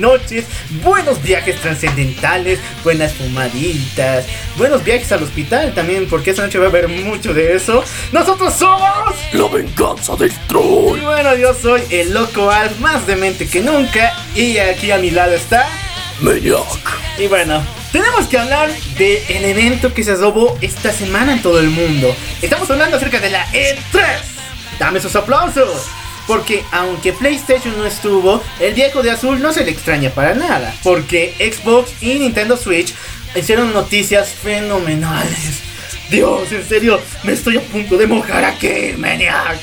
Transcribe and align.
Noches, 0.00 0.46
buenos 0.82 1.22
viajes 1.22 1.60
trascendentales, 1.60 2.58
buenas 2.82 3.12
fumaditas, 3.12 4.24
buenos 4.56 4.82
viajes 4.82 5.12
al 5.12 5.22
hospital 5.22 5.72
también, 5.74 6.08
porque 6.08 6.30
esta 6.30 6.42
noche 6.42 6.58
va 6.58 6.66
a 6.66 6.68
haber 6.68 6.88
mucho 6.88 7.34
de 7.34 7.54
eso. 7.54 7.84
Nosotros 8.12 8.54
somos. 8.54 9.14
La 9.32 9.46
venganza 9.48 10.16
del 10.16 10.32
Y 10.32 10.48
troll. 10.48 11.00
bueno, 11.00 11.34
yo 11.36 11.54
soy 11.54 11.82
el 11.90 12.12
loco 12.14 12.50
Alf, 12.50 12.78
más 12.80 13.06
demente 13.06 13.46
que 13.48 13.60
nunca, 13.60 14.12
y 14.34 14.58
aquí 14.58 14.90
a 14.90 14.98
mi 14.98 15.10
lado 15.10 15.34
está. 15.34 15.68
Maniac. 16.20 16.64
Y 17.18 17.26
bueno, 17.26 17.62
tenemos 17.92 18.26
que 18.26 18.38
hablar 18.38 18.70
del 18.96 19.44
evento 19.44 19.92
que 19.92 20.02
se 20.04 20.14
robó 20.16 20.56
esta 20.60 20.92
semana 20.92 21.32
en 21.34 21.42
todo 21.42 21.60
el 21.60 21.68
mundo. 21.70 22.14
Estamos 22.42 22.70
hablando 22.70 22.96
acerca 22.96 23.20
de 23.20 23.30
la 23.30 23.46
E3. 23.52 23.76
Dame 24.78 25.00
sus 25.00 25.14
aplausos. 25.16 25.86
Porque 26.26 26.64
aunque 26.70 27.12
PlayStation 27.12 27.76
no 27.76 27.86
estuvo, 27.86 28.42
el 28.60 28.74
viejo 28.74 29.02
de 29.02 29.10
azul 29.10 29.40
no 29.40 29.52
se 29.52 29.64
le 29.64 29.70
extraña 29.70 30.10
para 30.10 30.34
nada. 30.34 30.74
Porque 30.82 31.34
Xbox 31.38 31.90
y 32.00 32.18
Nintendo 32.18 32.56
Switch 32.56 32.94
hicieron 33.34 33.72
noticias 33.72 34.30
fenomenales. 34.30 35.62
Dios, 36.10 36.50
en 36.52 36.68
serio, 36.68 37.00
me 37.22 37.32
estoy 37.32 37.56
a 37.56 37.60
punto 37.60 37.96
de 37.96 38.06
mojar 38.06 38.44
aquí, 38.44 38.94
maniac. 38.96 39.58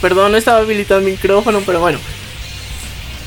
Perdón, 0.00 0.32
no 0.32 0.38
estaba 0.38 0.58
habilitado 0.58 1.00
el 1.00 1.06
micrófono, 1.06 1.62
pero 1.64 1.80
bueno. 1.80 1.98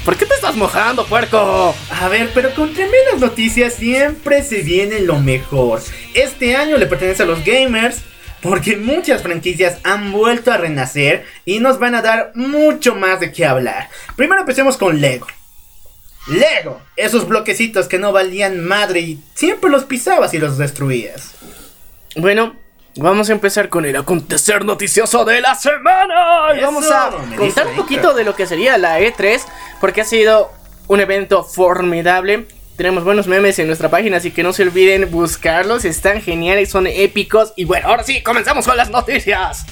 ¿Por 0.06 0.18
qué 0.18 0.26
te 0.26 0.34
estás 0.34 0.56
mojando, 0.56 1.06
puerco? 1.06 1.76
A 1.92 2.08
ver, 2.08 2.32
pero 2.34 2.54
con 2.56 2.74
tremendas 2.74 3.20
noticias 3.20 3.76
siempre 3.76 4.44
se 4.44 4.62
viene 4.62 5.02
lo 5.02 5.20
mejor. 5.20 5.82
Este 6.14 6.56
año 6.56 6.78
le 6.78 6.88
pertenece 6.88 7.24
a 7.24 7.26
los 7.26 7.44
gamers 7.44 7.98
porque 8.42 8.78
muchas 8.78 9.22
franquicias 9.22 9.78
han 9.84 10.12
vuelto 10.12 10.52
a 10.52 10.58
renacer 10.58 11.26
y 11.46 11.60
nos 11.60 11.80
van 11.80 11.96
a 11.96 12.02
dar 12.02 12.32
mucho 12.36 12.96
más 12.96 13.20
de 13.20 13.32
qué 13.32 13.46
hablar. 13.46 13.90
Primero 14.16 14.42
empecemos 14.42 14.78
con 14.78 15.02
Lego. 15.02 15.28
Lego, 16.28 16.82
esos 16.96 17.28
bloquecitos 17.28 17.88
que 17.88 17.98
no 17.98 18.12
valían 18.12 18.64
madre 18.64 19.00
y 19.02 19.24
siempre 19.34 19.70
los 19.70 19.86
pisabas 19.86 20.34
y 20.34 20.38
los 20.38 20.58
destruías. 20.58 21.36
Bueno, 22.16 22.56
vamos 22.96 23.30
a 23.30 23.34
empezar 23.34 23.70
con 23.70 23.86
el 23.86 23.96
acontecer 23.96 24.64
noticioso 24.64 25.26
de 25.26 25.42
la 25.42 25.56
semana. 25.56 26.54
Y 26.54 26.58
Eso, 26.58 26.66
vamos 26.66 26.92
a 26.92 27.12
contar 27.36 27.68
un 27.68 27.76
poquito 27.76 28.14
de 28.14 28.24
lo 28.24 28.36
que 28.36 28.46
sería 28.46 28.78
la 28.78 29.00
E3, 29.00 29.42
porque 29.82 30.02
ha 30.02 30.06
sido 30.06 30.52
un 30.88 31.00
evento 31.00 31.44
formidable. 31.44 32.48
Tenemos 32.80 33.04
buenos 33.04 33.28
memes 33.28 33.60
en 33.60 33.68
nuestra 33.68 33.90
página, 33.90 34.16
así 34.16 34.32
que 34.32 34.42
no 34.42 34.54
se 34.54 34.64
olviden 34.64 35.12
buscarlos. 35.12 35.84
Están 35.84 36.22
geniales, 36.22 36.70
son 36.70 36.88
épicos. 36.88 37.52
Y 37.58 37.66
bueno, 37.66 37.90
ahora 37.90 38.04
sí, 38.04 38.22
comenzamos 38.22 38.66
con 38.66 38.78
las 38.78 38.90
noticias. 38.90 39.66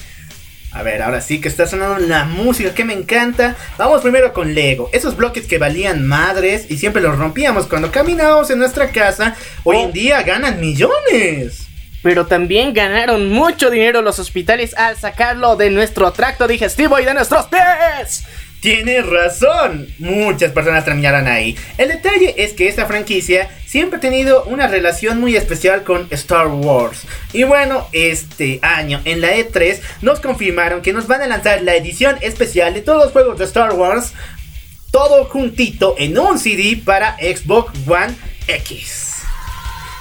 A 0.72 0.82
ver, 0.82 1.00
ahora 1.00 1.22
sí 1.22 1.40
que 1.40 1.48
está 1.48 1.66
sonando 1.66 2.00
la 2.06 2.26
música 2.26 2.74
que 2.74 2.84
me 2.84 2.92
encanta. 2.92 3.56
Vamos 3.78 4.02
primero 4.02 4.34
con 4.34 4.54
Lego. 4.54 4.90
Esos 4.92 5.16
bloques 5.16 5.46
que 5.46 5.56
valían 5.56 6.06
madres 6.06 6.66
y 6.68 6.76
siempre 6.76 7.00
los 7.00 7.16
rompíamos 7.16 7.64
cuando 7.64 7.90
caminábamos 7.90 8.50
en 8.50 8.58
nuestra 8.58 8.90
casa. 8.90 9.34
Hoy 9.64 9.76
Oh. 9.78 9.84
en 9.86 9.92
día 9.92 10.22
ganan 10.22 10.60
millones. 10.60 11.66
Pero 12.02 12.26
también 12.26 12.74
ganaron 12.74 13.30
mucho 13.30 13.70
dinero 13.70 14.02
los 14.02 14.18
hospitales 14.18 14.74
al 14.76 14.98
sacarlo 14.98 15.56
de 15.56 15.70
nuestro 15.70 16.12
tracto 16.12 16.46
digestivo 16.46 16.98
y 16.98 17.06
de 17.06 17.14
nuestros 17.14 17.46
pies. 17.46 18.24
Tienes 18.60 19.06
razón. 19.06 19.86
Muchas 19.98 20.50
personas 20.50 20.84
terminaron 20.84 21.28
ahí. 21.28 21.56
El 21.76 21.88
detalle 21.88 22.34
es 22.38 22.54
que 22.54 22.68
esta 22.68 22.86
franquicia 22.86 23.48
siempre 23.66 23.98
ha 23.98 24.00
tenido 24.00 24.44
una 24.44 24.66
relación 24.66 25.20
muy 25.20 25.36
especial 25.36 25.84
con 25.84 26.08
Star 26.10 26.48
Wars. 26.48 27.02
Y 27.32 27.44
bueno, 27.44 27.86
este 27.92 28.58
año 28.62 29.00
en 29.04 29.20
la 29.20 29.36
E3 29.36 29.80
nos 30.02 30.18
confirmaron 30.18 30.82
que 30.82 30.92
nos 30.92 31.06
van 31.06 31.22
a 31.22 31.28
lanzar 31.28 31.62
la 31.62 31.76
edición 31.76 32.16
especial 32.20 32.74
de 32.74 32.82
todos 32.82 33.04
los 33.04 33.12
juegos 33.12 33.38
de 33.38 33.44
Star 33.44 33.74
Wars. 33.74 34.12
Todo 34.90 35.26
juntito 35.26 35.94
en 35.98 36.18
un 36.18 36.38
CD 36.38 36.80
para 36.84 37.16
Xbox 37.18 37.72
One 37.86 38.16
X. 38.48 39.18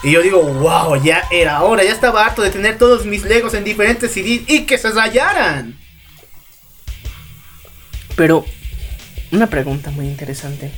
Y 0.01 0.11
yo 0.11 0.21
digo, 0.21 0.41
wow, 0.41 0.95
ya 1.03 1.23
era 1.31 1.61
hora, 1.61 1.83
ya 1.83 1.91
estaba 1.91 2.25
harto 2.25 2.41
de 2.41 2.49
tener 2.49 2.77
todos 2.77 3.05
mis 3.05 3.23
Legos 3.23 3.53
en 3.53 3.63
diferentes 3.63 4.11
CDs 4.11 4.41
y 4.47 4.65
que 4.65 4.77
se 4.77 4.89
rayaran. 4.91 5.77
Pero, 8.17 8.43
una 9.31 9.47
pregunta 9.47 9.89
muy 9.91 10.07
interesante. 10.07 10.71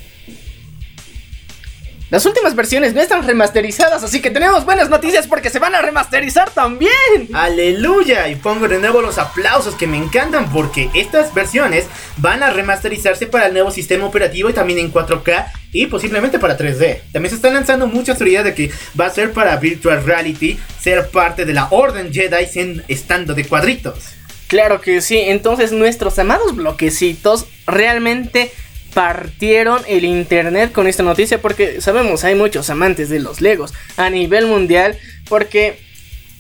Las 2.12 2.26
últimas 2.26 2.56
versiones 2.56 2.96
no 2.96 3.02
están 3.02 3.26
remasterizadas, 3.28 4.04
así 4.04 4.20
que 4.20 4.32
tenemos 4.32 4.66
buenas 4.66 4.90
noticias 4.90 5.28
porque 5.28 5.52
se 5.52 5.60
van 5.60 5.76
a 5.76 5.82
remasterizar 5.84 6.50
también. 6.50 6.90
Aleluya 7.34 8.28
y 8.30 8.36
pongo 8.36 8.68
de 8.68 8.80
nuevo 8.80 9.02
los 9.04 9.20
aplausos 9.20 9.76
que 9.76 9.86
me 9.86 9.98
encantan 9.98 10.52
porque 10.52 10.90
estas 10.96 11.32
versiones 11.36 11.86
van 12.18 12.42
a 12.42 12.50
remasterizarse 12.50 13.28
para 13.28 13.46
el 13.46 13.54
nuevo 13.54 13.70
sistema 13.70 14.06
operativo 14.06 14.50
y 14.50 14.54
también 14.54 14.80
en 14.80 14.92
4K 14.92 15.52
y 15.72 15.86
posiblemente 15.86 16.40
para 16.40 16.58
3D. 16.58 17.02
También 17.14 17.30
se 17.30 17.36
están 17.36 17.54
lanzando 17.54 17.86
muchas 17.86 18.18
teorías 18.18 18.44
de 18.44 18.56
que 18.56 18.72
va 19.00 19.06
a 19.06 19.12
ser 19.12 19.32
para 19.32 19.56
Virtual 19.58 20.04
Reality 20.04 20.58
ser 20.82 21.10
parte 21.12 21.46
de 21.46 21.54
la 21.54 21.68
Orden 21.70 22.12
Jedi 22.12 22.48
sin- 22.48 22.84
estando 22.88 23.36
de 23.36 23.46
cuadritos. 23.46 24.16
Claro 24.50 24.82
que 24.82 25.00
sí, 25.02 25.20
entonces 25.20 25.72
nuestros 25.72 26.18
amados 26.18 26.56
bloquecitos 26.56 27.46
realmente 27.68 28.52
partieron 28.96 29.84
el 29.88 30.06
internet 30.06 30.72
con 30.72 30.88
esta 30.88 31.04
noticia 31.04 31.40
porque 31.40 31.82
sabemos 31.82 32.24
hay 32.24 32.34
muchos 32.34 32.72
amantes 32.72 33.10
de 33.10 33.20
los 33.20 33.42
Legos 33.42 33.76
a 33.96 34.10
nivel 34.10 34.48
mundial 34.48 34.98
porque 35.28 35.80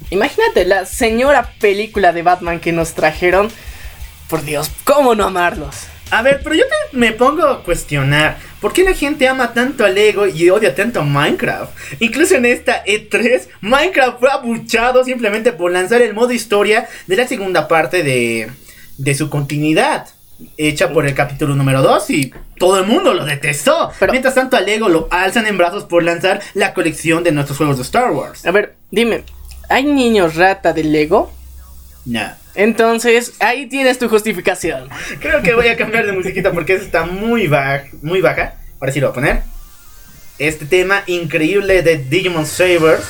imagínate 0.09 0.65
la 0.65 0.87
señora 0.87 1.53
película 1.59 2.11
de 2.11 2.23
Batman 2.23 2.59
que 2.59 2.71
nos 2.71 2.93
trajeron, 2.93 3.51
por 4.27 4.43
Dios, 4.43 4.71
¿cómo 4.85 5.13
no 5.13 5.25
amarlos? 5.25 5.75
A 6.09 6.23
ver, 6.23 6.41
pero 6.43 6.55
yo 6.55 6.63
me 6.91 7.11
pongo 7.11 7.47
a 7.47 7.63
cuestionar, 7.63 8.39
¿por 8.61 8.73
qué 8.73 8.83
la 8.83 8.93
gente 8.93 9.27
ama 9.27 9.53
tanto 9.53 9.85
a 9.85 9.89
Lego 9.89 10.27
y 10.27 10.49
odia 10.49 10.75
tanto 10.75 10.99
a 10.99 11.03
Minecraft? 11.03 11.71
Incluso 11.99 12.35
en 12.35 12.45
esta 12.45 12.83
E3, 12.85 13.47
Minecraft 13.61 14.19
fue 14.19 14.31
abuchado 14.31 15.03
simplemente 15.03 15.51
por 15.53 15.71
lanzar 15.71 16.01
el 16.01 16.13
modo 16.13 16.31
historia 16.31 16.87
de 17.07 17.15
la 17.15 17.27
segunda 17.27 17.67
parte 17.67 18.03
de, 18.03 18.49
de 18.97 19.15
su 19.15 19.29
continuidad. 19.29 20.07
Hecha 20.57 20.93
por 20.93 21.05
el 21.05 21.13
capítulo 21.13 21.53
número 21.55 21.81
2 21.81 22.09
y 22.11 22.33
todo 22.57 22.79
el 22.79 22.85
mundo 22.87 23.13
lo 23.13 23.25
detestó. 23.25 23.91
Pero- 23.99 24.13
Mientras 24.13 24.35
tanto 24.35 24.55
a 24.55 24.61
Lego 24.61 24.87
lo 24.87 25.09
alzan 25.11 25.45
en 25.47 25.57
brazos 25.57 25.83
por 25.83 26.01
lanzar 26.01 26.39
la 26.53 26.73
colección 26.73 27.23
de 27.25 27.33
nuestros 27.33 27.57
juegos 27.57 27.75
de 27.75 27.83
Star 27.83 28.11
Wars. 28.11 28.45
A 28.45 28.51
ver, 28.51 28.75
dime, 28.89 29.23
¿hay 29.67 29.83
niños 29.83 30.35
rata 30.35 30.71
de 30.71 30.85
Lego? 30.85 31.31
No. 32.05 32.21
Entonces, 32.59 33.35
ahí 33.39 33.67
tienes 33.67 33.99
tu 33.99 34.09
justificación. 34.09 34.89
Creo 35.21 35.41
que 35.41 35.53
voy 35.53 35.69
a 35.69 35.77
cambiar 35.77 36.05
de 36.05 36.11
musiquita 36.11 36.51
porque 36.51 36.73
está 36.73 37.05
muy 37.05 37.47
baja, 37.47 37.85
muy 38.01 38.19
baja. 38.19 38.55
Ahora 38.81 38.91
sí 38.91 38.99
lo 38.99 39.07
voy 39.07 39.11
a 39.11 39.15
poner. 39.15 39.43
Este 40.39 40.65
tema 40.65 41.03
increíble 41.07 41.81
de 41.83 41.99
Digimon 41.99 42.45
Savers. 42.45 43.05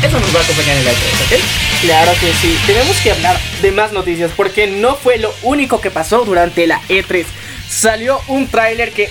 Eso 0.00 0.20
nos 0.20 0.32
va 0.32 0.38
a 0.38 0.44
acompañar 0.44 0.76
en 0.76 0.84
la 0.84 0.92
E3, 0.92 0.94
¿ok? 0.94 1.42
Claro 1.82 2.12
que 2.20 2.32
sí, 2.34 2.56
tenemos 2.68 2.96
que 3.00 3.10
hablar 3.10 3.36
de 3.62 3.72
más 3.72 3.92
noticias 3.92 4.30
porque 4.36 4.68
no 4.68 4.94
fue 4.94 5.18
lo 5.18 5.34
único 5.42 5.80
que 5.80 5.90
pasó 5.90 6.24
durante 6.24 6.68
la 6.68 6.80
E3. 6.82 7.24
Salió 7.68 8.20
un 8.28 8.46
tráiler 8.46 8.92
que, 8.92 9.10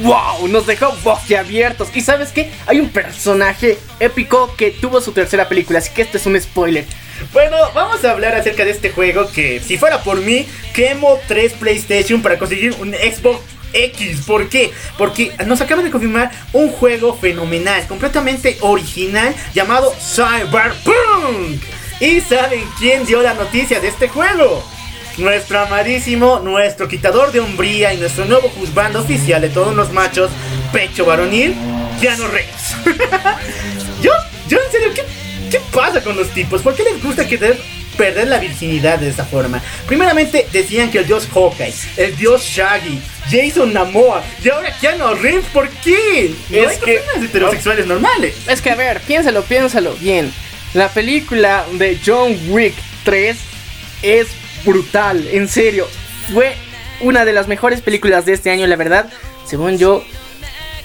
wow, 0.00 0.48
nos 0.48 0.66
dejó 0.66 0.92
boquiabiertos. 1.02 1.88
Y 1.94 2.00
sabes 2.00 2.30
qué, 2.30 2.50
hay 2.66 2.80
un 2.80 2.88
personaje 2.90 3.78
épico 4.00 4.54
que 4.56 4.70
tuvo 4.70 5.00
su 5.00 5.12
tercera 5.12 5.48
película, 5.48 5.78
así 5.78 5.90
que 5.92 6.02
este 6.02 6.18
es 6.18 6.26
un 6.26 6.40
spoiler. 6.40 6.84
Bueno, 7.32 7.56
vamos 7.74 8.04
a 8.04 8.10
hablar 8.10 8.34
acerca 8.34 8.64
de 8.64 8.72
este 8.72 8.90
juego 8.90 9.30
que, 9.30 9.60
si 9.60 9.78
fuera 9.78 10.02
por 10.02 10.20
mí, 10.20 10.46
quemo 10.74 11.18
3 11.28 11.52
PlayStation 11.54 12.20
para 12.22 12.38
conseguir 12.38 12.74
un 12.80 12.92
Xbox 12.92 13.40
X. 13.72 14.22
¿Por 14.26 14.48
qué? 14.48 14.72
Porque 14.98 15.32
nos 15.46 15.60
acaban 15.60 15.84
de 15.84 15.90
confirmar 15.90 16.30
un 16.52 16.70
juego 16.70 17.14
fenomenal, 17.14 17.86
completamente 17.86 18.56
original, 18.60 19.34
llamado 19.54 19.92
Cyberpunk. 20.00 21.62
¿Y 22.00 22.20
saben 22.20 22.64
quién 22.78 23.06
dio 23.06 23.22
la 23.22 23.34
noticia 23.34 23.78
de 23.80 23.88
este 23.88 24.08
juego? 24.08 24.64
Nuestro 25.18 25.60
amadísimo, 25.60 26.40
nuestro 26.40 26.88
quitador 26.88 27.32
de 27.32 27.40
hombría 27.40 27.92
y 27.92 27.98
nuestro 27.98 28.24
nuevo 28.24 28.48
juzgando 28.50 29.00
oficial 29.00 29.40
de 29.40 29.48
todos 29.50 29.74
los 29.74 29.92
machos, 29.92 30.30
pecho 30.72 31.04
varonil, 31.04 31.54
Keanu 32.00 32.26
Reeves. 32.26 32.74
yo, 34.02 34.12
yo 34.48 34.58
en 34.64 34.72
serio, 34.72 34.88
¿qué, 34.94 35.02
¿qué 35.50 35.60
pasa 35.72 36.02
con 36.02 36.16
los 36.16 36.28
tipos? 36.30 36.62
¿Por 36.62 36.74
qué 36.74 36.82
les 36.84 37.02
gusta 37.02 37.26
querer 37.26 37.58
perder 37.96 38.28
la 38.28 38.38
virginidad 38.38 38.98
de 38.98 39.10
esa 39.10 39.24
forma? 39.24 39.60
Primeramente 39.86 40.46
decían 40.52 40.90
que 40.90 40.98
el 40.98 41.06
dios 41.06 41.28
Hawkeye, 41.32 41.74
el 41.98 42.16
dios 42.16 42.42
Shaggy, 42.42 43.00
Jason 43.30 43.72
Namoa 43.72 44.22
y 44.42 44.48
ahora 44.48 44.74
Keanu 44.80 45.14
Reeves, 45.14 45.44
¿por 45.52 45.68
qué? 45.68 46.34
No 46.50 46.56
Es 46.58 46.68
hay 46.68 46.78
que- 46.78 46.92
personas 46.98 47.24
heterosexuales 47.28 47.86
normales. 47.86 48.34
Es 48.48 48.60
que 48.62 48.70
a 48.70 48.74
ver, 48.74 49.00
piénsalo, 49.02 49.42
piénsalo 49.42 49.94
bien. 49.94 50.32
La 50.74 50.88
película 50.88 51.66
de 51.72 51.98
John 52.04 52.34
Wick 52.48 52.74
3 53.04 53.36
es 54.02 54.28
brutal, 54.64 55.26
en 55.32 55.48
serio. 55.48 55.86
Fue 56.32 56.54
una 57.00 57.24
de 57.24 57.32
las 57.32 57.48
mejores 57.48 57.80
películas 57.80 58.24
de 58.26 58.32
este 58.34 58.50
año, 58.50 58.66
la 58.66 58.76
verdad. 58.76 59.08
Según 59.46 59.78
yo, 59.78 60.04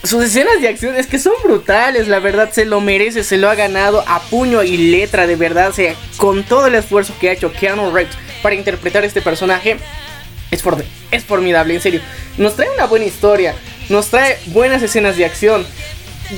sus 0.03 0.23
escenas 0.23 0.61
de 0.61 0.67
acción 0.67 0.95
es 0.95 1.07
que 1.07 1.19
son 1.19 1.33
brutales, 1.43 2.07
la 2.07 2.19
verdad 2.19 2.51
se 2.51 2.65
lo 2.65 2.81
merece, 2.81 3.23
se 3.23 3.37
lo 3.37 3.49
ha 3.49 3.55
ganado 3.55 4.03
a 4.07 4.21
puño 4.21 4.63
y 4.63 4.77
letra, 4.77 5.27
de 5.27 5.35
verdad. 5.35 5.69
O 5.69 5.73
sea, 5.73 5.93
con 6.17 6.43
todo 6.43 6.67
el 6.67 6.75
esfuerzo 6.75 7.13
que 7.19 7.29
ha 7.29 7.33
hecho 7.33 7.51
Keanu 7.51 7.91
Reeves 7.91 8.15
para 8.41 8.55
interpretar 8.55 9.03
este 9.05 9.21
personaje, 9.21 9.77
es, 10.51 10.61
for- 10.63 10.83
es 11.11 11.23
formidable, 11.23 11.73
en 11.75 11.81
serio. 11.81 12.01
Nos 12.37 12.55
trae 12.55 12.69
una 12.69 12.85
buena 12.85 13.05
historia, 13.05 13.53
nos 13.89 14.07
trae 14.07 14.37
buenas 14.47 14.81
escenas 14.81 15.17
de 15.17 15.25
acción. 15.25 15.65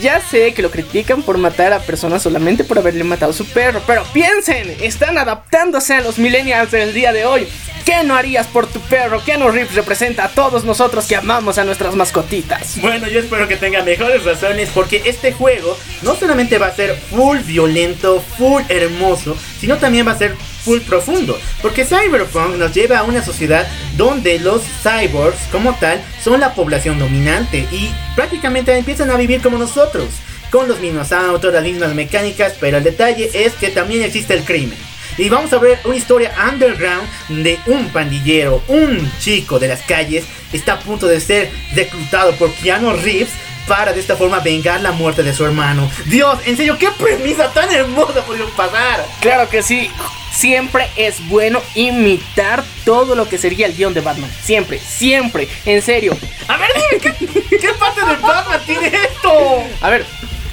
Ya 0.02 0.22
sé 0.22 0.54
que 0.54 0.62
lo 0.62 0.70
critican 0.70 1.24
por 1.24 1.38
matar 1.38 1.74
a 1.74 1.80
personas 1.80 2.22
solamente 2.22 2.64
por 2.64 2.78
haberle 2.78 3.04
matado 3.04 3.32
a 3.32 3.36
su 3.36 3.46
perro, 3.46 3.82
pero 3.88 4.04
piensen, 4.14 4.76
están 4.82 5.18
adaptándose 5.18 5.96
a 5.96 6.02
los 6.02 6.20
millennials 6.20 6.72
del 6.72 6.94
día 6.94 7.12
de 7.12 7.26
hoy. 7.26 7.48
¿Qué 7.86 8.04
no 8.04 8.16
harías 8.16 8.46
por 8.46 8.68
tu 8.68 8.80
perro? 8.82 9.20
Keanu 9.24 9.50
Reeves 9.50 9.74
representa 9.74 10.26
a 10.26 10.30
todos 10.30 10.64
nosotros 10.64 11.08
que 11.08 11.16
amamos 11.16 11.58
a 11.58 11.64
nuestras 11.64 11.96
mascotitas. 11.96 12.80
Bueno, 12.82 13.08
yo 13.08 13.20
espero 13.20 13.48
que 13.48 13.56
tenga 13.56 13.82
mejores 13.82 14.24
razones 14.26 14.70
porque 14.76 15.02
este 15.06 15.32
juego 15.32 15.76
no 16.04 16.16
solamente 16.16 16.60
va 16.60 16.68
a 16.68 16.76
ser 16.76 16.96
full 16.96 17.40
violento, 17.40 18.24
full 18.38 18.62
hermoso, 18.70 19.36
sino 19.60 19.78
también 19.78 20.08
va 20.08 20.12
a 20.12 20.18
ser 20.20 20.36
full 20.64 20.80
profundo. 20.82 21.40
Porque 21.62 21.86
Cyberpunk 21.86 22.56
nos 22.58 22.74
lleva 22.74 23.00
a 23.00 23.04
una 23.04 23.24
sociedad 23.24 23.68
donde 23.98 24.40
los 24.40 24.62
cyborgs 24.84 25.42
como 25.52 25.74
tal 25.76 26.02
son 26.24 26.40
la 26.40 26.54
población 26.54 27.00
dominante 27.00 27.68
y 27.72 27.92
prácticamente 28.16 28.78
empiezan 28.78 29.12
a 29.12 29.18
vivir 29.18 29.42
como 29.42 29.58
nosotros. 29.58 30.10
Con 30.52 30.68
los 30.68 30.80
mismos 30.80 31.12
autos, 31.12 31.54
las 31.54 31.64
mismas 31.64 31.94
mecánicas, 31.94 32.54
pero 32.60 32.78
el 32.78 32.84
detalle 32.84 33.30
es 33.34 33.54
que 33.54 33.70
también 33.70 34.02
existe 34.02 34.34
el 34.34 34.44
crimen. 34.44 34.78
Y 35.18 35.28
vamos 35.28 35.52
a 35.52 35.60
ver 35.60 35.80
una 35.84 35.98
historia 35.98 36.34
underground 36.50 37.08
de 37.44 37.60
un 37.66 37.90
pandillero, 37.90 38.64
un 38.68 39.12
chico 39.20 39.60
de 39.60 39.68
las 39.68 39.82
calles, 39.82 40.24
está 40.54 40.74
a 40.74 40.80
punto 40.80 41.08
de 41.08 41.20
ser 41.20 41.52
reclutado 41.76 42.32
por 42.36 42.52
Keanu 42.54 42.94
Reeves 42.94 43.30
para 43.70 43.94
de 43.94 44.00
esta 44.00 44.18
forma 44.18 44.40
vengar 44.40 44.82
la 44.82 44.92
muerte 44.92 45.22
de 45.22 45.32
su 45.32 45.46
hermano. 45.46 45.90
Dios, 46.06 46.40
en 46.46 46.58
serio, 46.58 46.76
qué 46.80 46.90
premisa 46.90 47.54
tan 47.54 47.72
hermosa 47.72 48.26
podido 48.26 48.50
pasar. 48.50 49.06
Claro 49.22 49.48
que 49.48 49.62
sí, 49.62 49.92
siempre 50.34 50.90
es 50.96 51.26
bueno 51.30 51.62
imitar 51.76 52.64
todo 52.84 53.14
lo 53.14 53.30
que 53.30 53.38
sería 53.38 53.68
el 53.68 53.76
guion 53.76 53.94
de 53.94 54.02
Batman. 54.02 54.32
Siempre, 54.42 54.80
siempre, 54.80 55.48
en 55.66 55.84
serio. 55.84 56.18
A 56.48 56.58
ver, 56.58 56.72
dime, 56.74 57.00
¿qué, 57.00 57.58
qué 57.58 57.74
parte 57.74 58.04
de 58.04 58.16
Batman 58.16 58.60
tiene 58.66 58.88
esto? 58.88 59.64
A 59.82 59.90
ver, 59.92 60.04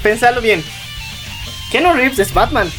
pensalo 0.02 0.42
bien. 0.42 0.62
Keanu 1.72 1.94
Reeves 1.94 2.18
es 2.18 2.34
Batman. 2.34 2.70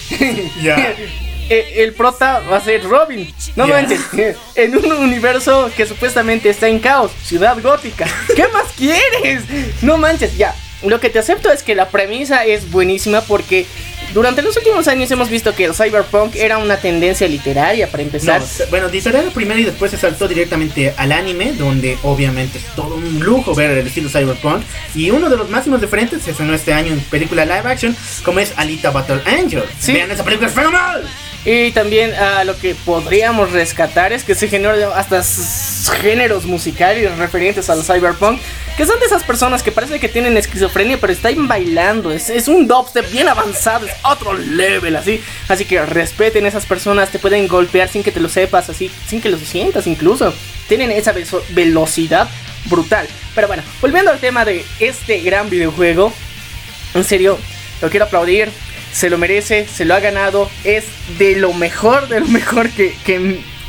Ya. 0.62 0.96
El 1.50 1.94
prota 1.94 2.40
va 2.52 2.58
a 2.58 2.62
ser 2.62 2.84
Robin. 2.84 3.34
No 3.56 3.68
manches. 3.68 4.02
En 4.56 4.76
un 4.76 4.92
universo 4.92 5.70
que 5.76 5.86
supuestamente 5.86 6.50
está 6.50 6.68
en 6.68 6.80
caos. 6.80 7.12
Ciudad 7.24 7.58
gótica. 7.62 8.06
¿Qué 8.36 8.48
más 8.50 8.68
quieres? 8.76 9.44
No 9.82 9.98
manches. 9.98 10.38
Ya. 10.38 10.56
Lo 10.84 11.00
que 11.00 11.10
te 11.10 11.20
acepto 11.20 11.52
es 11.52 11.64
que 11.64 11.74
la 11.74 11.90
premisa 11.90 12.46
es 12.46 12.70
buenísima 12.70 13.22
porque 13.22 13.66
durante 14.14 14.42
los 14.42 14.56
últimos 14.58 14.88
años 14.88 15.10
hemos 15.12 15.30
visto 15.30 15.54
que 15.56 15.66
el 15.66 15.74
cyberpunk 15.74 16.36
era 16.36 16.60
una 16.60 16.78
tendencia 16.78 17.28
literaria 17.28 17.88
para 17.88 18.04
empezar. 18.04 18.42
No, 18.42 18.66
bueno, 18.70 18.90
disparado 18.90 19.32
primero 19.32 19.60
y 19.60 19.64
después 19.64 19.92
se 19.92 19.98
saltó 19.98 20.28
directamente 20.28 20.94
al 20.98 21.12
anime, 21.12 21.54
donde 21.54 21.98
obviamente 22.04 22.60
es 22.60 22.66
todo 22.76 22.96
un 22.96 23.20
lujo 23.20 23.56
ver 23.56 23.72
el 23.72 23.88
estilo 23.88 24.10
cyberpunk. 24.10 24.64
Y 24.94 25.10
uno 25.10 25.30
de 25.30 25.38
los 25.38 25.50
máximos 25.50 25.82
referentes 25.82 26.22
se 26.24 26.32
estrenó 26.32 26.54
este 26.54 26.74
año 26.74 26.94
en 26.94 27.00
película 27.02 27.44
live 27.44 27.64
action, 27.66 27.96
como 28.24 28.40
es 28.40 28.54
Alita 28.56 28.92
Battle 28.92 29.22
Angel. 29.26 29.64
Sí. 29.80 29.94
Vean 29.94 30.12
esa 30.12 30.24
película, 30.24 30.48
es 30.48 30.54
fenomenal. 30.54 31.08
Y 31.46 31.72
también 31.72 32.14
ah, 32.16 32.44
lo 32.44 32.58
que 32.58 32.76
podríamos 32.76 33.52
rescatar 33.52 34.12
es 34.12 34.24
que 34.24 34.36
se 34.36 34.50
generó 34.50 34.94
hasta 34.94 35.24
géneros 36.02 36.46
musicales 36.46 37.18
referentes 37.18 37.70
al 37.70 37.84
cyberpunk, 37.84 38.42
que 38.76 38.86
son 38.86 39.00
de 39.00 39.06
esas 39.06 39.24
personas 39.24 39.64
que 39.64 39.72
parece 39.72 40.00
que 40.00 40.10
tienen 40.10 40.36
esquizofrenia, 40.38 40.98
pero 41.00 41.14
están 41.14 41.48
bailando. 41.48 42.12
Es, 42.12 42.30
es 42.30 42.48
un 42.50 42.68
dubstep 42.68 43.10
bien 43.12 43.30
avanzado, 43.30 43.86
es 43.86 43.94
otro 44.04 44.34
level 44.34 44.96
así. 44.98 45.24
Así 45.48 45.64
que 45.66 45.84
respeten 45.86 46.46
esas 46.46 46.66
personas, 46.66 47.10
te 47.10 47.20
pueden 47.20 47.48
golpear 47.48 47.88
sin 47.88 48.04
que 48.04 48.12
te 48.12 48.20
lo 48.20 48.28
sepas, 48.30 48.70
así, 48.70 48.92
sin 49.08 49.22
que 49.22 49.30
lo 49.30 49.38
sientas 49.38 49.88
incluso. 49.88 50.34
Tienen 50.68 50.92
esa 50.92 51.14
veso- 51.14 51.44
velocidad 51.50 52.28
brutal. 52.66 53.08
Pero 53.34 53.48
bueno, 53.48 53.64
volviendo 53.82 54.12
al 54.12 54.20
tema 54.20 54.44
de 54.44 54.66
este 54.80 55.22
gran 55.22 55.50
videojuego, 55.50 56.12
en 56.94 57.04
serio, 57.06 57.38
lo 57.82 57.90
quiero 57.90 58.06
aplaudir. 58.06 58.52
Se 58.92 59.10
lo 59.10 59.18
merece, 59.18 59.68
se 59.68 59.86
lo 59.86 59.96
ha 59.96 60.00
ganado. 60.00 60.50
Es 60.64 60.86
de 61.18 61.36
lo 61.36 61.54
mejor, 61.54 62.08
de 62.08 62.20
lo 62.20 62.28
mejor 62.28 62.70
que. 62.70 62.94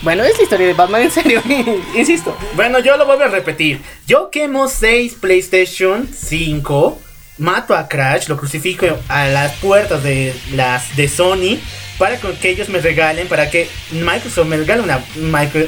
bueno, 0.02 0.24
es 0.24 0.36
la 0.36 0.42
historia 0.42 0.66
de 0.66 0.74
Batman, 0.74 1.02
en 1.02 1.10
serio. 1.10 1.42
Insisto. 1.94 2.36
Bueno, 2.54 2.78
yo 2.78 2.96
lo 2.96 3.06
vuelvo 3.06 3.24
a 3.24 3.28
repetir. 3.28 3.80
Yo 4.06 4.30
quemo 4.30 4.68
6 4.68 5.16
PlayStation 5.20 6.08
5, 6.08 7.00
mato 7.38 7.74
a 7.74 7.88
Crash, 7.88 8.28
lo 8.28 8.36
crucifico 8.36 8.86
a 9.08 9.26
las 9.28 9.52
puertas 9.56 10.02
de 10.02 10.34
las 10.54 10.96
de 10.96 11.08
Sony 11.08 11.58
para 11.98 12.16
que 12.16 12.50
ellos 12.50 12.68
me 12.68 12.80
regalen, 12.80 13.26
para 13.26 13.50
que 13.50 13.68
Microsoft 13.90 14.46
me 14.46 14.56
regale 14.56 14.82
una, 14.82 15.04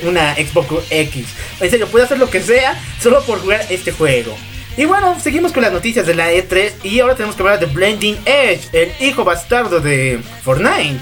una 0.05 0.35
Xbox 0.37 0.85
X. 0.91 1.27
En 1.61 1.71
serio, 1.71 1.89
puedo 1.89 2.05
hacer 2.05 2.19
lo 2.19 2.31
que 2.31 2.41
sea 2.41 2.81
solo 3.01 3.23
por 3.25 3.41
jugar 3.41 3.67
este 3.69 3.91
juego. 3.91 4.37
Y 4.81 4.87
bueno, 4.87 5.15
seguimos 5.21 5.53
con 5.53 5.63
las 5.63 5.73
noticias 5.73 6.07
de 6.07 6.15
la 6.15 6.33
E3 6.33 6.73
y 6.85 7.01
ahora 7.01 7.15
tenemos 7.15 7.37
que 7.37 7.43
hablar 7.43 7.61
de 7.61 7.67
Blending 7.67 8.17
Edge, 8.25 8.63
el 8.73 8.91
hijo 9.07 9.25
bastardo 9.25 9.79
de 9.79 10.19
Fortnite. 10.43 10.99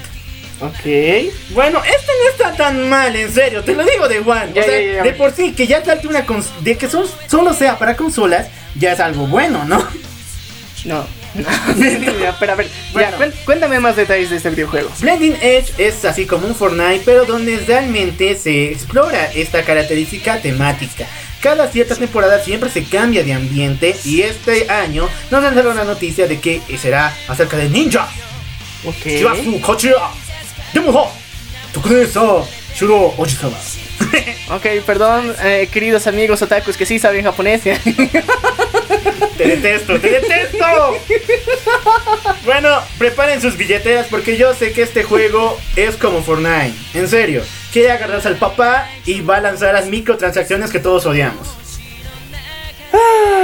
Ok. 0.59 1.31
Bueno, 1.51 1.81
este 1.85 2.11
no 2.21 2.29
está 2.29 2.57
tan 2.57 2.89
mal, 2.89 3.15
en 3.15 3.31
serio, 3.31 3.63
te 3.63 3.73
lo 3.73 3.85
digo 3.85 4.09
de 4.09 4.19
Juan. 4.19 4.53
Ya, 4.53 4.63
o 4.63 4.65
sea, 4.65 4.81
ya, 4.81 4.93
ya. 4.95 5.03
de 5.03 5.13
por 5.13 5.31
sí, 5.31 5.53
que 5.53 5.65
ya 5.65 5.81
salte 5.85 6.09
una 6.09 6.25
cons- 6.25 6.53
de 6.59 6.77
que 6.77 6.89
son, 6.89 7.05
solo 7.29 7.53
sea 7.53 7.79
para 7.79 7.95
consolas, 7.95 8.47
ya 8.75 8.91
es 8.91 8.99
algo 8.99 9.27
bueno, 9.27 9.63
¿no? 9.63 9.81
No. 10.83 11.07
Ya, 11.35 12.35
pero 12.39 12.51
a 12.51 12.55
ver, 12.55 12.67
ya, 12.67 12.71
Bueno. 12.91 13.17
cuen- 13.17 13.33
cuéntame 13.45 13.79
más 13.79 13.95
detalles 13.95 14.29
de 14.29 14.35
este 14.35 14.49
videojuego. 14.49 14.89
Blending 14.99 15.37
Edge 15.41 15.71
es 15.77 16.03
así 16.03 16.25
como 16.25 16.47
un 16.47 16.53
Fortnite, 16.55 17.03
pero 17.05 17.23
donde 17.23 17.57
realmente 17.65 18.35
se 18.35 18.73
explora 18.73 19.31
esta 19.31 19.63
característica 19.63 20.41
temática. 20.41 21.07
Cada 21.41 21.67
cierta 21.69 21.95
temporada 21.95 22.43
siempre 22.43 22.69
se 22.69 22.83
cambia 22.83 23.23
de 23.23 23.33
ambiente 23.33 23.95
y 24.03 24.21
este 24.21 24.69
año 24.69 25.07
nos 25.31 25.41
lanzaron 25.41 25.77
la 25.77 25.85
noticia 25.85 26.27
de 26.27 26.39
que 26.39 26.61
será 26.77 27.15
acerca 27.27 27.55
de 27.57 27.69
ninja. 27.69 28.09
Ok. 28.85 29.05
Shibafu 29.05 29.61
Kochira. 29.61 30.09
Demoho. 30.73 31.11
Tokunesa. 31.73 32.43
Shuro 32.75 33.13
Ojisama. 33.17 33.57
Ok, 34.51 34.65
perdón, 34.83 35.35
eh, 35.43 35.69
queridos 35.71 36.07
amigos 36.07 36.41
otakus 36.41 36.75
que 36.75 36.85
sí 36.85 36.97
saben 36.97 37.23
japonés. 37.23 37.61
Te 39.37 39.47
detesto, 39.47 39.99
te 39.99 40.09
detesto. 40.09 40.65
Bueno, 42.45 42.69
preparen 42.97 43.41
sus 43.41 43.57
billeteras 43.57 44.07
porque 44.09 44.37
yo 44.37 44.53
sé 44.53 44.71
que 44.73 44.81
este 44.81 45.03
juego 45.03 45.57
es 45.75 45.95
como 45.95 46.21
Fortnite. 46.21 46.73
En 46.93 47.07
serio, 47.07 47.43
quiere 47.71 47.91
agarrarse 47.91 48.27
al 48.27 48.35
papá 48.37 48.89
y 49.05 49.21
va 49.21 49.37
a 49.37 49.41
lanzar 49.41 49.73
las 49.73 49.85
microtransacciones 49.87 50.71
que 50.71 50.79
todos 50.79 51.05
odiamos. 51.05 51.47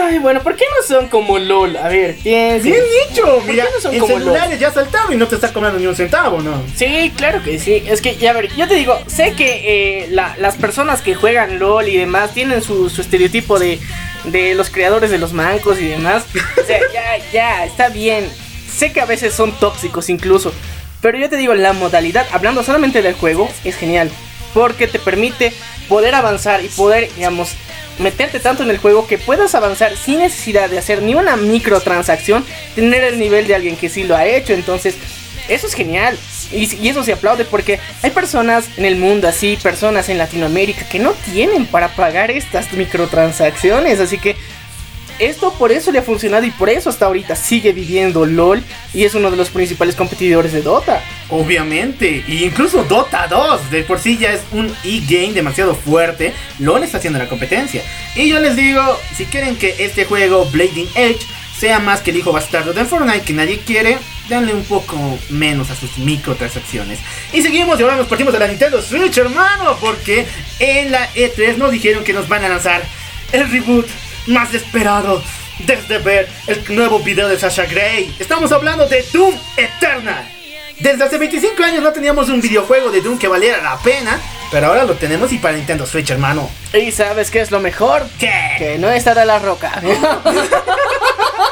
Ay, 0.08 0.18
bueno, 0.18 0.42
¿por 0.42 0.56
qué 0.56 0.66
no 0.76 0.88
son 0.88 1.08
como 1.08 1.38
LOL? 1.38 1.78
A 1.78 1.88
ver, 1.88 2.16
piensen. 2.16 2.64
Bien 2.72 2.84
dicho, 3.10 3.44
mira, 3.46 3.66
no 3.74 3.80
son 3.80 3.94
en 3.94 4.00
como 4.00 4.18
celulares 4.18 4.60
ya 4.60 4.72
saltaba 4.72 5.14
y 5.14 5.18
no 5.18 5.28
te 5.28 5.36
está 5.36 5.54
cobrando 5.54 5.78
ni 5.80 5.86
un 5.86 5.96
centavo, 5.96 6.42
¿no? 6.42 6.64
Sí, 6.76 7.14
claro 7.16 7.44
que 7.44 7.60
sí. 7.60 7.84
Es 7.88 8.02
que, 8.02 8.16
ya 8.16 8.34
ver, 8.34 8.50
yo 8.56 8.68
te 8.68 8.74
digo, 8.74 8.98
sé 9.06 9.34
que 9.34 10.02
eh, 10.04 10.08
la- 10.10 10.36
las 10.40 10.56
personas 10.56 11.02
que 11.04 11.14
juegan 11.14 11.60
LOL 11.60 11.88
y 11.88 11.98
demás 11.98 12.34
tienen 12.34 12.64
su, 12.64 12.90
su 12.90 13.02
estereotipo 13.02 13.60
de, 13.60 13.80
de 14.28 14.56
los 14.56 14.70
creadores 14.70 15.12
de 15.12 15.18
los 15.18 15.34
mancos 15.34 15.80
y 15.80 15.88
demás. 15.88 16.26
O 16.62 16.66
sea, 16.66 16.80
ya, 16.94 17.32
ya, 17.32 17.66
está 17.66 17.90
bien. 17.90 18.30
Sé 18.72 18.92
que 18.92 19.02
a 19.02 19.06
veces 19.06 19.34
son 19.34 19.52
tóxicos 19.60 20.10
incluso. 20.10 20.54
Pero 21.02 21.18
yo 21.18 21.30
te 21.30 21.38
digo, 21.38 21.54
la 21.54 21.74
modalidad, 21.74 22.26
hablando 22.32 22.64
solamente 22.64 23.02
del 23.02 23.14
juego, 23.14 23.50
es 23.64 23.76
genial. 23.76 24.10
Porque 24.54 24.88
te 24.88 25.00
permite 25.00 25.54
poder 25.88 26.16
avanzar 26.16 26.64
y 26.64 26.68
poder, 26.70 27.14
digamos, 27.16 27.52
meterte 28.00 28.40
tanto 28.40 28.64
en 28.64 28.70
el 28.70 28.78
juego 28.78 29.08
que 29.08 29.18
puedas 29.18 29.56
avanzar 29.56 29.96
sin 29.96 30.20
necesidad 30.20 30.70
de 30.70 30.80
hacer 30.80 31.02
ni 31.02 31.16
una 31.16 31.36
microtransacción, 31.36 32.44
tener 32.76 33.04
el 33.04 33.20
nivel 33.20 33.48
de 33.48 33.56
alguien 33.56 33.78
que 33.78 33.90
sí 33.90 34.04
lo 34.04 34.16
ha 34.16 34.26
hecho. 34.26 34.54
Entonces, 34.54 34.96
Eso 35.48 35.68
es 35.68 35.74
genial. 35.74 36.18
Y, 36.52 36.88
eso 36.88 37.04
se 37.04 37.14
aplaude 37.14 37.46
porque 37.46 37.80
hay 38.02 38.12
personas 38.12 38.66
en 38.78 38.86
el 38.86 38.96
mundo 38.96 39.28
así, 39.28 39.58
personas 39.62 40.10
en 40.10 40.18
Latinoamérica 40.18 40.88
que 40.88 41.00
no 41.00 41.14
tienen 41.34 41.66
para 41.66 41.90
pagar 41.90 42.32
estas 42.32 42.72
microtransacciones. 42.74 44.00
Así 44.00 44.18
que 44.18 44.36
esto 45.18 45.54
por 45.54 45.72
eso 45.72 45.92
le 45.92 46.00
ha 46.00 46.04
funcionado 46.04 46.46
y 46.46 46.52
por 46.52 46.70
eso 46.70 46.90
hasta 46.90 47.06
ahorita 47.06 47.36
sigue 47.36 47.72
viviendo 47.72 48.26
LOL 48.26 48.62
y 48.94 49.06
es 49.06 49.16
uno 49.16 49.32
de 49.32 49.38
los 49.38 49.50
principales 49.50 49.96
competidores 49.96 50.52
de 50.52 50.62
Dota. 50.62 51.02
Obviamente, 51.30 52.24
e 52.28 52.46
incluso 52.46 52.84
Dota 52.84 53.28
2 53.28 53.72
de 53.72 53.84
por 53.84 54.00
sí 54.00 54.18
ya 54.18 54.34
es 54.34 54.42
un 54.52 54.76
e-game 54.84 55.34
demasiado 55.34 55.74
fuerte, 55.74 56.34
LOL 56.60 56.84
está 56.84 56.98
haciendo 56.98 57.20
la 57.20 57.30
competencia. 57.30 57.82
Y 58.16 58.28
yo 58.28 58.40
les 58.40 58.56
digo, 58.58 58.82
si 59.16 59.26
quieren 59.26 59.56
que 59.56 59.76
este 59.80 60.04
juego 60.06 60.46
Blading 60.52 60.90
Edge 60.96 61.26
sea 61.58 61.80
más 61.80 62.02
que 62.02 62.12
el 62.12 62.18
hijo 62.18 62.34
bastardo 62.34 62.74
de 62.74 62.84
Fortnite 62.84 63.22
que 63.22 63.34
nadie 63.34 63.60
quiere, 63.60 63.98
denle 64.30 64.54
un 64.54 64.64
poco 64.64 64.98
menos 65.30 65.70
a 65.70 65.76
sus 65.76 65.98
microtransacciones. 65.98 67.00
Y 67.34 67.42
seguimos 67.42 67.80
y 67.80 67.84
ahora 67.84 67.96
nos 67.96 68.08
partimos 68.08 68.34
de 68.34 68.40
la 68.40 68.48
Nintendo 68.48 68.82
Switch, 68.82 69.18
hermano, 69.18 69.78
porque 69.80 70.26
en 70.60 70.92
la 70.92 71.12
E3 71.14 71.58
nos 71.58 71.72
dijeron 71.72 72.04
que 72.04 72.14
nos 72.14 72.28
van 72.28 72.44
a 72.44 72.50
lanzar 72.50 72.84
el 73.32 73.50
reboot 73.52 73.88
más 74.28 74.54
esperado 74.54 75.24
desde 75.60 76.00
ver 76.00 76.28
el 76.48 76.64
nuevo 76.76 77.00
video 77.00 77.28
de 77.28 77.40
Sasha 77.40 77.66
Gray. 77.66 78.14
Estamos 78.20 78.52
hablando 78.52 78.88
de 78.88 79.06
Doom 79.14 79.36
Eternal. 79.58 80.28
Desde 80.80 81.04
hace 81.04 81.18
25 81.18 81.64
años 81.64 81.84
no 81.84 81.94
teníamos 81.94 82.28
un 82.30 82.42
videojuego 82.42 82.92
de 82.92 83.02
Doom 83.02 83.18
que 83.18 83.28
valiera 83.28 83.62
la 83.62 83.78
pena, 83.80 84.20
pero 84.52 84.68
ahora 84.68 84.84
lo 84.84 84.94
tenemos 84.96 85.32
y 85.34 85.38
para 85.38 85.56
Nintendo 85.58 85.86
Switch, 85.86 86.10
hermano. 86.12 86.50
¿Y 86.74 86.92
sabes 86.92 87.32
qué 87.32 87.42
es 87.42 87.52
lo 87.52 87.60
mejor? 87.60 88.04
¿Qué? 88.20 88.32
Que 88.58 88.78
no 88.78 88.90
está 88.90 89.14
de 89.14 89.26
la 89.26 89.40
roca. 89.40 89.82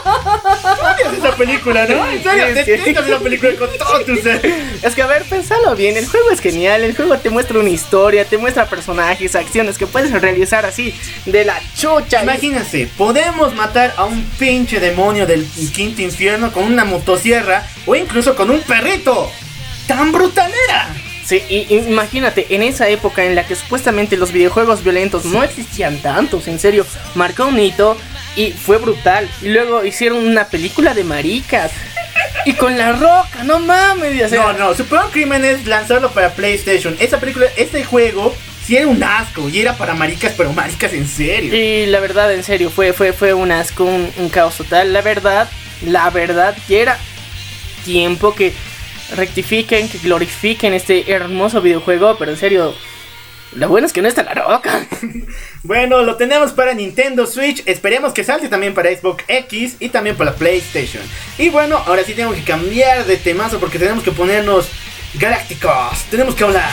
odias 0.04 1.14
esa 1.18 1.36
película, 1.36 1.86
¿no? 1.86 2.08
En 2.10 2.24
serio, 2.24 2.46
Sí, 2.66 2.84
sí. 2.84 2.90
esa 2.92 3.20
película 3.20 3.52
con 3.58 3.70
todo 3.78 4.06
tu 4.06 4.16
ser. 4.18 4.42
Es 4.82 4.96
que 4.96 5.02
a 5.02 5.08
ver, 5.08 5.24
pensalo 5.24 5.76
bien, 5.76 5.98
el 5.98 6.08
juego 6.08 6.32
es 6.32 6.40
genial, 6.40 6.84
el 6.84 6.96
juego 6.96 7.18
te 7.18 7.30
muestra 7.30 7.60
una 7.60 7.70
historia, 7.70 8.26
te 8.26 8.38
muestra 8.38 8.66
personajes, 8.66 9.36
acciones 9.36 9.78
que 9.78 9.88
puedes 9.88 10.12
realizar 10.12 10.66
así 10.66 10.94
de 11.26 11.46
la 11.46 11.60
chucha. 11.78 12.24
Imagínense, 12.24 12.88
podemos 12.98 13.54
matar 13.56 13.94
a 13.98 14.06
un 14.06 14.24
pinche 14.40 14.80
demonio 14.80 15.26
del 15.26 15.46
quinto 15.74 16.02
infierno 16.02 16.52
con 16.52 16.64
una 16.66 16.86
motosierra 16.86 17.66
o 17.86 17.96
incluso 17.96 18.36
con 18.36 18.50
un 18.50 18.62
perrito. 18.62 19.32
¡Tan 19.88 20.12
brutal 20.12 20.52
era! 20.70 20.90
Sí, 21.26 21.42
y, 21.50 21.66
y 21.74 21.78
imagínate, 21.88 22.48
en 22.50 22.64
esa 22.64 22.90
época 22.90 23.24
en 23.24 23.36
la 23.36 23.46
que 23.48 23.56
supuestamente 23.56 24.18
los 24.18 24.32
videojuegos 24.32 24.84
violentos 24.84 25.26
no 25.26 25.42
existían 25.44 25.98
tantos, 26.02 26.48
en 26.48 26.60
serio, 26.60 26.86
marcó 27.16 27.46
un 27.46 27.60
hito 27.60 27.98
y 28.36 28.52
fue 28.52 28.78
brutal. 28.78 29.30
Y 29.42 29.50
luego 29.50 29.86
hicieron 29.86 30.18
una 30.28 30.48
película 30.48 30.94
de 30.94 31.04
maricas. 31.04 31.72
Y 32.46 32.54
con 32.54 32.78
la 32.78 32.92
roca, 32.92 33.44
no 33.46 33.60
mames. 33.60 34.22
o 34.26 34.30
sea, 34.30 34.44
No, 34.44 34.54
no, 34.54 34.74
su 34.76 34.86
peor 34.86 35.10
crimen 35.12 35.46
es 35.46 35.66
lanzarlo 35.66 36.12
para 36.12 36.32
PlayStation. 36.34 36.96
Esa 37.00 37.20
película, 37.20 37.46
este 37.56 37.84
juego, 37.86 38.36
sí 38.66 38.76
era 38.76 38.88
un 38.88 39.02
asco 39.04 39.48
y 39.50 39.62
era 39.62 39.78
para 39.78 39.94
maricas, 39.94 40.34
pero 40.36 40.52
maricas 40.52 40.94
en 40.94 41.08
serio. 41.08 41.56
Y 41.56 41.86
la 41.86 42.00
verdad, 42.02 42.34
en 42.34 42.44
serio, 42.44 42.70
fue, 42.70 42.92
fue, 42.94 43.14
fue 43.14 43.34
un 43.34 43.52
asco, 43.52 43.86
un, 43.86 44.12
un 44.18 44.30
caos 44.30 44.56
total. 44.58 44.92
La 44.94 45.02
verdad, 45.02 45.50
la 45.86 46.10
verdad, 46.10 46.56
ya 46.68 46.78
era 46.80 46.98
tiempo 47.86 48.36
que 48.36 48.54
rectifiquen, 49.16 49.90
que 49.90 49.98
glorifiquen 50.00 50.74
este 50.74 51.12
hermoso 51.12 51.62
videojuego. 51.62 52.18
Pero 52.18 52.32
en 52.32 52.38
serio, 52.38 52.74
lo 53.56 53.70
bueno 53.70 53.86
es 53.88 53.94
que 53.94 54.02
no 54.02 54.08
está 54.08 54.24
la 54.24 54.34
roca. 54.34 54.86
Bueno, 55.66 56.04
lo 56.04 56.18
tenemos 56.18 56.52
para 56.52 56.74
Nintendo 56.74 57.26
Switch. 57.26 57.64
Esperemos 57.66 58.12
que 58.12 58.26
salte 58.26 58.50
también 58.50 58.74
para 58.74 58.94
Xbox 58.94 59.24
X 59.30 59.78
y 59.80 59.88
también 59.88 60.18
para 60.18 60.34
PlayStation. 60.34 61.02
Y 61.38 61.48
bueno, 61.48 61.78
ahora 61.78 62.04
sí 62.04 62.14
tengo 62.14 62.34
que 62.34 62.44
cambiar 62.44 63.06
de 63.06 63.16
temazo 63.16 63.62
porque 63.62 63.80
tenemos 63.80 64.04
que 64.04 64.12
ponernos 64.12 64.68
galácticos. 65.14 66.04
Tenemos 66.12 66.36
que 66.36 66.44
hablar 66.44 66.70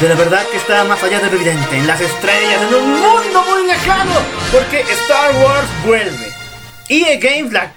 de 0.00 0.08
la 0.08 0.14
verdad 0.14 0.46
que 0.48 0.56
está 0.56 0.84
más 0.84 1.02
allá 1.02 1.20
de 1.20 1.30
lo 1.30 1.36
evidente, 1.36 1.76
en 1.76 1.86
las 1.86 2.00
estrellas, 2.00 2.62
en 2.62 2.74
un 2.74 2.90
mundo 2.92 3.42
muy 3.42 3.66
lejano. 3.66 4.14
Porque 4.52 4.80
Star 4.80 5.34
Wars 5.44 5.68
vuelve. 5.84 6.32
EA 6.88 7.18
Games 7.18 7.52
la 7.52 7.72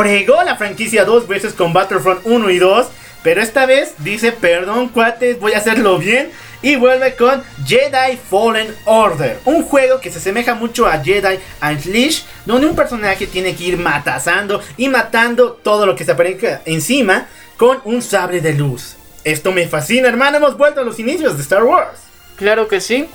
fregó 0.00 0.42
la 0.42 0.56
franquicia 0.56 1.04
dos 1.04 1.28
veces 1.28 1.52
con 1.52 1.74
Battlefront 1.74 2.22
1 2.24 2.50
y 2.50 2.58
2. 2.58 2.86
Pero 3.22 3.42
esta 3.42 3.66
vez 3.66 3.92
dice, 3.98 4.32
perdón 4.32 4.88
cuates, 4.88 5.38
voy 5.38 5.52
a 5.52 5.58
hacerlo 5.58 5.98
bien. 5.98 6.30
Y 6.62 6.76
vuelve 6.76 7.16
con 7.16 7.42
Jedi 7.66 8.16
Fallen 8.16 8.74
Order. 8.86 9.40
Un 9.44 9.62
juego 9.62 10.00
que 10.00 10.10
se 10.10 10.18
asemeja 10.18 10.54
mucho 10.54 10.86
a 10.86 11.04
Jedi 11.04 11.38
Unleashed. 11.62 12.24
Donde 12.46 12.66
un 12.66 12.74
personaje 12.74 13.26
tiene 13.26 13.54
que 13.54 13.64
ir 13.64 13.78
matazando 13.78 14.62
y 14.78 14.88
matando 14.88 15.52
todo 15.52 15.84
lo 15.84 15.94
que 15.94 16.04
se 16.04 16.12
aparezca 16.12 16.62
encima 16.64 17.26
con 17.58 17.80
un 17.84 18.00
sable 18.00 18.40
de 18.40 18.54
luz. 18.54 18.96
Esto 19.22 19.52
me 19.52 19.68
fascina, 19.68 20.08
hermano. 20.08 20.38
Hemos 20.38 20.56
vuelto 20.56 20.80
a 20.80 20.84
los 20.84 20.98
inicios 20.98 21.36
de 21.36 21.42
Star 21.42 21.62
Wars. 21.62 22.00
Claro 22.36 22.68
que 22.68 22.80
sí. 22.80 23.06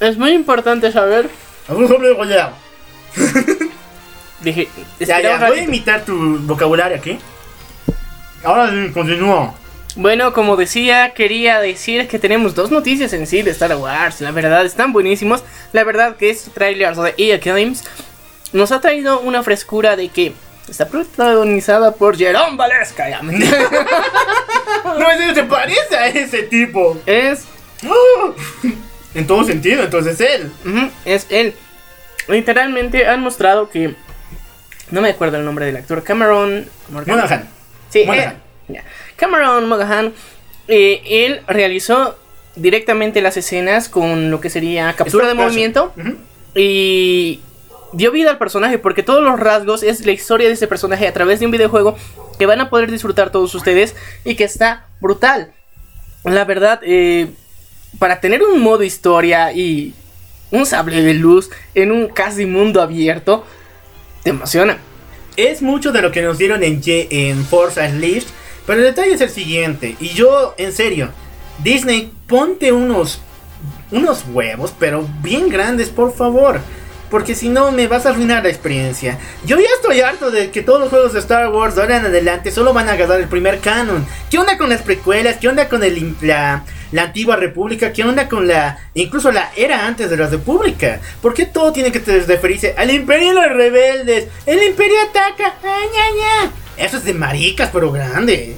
Es 0.00 0.18
muy 0.18 0.32
importante 0.32 0.90
saber. 0.90 1.30
Dije, 4.40 4.68
Ya, 5.00 5.20
ya, 5.20 5.38
voy 5.48 5.58
a 5.60 5.62
imitar 5.62 6.04
tu 6.04 6.38
vocabulario 6.40 6.96
aquí. 6.96 7.18
Ahora 8.44 8.70
continúo. 8.92 9.54
Bueno, 9.96 10.32
como 10.32 10.56
decía, 10.56 11.12
quería 11.12 11.60
decir 11.60 12.06
que 12.06 12.20
tenemos 12.20 12.54
dos 12.54 12.70
noticias 12.70 13.12
en 13.12 13.26
sí 13.26 13.42
de 13.42 13.50
Star 13.50 13.74
Wars. 13.76 14.20
La 14.20 14.30
verdad, 14.30 14.64
están 14.64 14.92
buenísimos. 14.92 15.42
La 15.72 15.82
verdad 15.82 16.16
que 16.16 16.30
este 16.30 16.50
trailer 16.50 16.94
de 16.94 17.14
EA 17.18 17.38
Games 17.38 17.82
nos 18.52 18.70
ha 18.70 18.80
traído 18.80 19.18
una 19.20 19.42
frescura 19.42 19.96
de 19.96 20.08
que 20.08 20.34
está 20.68 20.86
protagonizada 20.86 21.92
por 21.92 22.16
Jerome 22.16 22.56
Valesca. 22.56 23.08
ya. 23.10 23.20
No, 24.84 25.10
en 25.10 25.18
serio, 25.18 25.34
te 25.34 25.42
parece 25.44 25.96
a 25.96 26.06
ese 26.06 26.44
tipo. 26.44 26.96
es, 27.04 27.44
En 29.14 29.26
todo 29.26 29.42
sentido, 29.44 29.82
entonces 29.82 30.20
él. 30.20 30.50
ujú, 30.64 30.90
es 31.04 31.26
él. 31.30 31.54
Literalmente 32.28 33.06
han 33.06 33.20
mostrado 33.20 33.68
que... 33.70 33.94
No 34.90 35.00
me 35.00 35.10
acuerdo 35.10 35.36
el 35.36 35.44
nombre 35.44 35.66
del 35.66 35.76
actor. 35.76 36.02
Cameron 36.02 36.66
Morgan. 36.90 37.16
Monaghan. 37.16 37.48
Sí, 37.90 38.04
Monaghan. 38.06 38.36
eh. 38.68 38.82
Cameron 39.16 39.68
Monaghan, 39.68 40.12
eh, 40.68 41.00
él 41.04 41.40
realizó 41.46 42.16
directamente 42.56 43.20
las 43.20 43.36
escenas 43.36 43.88
con 43.88 44.30
lo 44.30 44.40
que 44.40 44.50
sería 44.50 44.92
captura 44.94 45.28
de 45.28 45.34
movimiento 45.34 45.92
y 46.54 47.40
dio 47.92 48.10
vida 48.10 48.30
al 48.30 48.38
personaje 48.38 48.78
porque 48.78 49.02
todos 49.02 49.22
los 49.22 49.38
rasgos 49.38 49.82
es 49.82 50.04
la 50.04 50.12
historia 50.12 50.48
de 50.48 50.54
ese 50.54 50.66
personaje 50.66 51.06
a 51.06 51.12
través 51.12 51.40
de 51.40 51.46
un 51.46 51.52
videojuego 51.52 51.96
que 52.38 52.46
van 52.46 52.60
a 52.60 52.68
poder 52.68 52.90
disfrutar 52.90 53.30
todos 53.30 53.54
ustedes 53.54 53.94
y 54.24 54.34
que 54.34 54.44
está 54.44 54.86
brutal. 55.00 55.52
La 56.24 56.44
verdad, 56.44 56.80
eh, 56.82 57.28
para 57.98 58.20
tener 58.20 58.42
un 58.42 58.60
modo 58.60 58.82
historia 58.82 59.52
y 59.52 59.94
un 60.50 60.66
sable 60.66 61.00
de 61.02 61.14
luz 61.14 61.50
en 61.74 61.92
un 61.92 62.08
casi 62.08 62.44
mundo 62.46 62.82
abierto, 62.82 63.46
te 64.22 64.30
emociona. 64.30 64.78
Es 65.36 65.62
mucho 65.62 65.92
de 65.92 66.02
lo 66.02 66.10
que 66.10 66.22
nos 66.22 66.38
dieron 66.38 66.62
en, 66.64 66.82
Ye- 66.82 67.08
en 67.10 67.46
Unleashed. 67.50 68.28
Pero 68.66 68.80
el 68.80 68.86
detalle 68.86 69.12
es 69.14 69.20
el 69.20 69.30
siguiente. 69.30 69.96
Y 70.00 70.08
yo, 70.10 70.54
en 70.58 70.72
serio, 70.72 71.10
Disney, 71.62 72.12
ponte 72.26 72.70
unos, 72.72 73.20
unos 73.90 74.24
huevos, 74.32 74.74
pero 74.78 75.06
bien 75.22 75.48
grandes, 75.48 75.88
por 75.88 76.14
favor. 76.14 76.60
Porque 77.10 77.34
si 77.34 77.48
no, 77.48 77.70
me 77.70 77.86
vas 77.86 78.04
a 78.04 78.10
arruinar 78.10 78.42
la 78.42 78.50
experiencia. 78.50 79.18
Yo 79.44 79.56
ya 79.58 79.68
estoy 79.76 80.00
harto 80.00 80.30
de 80.30 80.50
que 80.50 80.62
todos 80.62 80.80
los 80.80 80.90
juegos 80.90 81.12
de 81.14 81.20
Star 81.20 81.48
Wars 81.50 81.74
de 81.74 81.82
ahora 81.82 81.96
en 81.96 82.06
adelante 82.06 82.50
solo 82.50 82.72
van 82.74 82.88
a 82.88 82.92
agarrar 82.92 83.20
el 83.20 83.28
primer 83.28 83.60
canon. 83.60 84.06
¿Qué 84.30 84.38
onda 84.38 84.58
con 84.58 84.68
las 84.68 84.82
precuelas? 84.82 85.36
¿Qué 85.36 85.48
onda 85.48 85.68
con 85.68 85.82
el, 85.82 86.16
la, 86.20 86.64
la 86.92 87.02
antigua 87.04 87.36
república? 87.36 87.92
¿Qué 87.92 88.04
onda 88.04 88.28
con 88.28 88.46
la... 88.46 88.78
incluso 88.94 89.32
la 89.32 89.50
era 89.56 89.86
antes 89.86 90.10
de 90.10 90.16
la 90.18 90.26
república? 90.26 91.00
¿Por 91.22 91.32
qué 91.32 91.46
todo 91.46 91.72
tiene 91.72 91.92
que 91.92 92.00
referirse 92.00 92.74
al 92.76 92.90
imperio 92.90 93.32
y 93.32 93.34
los 93.34 93.48
rebeldes? 93.48 94.28
El 94.44 94.62
imperio 94.62 94.96
ataca. 95.08 95.54
Ay, 95.62 95.88
ña, 95.94 96.44
ña. 96.44 96.52
Eso 96.76 96.98
es 96.98 97.04
de 97.04 97.14
maricas, 97.14 97.70
pero 97.72 97.90
grande. 97.90 98.54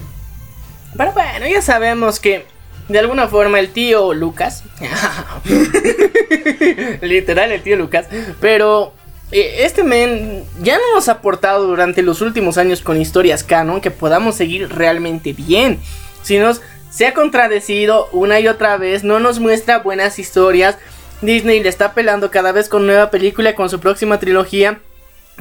Pero 0.96 1.12
bueno, 1.12 1.46
ya 1.46 1.62
sabemos 1.62 2.18
que 2.18 2.46
de 2.90 2.98
alguna 2.98 3.28
forma 3.28 3.60
el 3.60 3.70
tío 3.70 4.12
Lucas, 4.14 4.64
literal 7.02 7.52
el 7.52 7.62
tío 7.62 7.76
Lucas, 7.76 8.06
pero 8.40 8.92
eh, 9.30 9.58
este 9.60 9.84
men 9.84 10.44
ya 10.60 10.76
no 10.76 10.94
nos 10.94 11.08
ha 11.08 11.12
aportado 11.12 11.66
durante 11.66 12.02
los 12.02 12.20
últimos 12.20 12.58
años 12.58 12.80
con 12.80 13.00
historias 13.00 13.44
canon 13.44 13.80
que 13.80 13.92
podamos 13.92 14.34
seguir 14.34 14.68
realmente 14.70 15.32
bien, 15.32 15.78
sino 16.22 16.52
se 16.90 17.06
ha 17.06 17.14
contradecido 17.14 18.08
una 18.10 18.40
y 18.40 18.48
otra 18.48 18.76
vez, 18.76 19.04
no 19.04 19.20
nos 19.20 19.38
muestra 19.38 19.78
buenas 19.78 20.18
historias. 20.18 20.76
Disney 21.22 21.62
le 21.62 21.68
está 21.68 21.94
pelando 21.94 22.32
cada 22.32 22.50
vez 22.50 22.68
con 22.68 22.86
nueva 22.86 23.10
película 23.10 23.54
con 23.54 23.70
su 23.70 23.78
próxima 23.78 24.18
trilogía, 24.18 24.80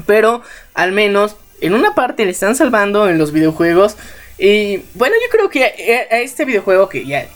pero 0.06 0.44
al 0.76 0.92
menos 0.92 1.36
en 1.62 1.74
una 1.74 1.96
parte 1.96 2.26
le 2.26 2.32
están 2.32 2.56
salvando 2.56 3.10
en 3.10 3.18
los 3.18 3.32
videojuegos. 3.32 3.98
Y 4.38 4.84
bueno, 4.94 5.16
yo 5.22 5.30
creo 5.32 5.50
que 5.50 5.66
a 5.66 6.16
a 6.16 6.20
este 6.20 6.46
videojuego 6.46 6.88
que 6.88 7.06
ya, 7.06 7.28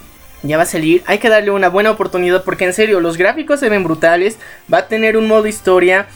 ya 0.43 0.57
va 0.57 0.63
a 0.63 0.67
salir, 0.67 1.03
hay 1.05 1.17
que 1.17 1.29
darle 1.29 1.51
una 1.51 1.69
buena 1.69 1.91
oportunidad 1.91 2.43
porque 2.43 2.65
en 2.65 2.73
serio, 2.73 2.99
los 2.99 3.17
gráficos 3.17 3.59
se 3.59 3.69
ven 3.69 3.83
brutales, 3.83 4.37
va 4.71 4.79
a 4.79 4.87
tener 4.87 5.17
un 5.17 5.27
modo 5.27 5.47
historia 5.47 6.07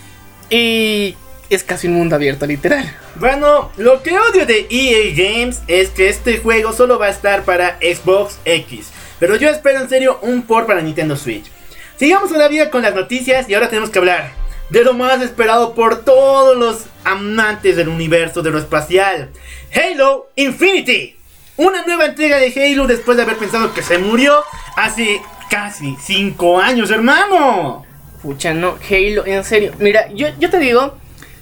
y 0.49 1.15
es 1.49 1.63
casi 1.63 1.87
un 1.87 1.93
mundo 1.93 2.15
abierto, 2.15 2.45
literal. 2.45 2.93
Bueno, 3.15 3.71
lo 3.77 4.03
que 4.03 4.19
odio 4.19 4.45
de 4.45 4.67
EA 4.69 5.13
Games 5.15 5.61
es 5.67 5.89
que 5.89 6.09
este 6.09 6.39
juego 6.39 6.73
solo 6.73 6.99
va 6.99 7.07
a 7.07 7.09
estar 7.09 7.43
para 7.43 7.77
Xbox 7.79 8.37
X. 8.45 8.91
Pero 9.19 9.35
yo 9.35 9.49
espero 9.49 9.79
en 9.79 9.89
serio 9.89 10.19
un 10.21 10.43
port 10.43 10.67
para 10.67 10.81
Nintendo 10.81 11.15
Switch. 11.15 11.49
Sigamos 11.97 12.29
todavía 12.29 12.69
con 12.69 12.83
las 12.83 12.93
noticias 12.93 13.49
y 13.49 13.55
ahora 13.55 13.69
tenemos 13.69 13.89
que 13.89 13.99
hablar 13.99 14.31
de 14.69 14.83
lo 14.83 14.93
más 14.93 15.21
esperado 15.21 15.73
por 15.73 16.03
todos 16.03 16.57
los 16.57 16.85
amantes 17.03 17.75
del 17.75 17.87
universo 17.87 18.41
de 18.41 18.51
lo 18.51 18.59
espacial. 18.59 19.29
Halo 19.73 20.29
Infinity. 20.35 21.16
Una 21.57 21.83
nueva 21.85 22.05
entrega 22.05 22.37
de 22.37 22.53
Halo 22.55 22.85
después 22.85 23.17
de 23.17 23.23
haber 23.23 23.37
pensado 23.37 23.73
que 23.73 23.81
se 23.81 23.97
murió 23.97 24.43
hace 24.75 25.19
casi 25.49 25.97
5 25.99 26.59
años, 26.59 26.91
hermano. 26.91 27.83
Pucha, 28.21 28.53
no, 28.53 28.77
Halo, 28.87 29.25
en 29.25 29.43
serio. 29.43 29.73
Mira, 29.79 30.07
yo, 30.13 30.27
yo 30.39 30.51
te 30.51 30.59
digo, 30.59 30.95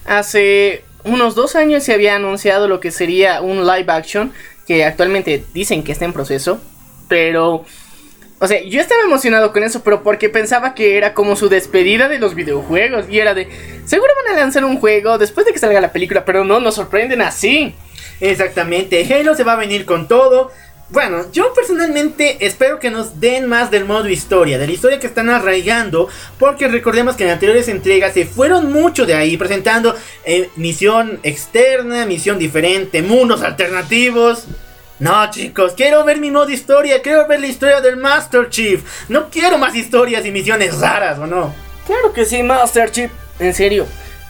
hace 0.05 0.86
unos 1.03 1.36
dos 1.36 1.57
años 1.57 1.84
se 1.84 1.93
había 1.93 2.15
anunciado 2.15 2.69
lo 2.69 2.79
que 2.79 2.91
sería 2.91 3.41
un 3.41 3.67
live 3.67 3.91
action, 3.91 4.31
que 4.65 4.86
actualmente 4.86 5.43
dicen 5.53 5.84
que 5.84 5.91
está 5.91 6.05
en 6.05 6.13
proceso, 6.13 6.62
pero... 7.10 7.65
O 8.39 8.48
sea, 8.48 8.62
yo 8.63 8.81
estaba 8.81 9.01
emocionado 9.01 9.51
con 9.53 9.63
eso, 9.63 9.81
pero 9.81 10.03
porque 10.03 10.29
pensaba 10.29 10.75
que 10.75 10.98
era 10.98 11.13
como 11.13 11.36
su 11.36 11.48
despedida 11.48 12.10
de 12.10 12.19
los 12.19 12.36
videojuegos. 12.36 13.05
Y 13.10 13.19
era 13.19 13.34
de, 13.34 13.48
seguro 13.86 14.12
van 14.24 14.36
a 14.36 14.39
lanzar 14.41 14.65
un 14.65 14.77
juego 14.77 15.17
después 15.17 15.45
de 15.45 15.53
que 15.53 15.60
salga 15.60 15.79
la 15.79 15.93
película, 15.93 16.25
pero 16.25 16.43
no, 16.43 16.60
nos 16.60 16.75
sorprenden 16.75 17.22
así. 17.22 17.74
Exactamente, 18.19 19.05
Halo 19.13 19.36
se 19.36 19.43
va 19.43 19.53
a 19.53 19.57
venir 19.57 19.86
con 19.86 20.07
todo. 20.07 20.51
Bueno, 20.89 21.25
yo 21.31 21.51
personalmente 21.53 22.45
espero 22.45 22.79
que 22.79 22.91
nos 22.91 23.19
den 23.19 23.48
más 23.48 23.72
del 23.72 23.86
modo 23.86 24.07
historia, 24.07 24.60
de 24.60 24.67
la 24.67 24.74
historia 24.74 25.00
que 25.00 25.07
están 25.07 25.31
arraigando, 25.31 26.07
porque 26.38 26.67
recordemos 26.67 27.15
que 27.15 27.24
en 27.24 27.31
anteriores 27.31 27.67
entregas 27.69 28.13
se 28.13 28.25
fueron 28.25 28.72
mucho 28.72 29.07
de 29.07 29.15
ahí, 29.15 29.36
presentando 29.36 29.95
eh, 30.25 30.50
misión 30.55 31.19
externa, 31.24 32.05
misión 32.05 32.38
diferente, 32.38 33.01
mundos 33.01 33.41
alternativos. 33.41 34.45
No, 35.00 35.29
chicos, 35.31 35.74
quiero 35.75 36.03
ver 36.05 36.19
mi 36.19 36.29
modo 36.29 36.51
historia, 36.51 37.01
quiero 37.01 37.27
ver 37.27 37.41
la 37.41 37.48
historia 37.48 37.81
del 37.81 37.98
Master 37.98 38.50
Chief. 38.50 38.81
No 39.10 39.29
quiero 39.31 39.57
más 39.57 39.75
historias 39.75 40.24
y 40.24 40.31
misiones 40.31 40.79
raras, 40.79 41.17
¿o 41.17 41.25
no? 41.25 41.53
Claro 41.88 42.13
que 42.13 42.25
sí, 42.25 42.43
Master 42.43 42.91
Chief. 42.91 43.12
En 43.39 43.53
serio, 43.53 43.88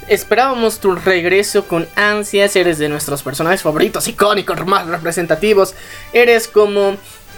Esperábamos 0.08 0.80
tu 0.80 0.96
regreso 0.96 1.68
con 1.68 1.88
ansias, 1.96 2.56
eres 2.56 2.78
de 2.78 2.90
nuestros 2.90 3.24
personajes 3.24 3.64
favoritos, 3.64 4.08
icónicos, 4.08 4.66
más 4.66 4.88
representativos. 4.88 5.76
Eres 6.14 6.48
como 6.48 6.96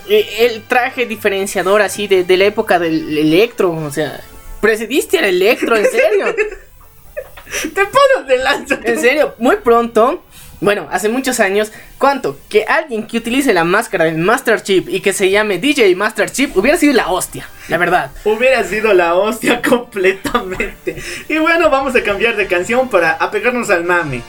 eh, 0.10 0.28
el 0.40 0.64
traje 0.64 1.06
diferenciador 1.06 1.82
así 1.82 2.08
de, 2.08 2.24
de, 2.24 2.38
la 2.38 2.46
época 2.46 2.80
del 2.80 3.18
electro, 3.18 3.72
o 3.72 3.92
sea, 3.92 4.22
precediste 4.60 5.18
al 5.20 5.26
electro, 5.26 5.78
en 5.78 5.86
serio. 5.86 6.36
Te 7.74 7.86
pones 7.86 8.28
de 8.28 8.38
lanza. 8.38 8.80
En 8.84 9.00
serio, 9.00 9.36
muy 9.38 9.56
pronto 9.58 10.24
bueno, 10.60 10.88
hace 10.92 11.08
muchos 11.08 11.40
años, 11.40 11.72
¿cuánto? 11.98 12.40
Que 12.50 12.66
alguien 12.66 13.06
que 13.06 13.18
utilice 13.18 13.54
la 13.54 13.64
máscara 13.64 14.06
del 14.06 14.18
Master 14.18 14.62
Chief 14.62 14.86
y 14.90 15.02
que 15.02 15.14
se 15.14 15.30
llame 15.30 15.60
DJ 15.60 15.96
Master 15.96 16.32
Chief 16.32 16.56
hubiera 16.58 16.78
sido 16.78 16.94
la 16.94 17.10
hostia, 17.10 17.48
la 17.68 17.78
verdad. 17.78 18.12
Hubiera 18.26 18.64
sido 18.64 18.94
la 18.94 19.14
hostia 19.14 19.62
completamente. 19.68 21.02
Y 21.30 21.38
bueno, 21.38 21.70
vamos 21.70 21.96
a 21.96 22.04
cambiar 22.04 22.36
de 22.36 22.48
canción 22.48 22.90
para 22.90 23.12
apegarnos 23.12 23.70
al 23.70 23.84
mami. 23.84 24.22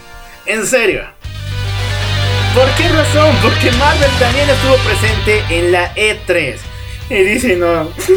En 0.45 0.65
serio. 0.65 1.03
¿Por 2.53 2.67
qué 2.75 2.89
razón? 2.89 3.35
Porque 3.41 3.71
Marvel 3.77 4.11
también 4.19 4.49
estuvo 4.49 4.75
presente 4.77 5.43
en 5.49 5.71
la 5.71 5.93
E3. 5.95 6.68
Y 7.09 7.23
dice 7.23 7.55
no. 7.55 7.91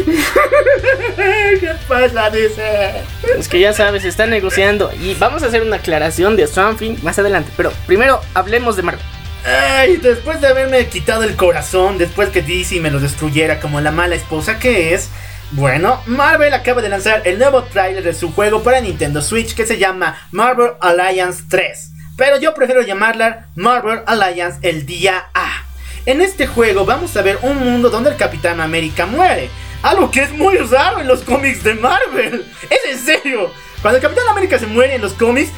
¿Qué 1.59 1.71
pasa? 1.87 2.29
Dice. 2.29 3.01
Es 3.37 3.47
que 3.47 3.59
ya 3.59 3.73
sabes, 3.73 4.05
está 4.05 4.27
negociando. 4.27 4.91
Y 5.01 5.15
vamos 5.15 5.41
a 5.43 5.47
hacer 5.47 5.63
una 5.63 5.77
aclaración 5.77 6.35
de 6.35 6.45
Something 6.47 6.97
más 7.01 7.17
adelante. 7.17 7.51
Pero 7.57 7.71
primero 7.87 8.21
hablemos 8.33 8.75
de 8.75 8.83
Marvel. 8.83 9.05
Ay, 9.45 9.97
después 9.97 10.39
de 10.39 10.47
haberme 10.47 10.85
quitado 10.87 11.23
el 11.23 11.35
corazón, 11.35 11.97
después 11.97 12.29
que 12.29 12.41
DC 12.41 12.79
me 12.79 12.91
lo 12.91 12.99
destruyera 12.99 13.59
como 13.59 13.81
la 13.81 13.91
mala 13.91 14.15
esposa 14.15 14.59
que 14.59 14.93
es. 14.93 15.09
Bueno, 15.51 16.01
Marvel 16.05 16.53
acaba 16.53 16.81
de 16.81 16.89
lanzar 16.89 17.23
el 17.25 17.37
nuevo 17.37 17.63
trailer 17.63 18.03
de 18.03 18.13
su 18.13 18.31
juego 18.31 18.63
para 18.63 18.79
Nintendo 18.79 19.21
Switch 19.21 19.53
que 19.53 19.67
se 19.67 19.77
llama 19.77 20.17
Marvel 20.31 20.71
Alliance 20.79 21.43
3. 21.49 21.91
Pero 22.15 22.39
yo 22.39 22.53
prefiero 22.53 22.81
llamarla 22.83 23.47
Marvel 23.55 24.01
Alliance 24.05 24.59
el 24.61 24.85
día 24.85 25.25
A. 25.33 25.62
En 26.05 26.19
este 26.19 26.47
juego 26.47 26.85
vamos 26.85 27.15
a 27.15 27.21
ver 27.21 27.39
un 27.43 27.57
mundo 27.57 27.89
donde 27.89 28.09
el 28.09 28.17
Capitán 28.17 28.59
América 28.59 29.05
muere. 29.05 29.49
Algo 29.81 30.11
que 30.11 30.23
es 30.23 30.31
muy 30.31 30.57
raro 30.57 30.99
en 30.99 31.07
los 31.07 31.21
cómics 31.21 31.63
de 31.63 31.75
Marvel. 31.75 32.45
Es 32.69 32.79
en 32.91 32.99
serio. 32.99 33.51
Cuando 33.81 33.97
el 33.97 34.01
Capitán 34.01 34.27
América 34.29 34.59
se 34.59 34.67
muere 34.67 34.95
en 34.95 35.01
los 35.01 35.13
cómics, 35.13 35.51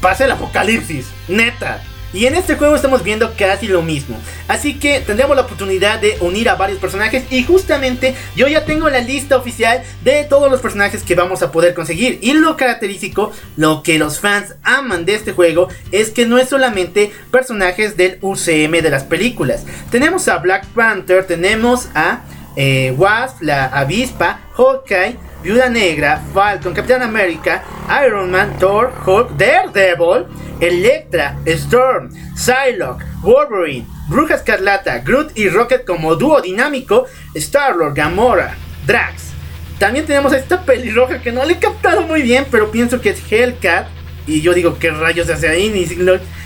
pasa 0.00 0.24
el 0.24 0.30
apocalipsis. 0.30 1.08
Neta. 1.28 1.82
Y 2.14 2.26
en 2.26 2.36
este 2.36 2.54
juego 2.54 2.76
estamos 2.76 3.02
viendo 3.02 3.34
casi 3.36 3.66
lo 3.66 3.82
mismo. 3.82 4.16
Así 4.46 4.78
que 4.78 5.00
tendremos 5.00 5.34
la 5.34 5.42
oportunidad 5.42 5.98
de 5.98 6.16
unir 6.20 6.48
a 6.48 6.54
varios 6.54 6.78
personajes. 6.78 7.24
Y 7.30 7.42
justamente 7.42 8.14
yo 8.36 8.46
ya 8.46 8.64
tengo 8.64 8.88
la 8.88 9.00
lista 9.00 9.36
oficial 9.36 9.82
de 10.04 10.22
todos 10.24 10.48
los 10.50 10.60
personajes 10.60 11.02
que 11.02 11.16
vamos 11.16 11.42
a 11.42 11.50
poder 11.50 11.74
conseguir. 11.74 12.20
Y 12.22 12.32
lo 12.34 12.56
característico, 12.56 13.32
lo 13.56 13.82
que 13.82 13.98
los 13.98 14.20
fans 14.20 14.54
aman 14.62 15.04
de 15.04 15.16
este 15.16 15.32
juego, 15.32 15.68
es 15.90 16.10
que 16.10 16.24
no 16.24 16.38
es 16.38 16.48
solamente 16.48 17.12
personajes 17.32 17.96
del 17.96 18.18
UCM 18.20 18.80
de 18.80 18.90
las 18.90 19.02
películas. 19.02 19.64
Tenemos 19.90 20.28
a 20.28 20.38
Black 20.38 20.66
Panther, 20.68 21.26
tenemos 21.26 21.88
a 21.96 22.22
eh, 22.56 22.94
Wasp, 22.96 23.42
la 23.42 23.66
avispa, 23.66 24.40
Hawkeye. 24.56 25.34
Viuda 25.44 25.68
Negra, 25.68 26.22
Falcon, 26.32 26.72
Capitán 26.72 27.02
América, 27.02 27.62
Iron 28.06 28.30
Man, 28.30 28.58
Thor, 28.58 28.90
Hulk, 29.04 29.36
Daredevil, 29.36 30.24
Electra, 30.58 31.36
Storm, 31.44 32.08
Psylocke, 32.34 33.04
Wolverine, 33.20 33.86
Bruja 34.08 34.36
Escarlata, 34.36 35.00
Groot 35.00 35.36
y 35.36 35.50
Rocket 35.50 35.84
como 35.84 36.16
dúo 36.16 36.40
dinámico, 36.40 37.04
Star-Lord, 37.34 37.94
Gamora, 37.94 38.56
Drax. 38.86 39.32
También 39.78 40.06
tenemos 40.06 40.32
a 40.32 40.38
esta 40.38 40.62
pelirroja 40.62 41.20
que 41.20 41.30
no 41.30 41.44
le 41.44 41.52
he 41.52 41.58
captado 41.58 42.00
muy 42.02 42.22
bien, 42.22 42.46
pero 42.50 42.70
pienso 42.70 43.02
que 43.02 43.10
es 43.10 43.20
Hellcat. 43.30 43.86
Y 44.26 44.40
yo 44.40 44.54
digo, 44.54 44.78
¿qué 44.78 44.90
rayos 44.92 45.28
hace 45.28 45.48
ahí? 45.48 45.68
Ni, 45.68 45.84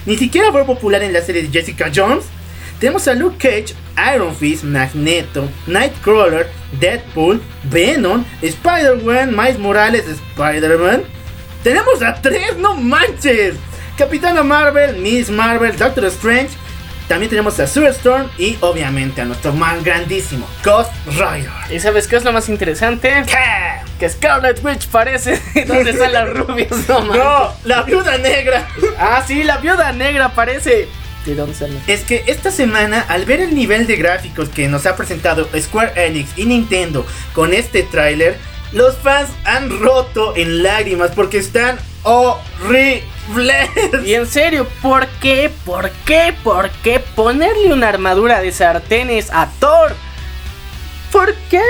ni 0.07 0.19
siquiera 0.19 0.51
fue 0.51 0.65
popular 0.65 1.05
en 1.05 1.13
la 1.13 1.23
serie 1.23 1.43
de 1.43 1.51
Jessica 1.51 1.89
Jones. 1.95 2.25
Tenemos 2.81 3.09
a 3.09 3.15
Luke 3.15 3.37
Cage, 3.39 3.75
Iron 4.15 4.35
Fist, 4.35 4.63
Magneto, 4.63 5.49
Nightcrawler, 5.67 6.49
Deadpool, 6.81 7.41
Venom, 7.65 8.25
Spider-Man, 8.41 9.35
Miles 9.37 9.59
Morales, 9.59 10.05
Spider-Man. 10.07 11.03
Tenemos 11.65 12.03
a 12.03 12.15
tres, 12.23 12.57
no 12.57 12.75
manches. 12.75 13.57
Capitana 13.97 14.45
Marvel, 14.45 14.97
Miss 14.99 15.29
Marvel, 15.29 15.77
Doctor 15.77 16.05
Strange. 16.05 16.51
También 17.09 17.31
tenemos 17.31 17.59
a 17.59 17.67
Sue 17.67 17.89
Storm 17.89 18.29
y 18.37 18.59
obviamente 18.61 19.23
a 19.23 19.25
nuestro 19.25 19.55
man 19.55 19.83
grandísimo, 19.83 20.47
Ghost 20.63 20.93
Rider. 21.07 21.51
¿Y 21.71 21.81
sabes 21.81 22.07
qué 22.07 22.17
es 22.17 22.25
lo 22.25 22.33
más 22.33 22.51
interesante? 22.51 23.25
¿Qué? 23.27 23.81
Que 23.99 24.11
Scarlet 24.11 24.63
Witch 24.63 24.87
parece. 24.89 25.41
¿Dónde 25.67 25.91
están 25.93 26.13
las 26.13 26.29
rubias? 26.29 26.71
No, 26.87 27.01
no, 27.05 27.53
la 27.65 27.83
viuda 27.83 28.19
negra. 28.19 28.69
ah, 28.99 29.25
sí, 29.27 29.43
la 29.43 29.57
viuda 29.57 29.91
negra 29.93 30.29
parece. 30.29 30.87
¿De 31.29 31.35
dónde 31.35 31.53
están 31.53 31.71
Es 31.87 32.05
que 32.05 32.25
esta 32.27 32.51
semana, 32.51 33.05
al 33.07 33.27
ver 33.27 33.41
el 33.41 33.55
nivel 33.55 33.87
de 33.87 33.97
gráficos 33.97 34.49
que 34.49 34.67
nos 34.67 34.87
ha 34.87 34.97
presentado 34.97 35.47
Square 35.61 35.93
Enix 36.07 36.31
y 36.39 36.47
Nintendo 36.47 37.05
con 37.35 37.53
este 37.53 37.83
tráiler, 37.83 38.39
los 38.73 38.97
fans 38.97 39.29
han 39.45 39.79
roto 39.79 40.35
en 40.37 40.63
lágrimas 40.63 41.11
porque 41.15 41.37
están 41.37 41.79
horribles. 42.03 43.05
Y 44.07 44.15
en 44.15 44.27
serio, 44.27 44.67
¿por 44.81 45.07
qué? 45.21 45.51
¿Por 45.67 45.91
qué? 46.07 46.35
¿Por 46.43 46.71
qué 46.83 46.99
ponerle 46.99 47.75
una 47.75 47.91
armadura 47.91 48.41
de 48.41 48.51
sartenes 48.51 49.29
a 49.31 49.51
Thor? 49.61 49.95
¿Por 51.13 51.35
qué? 51.51 51.61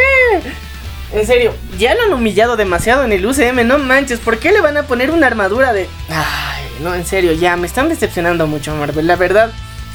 En 1.12 1.26
serio, 1.26 1.54
ya 1.78 1.94
lo 1.94 2.02
han 2.02 2.12
humillado 2.12 2.56
demasiado 2.56 3.02
en 3.02 3.12
el 3.12 3.24
UCM, 3.24 3.66
no 3.66 3.78
manches, 3.78 4.20
¿por 4.20 4.38
qué 4.38 4.52
le 4.52 4.60
van 4.60 4.76
a 4.76 4.82
poner 4.82 5.10
una 5.10 5.26
armadura 5.26 5.72
de... 5.72 5.88
Ay, 6.10 6.64
no, 6.82 6.94
en 6.94 7.06
serio, 7.06 7.32
ya 7.32 7.56
me 7.56 7.66
están 7.66 7.88
decepcionando 7.88 8.46
mucho 8.46 8.74
Marvel, 8.74 9.06
la 9.06 9.16
verdad. 9.16 9.50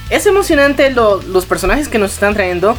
Es 0.10 0.26
emocionante 0.26 0.90
los 0.90 1.46
personajes 1.46 1.88
que 1.88 2.00
nos 2.00 2.14
están 2.14 2.34
trayendo, 2.34 2.76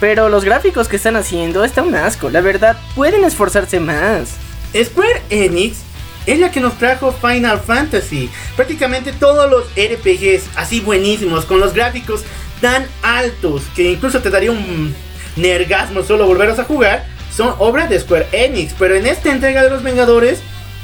pero 0.00 0.28
los 0.28 0.44
gráficos 0.44 0.88
que 0.88 0.96
están 0.96 1.14
haciendo 1.14 1.64
está 1.64 1.82
un 1.82 1.94
asco, 1.94 2.28
la 2.28 2.40
verdad, 2.40 2.76
pueden 2.96 3.24
esforzarse 3.24 3.78
más. 3.78 4.34
Square 4.74 5.22
Enix 5.30 5.78
es 6.26 6.40
la 6.40 6.50
que 6.50 6.60
nos 6.60 6.76
trajo 6.78 7.12
Final 7.12 7.60
Fantasy. 7.60 8.28
Prácticamente 8.56 9.12
todos 9.12 9.48
los 9.48 9.64
RPGs 9.76 10.50
así 10.56 10.80
buenísimos, 10.80 11.44
con 11.44 11.60
los 11.60 11.72
gráficos 11.72 12.24
tan 12.60 12.84
altos, 13.02 13.62
que 13.76 13.92
incluso 13.92 14.20
te 14.20 14.30
daría 14.30 14.50
un 14.50 14.92
nergasmo 15.36 16.02
solo 16.02 16.26
volverlos 16.26 16.58
a 16.58 16.64
jugar 16.64 17.15
son 17.36 17.54
obras 17.58 17.90
de 17.90 18.00
Square 18.00 18.28
Enix, 18.32 18.74
pero 18.78 18.94
en 18.94 19.06
esta 19.06 19.30
entrega 19.30 19.62
de 19.62 19.70
los 19.70 19.82
Vengadores 19.82 20.40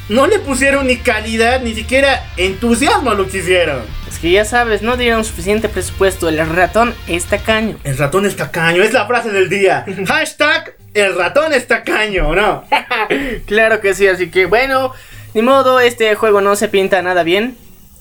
no 0.08 0.26
le 0.26 0.38
pusieron 0.38 0.86
ni 0.86 0.96
calidad, 0.96 1.62
ni 1.62 1.74
siquiera 1.74 2.24
entusiasmo 2.36 3.10
a 3.10 3.14
lo 3.14 3.28
que 3.28 3.38
hicieron. 3.38 3.80
Es 4.08 4.18
que 4.18 4.30
ya 4.30 4.44
sabes, 4.44 4.82
no 4.82 4.96
dieron 4.96 5.24
suficiente 5.24 5.68
presupuesto. 5.68 6.28
El 6.28 6.38
ratón 6.46 6.94
es 7.08 7.24
tacaño. 7.24 7.76
El 7.84 7.96
ratón 7.96 8.26
es 8.26 8.36
tacaño, 8.36 8.82
es 8.82 8.92
la 8.92 9.06
frase 9.06 9.30
del 9.30 9.48
día. 9.48 9.86
Hashtag 10.06 10.74
el 10.94 11.16
ratón 11.16 11.54
es 11.54 11.66
tacaño, 11.66 12.34
¿no? 12.34 12.64
claro 13.46 13.80
que 13.80 13.94
sí, 13.94 14.06
así 14.06 14.30
que 14.30 14.46
bueno. 14.46 14.92
Ni 15.34 15.40
modo, 15.40 15.80
este 15.80 16.14
juego 16.14 16.42
no 16.42 16.56
se 16.56 16.68
pinta 16.68 17.00
nada 17.00 17.22
bien. 17.22 17.56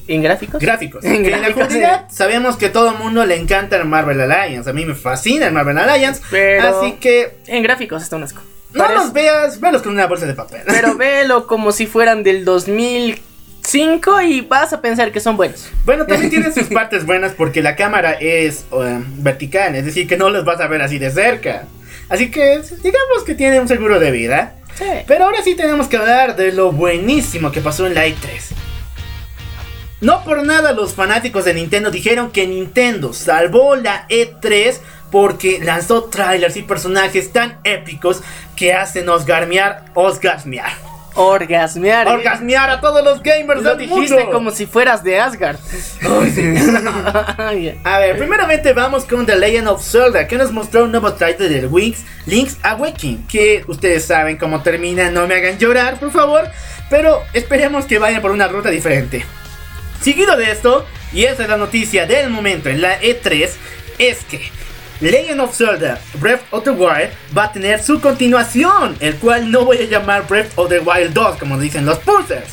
¿En 0.08 0.22
gráficos? 0.22 0.62
Gráficos. 0.62 1.04
En 1.06 1.26
En, 1.26 1.32
la 1.32 1.38
gráficos, 1.40 1.64
comunidad 1.68 2.06
sabemos 2.10 2.58
que 2.58 2.70
todo 2.70 2.92
el 2.92 2.98
mundo 2.98 3.26
le 3.26 3.36
encanta 3.38 3.78
el 3.78 3.86
Marvel 3.86 4.20
Alliance. 4.22 4.70
A 4.70 4.74
mí 4.74 4.86
me 4.86 4.96
fascina 4.96 5.48
el 5.48 5.54
Marvel 5.54 5.78
Alliance. 5.78 6.22
Pero- 6.30 6.80
Así 6.82 6.94
que 6.94 7.38
En 7.48 7.64
gráficos 7.64 8.04
está 8.04 8.16
un 8.18 8.24
asco. 8.24 8.42
no 8.74 8.84
Parece- 8.84 9.00
los 9.04 9.14
veas, 9.14 9.60
velos 9.60 9.82
con 9.82 9.94
una 9.94 10.08
bolsa 10.08 10.26
de 10.26 10.34
papel. 10.34 10.62
Pero 10.66 10.96
velo 10.98 11.48
como 11.48 11.72
si 11.72 11.86
fueran 11.88 12.24
del 12.24 12.44
2005 12.46 14.22
y 14.22 14.42
vas 14.42 14.74
a 14.74 14.82
pensar 14.82 15.12
que 15.12 15.20
son 15.20 15.38
buenos. 15.38 15.70
Bueno, 15.86 16.06
también 16.06 16.30
tiene 16.32 16.52
sus 16.52 16.68
partes 16.68 17.06
buenas 17.06 17.34
porque 17.34 17.62
la 17.62 17.76
cámara 17.76 18.14
es 18.14 18.66
eh, 18.72 19.00
vertical, 19.18 19.76
es 19.76 19.86
decir, 19.86 20.08
que 20.08 20.18
no 20.18 20.30
los 20.30 20.44
vas 20.46 20.60
a 20.62 20.68
ver 20.68 20.82
así 20.82 21.00
de 21.00 21.12
cerca. 21.12 21.64
Así 22.10 22.30
que 22.30 22.62
digamos 22.84 23.24
que 23.26 23.36
tiene 23.36 23.60
un 23.60 23.68
seguro 23.68 24.00
de 24.00 24.12
vida. 24.12 24.56
Sí. 24.76 24.86
Pero 25.08 25.26
ahora 25.26 25.44
sí 25.44 25.56
tenemos 25.56 25.88
que 25.88 25.98
hablar 25.98 26.36
de 26.36 26.52
lo 26.54 26.72
buenísimo 26.72 27.52
que 27.52 27.62
pasó 27.62 27.86
en 27.88 27.94
la 27.94 28.08
E3. 28.08 28.16
No 30.02 30.24
por 30.24 30.44
nada 30.44 30.72
los 30.74 30.94
fanáticos 30.96 31.46
de 31.46 31.54
Nintendo 31.54 31.92
dijeron 31.92 32.32
que 32.32 32.48
Nintendo 32.48 33.14
salvó 33.14 33.76
la 33.76 34.08
E3 34.10 34.80
porque 35.12 35.60
lanzó 35.64 36.06
trailers 36.06 36.58
y 36.58 36.64
personajes 36.64 37.32
tan 37.32 37.60
épicos 37.64 38.22
que 38.56 38.74
hacen 38.74 39.08
osgarmear, 39.10 39.86
osgasmear. 39.94 40.72
Orgasmear. 41.14 42.08
¿eh? 42.08 42.12
Orgasmear 42.12 42.70
a 42.70 42.80
todos 42.80 43.04
los 43.04 43.22
gamers 43.22 43.62
Lo 43.62 43.76
del 43.76 43.90
dijiste 43.90 44.16
mundo. 44.16 44.32
como 44.32 44.50
si 44.52 44.66
fueras 44.66 45.04
de 45.04 45.20
Asgard. 45.20 45.58
A 47.84 48.00
ver, 48.00 48.18
primeramente 48.18 48.74
vamos 48.74 49.04
con 49.06 49.26
The 49.26 49.36
Legend 49.36 49.68
of 49.68 49.84
Zelda, 49.84 50.26
que 50.26 50.38
nos 50.38 50.52
mostró 50.52 50.86
un 50.86 50.92
nuevo 50.92 51.12
trailer 51.14 51.50
de 51.50 51.68
Wings, 51.68 52.06
Link's 52.26 52.58
Awakening, 52.64 53.28
que 53.28 53.64
ustedes 53.68 54.06
saben 54.06 54.38
cómo 54.38 54.62
termina, 54.64 55.12
no 55.12 55.28
me 55.28 55.36
hagan 55.36 55.58
llorar, 55.58 56.00
por 56.00 56.12
favor, 56.12 56.50
pero 56.90 57.22
esperemos 57.34 57.86
que 57.86 58.00
vayan 58.00 58.22
por 58.22 58.32
una 58.32 58.48
ruta 58.48 58.70
diferente. 58.70 59.26
Seguido 60.02 60.36
de 60.36 60.52
esto, 60.52 60.86
y 61.14 61.26
esa 61.26 61.44
es 61.44 61.50
la 61.50 61.58
noticia 61.58 62.08
del 62.08 62.32
momento 62.32 62.70
en 62.70 62.82
la 62.82 63.00
E3, 63.00 63.50
es 64.00 64.18
que 64.26 64.50
Legend 65.00 65.40
of 65.42 65.56
Zelda 65.56 66.02
Breath 66.16 66.42
of 66.50 66.64
the 66.64 66.72
Wild 66.72 67.10
va 67.38 67.46
a 67.46 67.52
tener 67.52 67.84
su 67.84 68.02
continuación, 68.02 68.96
el 69.00 69.16
cual 69.18 69.52
no 69.52 69.64
voy 69.66 69.78
a 69.78 69.86
llamar 69.86 70.28
Breath 70.28 70.54
of 70.56 70.70
the 70.70 70.80
Wild 70.80 71.14
2 71.14 71.38
como 71.38 71.60
dicen 71.60 71.86
los 71.86 72.00
pulsers. 72.00 72.50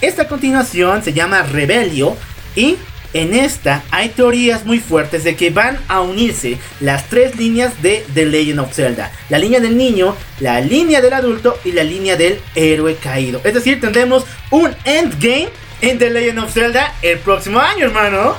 Esta 0.00 0.28
continuación 0.28 1.02
se 1.02 1.12
llama 1.12 1.42
Rebelio 1.42 2.16
y 2.54 2.76
en 3.12 3.34
esta 3.34 3.82
hay 3.90 4.10
teorías 4.10 4.64
muy 4.64 4.78
fuertes 4.78 5.24
de 5.24 5.34
que 5.34 5.50
van 5.50 5.78
a 5.88 6.00
unirse 6.00 6.58
las 6.80 7.08
tres 7.08 7.36
líneas 7.36 7.80
de 7.80 8.04
The 8.12 8.26
Legend 8.26 8.60
of 8.60 8.74
Zelda. 8.74 9.10
La 9.30 9.38
línea 9.38 9.60
del 9.60 9.76
niño, 9.76 10.16
la 10.40 10.60
línea 10.60 11.00
del 11.00 11.12
adulto 11.12 11.58
y 11.64 11.72
la 11.72 11.84
línea 11.84 12.16
del 12.16 12.40
héroe 12.54 12.96
caído. 12.96 13.40
Es 13.44 13.54
decir, 13.54 13.80
tendremos 13.80 14.24
un 14.50 14.74
endgame 14.84 15.48
en 15.80 15.98
The 15.98 16.10
Legend 16.10 16.38
of 16.40 16.52
Zelda 16.52 16.94
el 17.02 17.18
próximo 17.18 17.58
año, 17.58 17.86
hermano. 17.86 18.34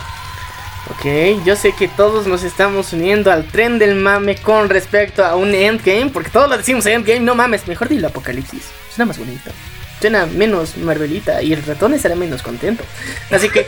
Ok, 0.91 1.43
yo 1.43 1.55
sé 1.55 1.73
que 1.73 1.87
todos 1.87 2.27
nos 2.27 2.43
estamos 2.43 2.93
uniendo 2.93 3.31
al 3.31 3.45
tren 3.45 3.79
del 3.79 3.95
mame 3.95 4.35
con 4.35 4.69
respecto 4.69 5.25
a 5.25 5.35
un 5.35 5.55
endgame, 5.55 6.11
porque 6.11 6.29
todos 6.29 6.47
lo 6.47 6.57
decimos 6.57 6.85
endgame, 6.85 7.21
no 7.21 7.33
mames, 7.33 7.67
mejor 7.67 7.89
dilo 7.89 8.07
apocalipsis, 8.07 8.69
suena 8.93 9.07
más 9.07 9.17
bonito, 9.17 9.49
suena 9.99 10.27
menos 10.27 10.77
marvelita 10.77 11.41
y 11.41 11.53
el 11.53 11.63
ratón 11.63 11.95
estará 11.95 12.15
menos 12.15 12.43
contento. 12.43 12.83
Así 13.31 13.49
que 13.49 13.65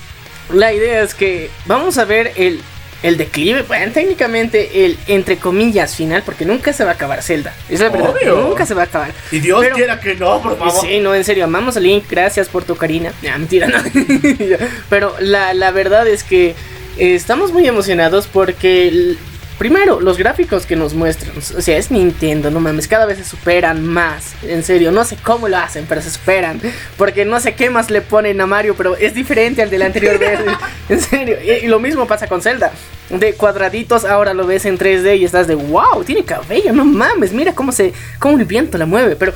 la 0.52 0.72
idea 0.72 1.02
es 1.02 1.14
que 1.14 1.50
vamos 1.66 1.98
a 1.98 2.04
ver 2.04 2.32
el, 2.36 2.62
el 3.02 3.16
declive, 3.16 3.62
bueno, 3.62 3.92
técnicamente 3.92 4.84
el 4.84 4.96
entre 5.08 5.36
comillas 5.38 5.96
final, 5.96 6.22
porque 6.24 6.44
nunca 6.44 6.72
se 6.72 6.84
va 6.84 6.90
a 6.90 6.94
acabar 6.94 7.22
Zelda, 7.22 7.54
es 7.68 7.80
la 7.80 7.88
verdad, 7.88 8.10
Obvio. 8.10 8.36
nunca 8.36 8.64
se 8.66 8.74
va 8.74 8.82
a 8.82 8.84
acabar. 8.84 9.12
Y 9.30 9.40
Dios 9.40 9.60
Pero- 9.60 9.74
quiera 9.76 9.98
que 10.00 10.14
no, 10.14 10.40
por 10.40 10.56
favor. 10.56 10.80
Sí, 10.86 11.00
no, 11.00 11.14
en 11.14 11.24
serio, 11.24 11.44
amamos 11.44 11.76
a 11.76 11.80
Link, 11.80 12.04
gracias 12.08 12.48
por 12.48 12.64
tu 12.64 12.76
carina. 12.76 13.12
Nah, 13.22 13.38
mentira, 13.38 13.66
no. 13.68 13.78
Pero 14.88 15.14
la, 15.20 15.52
la 15.54 15.70
verdad 15.72 16.06
es 16.06 16.22
que 16.24 16.50
eh, 16.98 17.14
estamos 17.14 17.52
muy 17.52 17.66
emocionados 17.66 18.26
porque, 18.26 19.16
primero, 19.62 20.00
los 20.00 20.18
gráficos 20.18 20.66
que 20.66 20.74
nos 20.74 20.92
muestran, 20.92 21.38
o 21.38 21.60
sea, 21.60 21.78
es 21.78 21.92
Nintendo, 21.92 22.50
no 22.50 22.58
mames, 22.58 22.88
cada 22.88 23.06
vez 23.06 23.18
se 23.18 23.24
superan 23.24 23.86
más. 23.86 24.34
En 24.42 24.64
serio, 24.64 24.90
no 24.90 25.04
sé 25.04 25.16
cómo 25.22 25.46
lo 25.46 25.56
hacen, 25.56 25.86
pero 25.88 26.02
se 26.02 26.10
superan. 26.10 26.60
Porque 26.96 27.24
no 27.24 27.38
sé 27.38 27.54
qué 27.54 27.70
más 27.70 27.88
le 27.88 28.00
ponen 28.00 28.40
a 28.40 28.46
Mario, 28.46 28.74
pero 28.76 28.96
es 28.96 29.14
diferente 29.14 29.62
al 29.62 29.70
del 29.70 29.82
anterior 29.82 30.18
vez. 30.18 30.40
En 30.88 31.00
serio, 31.00 31.36
y, 31.40 31.64
y 31.64 31.68
lo 31.68 31.78
mismo 31.78 32.08
pasa 32.08 32.26
con 32.26 32.42
Zelda. 32.42 32.72
De 33.08 33.34
cuadraditos, 33.34 34.04
ahora 34.04 34.34
lo 34.34 34.48
ves 34.48 34.64
en 34.64 34.76
3D 34.76 35.18
y 35.18 35.24
estás 35.24 35.46
de 35.46 35.54
wow, 35.54 36.02
tiene 36.04 36.24
cabello, 36.24 36.72
no 36.72 36.84
mames, 36.84 37.32
mira 37.32 37.54
cómo 37.54 37.70
se, 37.70 37.92
cómo 38.18 38.38
el 38.38 38.46
viento 38.46 38.78
la 38.78 38.86
mueve, 38.86 39.14
pero 39.14 39.32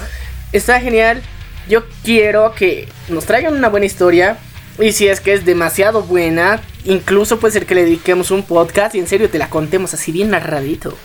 está 0.50 0.80
genial. 0.80 1.22
Yo 1.68 1.84
quiero 2.02 2.52
que 2.52 2.88
nos 3.08 3.26
traigan 3.26 3.54
una 3.54 3.68
buena 3.68 3.86
historia. 3.86 4.38
Y 4.80 4.90
si 4.90 5.06
es 5.06 5.20
que 5.20 5.34
es 5.34 5.44
demasiado 5.44 6.02
buena, 6.02 6.60
incluso 6.86 7.38
puede 7.38 7.52
ser 7.52 7.66
que 7.66 7.74
le 7.74 7.84
dediquemos 7.84 8.30
un 8.30 8.42
podcast 8.42 8.94
y 8.94 8.98
en 8.98 9.06
serio 9.06 9.30
te 9.30 9.38
la 9.38 9.50
contemos 9.50 9.94
así 9.94 10.12
bien 10.12 10.30
narradito. 10.30 10.96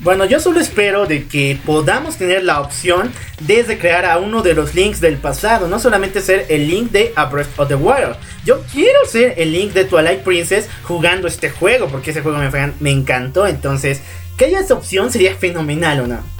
Bueno, 0.00 0.24
yo 0.24 0.40
solo 0.40 0.60
espero 0.60 1.06
de 1.06 1.24
que 1.24 1.58
podamos 1.64 2.16
tener 2.16 2.44
la 2.44 2.60
opción 2.60 3.10
de 3.40 3.62
recrear 3.62 4.04
a 4.04 4.18
uno 4.18 4.42
de 4.42 4.52
los 4.52 4.74
links 4.74 5.00
del 5.00 5.16
pasado, 5.16 5.68
no 5.68 5.78
solamente 5.78 6.20
ser 6.20 6.46
el 6.50 6.68
link 6.68 6.90
de 6.90 7.12
A 7.16 7.26
Breath 7.26 7.58
of 7.58 7.68
the 7.68 7.74
Wild. 7.74 8.16
Yo 8.44 8.62
quiero 8.72 8.98
ser 9.06 9.34
el 9.38 9.52
link 9.52 9.72
de 9.72 9.84
Twilight 9.84 10.20
Princess 10.20 10.68
jugando 10.82 11.26
este 11.26 11.48
juego, 11.48 11.88
porque 11.88 12.10
ese 12.10 12.20
juego 12.20 12.38
me, 12.38 12.72
me 12.80 12.90
encantó, 12.90 13.46
entonces 13.46 14.02
que 14.36 14.46
haya 14.46 14.60
esa 14.60 14.74
opción 14.74 15.10
sería 15.10 15.36
fenomenal, 15.36 16.00
¿o 16.00 16.06
no? 16.06 16.34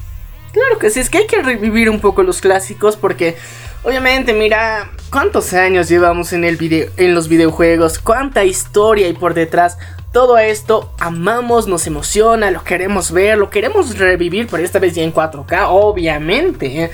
Claro 0.53 0.79
que 0.79 0.91
sí, 0.91 1.01
es 1.01 1.11
que 1.11 1.19
hay 1.19 1.27
que 1.27 1.43
revivir 1.43 1.91
un 1.91 2.01
poco 2.01 2.23
los 2.23 2.41
clásicos 2.41 2.97
porque 2.97 3.37
obviamente 3.85 4.33
mira 4.33 4.91
cuántos 5.11 5.53
años 5.53 5.89
llevamos 5.89 6.33
en 6.33 6.45
el 6.45 6.57
video 6.57 6.91
en 6.97 7.15
los 7.15 7.29
videojuegos, 7.29 7.99
cuánta 7.99 8.45
historia 8.45 9.07
hay 9.07 9.13
por 9.13 9.35
detrás. 9.35 9.79
Todo 10.13 10.39
esto 10.39 10.93
amamos, 10.99 11.67
nos 11.67 11.87
emociona, 11.87 12.51
lo 12.51 12.63
queremos 12.63 13.11
ver, 13.11 13.37
lo 13.37 13.51
queremos 13.51 13.99
revivir, 13.99 14.47
pero 14.49 14.63
esta 14.63 14.79
vez 14.79 14.95
ya 14.95 15.03
en 15.03 15.13
4K, 15.13 15.67
obviamente. 15.69 16.85
¿eh? 16.85 16.91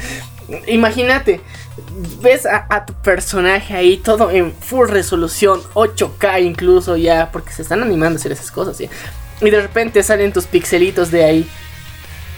Imagínate, 0.68 1.42
ves 2.22 2.46
a, 2.46 2.87
tu 2.87 2.94
personaje 2.94 3.74
ahí 3.74 3.98
todo 3.98 4.31
en 4.31 4.53
full 4.53 4.88
resolución, 4.88 5.61
8K 5.74 6.42
incluso 6.42 6.96
ya, 6.96 7.31
porque 7.31 7.53
se 7.53 7.62
están 7.62 7.83
animando 7.83 8.16
a 8.16 8.20
hacer 8.20 8.33
esas 8.33 8.50
cosas, 8.50 8.79
¿sí? 8.79 8.88
Y 9.42 9.50
de 9.50 9.61
repente 9.61 10.03
salen 10.03 10.33
tus 10.33 10.46
pixelitos 10.46 11.11
de 11.11 11.24
ahí. 11.24 11.48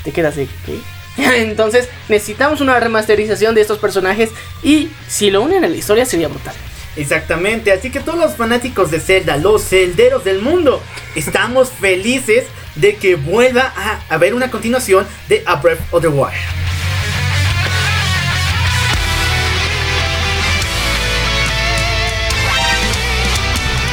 Te 0.02 0.10
quedas 0.10 0.34
de 0.34 0.48
¿qué? 0.66 0.80
Entonces 1.36 1.88
necesitamos 2.08 2.60
una 2.60 2.78
remasterización 2.80 3.54
de 3.54 3.60
estos 3.60 3.78
personajes 3.78 4.30
y 4.62 4.90
si 5.08 5.30
lo 5.30 5.42
unen 5.42 5.64
a 5.64 5.68
la 5.68 5.76
historia 5.76 6.06
sería 6.06 6.28
brutal. 6.28 6.54
Exactamente, 6.94 7.72
así 7.72 7.90
que 7.90 8.00
todos 8.00 8.18
los 8.18 8.36
fanáticos 8.36 8.90
de 8.90 9.00
Zelda, 9.00 9.38
los 9.38 9.62
celderos 9.64 10.24
del 10.24 10.42
mundo, 10.42 10.82
estamos 11.14 11.70
felices 11.80 12.44
de 12.74 12.96
que 12.96 13.16
vuelva 13.16 13.72
a 13.76 14.00
haber 14.08 14.34
una 14.34 14.50
continuación 14.50 15.06
de 15.28 15.42
A 15.46 15.56
Breath 15.56 15.80
of 15.90 16.02
the 16.02 16.08
Wild. 16.08 16.62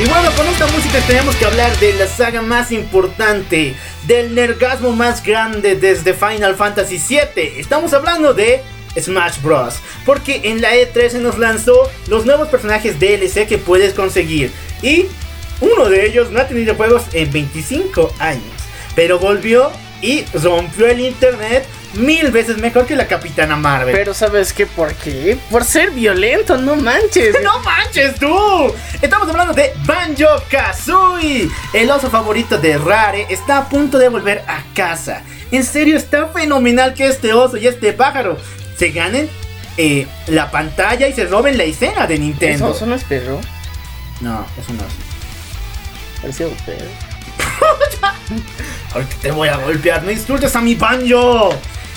Y 0.01 0.05
bueno, 0.05 0.31
con 0.31 0.47
esta 0.47 0.65
música 0.67 0.99
tenemos 1.07 1.35
que 1.35 1.43
hablar 1.43 1.77
de 1.77 1.93
la 1.93 2.07
saga 2.07 2.41
más 2.41 2.71
importante, 2.71 3.75
del 4.09 4.33
nergasmo 4.33 4.91
más 4.91 5.23
grande 5.23 5.75
desde 5.75 6.15
Final 6.15 6.55
Fantasy 6.55 6.97
VII. 6.97 7.59
Estamos 7.59 7.93
hablando 7.93 8.33
de 8.33 8.59
Smash 8.99 9.39
Bros. 9.43 9.75
Porque 10.03 10.41
en 10.45 10.61
la 10.61 10.73
E3 10.73 11.09
se 11.09 11.19
nos 11.19 11.37
lanzó 11.37 11.87
los 12.07 12.25
nuevos 12.25 12.47
personajes 12.47 12.99
DLC 12.99 13.47
que 13.47 13.59
puedes 13.59 13.93
conseguir. 13.93 14.51
Y 14.81 15.05
uno 15.61 15.89
de 15.89 16.07
ellos 16.07 16.31
no 16.31 16.39
ha 16.39 16.47
tenido 16.47 16.73
juegos 16.73 17.03
en 17.13 17.31
25 17.31 18.11
años. 18.17 18.41
Pero 18.95 19.19
volvió 19.19 19.71
y 20.01 20.25
rompió 20.33 20.87
el 20.87 21.01
internet 21.01 21.67
mil 21.93 22.31
veces 22.31 22.57
mejor 22.57 22.85
que 22.85 22.95
la 22.95 23.07
Capitana 23.07 23.55
Marvel. 23.55 23.95
Pero 23.95 24.13
¿sabes 24.13 24.53
qué? 24.53 24.65
¿Por 24.65 24.93
qué? 24.95 25.37
Por 25.49 25.63
ser 25.63 25.91
violento, 25.91 26.57
no 26.57 26.75
manches. 26.75 27.35
¡No 27.43 27.59
manches 27.59 28.15
tú! 28.15 28.73
Estamos 29.01 29.27
hablando 29.29 29.53
de 29.53 29.73
Banjo 29.85 30.27
Kazooie. 30.49 31.49
El 31.73 31.91
oso 31.91 32.09
favorito 32.09 32.57
de 32.57 32.77
Rare 32.77 33.27
está 33.29 33.59
a 33.59 33.69
punto 33.69 33.97
de 33.97 34.09
volver 34.09 34.43
a 34.47 34.63
casa. 34.73 35.23
En 35.51 35.63
serio, 35.63 35.97
está 35.97 36.27
fenomenal 36.27 36.93
que 36.93 37.07
este 37.07 37.33
oso 37.33 37.57
y 37.57 37.67
este 37.67 37.93
pájaro 37.93 38.37
se 38.77 38.91
ganen 38.91 39.29
eh, 39.77 40.07
la 40.27 40.51
pantalla 40.51 41.07
y 41.07 41.13
se 41.13 41.25
roben 41.25 41.57
la 41.57 41.63
escena 41.63 42.05
de 42.05 42.19
Nintendo. 42.19 42.67
¿Eso, 42.67 42.75
eso 42.75 42.85
no 42.85 42.95
es 42.95 43.03
perro? 43.03 43.39
No, 44.21 44.45
eso 44.59 44.73
no 44.73 44.81
es. 44.81 46.21
Parecía 46.21 46.47
un 46.47 46.55
perro. 46.55 46.85
Ahorita 48.93 49.15
te 49.21 49.31
voy 49.31 49.47
a 49.47 49.57
golpear, 49.57 50.03
no 50.03 50.11
insultes 50.11 50.55
a 50.55 50.61
mi 50.61 50.75
Banjo. 50.75 51.49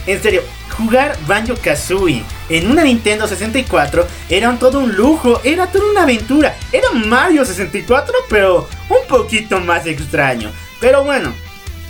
En 0.06 0.20
serio, 0.22 0.42
jugar 0.76 1.16
Banjo 1.26 1.54
Kazooie 1.62 2.24
en 2.48 2.70
una 2.70 2.82
Nintendo 2.82 3.26
64 3.28 4.06
era 4.28 4.48
un- 4.50 4.58
todo 4.58 4.80
un 4.80 4.94
lujo, 4.96 5.40
era 5.44 5.66
toda 5.68 5.90
una 5.90 6.02
aventura. 6.02 6.56
Era 6.72 6.90
Mario 6.90 7.44
64, 7.44 8.12
pero 8.28 8.68
un 8.88 9.06
poquito 9.08 9.60
más 9.60 9.86
extraño. 9.86 10.50
Pero 10.80 11.04
bueno, 11.04 11.32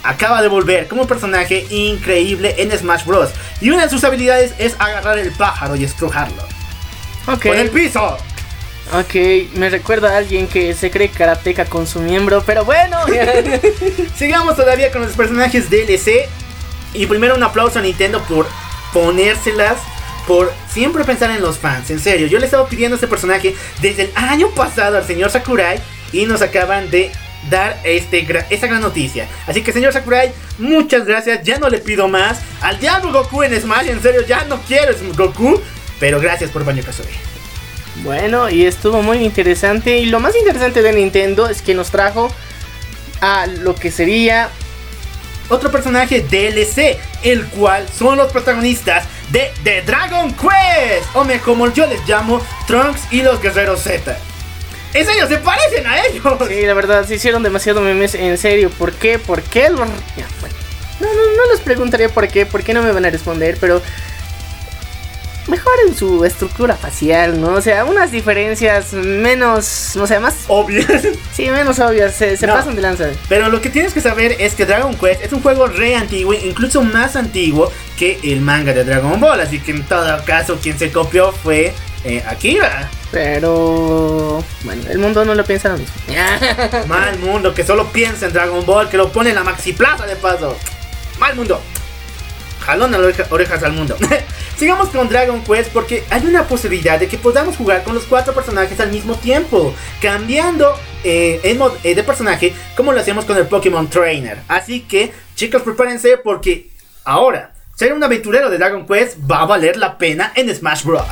acaba 0.03 0.42
de 0.42 0.48
volver 0.48 0.88
como 0.88 1.07
personaje 1.07 1.66
increíble 1.70 2.55
en 2.59 2.70
Smash 2.77 3.05
Bros. 3.05 3.31
Y 3.61 3.70
una 3.70 3.85
de 3.85 3.90
sus 3.90 4.05
habilidades 4.05 4.53
es 4.59 4.75
agarrar 4.79 5.18
el 5.18 5.31
pájaro 5.33 5.75
y 5.77 5.85
estrujarlo. 5.85 6.42
Ok. 7.27 7.42
Con 7.46 7.57
el 7.57 7.70
piso. 7.70 8.18
Ok, 8.94 9.14
me 9.55 9.70
recuerda 9.70 10.12
a 10.12 10.18
alguien 10.18 10.48
que 10.48 10.75
se 10.75 10.90
cree 10.90 11.09
karateca 11.09 11.64
con 11.64 11.87
su 11.87 12.01
miembro, 12.01 12.42
pero 12.44 12.64
bueno. 12.64 12.98
Sigamos 14.16 14.57
todavía 14.57 14.90
con 14.90 15.03
los 15.03 15.12
personajes 15.12 15.70
DLC. 15.70 16.29
Y 16.95 17.07
primero 17.07 17.35
un 17.35 17.43
aplauso 17.43 17.79
a 17.79 17.83
Nintendo 17.83 18.23
por 18.23 18.47
ponérselas. 18.93 19.79
Por 20.27 20.53
siempre 20.73 21.03
pensar 21.03 21.33
en 21.33 21.43
los 21.43 21.59
fans. 21.59 21.91
En 21.91 21.99
serio, 21.99 22.29
yo 22.29 22.39
le 22.39 22.45
estaba 22.45 22.69
pidiendo 22.69 22.95
a 22.95 22.97
este 22.97 23.09
personaje 23.09 23.57
desde 23.81 24.05
el 24.05 24.11
año 24.15 24.51
pasado 24.51 24.97
al 24.97 25.05
señor 25.05 25.31
Sakurai. 25.31 25.81
Y 26.13 26.27
nos 26.27 26.43
acaban 26.43 26.91
de 26.91 27.11
dar 27.51 27.81
este, 27.83 28.27
esta 28.51 28.67
gran 28.67 28.81
noticia. 28.81 29.27
Así 29.47 29.63
que 29.63 29.73
señor 29.73 29.93
Sakurai, 29.93 30.33
muchas 30.59 31.05
gracias. 31.05 31.43
Ya 31.43 31.59
no 31.59 31.69
le 31.69 31.79
pido 31.79 32.07
más. 32.07 32.39
Al 32.61 32.79
diablo 32.79 33.13
Goku 33.13 33.43
en 33.43 33.61
Smash. 33.61 33.89
En 33.89 34.01
serio, 34.01 34.23
ya 34.27 34.45
no 34.45 34.61
quiero 34.63 34.95
Goku. 35.17 35.61
Pero 35.99 36.21
gracias 36.21 36.51
por 36.51 36.65
Banjo 36.65 36.85
Kazooie. 36.85 37.11
bueno, 38.05 38.49
y 38.49 38.65
estuvo 38.65 39.03
muy 39.03 39.19
interesante. 39.19 39.99
Y 39.99 40.07
lo 40.07 40.21
más 40.21 40.37
interesante 40.37 40.83
de 40.83 40.93
Nintendo 40.93 41.49
es 41.49 41.63
que 41.63 41.75
nos 41.75 41.91
trajo 41.91 42.33
a 43.21 43.47
lo 43.47 43.75
que 43.75 43.91
sería. 43.91 44.51
Otro 45.53 45.71
personaje 45.71 46.21
DLC, 46.21 46.99
el 47.23 47.47
cual 47.47 47.87
son 47.88 48.17
los 48.17 48.33
protagonistas 48.33 49.07
de 49.31 49.53
The 49.65 49.83
Dragon 49.83 50.33
Quest, 50.35 51.07
o 51.15 51.27
como 51.45 51.73
yo 51.73 51.87
les 51.87 52.07
llamo, 52.07 52.45
Trunks 52.67 53.12
y 53.12 53.23
los 53.23 53.41
Guerreros 53.41 53.83
Z. 53.83 54.17
En 54.95 55.07
serio, 55.07 55.27
se 55.27 55.38
parecen 55.38 55.87
a 55.87 56.05
ellos. 56.05 56.23
Sí, 56.49 56.67
la 56.67 56.75
verdad, 56.75 57.07
se 57.07 57.15
hicieron 57.15 57.43
demasiado 57.43 57.81
memes. 57.81 58.15
En 58.15 58.37
serio, 58.37 58.71
¿por 58.71 58.93
qué? 58.93 59.19
¿Por 59.19 59.43
qué? 59.43 59.71
No, 59.71 59.79
no, 59.79 59.87
no 59.87 61.51
les 61.51 61.61
preguntaré 61.61 62.09
por 62.11 62.29
qué. 62.29 62.45
¿Por 62.45 62.62
qué 62.62 62.75
no 62.75 62.83
me 62.83 62.93
van 62.93 63.07
a 63.07 63.11
responder? 63.11 63.57
Pero. 63.59 63.81
Mejoren 65.49 65.95
su 65.97 66.25
estructura 66.25 66.77
facial, 66.77 67.41
¿no? 67.41 67.55
O 67.55 67.61
sea, 67.61 67.85
unas 67.85 68.13
diferencias 68.13 68.93
menos. 68.93 69.93
No 69.97 70.07
sé, 70.07 70.21
más. 70.21 70.35
Obvio. 70.49 70.85
Sí, 71.35 71.49
menos 71.51 71.79
obvias. 71.81 72.15
Se, 72.15 72.37
se 72.37 72.47
No. 72.47 72.55
pasan 72.55 72.77
de 72.77 72.83
lanza. 72.83 73.07
Pero 73.29 73.49
lo 73.49 73.61
que 73.61 73.69
tienes 73.71 73.93
que 73.93 74.01
saber 74.01 74.37
es 74.39 74.55
que 74.55 74.67
Dragon 74.67 74.95
Quest 74.95 75.23
es 75.23 75.33
un 75.33 75.43
juego 75.43 75.67
re 75.67 75.97
antiguo, 75.97 76.33
incluso 76.35 76.83
más 76.83 77.17
antiguo 77.17 77.73
que 77.99 78.21
el 78.23 78.41
manga 78.41 78.73
de 78.73 78.85
Dragon 78.85 79.19
Ball. 79.19 79.41
Así 79.41 79.59
que 79.59 79.73
en 79.73 79.83
todo 79.85 80.25
caso, 80.25 80.59
quien 80.63 80.79
se 80.79 80.93
copió 80.93 81.33
fue 81.33 81.73
eh, 82.05 82.23
Akira. 82.29 82.89
Pero. 83.11 84.45
Bueno, 84.65 84.83
el 84.91 84.99
mundo 84.99 85.25
no 85.25 85.35
lo 85.35 85.45
piensa 85.45 85.69
lo 85.71 85.79
mismo. 85.79 85.95
Mal 86.87 87.19
mundo, 87.19 87.53
que 87.55 87.65
solo 87.65 87.87
piensa 87.93 88.27
en 88.27 88.33
Dragon 88.33 88.65
Ball, 88.65 88.89
que 88.89 88.97
lo 88.97 89.11
pone 89.11 89.31
en 89.31 89.37
la 89.37 89.43
maxi 89.45 89.73
plaza 89.73 90.07
de 90.07 90.17
paso. 90.17 90.57
Mal 91.19 91.35
mundo. 91.35 91.61
Jalón 92.62 92.94
a 92.94 92.98
las 92.98 93.07
oreja- 93.09 93.27
orejas 93.31 93.62
al 93.62 93.72
mundo. 93.72 93.96
Sigamos 94.57 94.88
con 94.90 95.09
Dragon 95.09 95.42
Quest 95.42 95.70
porque 95.72 96.05
hay 96.11 96.25
una 96.27 96.44
posibilidad 96.46 96.98
de 96.98 97.09
que 97.09 97.18
podamos 97.18 97.57
jugar 97.57 97.83
con 97.83 97.94
los 97.94 98.05
cuatro 98.05 98.33
personajes 98.35 98.79
al 98.81 98.90
mismo 98.90 99.14
tiempo, 99.16 99.75
cambiando 100.01 100.75
eh, 101.05 101.40
el 101.42 101.59
mod- 101.59 101.77
eh, 101.85 101.94
de 101.94 102.03
personaje 102.03 102.55
como 102.77 102.92
lo 102.92 103.01
hacemos 103.01 103.25
con 103.25 103.37
el 103.37 103.46
Pokémon 103.46 103.88
Trainer. 103.88 104.38
Así 104.48 104.81
que, 104.81 105.12
chicos, 105.35 105.62
prepárense 105.62 106.16
porque 106.18 106.70
ahora 107.05 107.53
ser 107.75 107.92
un 107.92 108.05
aventurero 108.05 108.51
de 108.51 108.59
Dragon 108.59 108.87
Quest 108.87 109.16
va 109.29 109.40
a 109.42 109.46
valer 109.46 109.77
la 109.77 109.98
pena 109.98 110.33
en 110.37 110.55
Smash 110.55 110.85
Bros. 110.85 111.03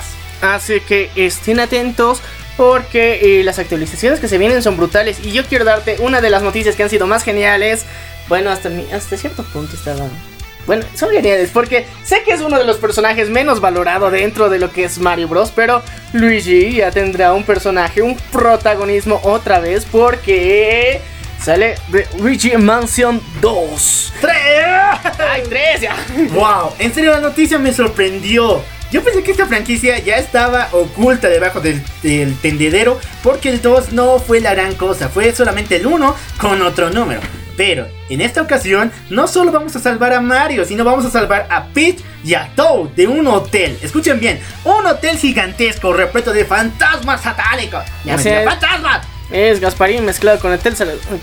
Así 0.42 0.80
que 0.80 1.10
estén 1.16 1.58
atentos 1.60 2.20
porque 2.56 3.40
eh, 3.40 3.44
las 3.44 3.58
actualizaciones 3.58 4.20
que 4.20 4.28
se 4.28 4.38
vienen 4.38 4.62
son 4.62 4.76
brutales. 4.76 5.18
Y 5.24 5.32
yo 5.32 5.44
quiero 5.44 5.64
darte 5.64 5.96
una 6.00 6.20
de 6.20 6.30
las 6.30 6.42
noticias 6.42 6.76
que 6.76 6.82
han 6.82 6.90
sido 6.90 7.06
más 7.06 7.24
geniales. 7.24 7.84
Bueno, 8.28 8.50
hasta, 8.50 8.68
mi- 8.68 8.86
hasta 8.92 9.16
cierto 9.16 9.42
punto 9.44 9.74
estaba... 9.74 10.06
Bueno, 10.66 10.84
son 10.94 11.10
geniales 11.10 11.50
porque 11.52 11.86
sé 12.04 12.22
que 12.22 12.32
es 12.32 12.40
uno 12.40 12.58
de 12.58 12.64
los 12.64 12.76
personajes 12.76 13.28
menos 13.28 13.60
valorado 13.60 14.10
dentro 14.10 14.48
de 14.48 14.58
lo 14.58 14.70
que 14.70 14.84
es 14.84 14.98
Mario 14.98 15.28
Bros. 15.28 15.52
Pero 15.54 15.82
Luigi 16.12 16.76
ya 16.76 16.90
tendrá 16.90 17.32
un 17.32 17.44
personaje, 17.44 18.02
un 18.02 18.16
protagonismo 18.30 19.20
otra 19.24 19.60
vez 19.60 19.86
porque 19.90 21.00
sale 21.42 21.76
de 21.88 22.06
Luigi 22.18 22.56
Mansion 22.56 23.20
2. 23.40 24.12
¡Tres! 24.20 24.34
¡Ay, 25.18 25.42
tres 25.48 25.80
ya! 25.80 25.96
Wow, 26.32 26.74
en 26.78 26.94
serio 26.94 27.12
la 27.12 27.20
noticia 27.20 27.58
me 27.58 27.72
sorprendió. 27.72 28.62
Yo 28.90 29.04
pensé 29.04 29.22
que 29.22 29.30
esta 29.30 29.46
franquicia 29.46 29.98
ya 30.00 30.16
estaba 30.16 30.68
oculta 30.72 31.28
debajo 31.28 31.60
del, 31.60 31.80
del 32.02 32.36
tendedero 32.36 32.98
porque 33.22 33.48
el 33.48 33.62
2 33.62 33.92
no 33.92 34.18
fue 34.18 34.40
la 34.40 34.52
gran 34.52 34.74
cosa, 34.74 35.08
fue 35.08 35.32
solamente 35.32 35.76
el 35.76 35.86
1 35.86 36.16
con 36.38 36.60
otro 36.62 36.90
número. 36.90 37.20
Pero 37.60 37.86
en 38.08 38.22
esta 38.22 38.40
ocasión 38.40 38.90
no 39.10 39.28
solo 39.28 39.52
vamos 39.52 39.76
a 39.76 39.80
salvar 39.80 40.14
a 40.14 40.20
Mario, 40.22 40.64
sino 40.64 40.82
vamos 40.82 41.04
a 41.04 41.10
salvar 41.10 41.46
a 41.50 41.66
Peach 41.66 41.98
y 42.24 42.32
a 42.32 42.50
Toad 42.56 42.88
de 42.96 43.06
un 43.06 43.26
hotel. 43.26 43.78
Escuchen 43.82 44.18
bien, 44.18 44.40
un 44.64 44.86
hotel 44.86 45.18
gigantesco 45.18 45.92
repleto 45.92 46.32
de 46.32 46.46
fantasmas 46.46 47.20
satánicos. 47.20 47.84
Ya 48.02 48.16
sea, 48.16 48.48
fantasmas. 48.48 49.06
Es 49.30 49.60
Gasparín 49.60 50.06
mezclado 50.06 50.40
con 50.40 50.54
Hotel 50.54 50.74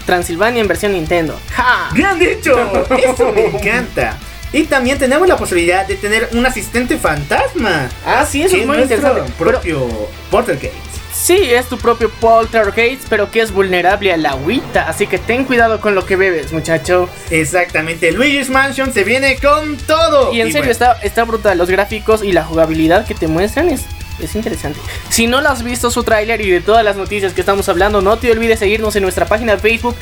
Transilvania 0.05 0.61
en 0.61 0.67
versión 0.67 0.93
Nintendo. 0.93 1.39
¡Ja! 1.55 1.89
Bien 1.91 2.19
dicho, 2.19 2.55
eso 3.03 3.31
me 3.31 3.45
encanta. 3.47 4.15
Y 4.53 4.65
también 4.65 4.99
tenemos 4.99 5.27
la 5.27 5.37
posibilidad 5.37 5.87
de 5.87 5.95
tener 5.95 6.29
un 6.33 6.45
asistente 6.45 6.99
fantasma. 6.99 7.89
Ah, 8.05 8.23
sí, 8.29 8.43
eso 8.43 8.57
es 8.57 8.65
muy 8.67 8.77
interesante. 8.77 9.23
Pero, 9.39 9.53
propio 9.53 9.87
Poltergeist. 10.29 10.86
Sí, 11.17 11.37
es 11.51 11.67
tu 11.67 11.77
propio 11.77 12.09
Poltergeist, 12.09 13.07
pero 13.09 13.31
que 13.31 13.41
es 13.41 13.51
vulnerable 13.51 14.13
a 14.13 14.17
la 14.17 14.31
agüita. 14.31 14.87
Así 14.87 15.07
que 15.07 15.17
ten 15.17 15.45
cuidado 15.45 15.81
con 15.81 15.95
lo 15.95 16.05
que 16.05 16.15
bebes, 16.15 16.53
muchacho. 16.53 17.09
Exactamente, 17.29 18.11
Luigi's 18.11 18.49
Mansion 18.49 18.93
se 18.93 19.03
viene 19.03 19.37
con 19.37 19.77
todo. 19.77 20.33
Y 20.33 20.41
en 20.41 20.47
serio, 20.47 20.61
bueno, 20.61 20.71
está, 20.71 20.93
está 21.03 21.23
brutal. 21.23 21.57
Los 21.57 21.69
gráficos 21.69 22.23
y 22.23 22.31
la 22.31 22.43
jugabilidad 22.43 23.05
que 23.05 23.15
te 23.15 23.27
muestran 23.27 23.69
es, 23.69 23.85
es 24.21 24.35
interesante. 24.35 24.79
Si 25.09 25.27
no 25.27 25.41
lo 25.41 25.49
has 25.49 25.63
visto 25.63 25.91
su 25.91 26.03
tráiler 26.03 26.41
y 26.41 26.51
de 26.51 26.61
todas 26.61 26.83
las 26.83 26.95
noticias 26.95 27.33
que 27.33 27.41
estamos 27.41 27.67
hablando, 27.69 28.01
no 28.01 28.17
te 28.17 28.31
olvides 28.31 28.59
seguirnos 28.59 28.95
en 28.95 29.03
nuestra 29.03 29.25
página 29.25 29.53
de 29.53 29.59
Facebook. 29.59 29.95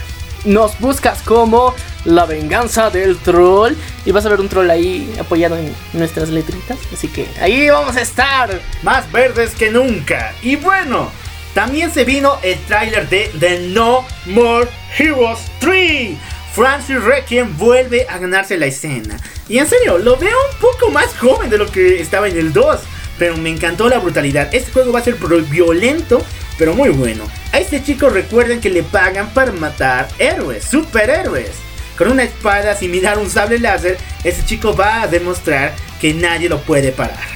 Nos 0.43 0.79
buscas 0.79 1.21
como 1.23 1.73
La 2.05 2.25
Venganza 2.25 2.89
del 2.89 3.17
Troll. 3.17 3.73
Y 4.05 4.11
vas 4.11 4.25
a 4.25 4.29
ver 4.29 4.39
un 4.39 4.49
troll 4.49 4.69
ahí 4.69 5.13
apoyado 5.19 5.57
en 5.57 5.73
nuestras 5.93 6.29
letritas. 6.29 6.77
Así 6.93 7.07
que 7.07 7.27
ahí 7.41 7.69
vamos 7.69 7.95
a 7.95 8.01
estar. 8.01 8.61
más 8.83 9.11
verdes 9.11 9.53
que 9.55 9.71
nunca. 9.71 10.33
Y 10.41 10.55
bueno, 10.55 11.11
también 11.53 11.91
se 11.91 12.03
vino 12.03 12.37
el 12.43 12.59
tráiler 12.65 13.07
de 13.09 13.31
The 13.39 13.69
No 13.69 14.05
More 14.25 14.67
Heroes 14.97 15.39
3. 15.59 16.17
Francis 16.53 17.03
Requiem 17.03 17.57
vuelve 17.57 18.05
a 18.09 18.17
ganarse 18.17 18.57
la 18.57 18.67
escena. 18.67 19.17
Y 19.49 19.57
en 19.57 19.67
serio, 19.67 19.97
lo 19.97 20.17
veo 20.17 20.37
un 20.51 20.59
poco 20.59 20.89
más 20.89 21.13
joven 21.17 21.49
de 21.49 21.57
lo 21.57 21.67
que 21.67 22.01
estaba 22.01 22.27
en 22.27 22.37
el 22.37 22.53
2. 22.53 22.79
Pero 23.17 23.37
me 23.37 23.49
encantó 23.49 23.89
la 23.89 23.99
brutalidad. 23.99 24.53
Este 24.53 24.71
juego 24.71 24.91
va 24.91 24.99
a 24.99 25.03
ser 25.03 25.15
violento, 25.15 26.21
pero 26.57 26.73
muy 26.73 26.89
bueno. 26.89 27.25
A 27.53 27.59
este 27.59 27.81
chico 27.83 28.09
recuerden 28.09 28.59
que 28.59 28.69
le 28.69 28.83
pagan 28.83 29.29
para 29.33 29.51
matar 29.53 30.07
héroes, 30.19 30.65
superhéroes. 30.65 31.64
Con 31.97 32.11
una 32.11 32.23
espada 32.23 32.75
similar 32.75 33.17
a 33.17 33.19
un 33.19 33.29
sable 33.29 33.59
láser, 33.59 33.97
este 34.23 34.45
chico 34.45 34.75
va 34.75 35.03
a 35.03 35.07
demostrar 35.07 35.73
que 35.99 36.13
nadie 36.13 36.49
lo 36.49 36.59
puede 36.61 36.91
parar. 36.91 37.35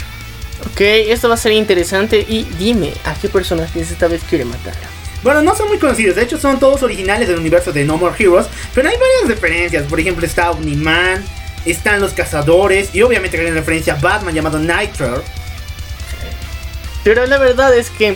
Ok, 0.71 0.81
esto 0.81 1.29
va 1.29 1.35
a 1.35 1.37
ser 1.37 1.53
interesante. 1.53 2.25
Y 2.27 2.43
dime, 2.57 2.93
¿a 3.05 3.13
qué 3.13 3.29
personajes 3.29 3.89
esta 3.89 4.07
vez 4.07 4.21
quiere 4.29 4.45
matar? 4.45 4.73
Bueno, 5.23 5.41
no 5.41 5.55
son 5.55 5.67
muy 5.67 5.77
conocidos, 5.77 6.15
de 6.15 6.23
hecho 6.23 6.39
son 6.39 6.59
todos 6.59 6.81
originales 6.81 7.27
del 7.27 7.39
universo 7.39 7.73
de 7.73 7.83
No 7.83 7.97
More 7.97 8.15
Heroes, 8.17 8.47
pero 8.73 8.87
hay 8.87 8.95
varias 8.95 9.27
referencias, 9.27 9.83
por 9.83 9.99
ejemplo 9.99 10.25
está 10.25 10.51
Omni-Man, 10.51 11.25
están 11.65 11.99
los 11.99 12.13
cazadores 12.13 12.95
y 12.95 13.01
obviamente 13.01 13.37
hay 13.37 13.45
una 13.45 13.55
referencia 13.55 13.95
a 13.95 13.99
Batman 13.99 14.33
llamado 14.33 14.59
Nitro. 14.59 15.21
Pero 17.03 17.25
la 17.25 17.37
verdad 17.37 17.75
es 17.77 17.89
que 17.89 18.15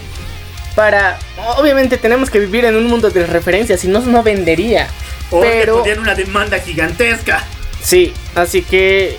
para... 0.75 1.19
Obviamente 1.57 1.97
tenemos 1.97 2.29
que 2.29 2.39
vivir 2.39 2.65
en 2.65 2.75
un 2.75 2.88
mundo 2.88 3.09
de 3.09 3.25
referencias, 3.25 3.79
si 3.81 3.88
no, 3.88 3.99
no 3.99 4.23
vendería. 4.23 4.88
O 5.31 5.41
Pero- 5.41 5.83
que 5.83 5.93
una 5.93 6.15
demanda 6.15 6.59
gigantesca. 6.59 7.43
Sí, 7.81 8.13
así 8.36 8.62
que 8.62 9.17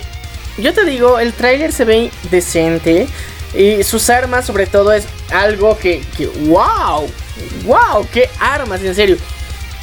yo 0.57 0.73
te 0.73 0.85
digo, 0.85 1.19
el 1.19 1.33
tráiler 1.33 1.71
se 1.71 1.85
ve 1.85 2.09
decente 2.31 3.07
y 3.53 3.83
sus 3.83 4.09
armas 4.09 4.45
sobre 4.45 4.65
todo 4.65 4.91
es 4.93 5.05
algo 5.31 5.77
que, 5.77 6.01
que 6.17 6.27
wow, 6.27 7.07
wow, 7.65 8.07
qué 8.11 8.29
armas 8.39 8.81
en 8.81 8.95
serio. 8.95 9.17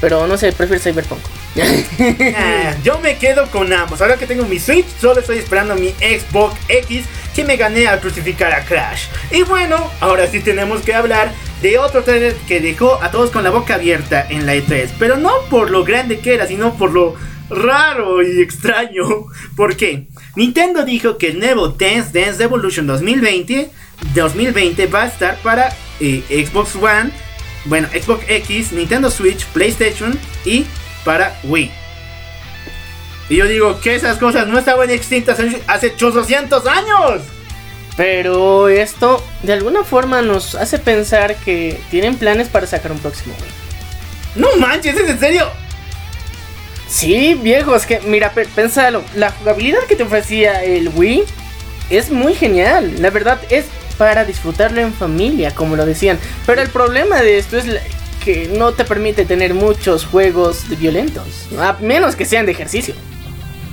Pero 0.01 0.27
no 0.27 0.37
sé, 0.37 0.53
prefiero 0.53 0.83
Cyberpunk. 0.83 1.21
Ah, 2.37 2.75
yo 2.83 2.99
me 3.01 3.19
quedo 3.19 3.51
con 3.51 3.73
ambos. 3.73 4.01
Ahora 4.01 4.17
que 4.17 4.27
tengo 4.27 4.45
mi 4.45 4.59
Switch, 4.59 4.87
solo 5.01 5.21
estoy 5.21 5.39
esperando 5.39 5.75
mi 5.75 5.91
Xbox 5.91 6.59
X 6.69 7.05
que 7.35 7.45
me 7.45 7.57
gané 7.57 7.87
al 7.87 8.01
crucificar 8.01 8.53
a 8.53 8.65
Crash. 8.65 9.05
Y 9.31 9.43
bueno, 9.43 9.91
ahora 10.01 10.27
sí 10.27 10.41
tenemos 10.41 10.83
que 10.83 10.95
hablar 10.95 11.31
de 11.63 11.79
otro 11.79 12.03
trailer 12.03 12.35
que 12.49 12.61
dejó 12.61 13.03
a 13.03 13.11
todos 13.13 13.31
con 13.31 13.45
la 13.45 13.51
boca 13.51 13.77
abierta 13.77 14.27
en 14.29 14.47
la 14.47 14.57
E3. 14.57 14.91
Pero 14.99 15.17
no 15.17 15.31
por 15.49 15.71
lo 15.71 15.85
grande 15.85 16.19
que 16.19 16.35
era, 16.35 16.47
sino 16.47 16.75
por 16.75 16.93
lo 16.93 17.15
raro 17.49 18.23
y 18.23 18.41
extraño. 18.43 19.27
¿Por 19.57 19.77
qué? 19.77 20.09
Nintendo 20.35 20.85
dijo 20.85 21.19
que 21.19 21.29
el 21.29 21.39
nuevo 21.39 21.69
Dance 21.69 22.19
Dance 22.19 22.43
Evolution 22.43 22.87
2020, 22.87 23.71
2020 24.15 24.87
va 24.87 25.03
a 25.03 25.07
estar 25.07 25.37
para 25.39 25.75
eh, 26.01 26.23
Xbox 26.29 26.75
One, 26.75 27.11
bueno, 27.67 27.89
Xbox 27.89 28.25
X, 28.29 28.73
Nintendo 28.73 29.11
Switch, 29.11 29.47
PlayStation 29.47 30.19
y 30.45 30.67
para 31.05 31.39
Wii. 31.45 31.71
Y 33.29 33.37
yo 33.37 33.47
digo 33.47 33.81
que 33.81 33.95
esas 33.95 34.19
cosas 34.19 34.49
no 34.49 34.59
estaban 34.59 34.91
extintas 34.91 35.39
hace 35.69 35.93
800 35.95 36.67
años. 36.67 37.23
Pero 37.97 38.69
esto 38.69 39.23
de 39.43 39.53
alguna 39.53 39.85
forma 39.85 40.23
nos 40.23 40.55
hace 40.55 40.79
pensar 40.79 41.37
que 41.37 41.79
tienen 41.91 42.17
planes 42.17 42.49
para 42.49 42.67
sacar 42.67 42.91
un 42.93 42.99
próximo 42.99 43.35
juego. 43.35 43.53
No 44.35 44.57
manches, 44.57 44.97
¿es 44.97 45.11
en 45.11 45.19
serio? 45.21 45.47
Sí, 46.89 47.35
viejo, 47.35 47.75
es 47.75 47.87
que 47.87 48.01
mira, 48.01 48.31
pe- 48.33 48.47
pensalo, 48.55 49.03
la 49.15 49.31
jugabilidad 49.31 49.81
que 49.89 49.97
te 49.97 50.03
ofrecía 50.03 50.63
el 50.63 50.89
Wii 50.95 51.25
es 51.91 52.11
muy 52.11 52.35
genial. 52.35 52.95
La 53.01 53.11
verdad 53.11 53.41
es 53.51 53.67
para 53.99 54.25
disfrutarlo 54.25 54.81
en 54.81 54.93
familia, 54.93 55.55
como 55.55 55.77
lo 55.77 55.87
decían. 55.87 56.19
Pero 56.47 56.61
el 56.63 56.69
problema 56.69 57.21
de 57.21 57.39
esto 57.39 57.57
es 57.59 57.67
que 58.25 58.51
no 58.57 58.73
te 58.73 58.85
permite 58.85 59.25
tener 59.25 59.53
muchos 59.55 60.05
juegos 60.07 60.65
violentos, 60.79 61.47
a 61.59 61.75
menos 61.81 62.15
que 62.17 62.25
sean 62.25 62.47
de 62.47 62.53
ejercicio. 62.53 62.95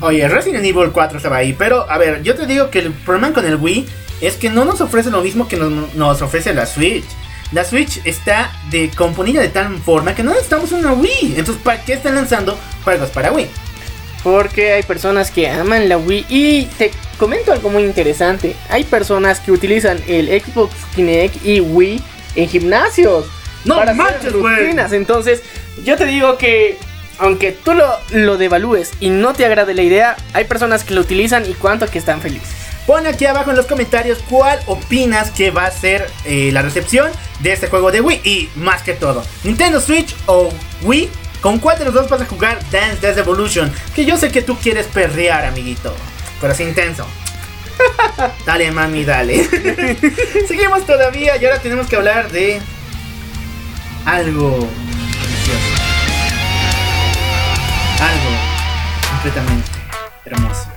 Oye, 0.01 0.27
Resident 0.27 0.63
Evil 0.65 0.91
4 0.91 1.17
estaba 1.17 1.37
ahí, 1.37 1.53
pero 1.53 1.89
a 1.89 1.97
ver, 1.97 2.23
yo 2.23 2.35
te 2.35 2.45
digo 2.47 2.69
que 2.69 2.79
el 2.79 2.91
problema 2.93 3.33
con 3.33 3.45
el 3.45 3.57
Wii 3.57 3.85
es 4.21 4.35
que 4.35 4.49
no 4.49 4.65
nos 4.65 4.81
ofrece 4.81 5.09
lo 5.09 5.21
mismo 5.21 5.47
que 5.47 5.57
nos, 5.57 5.93
nos 5.95 6.21
ofrece 6.21 6.53
la 6.53 6.65
Switch. 6.65 7.05
La 7.51 7.65
Switch 7.65 7.99
está 8.05 8.51
de 8.69 8.91
componida 8.91 9.41
de 9.41 9.49
tal 9.49 9.77
forma 9.79 10.13
que 10.13 10.23
no 10.23 10.31
necesitamos 10.31 10.71
una 10.71 10.93
Wii. 10.93 11.35
Entonces, 11.37 11.57
¿para 11.63 11.83
qué 11.83 11.93
están 11.93 12.15
lanzando 12.15 12.57
juegos 12.83 13.09
para 13.09 13.31
Wii? 13.31 13.47
Porque 14.23 14.73
hay 14.73 14.83
personas 14.83 15.31
que 15.31 15.49
aman 15.49 15.89
la 15.89 15.97
Wii 15.97 16.25
y 16.29 16.65
te 16.77 16.91
comento 17.17 17.51
algo 17.51 17.69
muy 17.69 17.83
interesante. 17.83 18.55
Hay 18.69 18.83
personas 18.83 19.39
que 19.39 19.51
utilizan 19.51 19.99
el 20.07 20.27
Xbox 20.27 20.75
Kinect 20.95 21.43
y 21.45 21.61
Wii 21.61 22.03
en 22.35 22.49
gimnasios. 22.49 23.25
No 23.65 23.77
para 23.77 23.91
hacer 23.91 24.03
manches, 24.03 24.33
güey. 24.33 24.55
rutinas. 24.55 24.93
Entonces, 24.93 25.41
yo 25.83 25.97
te 25.97 26.05
digo 26.05 26.37
que 26.37 26.77
aunque 27.17 27.51
tú 27.51 27.73
lo, 27.73 27.87
lo 28.11 28.37
devalúes 28.37 28.91
y 28.99 29.09
no 29.09 29.33
te 29.33 29.45
agrade 29.45 29.73
la 29.73 29.81
idea, 29.81 30.15
hay 30.33 30.45
personas 30.45 30.83
que 30.83 30.93
lo 30.93 31.01
utilizan 31.01 31.49
y 31.49 31.53
cuánto 31.53 31.87
que 31.87 31.97
están 31.97 32.21
felices. 32.21 32.68
Pon 32.85 33.05
aquí 33.05 33.25
abajo 33.25 33.51
en 33.51 33.57
los 33.57 33.67
comentarios 33.67 34.19
cuál 34.29 34.59
opinas 34.65 35.29
que 35.31 35.51
va 35.51 35.65
a 35.65 35.71
ser 35.71 36.09
eh, 36.25 36.49
la 36.51 36.61
recepción 36.61 37.11
de 37.39 37.53
este 37.53 37.67
juego 37.67 37.91
de 37.91 38.01
Wii. 38.01 38.21
Y 38.23 38.49
más 38.55 38.81
que 38.81 38.93
todo, 38.93 39.23
Nintendo 39.43 39.79
Switch 39.79 40.15
o 40.25 40.49
Wii, 40.81 41.09
¿con 41.41 41.59
cuál 41.59 41.77
de 41.77 41.85
los 41.85 41.93
dos 41.93 42.09
vas 42.09 42.21
a 42.21 42.25
jugar 42.25 42.59
Dance 42.71 42.97
Dance 43.01 43.19
Evolution? 43.19 43.71
Que 43.95 44.05
yo 44.05 44.17
sé 44.17 44.31
que 44.31 44.41
tú 44.41 44.57
quieres 44.57 44.87
perrear, 44.87 45.45
amiguito. 45.45 45.93
Pero 46.41 46.53
es 46.53 46.59
intenso. 46.59 47.05
dale, 48.45 48.71
mami, 48.71 49.03
dale. 49.05 49.43
Seguimos 50.47 50.85
todavía 50.85 51.37
y 51.37 51.45
ahora 51.45 51.59
tenemos 51.59 51.87
que 51.87 51.95
hablar 51.95 52.31
de 52.31 52.59
algo 54.05 54.67
delicioso. 55.21 55.59
Algo 58.01 58.29
completamente 59.11 59.69
hermoso. 60.25 60.68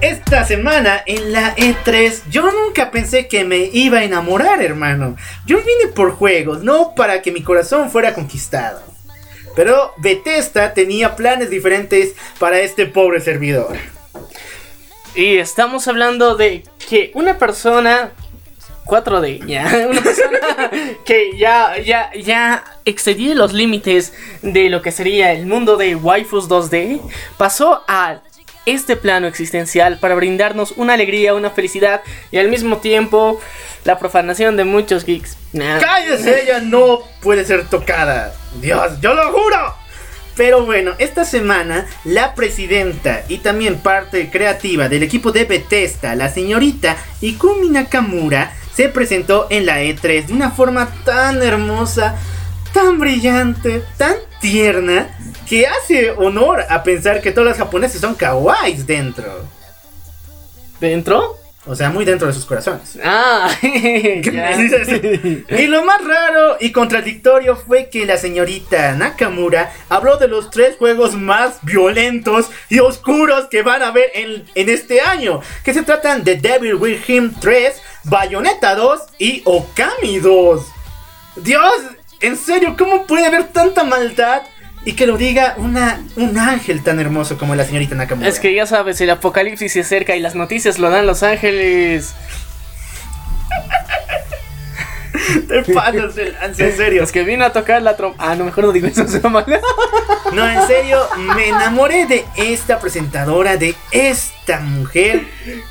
Esta 0.00 0.46
semana 0.46 1.02
en 1.04 1.30
la 1.30 1.54
E3 1.56 2.22
yo 2.30 2.50
nunca 2.50 2.90
pensé 2.90 3.28
que 3.28 3.44
me 3.44 3.68
iba 3.70 3.98
a 3.98 4.04
enamorar, 4.04 4.62
hermano. 4.62 5.16
Yo 5.44 5.58
vine 5.58 5.92
por 5.94 6.12
juegos, 6.12 6.62
no 6.62 6.94
para 6.94 7.20
que 7.20 7.30
mi 7.30 7.42
corazón 7.42 7.90
fuera 7.90 8.14
conquistado. 8.14 8.80
Pero 9.54 9.92
Bethesda 9.98 10.72
tenía 10.72 11.16
planes 11.16 11.50
diferentes 11.50 12.14
para 12.38 12.60
este 12.60 12.86
pobre 12.86 13.20
servidor. 13.20 13.76
Y 15.14 15.36
estamos 15.36 15.86
hablando 15.86 16.34
de 16.34 16.62
que 16.88 17.10
una 17.14 17.36
persona 17.36 18.12
4D, 18.86 19.44
ya, 19.44 19.86
una 19.90 20.00
persona 20.00 20.70
que 21.04 21.36
ya, 21.36 21.78
ya, 21.78 22.10
ya 22.14 22.64
excedía 22.86 23.34
los 23.34 23.52
límites 23.52 24.14
de 24.40 24.70
lo 24.70 24.80
que 24.80 24.92
sería 24.92 25.32
el 25.32 25.44
mundo 25.44 25.76
de 25.76 25.94
waifus 25.94 26.48
2D, 26.48 27.02
pasó 27.36 27.82
a 27.86 28.22
este 28.66 28.96
plano 28.96 29.26
existencial 29.26 29.98
para 29.98 30.14
brindarnos 30.14 30.72
una 30.76 30.94
alegría, 30.94 31.34
una 31.34 31.50
felicidad 31.50 32.02
y 32.30 32.38
al 32.38 32.48
mismo 32.48 32.78
tiempo 32.78 33.40
la 33.84 33.98
profanación 33.98 34.56
de 34.56 34.64
muchos 34.64 35.04
geeks. 35.04 35.36
Nah. 35.52 35.80
¡Cállese! 35.80 36.42
Ella 36.42 36.60
no 36.60 37.00
puede 37.20 37.44
ser 37.44 37.66
tocada. 37.68 38.34
Dios, 38.60 39.00
yo 39.00 39.14
lo 39.14 39.32
juro. 39.32 39.74
Pero 40.36 40.64
bueno, 40.64 40.92
esta 40.98 41.24
semana 41.24 41.86
la 42.04 42.34
presidenta 42.34 43.24
y 43.28 43.38
también 43.38 43.78
parte 43.78 44.30
creativa 44.30 44.88
del 44.88 45.02
equipo 45.02 45.32
de 45.32 45.44
Bethesda, 45.44 46.14
la 46.14 46.28
señorita 46.28 46.96
Ikumi 47.20 47.68
Nakamura, 47.68 48.54
se 48.74 48.88
presentó 48.88 49.48
en 49.50 49.66
la 49.66 49.82
E3 49.82 50.26
de 50.26 50.32
una 50.32 50.50
forma 50.50 50.88
tan 51.04 51.42
hermosa, 51.42 52.16
tan 52.72 52.98
brillante, 52.98 53.82
tan 53.96 54.16
tierna, 54.40 55.16
que 55.48 55.66
hace 55.66 56.10
honor 56.12 56.64
a 56.68 56.82
pensar 56.82 57.20
que 57.20 57.32
todos 57.32 57.48
los 57.48 57.56
japoneses 57.56 58.00
son 58.00 58.14
kawaiis 58.14 58.86
dentro. 58.86 59.44
¿Dentro? 60.80 61.36
O 61.66 61.76
sea, 61.76 61.90
muy 61.90 62.06
dentro 62.06 62.26
de 62.26 62.32
sus 62.32 62.46
corazones. 62.46 62.98
Ah, 63.04 63.50
y 63.62 64.22
lo 65.66 65.84
más 65.84 66.02
raro 66.02 66.56
y 66.58 66.72
contradictorio 66.72 67.54
fue 67.54 67.90
que 67.90 68.06
la 68.06 68.16
señorita 68.16 68.94
Nakamura 68.94 69.70
habló 69.90 70.16
de 70.16 70.26
los 70.26 70.50
tres 70.50 70.78
juegos 70.78 71.14
más 71.14 71.58
violentos 71.62 72.46
y 72.70 72.78
oscuros 72.78 73.48
que 73.50 73.62
van 73.62 73.82
a 73.82 73.90
ver 73.90 74.10
en, 74.14 74.46
en 74.54 74.68
este 74.70 75.02
año, 75.02 75.42
que 75.62 75.74
se 75.74 75.82
tratan 75.82 76.24
de 76.24 76.36
Devil 76.36 76.76
With 76.76 77.00
Him 77.06 77.34
3, 77.38 77.74
Bayonetta 78.04 78.74
2 78.74 79.00
y 79.18 79.42
Okami 79.44 80.18
2. 80.18 80.64
Dios, 81.36 81.74
en 82.20 82.36
serio, 82.36 82.76
¿cómo 82.78 83.06
puede 83.06 83.26
haber 83.26 83.44
tanta 83.48 83.84
maldad? 83.84 84.42
Y 84.84 84.94
que 84.94 85.06
lo 85.06 85.18
diga 85.18 85.54
una, 85.58 86.00
un 86.16 86.38
ángel 86.38 86.82
tan 86.82 87.00
hermoso 87.00 87.36
como 87.36 87.54
la 87.54 87.64
señorita 87.64 87.94
Nakamura. 87.94 88.28
Es 88.28 88.40
que 88.40 88.54
ya 88.54 88.66
sabes, 88.66 89.00
el 89.00 89.10
apocalipsis 89.10 89.72
se 89.72 89.80
acerca 89.80 90.16
y 90.16 90.20
las 90.20 90.34
noticias 90.34 90.78
lo 90.78 90.88
dan 90.88 91.06
Los 91.06 91.22
Ángeles. 91.22 92.14
te 95.48 95.62
pasas 95.74 96.16
el 96.16 96.34
en 96.42 96.54
serio. 96.54 97.02
Es 97.02 97.12
que 97.12 97.24
vino 97.24 97.44
a 97.44 97.52
tocar 97.52 97.82
la 97.82 97.96
trompa. 97.96 98.30
Ah, 98.30 98.34
no, 98.34 98.44
mejor 98.44 98.64
no 98.64 98.72
digo 98.72 98.86
eso, 98.86 99.06
se 99.06 99.20
llama. 99.20 99.44
No, 100.32 100.48
en 100.48 100.64
serio, 100.68 101.08
me 101.34 101.48
enamoré 101.48 102.06
de 102.06 102.24
esta 102.36 102.78
presentadora, 102.78 103.56
de 103.56 103.74
esta 103.90 104.60
mujer. 104.60 105.26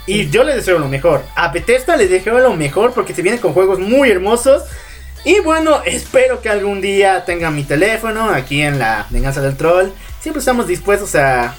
Y 0.06 0.30
yo 0.30 0.44
le 0.44 0.54
deseo 0.54 0.80
lo 0.80 0.90
mejor. 0.90 1.24
A 1.34 1.48
Bethesda 1.48 1.96
le 1.96 2.10
deseo 2.10 2.40
lo 2.40 2.54
mejor 2.56 2.92
porque 2.92 3.16
se 3.16 3.22
viene 3.22 3.40
con 3.40 3.54
juegos 3.54 3.80
muy 3.80 4.12
hermosos. 4.12 4.64
Y 5.26 5.40
bueno, 5.42 5.82
espero 5.86 6.42
que 6.42 6.50
algún 6.50 6.82
día 6.82 7.26
tenga 7.26 7.52
mi 7.52 7.64
teléfono 7.64 8.30
aquí 8.30 8.62
en 8.62 8.80
la 8.80 9.06
Venganza 9.10 9.42
del 9.42 9.58
Troll. 9.58 9.90
Siempre 10.22 10.40
estamos 10.40 10.68
dispuestos 10.68 11.16
a 11.16 11.56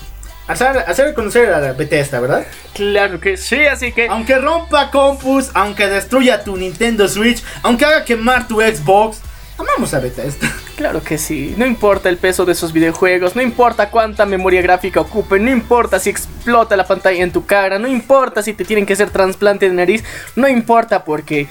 hacer, 0.46 0.78
hacer 0.86 1.14
conocer 1.14 1.52
a 1.52 1.60
la 1.60 1.72
Bethesda, 1.72 2.20
¿verdad? 2.20 2.46
Claro 2.74 3.20
que 3.20 3.36
sí, 3.36 3.66
así 3.66 3.92
que. 3.92 4.08
Aunque 4.08 4.38
rompa 4.38 4.90
compus, 4.90 5.50
aunque 5.54 5.86
destruya 5.88 6.42
tu 6.42 6.56
Nintendo 6.56 7.06
Switch, 7.08 7.42
aunque 7.62 7.84
haga 7.84 8.04
quemar 8.04 8.48
tu 8.48 8.60
Xbox, 8.60 9.18
amamos 9.58 9.94
a 9.94 10.00
Bethesda. 10.00 10.50
Claro 10.80 11.02
que 11.02 11.18
sí. 11.18 11.54
No 11.58 11.66
importa 11.66 12.08
el 12.08 12.16
peso 12.16 12.46
de 12.46 12.52
esos 12.52 12.72
videojuegos, 12.72 13.36
no 13.36 13.42
importa 13.42 13.90
cuánta 13.90 14.24
memoria 14.24 14.62
gráfica 14.62 15.02
ocupen, 15.02 15.44
no 15.44 15.50
importa 15.50 16.00
si 16.00 16.08
explota 16.08 16.74
la 16.74 16.86
pantalla 16.86 17.22
en 17.22 17.32
tu 17.32 17.44
cara, 17.44 17.78
no 17.78 17.86
importa 17.86 18.42
si 18.42 18.54
te 18.54 18.64
tienen 18.64 18.86
que 18.86 18.94
hacer 18.94 19.10
trasplante 19.10 19.68
de 19.68 19.74
nariz, 19.74 20.02
no 20.36 20.48
importa 20.48 21.04
porque 21.04 21.48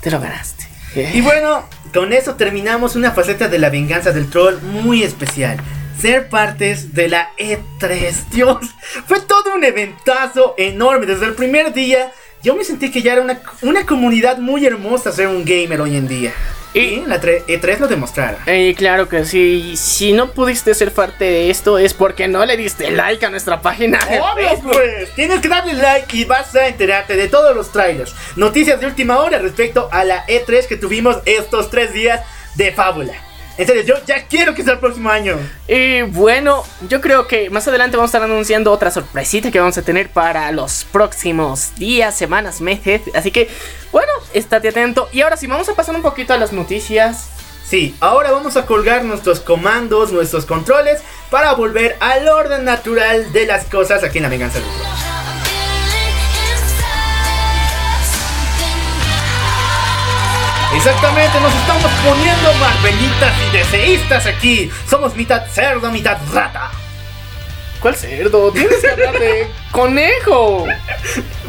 te 0.00 0.10
lo 0.10 0.18
ganaste. 0.18 0.69
Y 0.94 1.20
bueno, 1.20 1.68
con 1.94 2.12
eso 2.12 2.34
terminamos 2.34 2.96
una 2.96 3.12
faceta 3.12 3.48
de 3.48 3.58
la 3.58 3.70
venganza 3.70 4.12
del 4.12 4.28
troll 4.28 4.60
muy 4.60 5.02
especial. 5.02 5.58
Ser 6.00 6.28
partes 6.28 6.94
de 6.94 7.08
la 7.08 7.30
E3, 7.36 8.28
Dios, 8.32 8.58
fue 9.06 9.20
todo 9.20 9.54
un 9.54 9.64
eventazo 9.64 10.54
enorme. 10.56 11.06
Desde 11.06 11.26
el 11.26 11.34
primer 11.34 11.72
día, 11.72 12.12
yo 12.42 12.56
me 12.56 12.64
sentí 12.64 12.90
que 12.90 13.02
ya 13.02 13.12
era 13.12 13.22
una, 13.22 13.40
una 13.62 13.86
comunidad 13.86 14.38
muy 14.38 14.66
hermosa 14.66 15.12
ser 15.12 15.28
un 15.28 15.44
gamer 15.44 15.80
hoy 15.80 15.96
en 15.96 16.08
día. 16.08 16.32
Y 16.72 17.04
la 17.06 17.20
tre- 17.20 17.44
E3 17.46 17.78
lo 17.78 17.88
demostraron. 17.88 18.40
Y 18.46 18.74
claro 18.74 19.08
que 19.08 19.24
sí, 19.24 19.76
si 19.76 20.12
no 20.12 20.30
pudiste 20.32 20.72
ser 20.74 20.92
parte 20.92 21.24
de 21.24 21.50
esto 21.50 21.78
es 21.78 21.94
porque 21.94 22.28
no 22.28 22.44
le 22.46 22.56
diste 22.56 22.90
like 22.92 23.24
a 23.26 23.30
nuestra 23.30 23.60
página 23.60 23.98
Obvio, 24.32 24.60
pues, 24.62 25.12
tienes 25.14 25.40
que 25.40 25.48
darle 25.48 25.72
like 25.74 26.16
y 26.16 26.24
vas 26.24 26.54
a 26.54 26.68
enterarte 26.68 27.16
de 27.16 27.28
todos 27.28 27.56
los 27.56 27.72
trailers, 27.72 28.14
noticias 28.36 28.78
de 28.80 28.86
última 28.86 29.18
hora 29.18 29.38
respecto 29.38 29.88
a 29.90 30.04
la 30.04 30.24
E3 30.26 30.66
que 30.66 30.76
tuvimos 30.76 31.18
estos 31.24 31.70
tres 31.70 31.92
días 31.92 32.20
de 32.54 32.72
fábula. 32.72 33.14
En 33.58 33.66
serio, 33.66 33.82
yo 33.82 33.94
ya 34.06 34.26
quiero 34.26 34.54
que 34.54 34.62
sea 34.62 34.74
el 34.74 34.78
próximo 34.78 35.10
año. 35.10 35.36
Y 35.68 36.02
bueno, 36.02 36.64
yo 36.88 37.00
creo 37.00 37.26
que 37.26 37.50
más 37.50 37.66
adelante 37.68 37.96
vamos 37.96 38.08
a 38.08 38.16
estar 38.16 38.22
anunciando 38.22 38.72
otra 38.72 38.90
sorpresita 38.90 39.50
que 39.50 39.58
vamos 39.58 39.76
a 39.76 39.82
tener 39.82 40.08
para 40.08 40.50
los 40.52 40.84
próximos 40.84 41.74
días, 41.76 42.16
semanas, 42.16 42.60
meses. 42.60 43.02
Así 43.14 43.30
que, 43.30 43.48
bueno, 43.92 44.12
estate 44.32 44.68
atento. 44.68 45.08
Y 45.12 45.20
ahora 45.20 45.36
sí, 45.36 45.46
vamos 45.46 45.68
a 45.68 45.74
pasar 45.74 45.94
un 45.94 46.02
poquito 46.02 46.32
a 46.32 46.38
las 46.38 46.52
noticias. 46.52 47.28
Sí, 47.66 47.94
ahora 48.00 48.32
vamos 48.32 48.56
a 48.56 48.66
colgar 48.66 49.04
nuestros 49.04 49.40
comandos, 49.40 50.10
nuestros 50.10 50.44
controles, 50.44 51.02
para 51.30 51.52
volver 51.52 51.96
al 52.00 52.26
orden 52.28 52.64
natural 52.64 53.32
de 53.32 53.46
las 53.46 53.66
cosas 53.66 54.02
aquí 54.02 54.18
en 54.18 54.24
la 54.24 54.28
venganza 54.28 54.58
Exactamente, 60.74 61.40
nos 61.40 61.54
estamos 61.54 61.90
poniendo 62.04 62.54
marvelitas 62.54 63.32
y 63.48 63.56
deseístas 63.56 64.26
aquí. 64.26 64.70
Somos 64.88 65.16
mitad 65.16 65.44
cerdo, 65.48 65.90
mitad 65.90 66.16
rata. 66.32 66.70
¿Cuál 67.80 67.96
cerdo? 67.96 68.52
Tienes 68.52 68.76
que 68.80 68.90
hablar 68.90 69.18
de 69.18 69.48
conejo. 69.72 70.66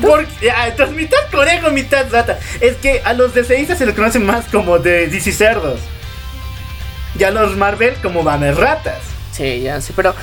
Porque, 0.01 0.45
ya, 0.45 0.67
entonces, 0.67 0.95
mitad 0.95 1.19
conejo, 1.31 1.69
mitad 1.69 2.05
rata. 2.11 2.39
Es 2.59 2.77
que 2.77 3.01
a 3.05 3.13
los 3.13 3.33
DCistas 3.33 3.77
se 3.77 3.85
les 3.85 3.93
conoce 3.93 4.19
más 4.19 4.45
como 4.45 4.79
de 4.79 5.07
DC 5.07 5.31
cerdos. 5.33 5.79
Y 7.17 7.23
a 7.23 7.31
los 7.31 7.55
Marvel 7.55 7.93
como 8.01 8.23
mames 8.23 8.57
ratas. 8.57 8.99
Sí, 9.31 9.61
ya 9.61 9.81
sí, 9.81 9.93
pero 9.95 10.15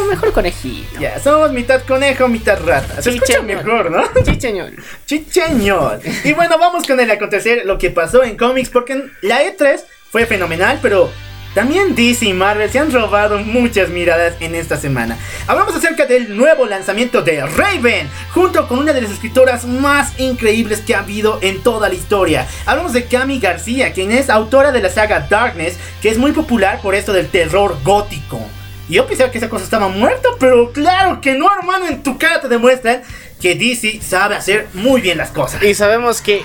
lo 0.00 0.06
mejor 0.06 0.32
conejito. 0.32 1.00
Ya, 1.00 1.18
somos 1.20 1.52
mitad 1.52 1.82
conejo, 1.82 2.28
mitad 2.28 2.58
rata. 2.64 3.00
Se 3.02 3.10
escucha 3.10 3.42
mejor, 3.42 3.90
¿no? 3.90 4.02
Chicheñol. 4.24 4.76
Chicheñol. 5.06 6.00
Y 6.24 6.32
bueno, 6.32 6.58
vamos 6.58 6.86
con 6.86 6.98
el 7.00 7.10
acontecer, 7.10 7.64
lo 7.64 7.78
que 7.78 7.90
pasó 7.90 8.22
en 8.24 8.36
cómics, 8.36 8.70
porque 8.70 9.10
la 9.22 9.42
E3 9.42 9.82
fue 10.10 10.26
fenomenal, 10.26 10.78
pero 10.80 11.10
también 11.54 11.94
DC 11.94 12.26
y 12.26 12.32
Marvel 12.32 12.68
se 12.68 12.80
han 12.80 12.92
robado 12.92 13.38
muchas 13.38 13.88
miradas 13.88 14.34
en 14.40 14.56
esta 14.56 14.76
semana. 14.76 15.16
Hablamos 15.46 15.76
acerca 15.76 16.04
del 16.04 16.36
nuevo 16.36 16.66
lanzamiento 16.66 17.22
de 17.22 17.46
Raven, 17.46 18.08
junto 18.32 18.66
con 18.66 18.80
una 18.80 18.92
de 18.92 19.02
las 19.02 19.12
escritoras 19.12 19.64
más 19.64 20.18
increíbles 20.18 20.80
que 20.80 20.96
ha 20.96 20.98
habido 20.98 21.38
en 21.42 21.62
toda 21.62 21.88
la 21.88 21.94
historia. 21.94 22.48
Hablamos 22.66 22.92
de 22.92 23.04
Cami 23.04 23.38
García, 23.38 23.92
quien 23.92 24.10
es 24.10 24.30
autora 24.30 24.72
de 24.72 24.82
la 24.82 24.90
saga 24.90 25.28
Darkness, 25.30 25.76
que 26.02 26.08
es 26.08 26.18
muy 26.18 26.32
popular 26.32 26.80
por 26.82 26.96
esto 26.96 27.12
del 27.12 27.28
terror 27.28 27.76
gótico. 27.84 28.40
Y 28.88 28.94
yo 28.94 29.06
pensaba 29.06 29.30
que 29.30 29.38
esa 29.38 29.48
cosa 29.48 29.64
estaba 29.64 29.88
muerta, 29.88 30.28
pero 30.38 30.72
claro 30.72 31.20
que 31.20 31.34
no, 31.34 31.48
hermano, 31.54 31.86
en 31.86 32.02
tu 32.02 32.18
cara 32.18 32.40
te 32.40 32.48
demuestran 32.48 33.02
que 33.40 33.54
DC 33.54 34.00
sabe 34.02 34.36
hacer 34.36 34.68
muy 34.74 35.00
bien 35.00 35.18
las 35.18 35.30
cosas. 35.30 35.62
Y 35.62 35.74
sabemos 35.74 36.20
que 36.20 36.42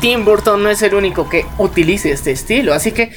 Tim 0.00 0.24
Burton 0.24 0.62
no 0.62 0.70
es 0.70 0.82
el 0.82 0.94
único 0.94 1.28
que 1.28 1.46
utilice 1.58 2.10
este 2.12 2.32
estilo. 2.32 2.74
Así 2.74 2.92
que 2.92 3.10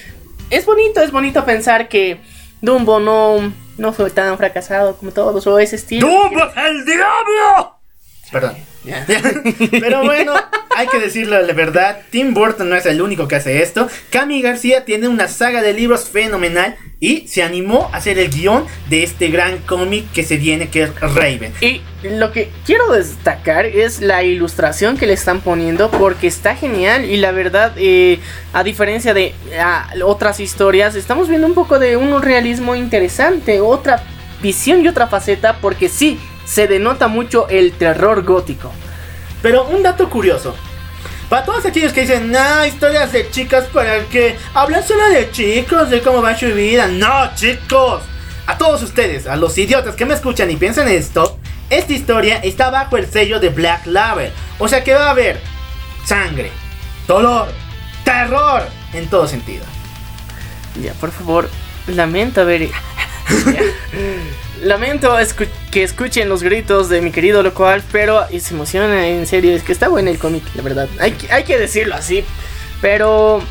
es 0.49 0.65
bonito, 0.65 1.01
es 1.01 1.11
bonito 1.11 1.45
pensar 1.45 1.89
que 1.89 2.19
Dumbo 2.61 2.99
no, 2.99 3.53
no 3.77 3.93
fue 3.93 4.09
tan 4.09 4.37
fracasado 4.37 4.95
como 4.97 5.11
todos 5.11 5.45
o 5.47 5.59
ese 5.59 5.75
estilo. 5.75 6.07
¡Dumbo 6.07 6.43
es 6.45 6.57
el 6.57 6.85
diablo! 6.85 7.82
Perdón. 8.33 8.55
Pero 9.71 10.03
bueno, 10.03 10.33
hay 10.75 10.87
que 10.87 10.99
decirlo 10.99 11.45
de 11.45 11.53
verdad, 11.53 11.99
Tim 12.09 12.33
Burton 12.33 12.67
no 12.67 12.75
es 12.75 12.85
el 12.85 13.01
único 13.01 13.27
que 13.27 13.35
hace 13.35 13.61
esto. 13.61 13.87
Cami 14.09 14.41
García 14.41 14.83
tiene 14.85 15.07
una 15.07 15.27
saga 15.27 15.61
de 15.61 15.73
libros 15.73 16.09
fenomenal 16.09 16.75
y 16.99 17.27
se 17.27 17.43
animó 17.43 17.89
a 17.93 17.97
hacer 17.97 18.17
el 18.17 18.29
guion 18.29 18.65
de 18.89 19.03
este 19.03 19.27
gran 19.27 19.59
cómic 19.59 20.11
que 20.13 20.23
se 20.23 20.37
viene, 20.37 20.69
que 20.69 20.83
es 20.83 20.99
Raven. 20.99 21.53
Y 21.61 21.81
lo 22.01 22.31
que 22.31 22.49
quiero 22.65 22.91
destacar 22.91 23.65
es 23.65 24.01
la 24.01 24.23
ilustración 24.23 24.97
que 24.97 25.05
le 25.05 25.13
están 25.13 25.41
poniendo 25.41 25.91
porque 25.91 26.27
está 26.27 26.55
genial 26.55 27.05
y 27.05 27.17
la 27.17 27.31
verdad, 27.31 27.73
eh, 27.77 28.19
a 28.51 28.63
diferencia 28.63 29.13
de 29.13 29.33
ah, 29.59 29.89
otras 30.03 30.39
historias, 30.39 30.95
estamos 30.95 31.29
viendo 31.29 31.45
un 31.45 31.53
poco 31.53 31.77
de 31.77 31.97
un 31.97 32.21
realismo 32.21 32.75
interesante, 32.75 33.61
otra 33.61 34.03
visión 34.41 34.83
y 34.83 34.87
otra 34.87 35.07
faceta 35.07 35.57
porque 35.61 35.87
sí, 35.87 36.19
se 36.45 36.67
denota 36.67 37.07
mucho 37.07 37.47
el 37.49 37.73
terror 37.73 38.23
gótico. 38.23 38.71
Pero 39.41 39.65
un 39.65 39.83
dato 39.83 40.09
curioso. 40.09 40.55
Para 41.29 41.45
todos 41.45 41.65
aquellos 41.65 41.93
que 41.93 42.01
dicen, 42.01 42.31
nah, 42.31 42.65
historias 42.65 43.11
de 43.11 43.29
chicas 43.29 43.65
para 43.73 43.95
el 43.95 44.05
que 44.05 44.37
hablan 44.53 44.85
solo 44.85 45.09
de 45.09 45.31
chicos, 45.31 45.89
de 45.89 46.01
cómo 46.01 46.21
va 46.21 46.37
su 46.37 46.47
vida. 46.47 46.87
No, 46.87 47.33
chicos. 47.35 48.03
A 48.45 48.57
todos 48.57 48.83
ustedes, 48.83 49.25
a 49.25 49.35
los 49.35 49.57
idiotas 49.57 49.95
que 49.95 50.05
me 50.05 50.13
escuchan 50.13 50.51
y 50.51 50.57
piensan 50.57 50.87
esto, 50.89 51.39
esta 51.69 51.93
historia 51.93 52.37
está 52.37 52.69
bajo 52.69 52.97
el 52.97 53.09
sello 53.09 53.39
de 53.39 53.49
Black 53.49 53.85
Label. 53.85 54.31
O 54.59 54.67
sea 54.67 54.83
que 54.83 54.93
va 54.93 55.07
a 55.07 55.11
haber 55.11 55.39
sangre, 56.05 56.51
dolor, 57.07 57.47
terror, 58.03 58.63
en 58.93 59.07
todo 59.09 59.27
sentido. 59.27 59.63
Ya, 60.81 60.93
por 60.93 61.11
favor, 61.11 61.49
lamento 61.87 62.45
ver. 62.45 62.69
Lamento 64.63 65.15
que 65.71 65.83
escuchen 65.83 66.29
los 66.29 66.41
gritos 66.41 66.87
de 66.89 67.01
mi 67.01 67.11
querido 67.11 67.43
local, 67.43 67.83
pero 67.91 68.25
se 68.29 68.53
emociona, 68.53 69.07
en 69.07 69.27
serio, 69.27 69.51
es 69.51 69.63
que 69.63 69.71
está 69.73 69.89
bueno 69.89 70.09
el 70.09 70.17
cómic, 70.17 70.43
la 70.55 70.61
verdad. 70.61 70.87
Hay, 70.99 71.11
que- 71.13 71.57
decirlo 71.57 71.95
así. 71.95 72.23
Pero 72.81 73.41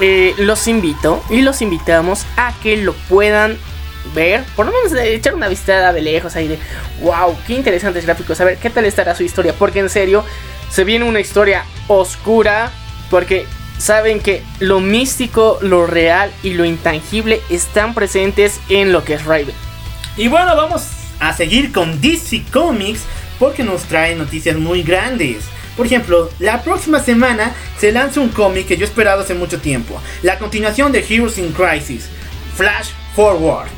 eh, 0.00 0.34
los 0.38 0.66
invito 0.68 1.22
y 1.30 1.42
los 1.42 1.62
invitamos 1.62 2.24
a 2.36 2.54
que 2.62 2.76
lo 2.76 2.92
puedan 3.08 3.58
ver, 4.14 4.44
por 4.56 4.66
lo 4.66 4.72
menos 4.72 4.92
echar 4.92 5.34
una 5.34 5.48
vistada 5.48 5.92
de 5.92 6.02
lejos 6.02 6.36
ahí 6.36 6.46
de, 6.48 6.58
wow, 7.00 7.36
qué 7.46 7.54
interesantes 7.54 8.04
gráficos, 8.04 8.40
a 8.40 8.44
ver 8.44 8.58
qué 8.58 8.68
tal 8.70 8.84
estará 8.84 9.14
su 9.14 9.22
historia, 9.22 9.54
porque 9.58 9.78
en 9.80 9.88
serio, 9.88 10.24
se 10.70 10.84
viene 10.84 11.04
una 11.06 11.20
historia 11.20 11.64
oscura, 11.88 12.70
porque 13.10 13.46
saben 13.78 14.20
que 14.20 14.42
lo 14.60 14.80
místico, 14.80 15.58
lo 15.62 15.86
real 15.86 16.30
y 16.42 16.50
lo 16.54 16.64
intangible 16.64 17.40
están 17.50 17.94
presentes 17.94 18.60
en 18.68 18.92
lo 18.92 19.04
que 19.04 19.14
es 19.14 19.24
Raven. 19.24 19.63
Y 20.16 20.28
bueno, 20.28 20.54
vamos 20.54 20.86
a 21.18 21.32
seguir 21.32 21.72
con 21.72 22.00
DC 22.00 22.44
Comics 22.52 23.02
porque 23.40 23.64
nos 23.64 23.82
trae 23.82 24.14
noticias 24.14 24.56
muy 24.56 24.84
grandes. 24.84 25.44
Por 25.76 25.86
ejemplo, 25.86 26.30
la 26.38 26.62
próxima 26.62 27.00
semana 27.00 27.52
se 27.78 27.90
lanza 27.90 28.20
un 28.20 28.28
cómic 28.28 28.68
que 28.68 28.76
yo 28.76 28.84
he 28.84 28.88
esperado 28.88 29.22
hace 29.22 29.34
mucho 29.34 29.60
tiempo. 29.60 30.00
La 30.22 30.38
continuación 30.38 30.92
de 30.92 31.00
Heroes 31.00 31.38
in 31.38 31.52
Crisis, 31.52 32.08
Flash 32.54 32.90
Forward. 33.16 33.68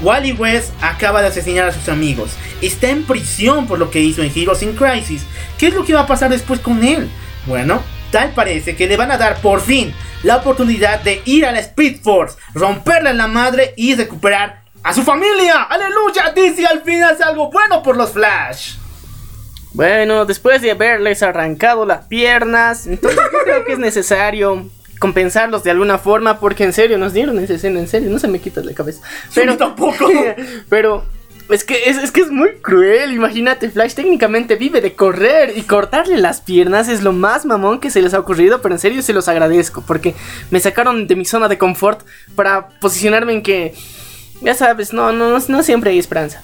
Wally 0.00 0.32
West 0.32 0.72
acaba 0.80 1.22
de 1.22 1.28
asesinar 1.28 1.68
a 1.68 1.72
sus 1.72 1.88
amigos. 1.88 2.30
Está 2.62 2.88
en 2.88 3.02
prisión 3.02 3.66
por 3.66 3.80
lo 3.80 3.90
que 3.90 4.00
hizo 4.00 4.22
en 4.22 4.30
Heroes 4.32 4.62
in 4.62 4.74
Crisis. 4.74 5.24
¿Qué 5.58 5.66
es 5.66 5.74
lo 5.74 5.84
que 5.84 5.94
va 5.94 6.02
a 6.02 6.06
pasar 6.06 6.30
después 6.30 6.60
con 6.60 6.84
él? 6.84 7.10
Bueno, 7.46 7.82
tal 8.12 8.30
parece 8.30 8.76
que 8.76 8.86
le 8.86 8.96
van 8.96 9.10
a 9.10 9.18
dar 9.18 9.40
por 9.40 9.60
fin 9.60 9.92
la 10.22 10.36
oportunidad 10.36 11.00
de 11.00 11.20
ir 11.24 11.44
a 11.44 11.52
la 11.52 11.58
Speed 11.58 12.00
Force, 12.00 12.36
romperle 12.54 13.12
la 13.12 13.26
madre 13.26 13.74
y 13.76 13.96
recuperar 13.96 14.59
a 14.82 14.94
su 14.94 15.02
familia. 15.02 15.62
¡Aleluya! 15.62 16.32
DC 16.34 16.66
al 16.66 16.82
fin 16.82 17.02
hace 17.02 17.22
algo 17.22 17.50
bueno 17.50 17.82
por 17.82 17.96
los 17.96 18.10
Flash. 18.10 18.74
Bueno, 19.72 20.26
después 20.26 20.62
de 20.62 20.72
haberles 20.72 21.22
arrancado 21.22 21.86
las 21.86 22.06
piernas, 22.06 22.86
entonces 22.86 23.20
yo 23.32 23.38
creo 23.44 23.64
que 23.64 23.72
es 23.72 23.78
necesario 23.78 24.68
compensarlos 24.98 25.62
de 25.62 25.70
alguna 25.70 25.98
forma 25.98 26.40
porque 26.40 26.64
en 26.64 26.72
serio 26.72 26.98
nos 26.98 27.12
dieron 27.12 27.38
esa 27.38 27.54
escena, 27.54 27.78
en 27.78 27.88
serio, 27.88 28.10
no 28.10 28.18
se 28.18 28.28
me 28.28 28.40
quita 28.40 28.62
la 28.62 28.74
cabeza. 28.74 29.00
Pero 29.34 29.56
tampoco. 29.56 30.08
Pero 30.68 31.04
es 31.48 31.64
que 31.64 31.88
es, 31.88 31.98
es 31.98 32.10
que 32.10 32.20
es 32.20 32.30
muy 32.30 32.56
cruel, 32.62 33.12
imagínate, 33.12 33.70
Flash 33.70 33.94
técnicamente 33.94 34.56
vive 34.56 34.80
de 34.80 34.94
correr 34.94 35.56
y 35.56 35.62
cortarle 35.62 36.18
las 36.18 36.40
piernas 36.40 36.88
es 36.88 37.02
lo 37.02 37.12
más 37.12 37.44
mamón 37.44 37.80
que 37.80 37.90
se 37.90 38.02
les 38.02 38.14
ha 38.14 38.20
ocurrido, 38.20 38.62
pero 38.62 38.74
en 38.74 38.78
serio 38.78 39.02
se 39.02 39.12
los 39.12 39.26
agradezco 39.26 39.82
porque 39.84 40.14
me 40.50 40.60
sacaron 40.60 41.06
de 41.06 41.16
mi 41.16 41.24
zona 41.24 41.48
de 41.48 41.58
confort 41.58 42.02
para 42.36 42.68
posicionarme 42.80 43.32
en 43.32 43.42
que 43.42 43.74
ya 44.40 44.54
sabes, 44.54 44.92
no 44.92 45.12
no 45.12 45.38
no, 45.38 45.62
siempre 45.62 45.90
hay 45.90 45.98
esperanza. 45.98 46.42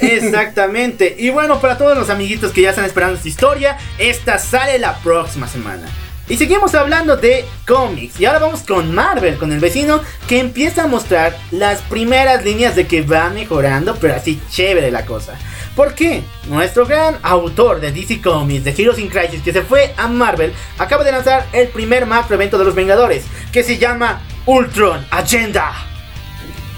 Exactamente. 0.00 1.16
Y 1.18 1.30
bueno, 1.30 1.60
para 1.60 1.78
todos 1.78 1.96
los 1.96 2.10
amiguitos 2.10 2.52
que 2.52 2.62
ya 2.62 2.70
están 2.70 2.84
esperando 2.84 3.16
esta 3.16 3.28
historia, 3.28 3.78
esta 3.98 4.38
sale 4.38 4.78
la 4.78 4.96
próxima 4.98 5.48
semana. 5.48 5.86
Y 6.26 6.36
seguimos 6.36 6.74
hablando 6.74 7.16
de 7.18 7.44
cómics. 7.66 8.18
Y 8.18 8.24
ahora 8.24 8.38
vamos 8.38 8.62
con 8.62 8.94
Marvel, 8.94 9.36
con 9.36 9.52
el 9.52 9.60
vecino, 9.60 10.00
que 10.26 10.38
empieza 10.38 10.84
a 10.84 10.86
mostrar 10.86 11.36
las 11.50 11.82
primeras 11.82 12.44
líneas 12.44 12.74
de 12.74 12.86
que 12.86 13.02
va 13.02 13.28
mejorando, 13.28 13.94
pero 13.96 14.14
así 14.14 14.40
chévere 14.50 14.90
la 14.90 15.04
cosa. 15.04 15.34
¿Por 15.76 15.94
qué? 15.94 16.22
Nuestro 16.48 16.86
gran 16.86 17.18
autor 17.22 17.80
de 17.80 17.92
DC 17.92 18.22
Comics, 18.22 18.64
de 18.64 18.70
Heroes 18.70 18.98
in 18.98 19.08
Crisis, 19.08 19.42
que 19.42 19.52
se 19.52 19.62
fue 19.62 19.92
a 19.96 20.08
Marvel, 20.08 20.52
acaba 20.78 21.04
de 21.04 21.12
lanzar 21.12 21.46
el 21.52 21.68
primer 21.68 22.06
macro 22.06 22.36
evento 22.36 22.56
de 22.58 22.64
los 22.64 22.74
Vengadores, 22.74 23.24
que 23.52 23.62
se 23.62 23.76
llama 23.76 24.22
Ultron 24.46 25.04
Agenda. 25.10 25.93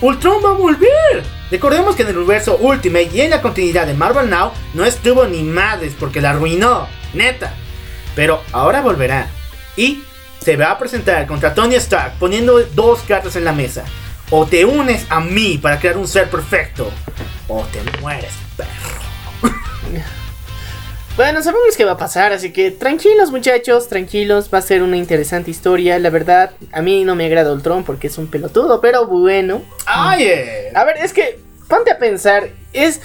Ultron 0.01 0.45
va 0.45 0.51
a 0.51 0.55
volver. 0.55 1.25
Recordemos 1.51 1.97
que 1.97 2.03
en 2.03 2.09
el 2.09 2.19
universo 2.19 2.59
Ultimate 2.59 3.11
y 3.13 3.21
en 3.23 3.31
la 3.31 3.41
continuidad 3.41 3.87
de 3.87 3.95
Marvel 3.95 4.29
Now 4.29 4.53
no 4.75 4.85
estuvo 4.85 5.27
ni 5.27 5.43
madres 5.43 5.95
porque 5.99 6.21
la 6.21 6.31
arruinó, 6.31 6.89
neta. 7.15 7.55
Pero 8.15 8.43
ahora 8.53 8.83
volverá. 8.83 9.29
Y 9.77 10.03
se 10.41 10.57
va 10.57 10.71
a 10.71 10.79
presentar 10.79 11.27
contra 11.27 11.55
Tony 11.55 11.77
Stark 11.77 12.15
poniendo 12.19 12.61
dos 12.75 13.01
cartas 13.03 13.37
en 13.37 13.45
la 13.45 13.53
mesa. 13.53 13.85
O 14.31 14.45
te 14.47 14.65
unes 14.65 15.07
a 15.09 15.21
mí 15.21 15.59
para 15.59 15.79
crear 15.79 15.97
un 15.97 16.09
ser 16.09 16.29
perfecto. 16.29 16.91
O 17.49 17.65
te 17.65 17.81
mueres, 18.01 18.33
perro. 18.57 20.03
Bueno, 21.17 21.43
sabemos 21.43 21.75
qué 21.79 21.87
va 21.87 21.93
a 21.93 21.97
pasar, 21.97 22.35
así 22.35 22.53
que 22.53 22.71
tranquilos 22.71 23.31
muchachos, 23.31 23.89
tranquilos, 23.89 24.51
va 24.53 24.59
a 24.59 24.63
ser 24.63 24.83
una 24.83 24.99
interesante 24.99 25.51
historia, 25.51 25.99
la 25.99 26.11
verdad, 26.11 26.51
a 26.73 26.83
mí 26.83 27.05
no 27.05 27.15
me 27.15 27.25
agrada 27.25 27.55
Ultron 27.55 27.85
porque 27.85 28.09
es 28.09 28.19
un 28.19 28.27
pelotudo, 28.27 28.83
pero 28.83 29.07
bueno. 29.07 29.63
Oye. 30.13 30.71
A 30.75 30.85
ver, 30.85 30.99
es 30.99 31.15
que, 31.15 31.39
ponte 31.69 31.91
a 31.91 31.99
pensar, 31.99 32.51
es, 32.75 33.01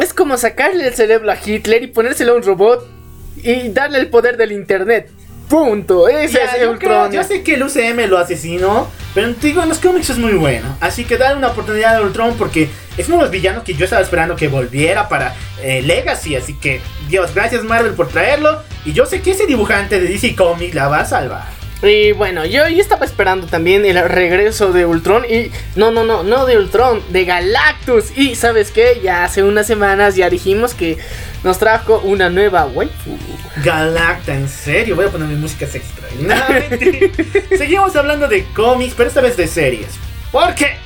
es 0.00 0.14
como 0.14 0.38
sacarle 0.38 0.86
el 0.86 0.94
cerebro 0.94 1.30
a 1.30 1.36
Hitler 1.36 1.82
y 1.82 1.88
ponérselo 1.88 2.32
a 2.32 2.36
un 2.36 2.42
robot 2.42 2.88
y 3.36 3.68
darle 3.68 3.98
el 3.98 4.08
poder 4.08 4.38
del 4.38 4.52
internet. 4.52 5.10
Punto, 5.50 6.08
ese 6.08 6.38
Ya, 6.38 6.44
es 6.44 6.62
yo, 6.62 6.70
Ultron. 6.70 7.10
creo- 7.10 7.22
yo 7.22 7.24
sé 7.28 7.42
que 7.42 7.54
el 7.54 7.62
UCM 7.64 8.06
lo 8.06 8.18
asesinó, 8.18 8.88
pero 9.14 9.34
te 9.34 9.48
digo, 9.48 9.62
en 9.62 9.68
los 9.68 9.78
cómics 9.78 10.08
es 10.10 10.16
muy 10.18 10.32
bueno. 10.34 10.76
Así 10.80 11.04
que 11.04 11.16
dale 11.18 11.36
una 11.36 11.48
oportunidad 11.48 11.96
a 11.96 12.00
Ultron 12.02 12.34
porque 12.38 12.70
es 12.96 13.08
uno 13.08 13.16
de 13.18 13.22
los 13.24 13.30
villanos 13.32 13.64
que 13.64 13.74
yo 13.74 13.84
estaba 13.84 14.00
esperando 14.00 14.36
que 14.36 14.46
volviera 14.48 15.08
para 15.08 15.34
eh, 15.60 15.82
Legacy. 15.82 16.36
Así 16.36 16.54
que, 16.54 16.80
Dios, 17.08 17.34
gracias 17.34 17.64
Marvel 17.64 17.92
por 17.94 18.08
traerlo. 18.08 18.62
Y 18.84 18.92
yo 18.92 19.04
sé 19.06 19.20
que 19.22 19.32
ese 19.32 19.44
dibujante 19.46 20.00
de 20.00 20.08
DC 20.08 20.34
Comics 20.36 20.74
la 20.74 20.88
va 20.88 21.00
a 21.00 21.04
salvar. 21.04 21.59
Y 21.82 22.12
bueno, 22.12 22.44
yo, 22.44 22.68
yo 22.68 22.80
estaba 22.80 23.06
esperando 23.06 23.46
también 23.46 23.86
el 23.86 23.98
regreso 24.06 24.72
de 24.72 24.84
Ultron 24.84 25.24
y 25.24 25.50
no, 25.76 25.90
no, 25.90 26.04
no, 26.04 26.22
no 26.22 26.44
de 26.44 26.58
Ultron, 26.58 27.02
de 27.08 27.24
Galactus. 27.24 28.16
Y 28.16 28.34
sabes 28.34 28.70
qué, 28.70 29.00
ya 29.02 29.24
hace 29.24 29.42
unas 29.42 29.66
semanas 29.66 30.14
ya 30.14 30.28
dijimos 30.28 30.74
que 30.74 30.98
nos 31.42 31.58
trajo 31.58 32.00
una 32.04 32.28
nueva 32.28 32.66
waifu. 32.66 33.16
Galacta, 33.64 34.34
en 34.34 34.48
serio, 34.48 34.94
voy 34.94 35.06
a 35.06 35.08
poner 35.08 35.28
mis 35.28 35.38
músicas 35.38 35.74
extra. 35.74 36.00
No, 36.20 36.34
mentira. 36.50 37.08
Seguimos 37.56 37.96
hablando 37.96 38.28
de 38.28 38.44
cómics, 38.54 38.94
pero 38.94 39.08
esta 39.08 39.22
vez 39.22 39.36
de 39.38 39.46
series. 39.46 39.88
Porque 40.30 40.76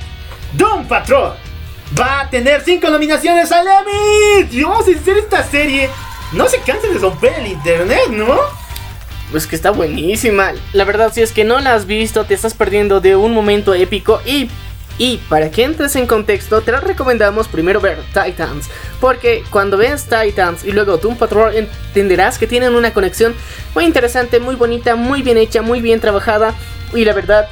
Doom 0.53 0.87
Patrol 0.87 1.33
va 1.99 2.21
a 2.21 2.29
tener 2.29 2.61
5 2.61 2.89
nominaciones 2.89 3.51
al 3.51 3.67
Emmy. 3.67 4.61
Vamos 4.63 4.87
a 4.87 4.91
hacer 4.91 5.17
esta 5.17 5.43
serie. 5.43 5.89
No 6.31 6.47
se 6.47 6.59
cansen 6.59 6.93
de 6.93 6.99
romper 6.99 7.33
el 7.39 7.47
internet, 7.47 8.07
¿no? 8.11 8.39
Pues 9.31 9.47
que 9.47 9.55
está 9.55 9.71
buenísima. 9.71 10.53
La 10.73 10.85
verdad, 10.85 11.11
si 11.13 11.21
es 11.21 11.31
que 11.31 11.43
no 11.43 11.59
la 11.59 11.73
has 11.73 11.85
visto, 11.85 12.25
te 12.25 12.33
estás 12.33 12.53
perdiendo 12.53 13.01
de 13.01 13.15
un 13.15 13.33
momento 13.33 13.73
épico 13.73 14.21
y 14.25 14.49
y 14.97 15.17
para 15.29 15.51
que 15.51 15.63
entres 15.63 15.95
en 15.97 16.07
contexto, 16.07 16.61
te 16.61 16.71
recomendamos 16.71 17.49
primero 17.49 17.81
ver 17.81 17.97
Titans, 18.13 18.69
porque 19.01 19.43
cuando 19.49 19.75
veas 19.75 20.07
Titans 20.07 20.63
y 20.63 20.71
luego 20.71 20.97
Doom 20.97 21.17
Patrol 21.17 21.53
entenderás 21.53 22.37
que 22.37 22.47
tienen 22.47 22.75
una 22.75 22.93
conexión 22.93 23.35
muy 23.73 23.83
interesante, 23.83 24.39
muy 24.39 24.55
bonita, 24.55 24.95
muy 24.95 25.21
bien 25.21 25.37
hecha, 25.37 25.61
muy 25.61 25.81
bien 25.81 25.99
trabajada 25.99 26.53
y 26.93 27.03
la 27.03 27.11
verdad 27.11 27.49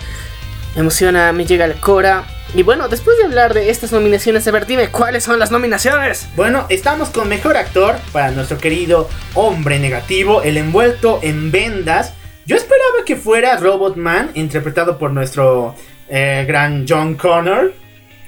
me 0.75 0.81
emociona, 0.81 1.33
me 1.33 1.45
llega 1.45 1.67
la 1.67 1.75
cora. 1.75 2.23
Y 2.55 2.61
bueno, 2.61 2.87
después 2.87 3.17
de 3.17 3.23
hablar 3.23 3.55
de 3.55 3.71
estas 3.71 3.91
nominaciones, 3.91 4.47
a 4.47 4.51
ver, 4.51 4.67
dime 4.67 4.89
cuáles 4.89 5.23
son 5.23 5.39
las 5.39 5.49
nominaciones. 5.49 6.27
Bueno, 6.35 6.67
estamos 6.69 7.09
con 7.09 7.27
mejor 7.27 7.57
actor 7.57 7.95
para 8.11 8.29
nuestro 8.29 8.59
querido 8.59 9.09
hombre 9.33 9.79
negativo, 9.79 10.43
el 10.43 10.57
envuelto 10.57 11.19
en 11.23 11.51
vendas. 11.51 12.13
Yo 12.45 12.55
esperaba 12.55 13.05
que 13.07 13.15
fuera 13.15 13.57
Robot 13.57 13.95
Man, 13.95 14.29
interpretado 14.35 14.99
por 14.99 15.11
nuestro 15.11 15.73
eh, 16.09 16.45
gran 16.47 16.85
John 16.87 17.15
Connor. 17.15 17.73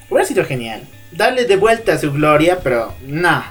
Hubiera 0.10 0.28
sido 0.28 0.44
genial. 0.44 0.82
Darle 1.12 1.46
de 1.46 1.58
vuelta 1.58 2.00
su 2.00 2.12
gloria, 2.12 2.62
pero 2.64 2.96
no. 3.06 3.44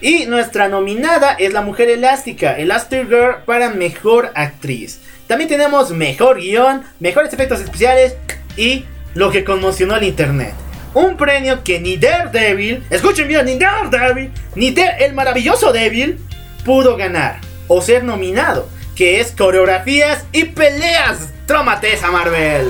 Y 0.00 0.26
nuestra 0.26 0.68
nominada 0.68 1.34
es 1.34 1.52
la 1.52 1.60
mujer 1.60 1.88
elástica, 1.88 2.58
Elastigirl 2.58 3.44
para 3.44 3.70
mejor 3.70 4.32
actriz. 4.34 5.00
También 5.28 5.48
tenemos 5.48 5.92
mejor 5.92 6.40
guion, 6.40 6.82
mejores 6.98 7.32
efectos 7.32 7.60
especiales 7.60 8.16
y 8.56 8.86
lo 9.14 9.30
que 9.30 9.44
conmocionó 9.44 9.94
al 9.94 10.04
internet. 10.04 10.54
Un 10.92 11.16
premio 11.16 11.62
que 11.62 11.78
ni 11.80 11.96
Daredevil, 11.96 12.84
escuchen 12.90 13.28
bien, 13.28 13.46
ni 13.46 13.56
Daredevil, 13.56 14.32
ni 14.56 14.74
el 14.98 15.14
maravilloso 15.14 15.72
Devil 15.72 16.18
pudo 16.64 16.96
ganar 16.96 17.40
o 17.68 17.80
ser 17.80 18.02
nominado, 18.02 18.68
que 18.96 19.20
es 19.20 19.32
coreografías 19.32 20.24
y 20.32 20.44
peleas. 20.44 21.28
Tromatesa 21.46 22.10
Marvel. 22.10 22.68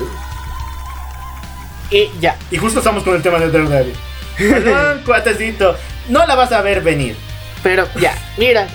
Y 1.89 2.09
ya. 2.19 2.35
Y 2.49 2.57
justo 2.57 2.79
estamos 2.79 3.03
con 3.03 3.15
el 3.15 3.21
tema 3.21 3.39
de 3.39 3.51
Daredevil. 3.51 3.95
Perdón, 4.37 5.01
cuatecito. 5.05 5.75
No 6.09 6.25
la 6.25 6.35
vas 6.35 6.51
a 6.51 6.61
ver 6.61 6.81
venir. 6.81 7.15
Pero 7.63 7.87
ya, 7.99 8.15
mira. 8.37 8.67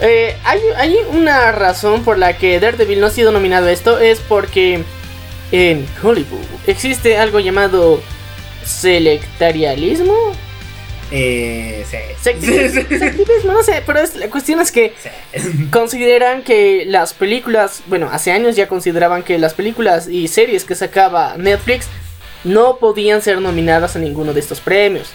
Eh, 0.00 0.36
hay, 0.44 0.60
hay, 0.76 0.96
una 1.10 1.50
razón 1.50 2.04
por 2.04 2.18
la 2.18 2.36
que 2.36 2.60
Daredevil 2.60 3.00
no 3.00 3.06
ha 3.06 3.10
sido 3.10 3.32
nominado 3.32 3.66
a 3.66 3.72
esto. 3.72 3.98
Es 3.98 4.20
porque 4.20 4.84
en 5.52 5.86
Hollywood 6.02 6.44
existe 6.66 7.16
algo 7.18 7.40
llamado 7.40 8.00
selectarialismo. 8.64 10.14
Eh, 11.10 11.86
sí. 11.88 11.96
Sectivismo, 12.20 12.84
no 13.52 13.62
sé, 13.62 13.82
pero 13.86 14.00
la 14.16 14.28
cuestión 14.28 14.60
es 14.60 14.70
que 14.70 14.92
consideran 15.70 16.42
que 16.42 16.84
las 16.86 17.14
películas, 17.14 17.82
bueno, 17.86 18.10
hace 18.12 18.30
años 18.30 18.56
ya 18.56 18.68
consideraban 18.68 19.22
que 19.22 19.38
las 19.38 19.54
películas 19.54 20.06
y 20.08 20.28
series 20.28 20.64
que 20.64 20.74
sacaba 20.74 21.36
Netflix 21.38 21.86
no 22.44 22.76
podían 22.76 23.22
ser 23.22 23.40
nominadas 23.40 23.96
a 23.96 23.98
ninguno 23.98 24.34
de 24.34 24.40
estos 24.40 24.60
premios. 24.60 25.08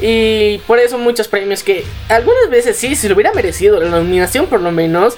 Y 0.00 0.58
por 0.66 0.78
eso 0.78 0.98
muchos 0.98 1.28
premios 1.28 1.62
que 1.62 1.84
algunas 2.08 2.50
veces 2.50 2.76
sí, 2.76 2.96
si 2.96 3.08
lo 3.08 3.14
hubiera 3.14 3.32
merecido 3.32 3.80
la 3.80 3.88
nominación 3.88 4.46
por 4.46 4.60
lo 4.60 4.72
menos, 4.72 5.16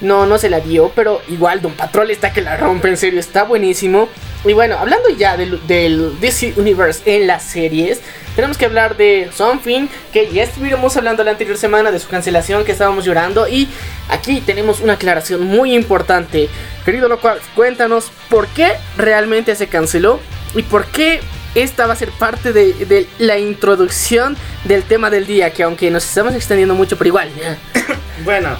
no, 0.00 0.26
no 0.26 0.38
se 0.38 0.50
la 0.50 0.60
dio, 0.60 0.92
pero 0.94 1.20
igual 1.28 1.60
Don 1.60 1.72
Patrol 1.72 2.10
está 2.10 2.32
que 2.32 2.42
la 2.42 2.56
rompe, 2.56 2.88
en 2.88 2.96
serio, 2.96 3.20
está 3.20 3.44
buenísimo. 3.44 4.08
Y 4.44 4.52
bueno, 4.52 4.76
hablando 4.78 5.08
ya 5.10 5.36
del, 5.36 5.66
del 5.66 6.18
DC 6.20 6.54
Universe 6.56 7.02
en 7.04 7.26
las 7.26 7.42
series, 7.42 8.00
tenemos 8.34 8.56
que 8.56 8.64
hablar 8.64 8.96
de 8.96 9.28
Something, 9.34 9.88
que 10.12 10.30
ya 10.30 10.44
estuvimos 10.44 10.96
hablando 10.96 11.24
la 11.24 11.32
anterior 11.32 11.56
semana 11.56 11.90
de 11.90 11.98
su 11.98 12.08
cancelación, 12.08 12.64
que 12.64 12.72
estábamos 12.72 13.04
llorando. 13.04 13.48
Y 13.48 13.68
aquí 14.08 14.40
tenemos 14.40 14.80
una 14.80 14.94
aclaración 14.94 15.44
muy 15.44 15.74
importante. 15.74 16.48
Querido 16.84 17.08
local, 17.08 17.38
cuéntanos 17.54 18.10
por 18.28 18.46
qué 18.48 18.72
realmente 18.96 19.54
se 19.56 19.66
canceló 19.66 20.20
y 20.54 20.62
por 20.62 20.86
qué 20.86 21.20
esta 21.54 21.86
va 21.86 21.94
a 21.94 21.96
ser 21.96 22.10
parte 22.12 22.52
de, 22.52 23.06
la 23.18 23.38
introducción 23.38 24.36
del 24.64 24.84
tema 24.84 25.10
del 25.10 25.26
día, 25.26 25.52
que 25.52 25.62
aunque 25.62 25.90
nos 25.90 26.04
estamos 26.04 26.34
extendiendo 26.34 26.74
mucho, 26.74 26.96
pero 26.96 27.08
igual. 27.08 27.30
bueno, 28.24 28.56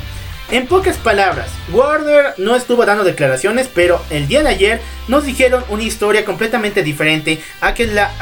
en 0.50 0.66
pocas 0.66 0.96
palabras, 0.96 1.48
Warner 1.72 2.34
no 2.38 2.56
estuvo 2.56 2.84
dando 2.84 3.04
declaraciones, 3.04 3.68
pero 3.72 4.02
el 4.10 4.26
día 4.26 4.42
de 4.42 4.48
ayer 4.48 4.80
nos 5.06 5.24
dijeron 5.24 5.64
una 5.68 5.84
historia 5.84 6.24
completamente 6.24 6.82
diferente 6.82 7.40
a, 7.60 7.72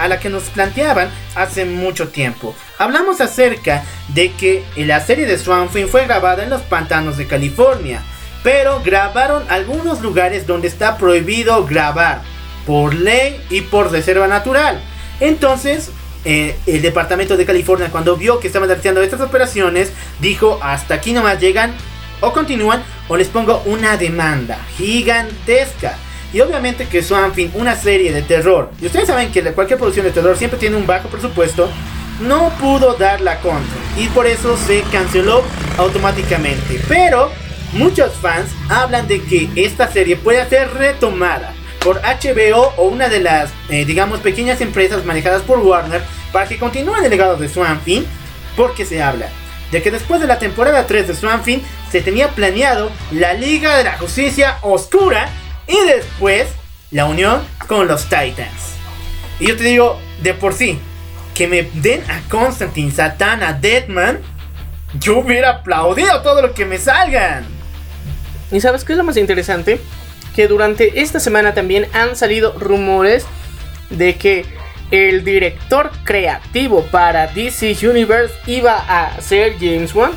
la, 0.09 0.21
que 0.21 0.29
nos 0.29 0.45
planteaban 0.45 1.11
hace 1.35 1.65
mucho 1.65 2.09
tiempo. 2.09 2.55
Hablamos 2.79 3.21
acerca 3.21 3.85
de 4.09 4.33
que 4.33 4.63
la 4.77 5.01
serie 5.01 5.27
de 5.27 5.39
Swamp 5.39 5.71
fue 5.71 6.05
grabada 6.05 6.43
en 6.43 6.51
los 6.51 6.63
pantanos 6.63 7.17
de 7.17 7.27
California, 7.27 8.03
pero 8.43 8.83
grabaron 8.85 9.45
algunos 9.49 10.03
lugares 10.03 10.47
donde 10.47 10.69
está 10.69 10.99
prohibido 10.99 11.65
grabar 11.65 12.23
por 12.67 12.95
ley 12.95 13.41
y 13.49 13.63
por 13.63 13.91
reserva 13.91 14.29
natural. 14.29 14.81
Entonces, 15.21 15.91
eh, 16.25 16.57
el 16.67 16.83
departamento 16.83 17.37
de 17.37 17.47
California, 17.47 17.89
cuando 17.91 18.17
vio 18.17 18.39
que 18.39 18.49
estaban 18.49 18.69
realizando 18.69 19.03
estas 19.03 19.21
operaciones, 19.21 19.93
dijo: 20.21 20.59
Hasta 20.63 20.95
aquí 20.95 21.13
nomás 21.13 21.41
llegan, 21.41 21.75
o 22.21 22.33
continúan, 22.33 22.83
o 23.09 23.17
les 23.17 23.29
pongo 23.29 23.63
una 23.67 23.97
demanda 23.97 24.59
gigantesca. 24.77 25.97
Y 26.33 26.41
obviamente 26.41 26.87
que 26.87 27.03
Swamp 27.03 27.39
una 27.55 27.75
serie 27.75 28.13
de 28.13 28.23
terror, 28.23 28.71
y 28.81 28.87
ustedes 28.87 29.07
saben 29.07 29.33
que 29.33 29.43
cualquier 29.53 29.79
producción 29.79 30.05
de 30.05 30.13
terror 30.13 30.37
siempre 30.37 30.59
tiene 30.59 30.77
un 30.77 30.87
bajo 30.87 31.09
presupuesto, 31.09 31.71
no 32.21 32.51
pudo 32.61 32.95
dar 32.95 33.21
la 33.21 33.41
contra. 33.41 33.79
Y 33.97 34.09
por 34.09 34.27
eso 34.27 34.57
se 34.57 34.83
canceló 34.93 35.43
automáticamente. 35.79 36.81
Pero 36.89 37.31
muchos 37.73 38.13
fans 38.15 38.51
hablan 38.69 39.09
de 39.09 39.23
que 39.23 39.49
esta 39.57 39.91
serie 39.91 40.17
puede 40.17 40.47
ser 40.49 40.75
retomada 40.75 41.55
por 41.81 42.01
HBO 42.03 42.75
o 42.77 42.89
una 42.89 43.09
de 43.09 43.21
las, 43.21 43.51
eh, 43.69 43.85
digamos, 43.85 44.21
pequeñas 44.21 44.61
empresas 44.61 45.05
manejadas 45.05 45.43
por 45.43 45.61
Warner 45.61 46.03
para 46.33 46.47
que 46.47 46.59
continúen 46.59 47.05
el 47.05 47.11
legado 47.11 47.37
de 47.37 47.49
Swamp 47.49 47.83
porque 48.57 48.85
se 48.85 49.03
habla 49.03 49.29
de 49.71 49.83
que 49.83 49.91
después 49.91 50.21
de 50.21 50.27
la 50.27 50.39
temporada 50.39 50.87
3 50.87 51.09
de 51.09 51.15
Swamp 51.15 51.47
se 51.91 52.01
tenía 52.01 52.29
planeado 52.31 52.91
la 53.11 53.35
Liga 53.35 53.77
de 53.77 53.85
la 53.85 53.99
Justicia 53.99 54.59
Oscura 54.63 55.29
y 55.67 55.79
después 55.87 56.49
la 56.91 57.07
unión 57.07 57.43
con 57.67 57.89
los 57.89 58.05
Titans. 58.05 58.77
Y 59.41 59.49
yo 59.49 59.57
te 59.57 59.65
digo, 59.65 60.01
de 60.23 60.35
por 60.35 60.55
sí, 60.55 60.79
que 61.35 61.47
me 61.47 61.63
den 61.63 62.03
a 62.11 62.21
Constantine, 62.29 62.91
Satan, 62.91 63.43
a 63.43 63.53
Deadman, 63.53 64.21
yo 64.99 65.19
hubiera 65.19 65.51
aplaudido 65.51 66.23
todo 66.23 66.43
lo 66.43 66.55
que 66.55 66.65
me 66.65 66.79
salgan. 66.79 67.45
¿Y 68.51 68.61
sabes 68.61 68.85
qué 68.85 68.93
es 68.93 68.99
lo 68.99 69.05
más 69.05 69.17
interesante? 69.17 69.81
que 70.39 70.47
durante 70.47 71.03
esta 71.03 71.19
semana 71.19 71.53
también 71.53 71.89
han 71.93 72.15
salido 72.15 72.53
rumores 72.57 73.27
de 73.91 74.15
que 74.15 74.47
el 74.93 75.25
director 75.25 75.91
creativo 76.05 76.85
para 76.93 77.27
DC 77.27 77.77
Universe 77.83 78.33
iba 78.47 78.77
a 78.77 79.21
ser 79.21 79.55
James 79.59 79.93
Wan. 79.97 80.13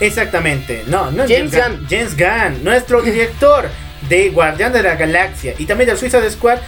Exactamente, 0.00 0.84
no, 0.86 1.10
no 1.10 1.24
James, 1.26 1.52
James 1.52 1.52
Gunn. 1.52 1.86
James 1.88 2.16
Gunn, 2.16 2.64
nuestro 2.64 3.02
director 3.02 3.68
de 4.08 4.30
Guardián 4.30 4.72
de 4.72 4.82
la 4.82 4.94
Galaxia 4.94 5.54
y 5.58 5.64
también 5.64 5.90
de 5.90 5.96
Suicide 5.96 6.30
Squad, 6.30 6.58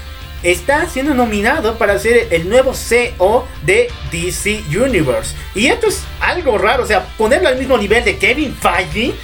está 0.42 0.86
siendo 0.86 1.14
nominado 1.14 1.76
para 1.78 1.98
ser 1.98 2.28
el 2.30 2.48
nuevo 2.48 2.72
CEO 2.74 3.46
de 3.64 3.90
DC 4.10 4.62
Universe. 4.68 5.34
Y 5.54 5.66
esto 5.66 5.88
es 5.88 6.04
algo 6.20 6.58
raro, 6.58 6.84
o 6.84 6.86
sea, 6.86 7.04
ponerlo 7.16 7.48
al 7.48 7.58
mismo 7.58 7.76
nivel 7.76 8.04
de 8.04 8.16
Kevin 8.16 8.54
Feige. 8.54 9.14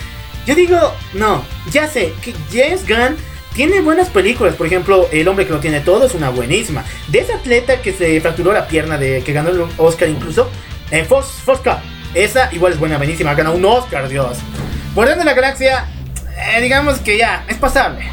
Yo 0.47 0.55
digo, 0.55 0.77
no, 1.15 1.45
ya 1.71 1.89
sé 1.89 2.13
que 2.21 2.35
James 2.53 2.87
Gunn 2.87 3.17
tiene 3.55 3.81
buenas 3.81 4.11
películas, 4.11 4.57
por 4.57 4.67
ejemplo, 4.67 5.09
El 5.13 5.29
hombre 5.29 5.47
que 5.47 5.53
lo 5.53 5.61
tiene 5.61 5.81
todo 5.81 6.07
es 6.07 6.15
una 6.15 6.31
buenísima. 6.31 6.85
De 7.09 7.21
ese 7.21 7.33
atleta 7.33 7.81
que 7.81 7.93
se 7.93 8.21
fracturó 8.21 8.53
la 8.53 8.67
pierna, 8.67 8.99
de 8.99 9.23
que 9.23 9.33
ganó 9.33 9.51
el 9.51 9.65
Oscar 9.79 10.09
incluso, 10.09 10.51
en 10.91 11.07
Fos, 11.07 11.41
Fosca. 11.45 11.81
Esa 12.15 12.49
igual 12.53 12.73
es 12.73 12.79
buena, 12.79 12.97
buenísima, 12.97 13.35
ganó 13.35 13.53
un 13.53 13.65
Oscar, 13.65 14.09
Dios. 14.09 14.39
Guardián 14.95 15.19
de 15.19 15.25
la 15.25 15.35
Galaxia, 15.35 15.87
eh, 16.37 16.61
digamos 16.61 16.99
que 16.99 17.19
ya, 17.19 17.45
es 17.49 17.57
pasable. 17.57 18.05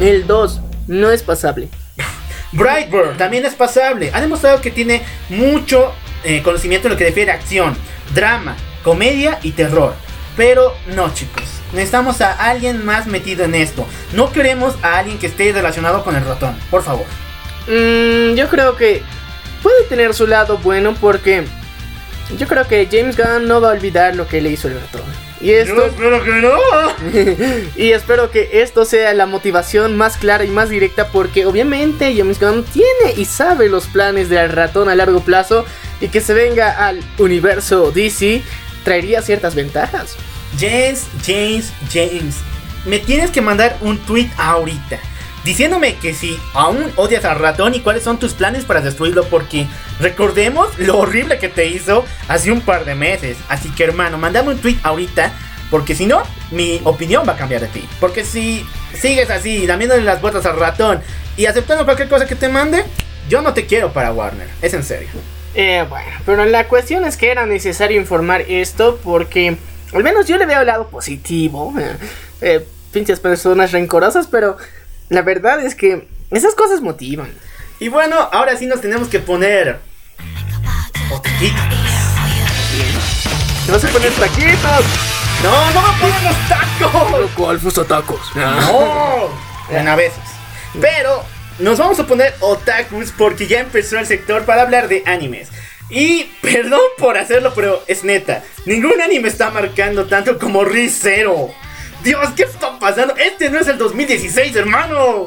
El 0.00 0.26
2 0.26 0.60
no 0.88 1.10
es 1.10 1.22
pasable. 1.22 1.68
Brightburn 2.52 3.16
también 3.16 3.46
es 3.46 3.54
pasable. 3.54 4.10
Ha 4.12 4.20
demostrado 4.20 4.60
que 4.60 4.70
tiene 4.70 5.02
mucho 5.28 5.92
eh, 6.24 6.42
conocimiento 6.42 6.88
en 6.88 6.92
lo 6.92 6.98
que 6.98 7.04
refiere 7.04 7.30
a 7.30 7.34
acción, 7.34 7.76
drama, 8.14 8.56
comedia 8.82 9.38
y 9.42 9.52
terror. 9.52 9.94
Pero 10.36 10.74
no, 10.94 11.12
chicos 11.14 11.56
necesitamos 11.72 12.20
a 12.20 12.32
alguien 12.32 12.84
más 12.84 13.06
metido 13.06 13.44
en 13.44 13.54
esto. 13.54 13.86
No 14.12 14.32
queremos 14.32 14.74
a 14.82 14.98
alguien 14.98 15.18
que 15.18 15.26
esté 15.26 15.52
relacionado 15.52 16.04
con 16.04 16.16
el 16.16 16.24
ratón, 16.24 16.56
por 16.70 16.82
favor. 16.82 17.06
Mm, 17.68 18.34
yo 18.34 18.48
creo 18.48 18.76
que 18.76 19.02
puede 19.62 19.84
tener 19.84 20.14
su 20.14 20.26
lado 20.26 20.58
bueno 20.58 20.94
porque 21.00 21.44
yo 22.36 22.46
creo 22.48 22.66
que 22.66 22.88
James 22.90 23.16
Gunn 23.16 23.46
no 23.46 23.60
va 23.60 23.70
a 23.70 23.72
olvidar 23.72 24.16
lo 24.16 24.26
que 24.26 24.40
le 24.40 24.50
hizo 24.50 24.68
el 24.68 24.74
ratón. 24.74 25.02
Y 25.40 25.50
esto, 25.50 25.84
espero 25.84 26.24
que 26.24 26.32
no. 26.32 26.56
y 27.76 27.92
espero 27.92 28.30
que 28.30 28.62
esto 28.62 28.84
sea 28.84 29.12
la 29.12 29.26
motivación 29.26 29.96
más 29.96 30.16
clara 30.16 30.44
y 30.44 30.48
más 30.48 30.70
directa 30.70 31.08
porque 31.08 31.46
obviamente 31.46 32.14
James 32.16 32.40
Gunn 32.40 32.64
tiene 32.64 33.14
y 33.16 33.26
sabe 33.26 33.68
los 33.68 33.86
planes 33.86 34.28
del 34.28 34.50
ratón 34.50 34.88
a 34.88 34.94
largo 34.94 35.20
plazo 35.20 35.64
y 36.00 36.08
que 36.08 36.20
se 36.20 36.34
venga 36.34 36.86
al 36.86 37.00
universo 37.18 37.92
DC 37.92 38.42
traería 38.82 39.20
ciertas 39.20 39.54
ventajas. 39.54 40.16
James, 40.58 41.06
James, 41.24 41.72
James. 41.92 42.36
Me 42.86 42.98
tienes 42.98 43.30
que 43.30 43.42
mandar 43.42 43.76
un 43.80 43.98
tweet 43.98 44.30
ahorita. 44.38 44.98
Diciéndome 45.46 45.94
que 45.94 46.12
si 46.12 46.36
aún 46.54 46.92
odias 46.96 47.24
al 47.24 47.38
ratón 47.38 47.72
y 47.76 47.80
cuáles 47.80 48.02
son 48.02 48.18
tus 48.18 48.34
planes 48.34 48.64
para 48.64 48.80
destruirlo. 48.80 49.22
Porque 49.26 49.68
recordemos 50.00 50.76
lo 50.76 50.98
horrible 50.98 51.38
que 51.38 51.48
te 51.48 51.66
hizo 51.66 52.04
hace 52.26 52.50
un 52.50 52.60
par 52.60 52.84
de 52.84 52.96
meses. 52.96 53.36
Así 53.48 53.70
que 53.70 53.84
hermano, 53.84 54.18
mandame 54.18 54.48
un 54.50 54.58
tweet 54.58 54.78
ahorita. 54.82 55.30
Porque 55.70 55.94
si 55.94 56.06
no, 56.06 56.24
mi 56.50 56.80
opinión 56.82 57.24
va 57.28 57.34
a 57.34 57.36
cambiar 57.36 57.60
de 57.60 57.68
ti. 57.68 57.88
Porque 58.00 58.24
si 58.24 58.66
sigues 58.92 59.30
así, 59.30 59.68
damiéndole 59.68 60.02
las 60.02 60.20
vueltas 60.20 60.44
al 60.46 60.58
ratón 60.58 61.00
y 61.36 61.46
aceptando 61.46 61.84
cualquier 61.84 62.08
cosa 62.08 62.26
que 62.26 62.34
te 62.34 62.48
mande, 62.48 62.82
yo 63.28 63.40
no 63.40 63.54
te 63.54 63.66
quiero 63.66 63.92
para 63.92 64.12
Warner. 64.12 64.48
Es 64.62 64.74
en 64.74 64.82
serio. 64.82 65.10
Eh, 65.54 65.86
bueno, 65.88 66.10
pero 66.26 66.44
la 66.44 66.66
cuestión 66.66 67.04
es 67.04 67.16
que 67.16 67.30
era 67.30 67.46
necesario 67.46 68.00
informar 68.00 68.40
esto 68.48 68.98
porque 69.04 69.56
al 69.92 70.02
menos 70.02 70.26
yo 70.26 70.38
le 70.38 70.46
veo 70.46 70.62
el 70.62 70.66
lado 70.66 70.88
positivo. 70.88 71.72
Eh, 71.78 71.96
eh, 72.40 72.66
pinches 72.90 73.20
personas 73.20 73.70
rencorosas, 73.70 74.26
pero 74.26 74.56
la 75.08 75.22
verdad 75.22 75.64
es 75.64 75.74
que 75.74 76.08
esas 76.30 76.54
cosas 76.54 76.80
motivan. 76.80 77.32
Y 77.78 77.88
bueno, 77.88 78.16
ahora 78.32 78.56
sí 78.56 78.66
nos 78.66 78.80
tenemos 78.80 79.08
que 79.08 79.20
poner. 79.20 79.78
Otaquitos. 81.10 81.56
¿Te 83.66 83.72
vas 83.72 83.84
a 83.84 83.88
poner 83.88 84.12
taquitos? 84.12 84.84
No, 85.42 85.70
no 85.72 85.82
me 85.82 86.00
pongan 86.00 86.24
los 86.24 86.48
tacos. 86.48 87.30
¿Cuál 87.36 87.60
fue 87.60 87.84
tacos? 87.84 88.20
No, 88.34 89.28
bueno, 89.70 89.90
a 89.90 89.96
veces. 89.96 90.18
Pero 90.80 91.22
nos 91.58 91.78
vamos 91.78 91.98
a 92.00 92.06
poner 92.06 92.34
otakus 92.40 93.12
porque 93.16 93.46
ya 93.46 93.60
empezó 93.60 93.98
el 93.98 94.06
sector 94.06 94.44
para 94.44 94.62
hablar 94.62 94.88
de 94.88 95.02
animes. 95.06 95.48
Y 95.88 96.24
perdón 96.42 96.80
por 96.98 97.16
hacerlo, 97.16 97.52
pero 97.54 97.82
es 97.86 98.02
neta. 98.02 98.42
Ningún 98.64 99.00
anime 99.00 99.28
está 99.28 99.50
marcando 99.50 100.06
tanto 100.06 100.38
como 100.38 100.64
Rizero. 100.64 101.54
Dios, 102.06 102.28
¿qué 102.36 102.44
está 102.44 102.78
pasando? 102.78 103.16
Este 103.16 103.50
no 103.50 103.58
es 103.58 103.66
el 103.66 103.78
2016, 103.78 104.54
hermano. 104.54 105.26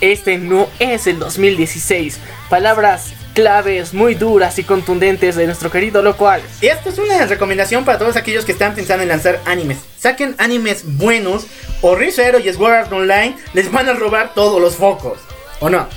Este 0.00 0.38
no 0.38 0.68
es 0.78 1.08
el 1.08 1.18
2016. 1.18 2.20
Palabras 2.48 3.14
claves 3.34 3.92
muy 3.92 4.14
duras 4.14 4.56
y 4.60 4.62
contundentes 4.62 5.34
de 5.34 5.46
nuestro 5.46 5.72
querido 5.72 6.02
local. 6.02 6.40
Y 6.60 6.68
esto 6.68 6.90
es 6.90 6.98
una 6.98 7.26
recomendación 7.26 7.84
para 7.84 7.98
todos 7.98 8.14
aquellos 8.14 8.44
que 8.44 8.52
están 8.52 8.76
pensando 8.76 9.02
en 9.02 9.08
lanzar 9.08 9.40
animes. 9.44 9.78
Saquen 9.98 10.36
animes 10.38 10.84
buenos 10.86 11.48
o 11.80 11.96
Rizero 11.96 12.38
y 12.38 12.52
Sword 12.52 12.72
Art 12.72 12.92
Online 12.92 13.36
les 13.52 13.72
van 13.72 13.88
a 13.88 13.94
robar 13.94 14.34
todos 14.34 14.60
los 14.60 14.76
focos. 14.76 15.18
¿O 15.58 15.68
no? 15.68 15.88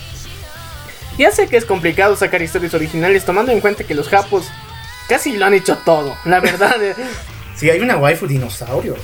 Ya 1.20 1.30
sé 1.30 1.48
que 1.48 1.58
es 1.58 1.66
complicado 1.66 2.16
sacar 2.16 2.42
historias 2.42 2.74
originales 2.74 3.24
tomando 3.24 3.52
en 3.52 3.62
cuenta 3.62 3.84
que 3.84 3.94
los 3.94 4.10
japos 4.10 4.48
casi 5.08 5.38
lo 5.38 5.46
han 5.46 5.54
hecho 5.54 5.78
todo. 5.86 6.18
La 6.26 6.40
verdad. 6.40 6.78
Si 7.56 7.72
hay 7.72 7.80
una 7.80 7.98
waifu 7.98 8.28
dinosaurio. 8.28 8.96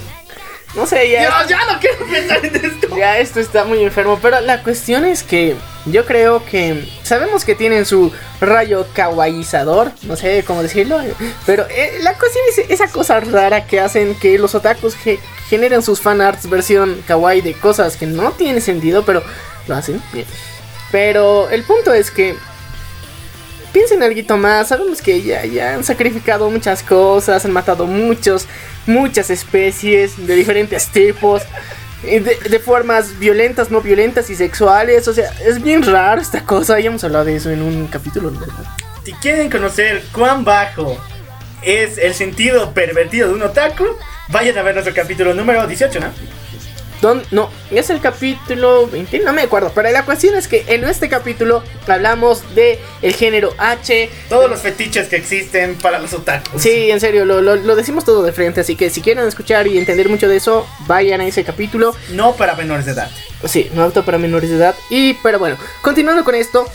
No 0.76 0.86
sé, 0.88 1.10
ya. 1.10 1.22
Dios, 1.22 1.48
ya 1.50 1.66
no 1.72 1.80
quiero 1.80 2.06
pensar 2.08 2.46
en 2.46 2.56
esto. 2.56 2.98
Ya 2.98 3.18
esto 3.20 3.40
está 3.40 3.64
muy 3.64 3.84
enfermo, 3.84 4.20
pero 4.22 4.40
la 4.42 4.64
cuestión 4.64 5.06
es 5.06 5.24
que 5.24 5.56
yo 5.86 6.06
creo 6.06 6.44
que 6.46 6.88
sabemos 7.04 7.44
que 7.46 7.56
tienen 7.56 7.86
su 7.86 8.12
rayo 8.42 8.88
kawaiizador, 8.94 9.92
no 10.04 10.16
sé 10.16 10.44
cómo 10.48 10.64
decirlo, 10.64 11.00
pero 11.46 11.66
eh, 11.70 11.98
la 12.02 12.14
cuestión 12.18 12.44
es 12.50 12.58
esa 12.70 12.88
cosa 12.88 13.20
rara 13.20 13.68
que 13.68 13.80
hacen 13.80 14.16
que 14.16 14.38
los 14.40 14.56
otakus 14.56 14.96
ge- 14.96 15.20
generen 15.50 15.82
sus 15.84 16.00
fanarts 16.02 16.50
versión 16.50 17.04
kawaii 17.08 17.42
de 17.42 17.54
cosas 17.54 17.98
que 17.98 18.06
no 18.06 18.32
tienen 18.32 18.62
sentido, 18.62 19.04
pero 19.06 19.24
lo 19.68 19.76
hacen 19.76 20.02
bien. 20.14 20.26
Pero 20.92 21.50
el 21.50 21.64
punto 21.64 21.94
es 21.94 22.12
que 22.12 22.36
piensen 23.74 24.04
algo 24.04 24.38
más, 24.38 24.68
sabemos 24.68 25.02
que 25.02 25.22
ya, 25.22 25.44
ya 25.46 25.74
han 25.74 25.84
sacrificado 25.84 26.50
muchas 26.50 26.84
cosas, 26.84 27.44
han 27.44 27.52
matado 27.52 27.88
muchos, 27.88 28.46
muchas 28.86 29.30
especies 29.30 30.28
de 30.28 30.36
diferentes 30.36 30.88
tipos, 30.88 31.44
de, 32.04 32.20
de 32.20 32.60
formas 32.60 33.18
violentas, 33.20 33.72
no 33.72 33.82
violentas 33.82 34.30
y 34.30 34.36
sexuales, 34.36 35.08
o 35.08 35.14
sea, 35.14 35.32
es 35.46 35.62
bien 35.62 35.84
raro 35.84 36.22
esta 36.22 36.44
cosa, 36.44 36.80
ya 36.80 36.88
hemos 36.88 37.04
hablado 37.04 37.26
de 37.26 37.38
eso 37.38 37.50
en 37.50 37.62
un 37.62 37.88
capítulo, 37.88 38.32
¿no? 38.32 38.42
Si 39.04 39.14
quieren 39.14 39.50
conocer 39.50 40.04
cuán 40.12 40.44
bajo 40.44 40.98
es 41.62 41.98
el 41.98 42.14
sentido 42.14 42.74
pervertido 42.74 43.30
de 43.30 43.34
un 43.36 43.44
otaku, 43.44 43.86
vayan 44.30 44.58
a 44.58 44.64
ver 44.64 44.74
nuestro 44.76 44.94
capítulo 44.94 45.34
número 45.34 45.66
18, 45.66 46.00
¿no? 46.00 46.08
Don- 47.04 47.22
no, 47.32 47.50
es 47.70 47.90
el 47.90 48.00
capítulo 48.00 48.88
20, 48.88 49.20
no 49.20 49.34
me 49.34 49.42
acuerdo, 49.42 49.74
pero 49.76 49.92
la 49.92 50.06
cuestión 50.06 50.36
es 50.36 50.48
que 50.48 50.64
en 50.70 50.86
este 50.86 51.10
capítulo 51.10 51.62
hablamos 51.86 52.56
de 52.56 52.80
el 53.02 53.14
género 53.14 53.54
H, 53.58 54.10
Todos 54.30 54.50
los 54.50 54.62
fetiches 54.62 55.10
que 55.10 55.18
existen 55.18 55.76
para 55.76 56.00
los 56.00 56.14
otakus. 56.14 56.62
Sí, 56.62 56.90
en 56.90 57.02
serio, 57.02 57.26
lo, 57.26 57.42
lo- 57.42 57.58
lo 57.58 57.76
decimos 57.76 58.06
todo 58.06 58.24
de 58.24 58.32
frente, 58.32 58.62
así 58.62 58.78
que 58.78 58.90
si 58.90 59.02
quieren 59.02 59.28
escuchar 59.28 59.68
y 59.68 59.78
entender 59.78 60.08
mucho 60.08 60.30
de 60.30 60.38
eso, 60.38 60.66
vayan 60.88 61.20
a 61.20 61.26
ese 61.28 61.44
capítulo. 61.44 61.94
No 62.12 62.38
para 62.38 62.56
menores 62.56 62.86
de 62.86 62.94
edad. 62.94 63.12
Sí, 63.44 63.70
no 63.74 63.84
apto 63.84 64.06
para 64.06 64.18
menores 64.18 64.50
de 64.50 64.56
edad. 64.56 64.74
Y, 64.90 65.16
pero 65.16 65.40
bueno, 65.40 65.58
continuando 65.82 66.24
con 66.24 66.36
esto, 66.36 66.66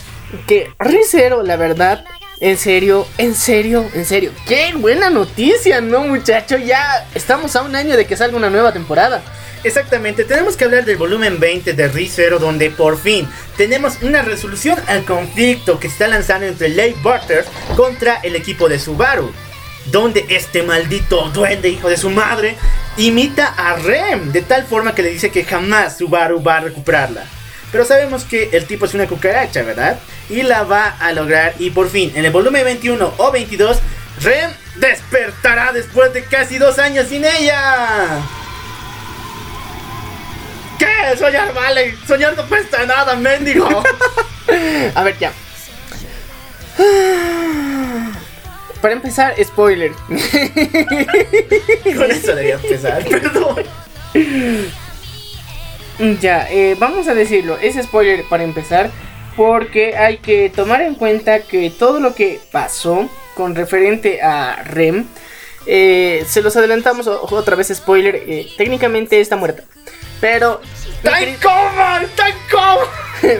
que 0.45 0.71
Rizero, 0.77 1.41
la 1.41 1.55
verdad, 1.55 2.05
en 2.39 2.55
serio, 2.59 3.07
en 3.17 3.33
serio, 3.33 3.83
en 3.95 4.05
serio, 4.05 4.31
qué 4.47 4.73
buena 4.75 5.09
noticia, 5.09 5.81
¿no, 5.81 6.01
muchacho? 6.01 6.55
Ya 6.57 7.07
estamos 7.15 7.55
a 7.55 7.63
un 7.63 7.75
año 7.75 7.97
de 7.97 8.05
que 8.05 8.15
salga 8.15 8.37
una 8.37 8.51
nueva 8.51 8.71
temporada. 8.71 9.23
Exactamente, 9.63 10.23
tenemos 10.23 10.55
que 10.55 10.63
hablar 10.63 10.85
del 10.85 10.95
volumen 10.95 11.37
20 11.37 11.73
de 11.73 11.87
ReZero 11.89 12.39
donde 12.39 12.69
por 12.69 12.97
fin 12.97 13.27
tenemos 13.57 14.01
una 14.01 14.21
resolución 14.21 14.79
al 14.87 15.03
conflicto 15.03 15.79
que 15.79 15.87
está 15.87 16.07
lanzando 16.07 16.47
entre 16.47 16.69
Lake 16.69 16.95
Butters 17.03 17.45
contra 17.75 18.15
el 18.23 18.37
equipo 18.37 18.69
de 18.69 18.79
Subaru. 18.79 19.33
Donde 19.87 20.25
este 20.29 20.63
maldito 20.63 21.29
duende 21.31 21.67
hijo 21.67 21.89
de 21.89 21.97
su 21.97 22.09
madre 22.09 22.55
imita 22.95 23.47
a 23.47 23.75
Rem 23.75 24.31
de 24.31 24.43
tal 24.43 24.65
forma 24.65 24.95
que 24.95 25.01
le 25.01 25.09
dice 25.09 25.29
que 25.29 25.43
jamás 25.43 25.97
Subaru 25.97 26.41
va 26.41 26.57
a 26.57 26.61
recuperarla. 26.61 27.25
Pero 27.71 27.83
sabemos 27.83 28.23
que 28.23 28.49
el 28.53 28.65
tipo 28.65 28.85
es 28.85 28.93
una 28.93 29.07
cucaracha, 29.07 29.61
¿verdad? 29.63 29.99
Y 30.29 30.43
la 30.43 30.63
va 30.63 30.87
a 30.87 31.11
lograr 31.11 31.55
y 31.59 31.71
por 31.71 31.89
fin 31.89 32.13
en 32.15 32.23
el 32.23 32.31
volumen 32.31 32.63
21 32.63 33.13
o 33.17 33.31
22 33.31 33.79
Rem 34.21 34.51
despertará 34.75 35.73
después 35.73 36.13
de 36.13 36.23
casi 36.23 36.57
dos 36.57 36.79
años 36.79 37.07
sin 37.09 37.25
ella. 37.25 38.21
¿Qué? 40.79 41.17
Soñar 41.17 41.53
vale. 41.53 41.95
Soñar 42.07 42.35
no 42.35 42.47
cuesta 42.47 42.85
nada, 42.85 43.15
mendigo. 43.15 43.67
A 44.95 45.03
ver, 45.03 45.17
ya. 45.19 45.31
Para 48.81 48.93
empezar, 48.93 49.35
spoiler. 49.43 49.91
Con 49.91 50.17
eso 52.09 52.27
debería 52.27 52.55
empezar. 52.55 53.03
Perdón. 53.09 53.65
Ya, 56.21 56.47
eh, 56.49 56.77
vamos 56.79 57.09
a 57.09 57.13
decirlo, 57.13 57.57
es 57.57 57.75
spoiler 57.75 58.23
para 58.29 58.45
empezar, 58.45 58.89
porque 59.35 59.97
hay 59.97 60.19
que 60.19 60.49
tomar 60.49 60.81
en 60.81 60.95
cuenta 60.95 61.41
que 61.41 61.69
todo 61.69 61.99
lo 61.99 62.15
que 62.15 62.39
pasó 62.53 63.09
con 63.35 63.53
referente 63.53 64.21
a 64.21 64.63
Rem, 64.63 65.07
eh, 65.65 66.23
se 66.25 66.41
los 66.41 66.55
adelantamos 66.55 67.05
otra 67.07 67.57
vez 67.57 67.67
spoiler, 67.67 68.15
eh, 68.15 68.47
técnicamente 68.57 69.19
está 69.19 69.35
muerta. 69.35 69.63
Pero... 70.21 70.61
¡Tan 71.03 71.35
coma! 71.35 72.01
¡Tan 72.15 72.33
coma! 72.49 72.85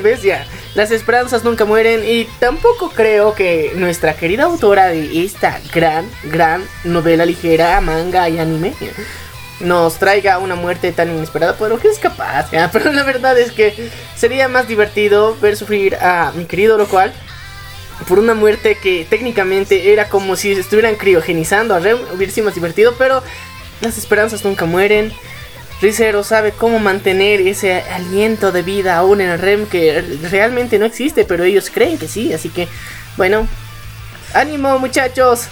¿Ves 0.04 0.24
ya? 0.24 0.46
Las 0.76 0.92
esperanzas 0.92 1.44
nunca 1.44 1.66
mueren 1.66 2.04
y 2.06 2.26
tampoco 2.40 2.92
creo 2.92 3.34
que 3.34 3.72
nuestra 3.76 4.14
querida 4.14 4.44
autora 4.44 4.88
de 4.88 5.24
esta 5.24 5.60
gran, 5.74 6.10
gran 6.26 6.64
novela 6.84 7.26
ligera, 7.26 7.82
manga 7.82 8.30
y 8.30 8.40
anime 8.40 8.74
nos 9.60 9.98
traiga 9.98 10.38
una 10.38 10.56
muerte 10.56 10.92
tan 10.92 11.10
inesperada, 11.10 11.56
pero 11.58 11.80
que 11.80 11.90
es 11.90 12.00
capaz, 12.00 12.52
¿ya? 12.52 12.72
Pero 12.74 12.92
la 12.92 13.04
verdad 13.04 13.38
es 13.38 13.52
que 13.52 13.90
sería 14.16 14.48
más 14.48 14.68
divertido 14.68 15.36
ver 15.42 15.58
sufrir 15.58 15.96
a 15.96 16.32
mi 16.36 16.46
querido 16.46 16.78
local 16.78 17.14
por 18.08 18.20
una 18.20 18.34
muerte 18.34 18.76
que 18.76 19.06
técnicamente 19.10 19.92
era 19.92 20.08
como 20.08 20.36
si 20.36 20.54
estuvieran 20.54 20.96
criogenizando 20.96 21.76
a 21.76 21.80
Rem, 21.80 21.98
hubiera 22.14 22.32
sido 22.32 22.46
más 22.46 22.56
divertido, 22.56 22.96
pero 22.98 23.22
las 23.82 23.98
esperanzas 23.98 24.46
nunca 24.46 24.66
mueren. 24.66 25.12
Rizero 25.82 26.24
sabe 26.24 26.52
cómo 26.52 26.80
mantener 26.80 27.40
ese 27.42 27.82
aliento 27.82 28.52
de 28.52 28.62
vida 28.64 28.98
aún 28.98 29.22
en 29.22 29.30
el 29.30 29.40
REM 29.40 29.66
que 29.68 30.02
realmente 30.30 30.78
no 30.78 30.86
existe, 30.86 31.24
pero 31.24 31.44
ellos 31.46 31.70
creen 31.74 31.98
que 31.98 32.08
sí, 32.08 32.34
así 32.34 32.50
que, 32.50 32.68
bueno, 33.16 33.48
ánimo 34.34 34.78
muchachos. 34.80 35.48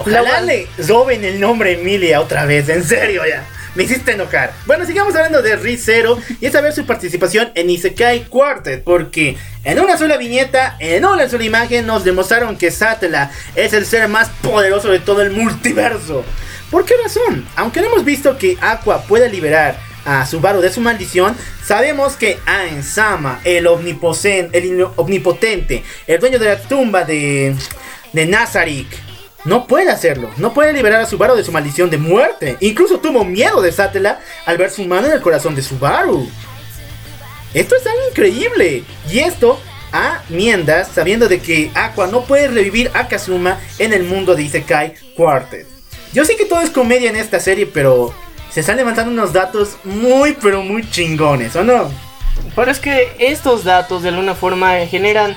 Ojalá 0.00 0.22
La- 0.22 0.40
le 0.40 0.66
roben 0.88 1.24
el 1.24 1.38
nombre 1.40 1.72
Emilia 1.72 2.20
otra 2.20 2.44
vez, 2.46 2.68
en 2.68 2.82
serio 2.84 3.22
ya. 3.28 3.44
Me 3.74 3.84
hiciste 3.84 4.12
enojar. 4.12 4.52
Bueno, 4.66 4.84
sigamos 4.86 5.14
hablando 5.14 5.40
de 5.40 5.54
Rizero 5.54 6.18
y 6.40 6.46
es 6.46 6.54
a 6.56 6.60
ver 6.60 6.72
su 6.72 6.84
participación 6.84 7.52
en 7.54 7.70
Isekai 7.70 8.24
Quartet. 8.24 8.82
Porque 8.82 9.36
en 9.62 9.78
una 9.78 9.96
sola 9.96 10.16
viñeta, 10.16 10.74
en 10.80 11.04
una 11.04 11.28
sola 11.28 11.44
imagen, 11.44 11.86
nos 11.86 12.02
demostraron 12.02 12.56
que 12.56 12.72
Satela 12.72 13.30
es 13.54 13.72
el 13.74 13.86
ser 13.86 14.08
más 14.08 14.30
poderoso 14.42 14.88
de 14.88 14.98
todo 14.98 15.22
el 15.22 15.30
multiverso. 15.30 16.24
¿Por 16.70 16.84
qué 16.84 16.94
razón? 17.02 17.46
Aunque 17.56 17.80
no 17.80 17.86
hemos 17.86 18.04
visto 18.04 18.36
que 18.36 18.58
Aqua 18.60 19.02
pueda 19.02 19.26
liberar 19.26 19.78
a 20.04 20.26
Subaru 20.26 20.60
de 20.60 20.70
su 20.70 20.80
maldición, 20.80 21.36
sabemos 21.64 22.14
que 22.16 22.38
Ain 22.46 22.82
Sama, 22.82 23.40
el, 23.44 23.66
el 23.66 24.86
omnipotente, 24.96 25.82
el 26.06 26.20
dueño 26.20 26.38
de 26.38 26.46
la 26.46 26.60
tumba 26.60 27.04
de, 27.04 27.54
de 28.12 28.26
Nazarik, 28.26 28.88
no 29.44 29.66
puede 29.66 29.90
hacerlo. 29.90 30.30
No 30.36 30.52
puede 30.52 30.74
liberar 30.74 31.00
a 31.00 31.06
Subaru 31.06 31.34
de 31.36 31.44
su 31.44 31.52
maldición 31.52 31.88
de 31.88 31.96
muerte. 31.96 32.58
Incluso 32.60 32.98
tuvo 32.98 33.24
miedo 33.24 33.62
de 33.62 33.72
Satela 33.72 34.20
al 34.44 34.58
ver 34.58 34.70
su 34.70 34.84
mano 34.84 35.06
en 35.06 35.14
el 35.14 35.22
corazón 35.22 35.54
de 35.54 35.62
Subaru. 35.62 36.28
Esto 37.54 37.76
es 37.76 37.86
algo 37.86 38.08
increíble. 38.10 38.84
Y 39.10 39.20
esto 39.20 39.58
a 39.92 40.22
Miendas 40.28 40.88
sabiendo 40.94 41.28
de 41.28 41.40
que 41.40 41.70
Aqua 41.74 42.08
no 42.08 42.24
puede 42.24 42.48
revivir 42.48 42.90
a 42.92 43.08
Kazuma 43.08 43.58
en 43.78 43.94
el 43.94 44.04
mundo 44.04 44.34
de 44.34 44.42
Isekai 44.42 44.94
Quartet. 45.16 45.77
Yo 46.12 46.24
sé 46.24 46.36
que 46.36 46.44
todo 46.44 46.60
es 46.60 46.70
comedia 46.70 47.10
en 47.10 47.16
esta 47.16 47.38
serie, 47.38 47.66
pero 47.66 48.14
se 48.50 48.60
están 48.60 48.76
levantando 48.76 49.12
unos 49.12 49.32
datos 49.32 49.76
muy, 49.84 50.36
pero 50.40 50.62
muy 50.62 50.88
chingones, 50.88 51.54
¿o 51.56 51.62
no? 51.62 51.90
Pero 52.56 52.70
es 52.70 52.80
que 52.80 53.12
estos 53.18 53.64
datos 53.64 54.02
de 54.02 54.08
alguna 54.08 54.34
forma 54.34 54.74
generan 54.86 55.36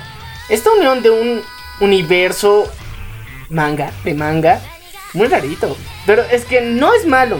esta 0.49 0.72
unión 0.72 1.03
de 1.03 1.09
un 1.09 1.41
universo 1.82 2.72
manga, 3.49 3.91
de 4.03 4.13
manga, 4.13 4.61
muy 5.13 5.28
rarito. 5.28 5.78
Pero 6.05 6.24
es 6.32 6.45
que 6.45 6.61
no 6.61 6.93
es 6.93 7.05
malo. 7.05 7.39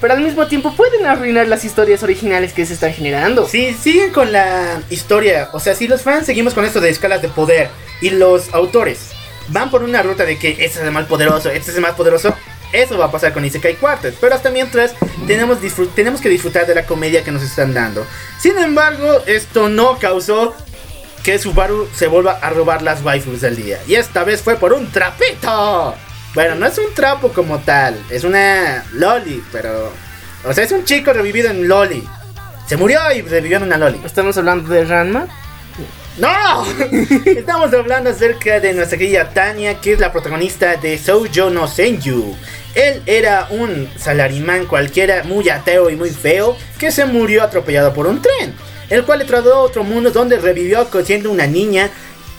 Pero 0.00 0.14
al 0.14 0.20
mismo 0.20 0.48
tiempo 0.48 0.74
pueden 0.74 1.06
arruinar 1.06 1.46
las 1.46 1.64
historias 1.64 2.02
originales 2.02 2.52
que 2.52 2.66
se 2.66 2.74
están 2.74 2.92
generando. 2.92 3.46
Sí, 3.46 3.76
siguen 3.80 4.10
con 4.10 4.32
la 4.32 4.82
historia. 4.90 5.50
O 5.52 5.60
sea, 5.60 5.76
si 5.76 5.86
los 5.86 6.02
fans 6.02 6.26
seguimos 6.26 6.54
con 6.54 6.64
esto 6.64 6.80
de 6.80 6.90
escalas 6.90 7.22
de 7.22 7.28
poder 7.28 7.70
y 8.00 8.10
los 8.10 8.52
autores 8.52 9.11
van 9.48 9.70
por 9.70 9.82
una 9.82 10.02
ruta 10.02 10.24
de 10.24 10.38
que 10.38 10.50
este 10.50 10.64
es 10.64 10.76
el 10.78 10.92
más 10.92 11.06
poderoso, 11.06 11.50
este 11.50 11.70
es 11.70 11.76
el 11.76 11.82
más 11.82 11.92
poderoso, 11.92 12.34
eso 12.72 12.98
va 12.98 13.06
a 13.06 13.10
pasar 13.10 13.32
con 13.32 13.44
Isekai 13.44 13.76
Quartet. 13.76 14.16
Pero 14.20 14.34
hasta 14.34 14.50
mientras 14.50 14.94
tenemos, 15.26 15.58
tenemos 15.94 16.20
que 16.20 16.28
disfrutar 16.28 16.66
de 16.66 16.74
la 16.74 16.86
comedia 16.86 17.22
que 17.22 17.32
nos 17.32 17.42
están 17.42 17.74
dando. 17.74 18.06
Sin 18.38 18.58
embargo, 18.58 19.22
esto 19.26 19.68
no 19.68 19.98
causó 19.98 20.54
que 21.22 21.38
Subaru 21.38 21.88
se 21.94 22.08
vuelva 22.08 22.38
a 22.42 22.50
robar 22.50 22.82
las 22.82 23.02
waifus 23.02 23.40
del 23.40 23.56
día. 23.56 23.78
Y 23.86 23.94
esta 23.94 24.24
vez 24.24 24.42
fue 24.42 24.56
por 24.56 24.72
un 24.72 24.90
trapito. 24.90 25.94
Bueno, 26.34 26.54
no 26.54 26.66
es 26.66 26.78
un 26.78 26.94
trapo 26.94 27.28
como 27.32 27.58
tal, 27.58 28.02
es 28.10 28.24
una 28.24 28.84
loli, 28.92 29.44
pero... 29.52 29.92
O 30.44 30.52
sea, 30.52 30.64
es 30.64 30.72
un 30.72 30.84
chico 30.84 31.12
revivido 31.12 31.50
en 31.50 31.68
loli. 31.68 32.02
Se 32.66 32.76
murió 32.76 33.00
y 33.14 33.22
revivió 33.22 33.58
en 33.58 33.64
una 33.64 33.76
loli. 33.76 34.00
¿Estamos 34.04 34.36
hablando 34.38 34.72
de 34.72 34.84
Ranma? 34.84 35.28
¡No! 36.18 36.66
Estamos 37.24 37.72
hablando 37.72 38.10
acerca 38.10 38.60
de 38.60 38.74
nuestra 38.74 38.98
querida 38.98 39.30
Tania, 39.30 39.80
que 39.80 39.94
es 39.94 39.98
la 39.98 40.12
protagonista 40.12 40.76
de 40.76 40.98
Soujo 40.98 41.48
no 41.48 41.66
Senju. 41.66 42.36
Él 42.74 43.02
era 43.06 43.46
un 43.48 43.88
salarimán 43.96 44.66
cualquiera, 44.66 45.22
muy 45.24 45.48
ateo 45.48 45.88
y 45.88 45.96
muy 45.96 46.10
feo, 46.10 46.56
que 46.78 46.92
se 46.92 47.06
murió 47.06 47.42
atropellado 47.42 47.94
por 47.94 48.06
un 48.06 48.20
tren, 48.20 48.54
el 48.90 49.04
cual 49.04 49.20
le 49.20 49.24
trasladó 49.24 49.54
a 49.54 49.60
otro 49.60 49.84
mundo 49.84 50.10
donde 50.10 50.36
revivió 50.36 50.86
siendo 51.02 51.30
una 51.30 51.46
niña 51.46 51.88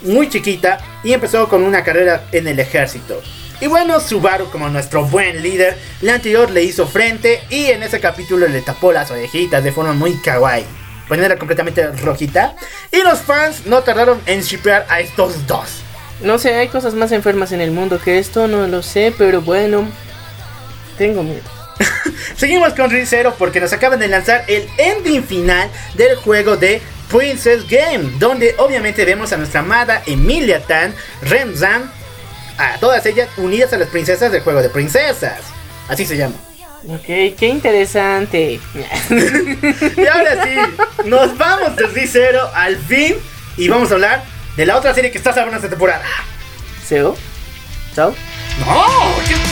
muy 0.03 0.29
chiquita 0.29 0.77
y 1.03 1.13
empezó 1.13 1.49
con 1.49 1.63
una 1.63 1.83
carrera 1.83 2.25
en 2.31 2.47
el 2.47 2.59
ejército. 2.59 3.21
Y 3.59 3.65
bueno, 3.65 3.99
Subaru, 3.99 4.51
como 4.51 4.69
nuestro 4.69 5.05
buen 5.05 5.41
líder, 5.41 5.77
la 6.01 6.15
anterior 6.15 6.51
le 6.51 6.63
hizo 6.63 6.85
frente 6.85 7.41
y 7.49 7.65
en 7.67 7.81
ese 7.81 7.99
capítulo 7.99 8.47
le 8.47 8.61
tapó 8.61 8.91
las 8.91 9.09
orejitas 9.09 9.63
de 9.63 9.71
forma 9.71 9.93
muy 9.93 10.15
kawaii 10.21 10.82
era 11.21 11.37
completamente 11.37 11.85
rojita. 11.91 12.55
Y 12.91 13.01
los 13.03 13.19
fans 13.19 13.65
no 13.65 13.83
tardaron 13.83 14.21
en 14.25 14.41
shipear 14.41 14.85
a 14.89 14.99
estos 14.99 15.45
dos. 15.45 15.81
No 16.21 16.39
sé, 16.39 16.55
hay 16.55 16.69
cosas 16.69 16.93
más 16.93 17.11
enfermas 17.11 17.51
en 17.51 17.61
el 17.61 17.71
mundo 17.71 17.99
que 17.99 18.17
esto, 18.17 18.47
no 18.47 18.67
lo 18.67 18.81
sé, 18.81 19.13
pero 19.17 19.41
bueno, 19.41 19.85
tengo 20.97 21.21
miedo. 21.21 21.43
Seguimos 22.37 22.73
con 22.73 22.89
Rizero 22.89 23.35
porque 23.37 23.59
nos 23.59 23.73
acaban 23.73 23.99
de 23.99 24.07
lanzar 24.07 24.45
el 24.47 24.67
ending 24.77 25.23
final 25.23 25.69
del 25.95 26.15
juego 26.15 26.55
de 26.55 26.81
Princess 27.09 27.67
Game, 27.67 28.13
donde 28.19 28.55
obviamente 28.57 29.05
vemos 29.05 29.33
a 29.33 29.37
nuestra 29.37 29.59
amada 29.59 30.01
Emilia 30.05 30.61
Tan, 30.61 30.93
Remzan, 31.21 31.91
a 32.57 32.77
todas 32.79 33.05
ellas 33.05 33.29
unidas 33.37 33.73
a 33.73 33.77
las 33.77 33.89
princesas 33.89 34.31
del 34.31 34.41
juego 34.41 34.61
de 34.61 34.69
princesas. 34.69 35.41
Así 35.89 36.05
se 36.05 36.15
llama. 36.17 36.35
Ok, 36.89 37.05
qué 37.37 37.47
interesante. 37.47 38.59
y 39.09 40.05
ahora 40.05 40.43
sí, 40.43 41.05
nos 41.05 41.37
vamos 41.37 41.77
de 41.77 42.07
Zero 42.07 42.49
al 42.53 42.77
fin 42.77 43.15
y 43.55 43.69
vamos 43.69 43.89
a 43.91 43.93
hablar 43.93 44.23
de 44.57 44.65
la 44.65 44.75
otra 44.75 44.93
serie 44.93 45.09
que 45.09 45.17
está 45.17 45.31
saliendo 45.31 45.55
esta 45.55 45.69
temporada. 45.69 46.03
¿Seo? 46.85 47.15
¿Chao? 47.95 48.13
¡No! 48.59 48.85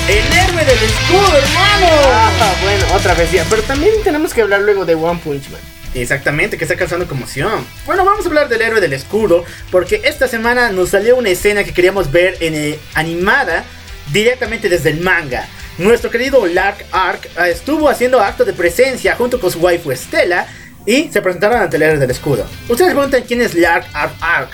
¡El 0.10 0.34
héroe 0.34 0.66
del 0.66 0.84
escudo, 0.84 1.38
hermano! 1.38 1.88
Ah, 2.12 2.54
bueno, 2.64 2.86
otra 2.96 3.14
vez 3.14 3.32
ya. 3.32 3.46
Pero 3.50 3.62
también 3.64 3.94
tenemos 4.04 4.34
que 4.34 4.42
hablar 4.42 4.62
luego 4.62 4.86
de 4.86 4.96
One 4.96 5.20
Punch 5.24 5.50
Man. 5.50 5.62
Exactamente, 5.94 6.58
que 6.58 6.66
está 6.66 6.76
causando 6.76 7.08
conmoción. 7.08 7.66
Bueno, 7.86 8.04
vamos 8.04 8.26
a 8.26 8.30
hablar 8.30 8.50
del 8.50 8.62
héroe 8.62 8.82
del 8.82 8.94
escudo, 8.94 9.46
porque 9.72 10.02
esta 10.04 10.28
semana 10.28 10.72
nos 10.72 10.90
salió 10.90 11.16
una 11.16 11.30
escena 11.30 11.64
que 11.64 11.74
queríamos 11.74 12.12
ver 12.12 12.38
en, 12.40 12.56
eh, 12.56 12.80
animada 12.94 13.64
directamente 14.12 14.70
desde 14.70 14.90
el 14.90 15.02
manga. 15.02 15.48
Nuestro 15.82 16.12
querido 16.12 16.46
Lark 16.46 16.86
Ark 16.92 17.28
ah, 17.36 17.50
estuvo 17.50 17.90
haciendo 17.90 18.20
acto 18.20 18.46
de 18.46 18.54
presencia 18.54 19.16
junto 19.16 19.40
con 19.40 19.50
su 19.50 19.58
waifu 19.58 19.92
Estela 19.92 20.46
y 20.86 21.10
se 21.12 21.24
presentaron 21.24 21.60
ante 21.60 21.78
el 21.78 21.82
héroe 21.84 21.98
del 21.98 22.12
escudo. 22.12 22.46
Ustedes 22.70 22.94
preguntan 22.94 23.24
quién 23.28 23.42
es 23.42 23.56
Lark 23.56 23.88
Ark 23.92 24.14
Ark. 24.22 24.50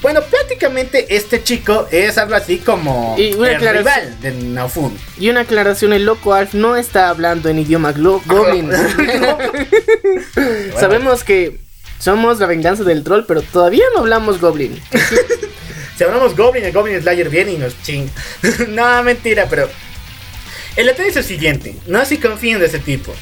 Bueno, 0.00 0.22
prácticamente 0.22 1.14
este 1.14 1.42
chico 1.42 1.86
es 1.90 2.16
algo 2.16 2.34
así 2.34 2.58
como 2.58 3.14
y 3.18 3.32
el 3.32 3.60
rival 3.60 4.18
de 4.22 4.30
Naofun. 4.32 4.96
Y 5.18 5.28
una 5.28 5.40
aclaración, 5.40 5.92
el 5.92 6.06
loco 6.06 6.32
Alf 6.32 6.54
no 6.54 6.76
está 6.76 7.10
hablando 7.10 7.50
en 7.50 7.58
idioma 7.58 7.92
goblin. 8.26 8.70
Sabemos 10.80 11.24
que 11.24 11.60
somos 11.98 12.38
la 12.38 12.46
venganza 12.46 12.84
del 12.84 13.04
troll, 13.04 13.24
pero 13.28 13.42
todavía 13.42 13.84
no 13.94 14.00
hablamos 14.00 14.40
goblin. 14.40 14.80
si 15.98 16.04
hablamos 16.04 16.34
goblin, 16.34 16.64
el 16.64 16.72
goblin 16.72 17.02
slayer 17.02 17.28
viene 17.28 17.52
y 17.52 17.58
nos 17.58 17.74
ching. 17.82 18.08
no, 18.68 19.02
mentira, 19.02 19.46
pero 19.50 19.68
el 20.78 20.86
detalle 20.86 21.08
es 21.08 21.16
el 21.16 21.24
siguiente, 21.24 21.74
no 21.88 22.04
si 22.04 22.18
confíen 22.18 22.60
de 22.60 22.66
ese 22.66 22.78
tipo. 22.78 23.12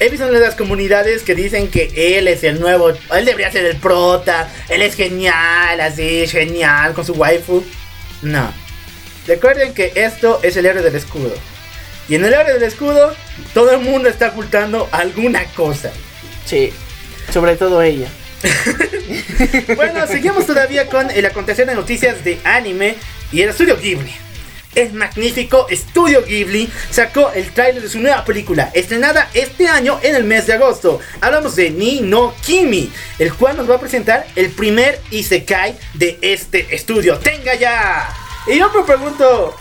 He 0.00 0.08
visto 0.08 0.26
en 0.26 0.40
las 0.40 0.56
comunidades 0.56 1.22
que 1.22 1.36
dicen 1.36 1.68
que 1.68 2.18
él 2.18 2.26
es 2.26 2.42
el 2.42 2.58
nuevo, 2.58 2.90
él 2.90 3.24
debería 3.24 3.52
ser 3.52 3.64
el 3.64 3.76
prota, 3.76 4.52
él 4.68 4.82
es 4.82 4.96
genial, 4.96 5.80
así, 5.80 6.26
genial, 6.26 6.94
con 6.94 7.06
su 7.06 7.12
waifu. 7.12 7.62
No. 8.22 8.52
Recuerden 9.28 9.72
que 9.72 9.92
esto 9.94 10.40
es 10.42 10.56
el 10.56 10.66
héroe 10.66 10.82
del 10.82 10.96
escudo. 10.96 11.32
Y 12.08 12.16
en 12.16 12.24
el 12.24 12.34
héroe 12.34 12.54
del 12.54 12.64
escudo, 12.64 13.14
todo 13.54 13.70
el 13.70 13.80
mundo 13.80 14.08
está 14.08 14.30
ocultando 14.30 14.88
alguna 14.90 15.44
cosa. 15.54 15.92
Sí, 16.44 16.72
sobre 17.32 17.54
todo 17.54 17.82
ella. 17.82 18.08
bueno, 19.76 20.08
seguimos 20.08 20.44
todavía 20.44 20.88
con 20.88 21.08
el 21.08 21.24
acontecer 21.24 21.66
de 21.66 21.76
noticias 21.76 22.24
de 22.24 22.40
anime 22.42 22.96
y 23.30 23.42
el 23.42 23.50
estudio 23.50 23.76
Ghibli 23.76 24.27
el 24.78 24.92
magnífico 24.92 25.66
Estudio 25.68 26.24
Ghibli 26.24 26.70
sacó 26.90 27.32
el 27.32 27.50
tráiler 27.52 27.82
de 27.82 27.88
su 27.88 27.98
nueva 27.98 28.24
película, 28.24 28.70
estrenada 28.72 29.28
este 29.34 29.66
año 29.66 29.98
en 30.02 30.14
el 30.14 30.22
mes 30.22 30.46
de 30.46 30.52
agosto. 30.52 31.00
Hablamos 31.20 31.56
de 31.56 31.70
Ni 31.70 32.00
no 32.00 32.32
Kimi, 32.42 32.88
el 33.18 33.34
cual 33.34 33.56
nos 33.56 33.68
va 33.68 33.74
a 33.74 33.80
presentar 33.80 34.24
el 34.36 34.50
primer 34.50 35.00
Isekai 35.10 35.76
de 35.94 36.18
este 36.22 36.72
estudio. 36.72 37.18
¡Tenga 37.18 37.56
ya! 37.56 38.08
Y 38.46 38.56
yo 38.56 38.70
me 38.72 38.84
pregunto, 38.84 39.56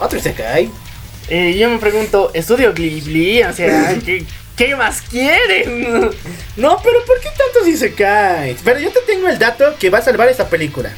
¿otro 0.00 0.18
Isekai? 0.18 0.68
Y 1.30 1.58
yo 1.58 1.70
me 1.70 1.78
pregunto, 1.78 2.32
¿Estudio 2.34 2.74
Ghibli? 2.74 3.44
O 3.44 3.52
sea, 3.52 3.96
¿qué, 4.56 4.76
más 4.76 5.00
quieren? 5.02 6.10
No, 6.56 6.80
pero 6.82 7.04
¿por 7.04 7.20
qué 7.20 7.28
tantos 7.28 7.68
Isekai? 7.68 8.56
Pero 8.64 8.80
yo 8.80 8.90
te 8.90 9.00
tengo 9.00 9.28
el 9.28 9.38
dato 9.38 9.76
que 9.78 9.90
va 9.90 9.98
a 9.98 10.02
salvar 10.02 10.28
esta 10.28 10.48
película. 10.48 10.90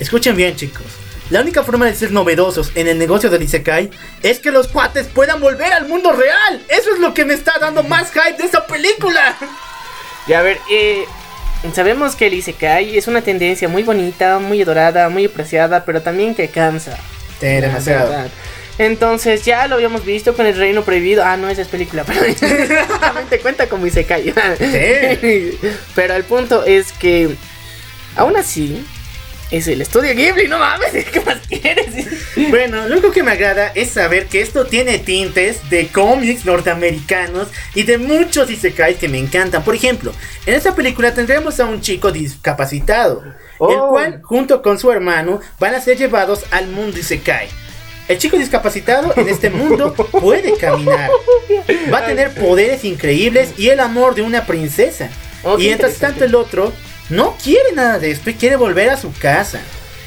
Escuchen 0.00 0.34
bien, 0.34 0.56
chicos. 0.56 1.01
La 1.32 1.40
única 1.40 1.62
forma 1.62 1.86
de 1.86 1.94
ser 1.94 2.12
novedosos 2.12 2.72
en 2.74 2.88
el 2.88 2.98
negocio 2.98 3.30
del 3.30 3.42
Isekai 3.42 3.88
es 4.22 4.38
que 4.38 4.50
los 4.50 4.68
cuates 4.68 5.06
puedan 5.06 5.40
volver 5.40 5.72
al 5.72 5.88
mundo 5.88 6.12
real. 6.12 6.62
Eso 6.68 6.92
es 6.92 7.00
lo 7.00 7.14
que 7.14 7.24
me 7.24 7.32
está 7.32 7.54
dando 7.58 7.82
más 7.82 8.12
hype 8.12 8.36
de 8.36 8.44
esta 8.44 8.66
película. 8.66 9.34
Y 10.26 10.34
a 10.34 10.42
ver, 10.42 10.58
eh, 10.70 11.06
sabemos 11.72 12.16
que 12.16 12.26
el 12.26 12.34
Isekai 12.34 12.98
es 12.98 13.08
una 13.08 13.22
tendencia 13.22 13.66
muy 13.66 13.82
bonita, 13.82 14.40
muy 14.40 14.60
adorada, 14.60 15.08
muy 15.08 15.24
apreciada, 15.24 15.86
pero 15.86 16.02
también 16.02 16.34
que 16.34 16.48
cansa. 16.48 16.98
Sí, 17.40 17.46
demasiado. 17.46 18.12
Entonces 18.76 19.42
ya 19.42 19.66
lo 19.68 19.76
habíamos 19.76 20.04
visto 20.04 20.34
con 20.34 20.44
el 20.44 20.54
Reino 20.54 20.82
Prohibido. 20.82 21.24
Ah, 21.24 21.38
no, 21.38 21.48
esa 21.48 21.62
es 21.62 21.68
película, 21.68 22.04
pero 22.04 22.20
te 23.30 23.38
cuenta 23.40 23.70
como 23.70 23.86
Isekai. 23.86 24.34
sí. 24.58 25.58
Pero 25.94 26.12
el 26.12 26.24
punto 26.24 26.62
es 26.62 26.92
que, 26.92 27.34
aún 28.16 28.36
así, 28.36 28.84
es 29.52 29.68
el 29.68 29.82
estudio 29.82 30.14
Ghibli, 30.14 30.48
no 30.48 30.58
mames, 30.58 30.92
¿qué 31.12 31.20
más 31.20 31.38
quieres? 31.46 31.94
Bueno, 32.50 32.88
lo 32.88 32.94
único 32.94 33.12
que 33.12 33.22
me 33.22 33.32
agrada 33.32 33.70
es 33.74 33.90
saber 33.90 34.26
que 34.26 34.40
esto 34.40 34.64
tiene 34.66 34.98
tintes 34.98 35.68
de 35.70 35.88
cómics 35.88 36.44
norteamericanos 36.44 37.48
y 37.74 37.82
de 37.84 37.98
muchos 37.98 38.50
isekais 38.50 38.96
que 38.96 39.08
me 39.08 39.18
encantan. 39.18 39.62
Por 39.62 39.74
ejemplo, 39.74 40.12
en 40.46 40.54
esta 40.54 40.74
película 40.74 41.12
tendremos 41.14 41.60
a 41.60 41.66
un 41.66 41.80
chico 41.80 42.10
discapacitado, 42.10 43.22
el 43.24 43.34
Oh. 43.58 43.90
cual 43.90 44.20
junto 44.22 44.60
con 44.62 44.78
su 44.78 44.90
hermano 44.90 45.40
van 45.60 45.74
a 45.74 45.80
ser 45.80 45.96
llevados 45.96 46.44
al 46.50 46.66
mundo 46.68 46.98
isekai. 46.98 47.48
El 48.08 48.18
chico 48.18 48.36
discapacitado 48.36 49.12
en 49.16 49.28
este 49.28 49.50
mundo 49.50 49.94
puede 49.94 50.56
caminar, 50.56 51.10
va 51.92 51.98
a 51.98 52.06
tener 52.06 52.34
poderes 52.34 52.84
increíbles 52.84 53.50
y 53.56 53.68
el 53.68 53.78
amor 53.80 54.14
de 54.16 54.22
una 54.22 54.44
princesa. 54.46 55.08
Oh, 55.44 55.58
y 55.58 55.66
mientras 55.66 55.94
tanto 55.98 56.24
el 56.24 56.34
otro 56.34 56.72
no 57.10 57.36
quiere 57.42 57.72
nada 57.74 57.98
de 57.98 58.10
esto 58.10 58.30
y 58.30 58.34
quiere 58.34 58.56
volver 58.56 58.90
a 58.90 58.96
su 58.96 59.12
casa. 59.12 59.60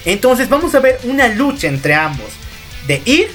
Entonces 0.06 0.50
vamos 0.50 0.76
a 0.76 0.80
ver 0.80 1.00
una 1.04 1.28
lucha 1.28 1.68
entre 1.68 1.94
ambos. 1.94 2.28
De 2.88 3.02
ir 3.06 3.30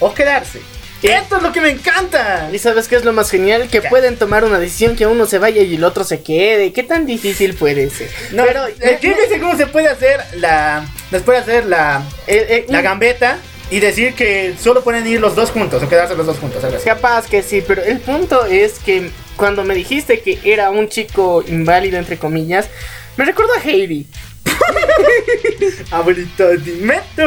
o 0.00 0.12
quedarse. 0.12 0.60
Esto 1.02 1.36
es 1.36 1.42
lo 1.42 1.52
que 1.52 1.60
me 1.60 1.70
encanta. 1.70 2.50
¿Y 2.52 2.58
sabes 2.58 2.88
qué 2.88 2.96
es 2.96 3.04
lo 3.04 3.12
más 3.12 3.30
genial? 3.30 3.68
Que 3.68 3.80
¿Qué? 3.80 3.88
pueden 3.88 4.16
tomar 4.16 4.44
una 4.44 4.58
decisión 4.58 4.96
que 4.96 5.06
uno 5.06 5.26
se 5.26 5.38
vaya 5.38 5.62
y 5.62 5.76
el 5.76 5.84
otro 5.84 6.04
se 6.04 6.22
quede. 6.22 6.72
¿Qué 6.72 6.82
tan 6.82 7.06
difícil 7.06 7.54
puede 7.54 7.88
ser? 7.90 8.10
No, 8.32 8.44
Pero, 8.44 8.66
eh, 8.66 8.98
¿quién 9.00 9.14
dice 9.14 9.38
cómo 9.40 9.56
se 9.56 9.66
puede 9.66 9.88
hacer 9.88 10.20
la... 10.36 10.84
Les 11.12 11.22
puede 11.22 11.38
hacer 11.38 11.66
la, 11.66 12.02
eh, 12.26 12.46
eh, 12.48 12.66
la 12.68 12.82
gambeta 12.82 13.38
y 13.70 13.78
decir 13.80 14.14
que 14.14 14.54
solo 14.60 14.82
pueden 14.82 15.06
ir 15.06 15.20
los 15.20 15.36
dos 15.36 15.50
juntos 15.50 15.82
o 15.82 15.88
quedarse 15.88 16.16
los 16.16 16.26
dos 16.26 16.38
juntos. 16.38 16.64
Capaz 16.84 17.26
que 17.26 17.42
sí, 17.42 17.62
pero 17.66 17.82
el 17.82 18.00
punto 18.00 18.46
es 18.46 18.78
que 18.78 19.10
cuando 19.36 19.64
me 19.64 19.74
dijiste 19.74 20.20
que 20.20 20.38
era 20.44 20.70
un 20.70 20.88
chico 20.88 21.44
inválido, 21.46 21.98
entre 21.98 22.16
comillas, 22.16 22.68
me 23.16 23.24
recuerdo 23.24 23.52
a 23.54 23.60
Heidi. 23.62 24.06
Abuelito, 25.90 26.56
dime 26.58 27.00
tú. 27.14 27.22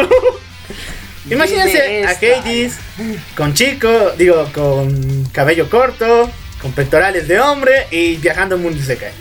Imagínense 1.30 2.04
a. 2.06 2.10
Hades 2.12 2.74
con 3.36 3.54
chico, 3.54 4.12
digo, 4.18 4.50
con 4.54 5.26
cabello 5.32 5.70
corto, 5.70 6.30
con 6.62 6.72
pectorales 6.72 7.28
de 7.28 7.40
hombre 7.40 7.88
y 7.92 8.16
viajando 8.18 8.56
al 8.56 8.62
mundo 8.62 8.82
seca. 8.84 9.12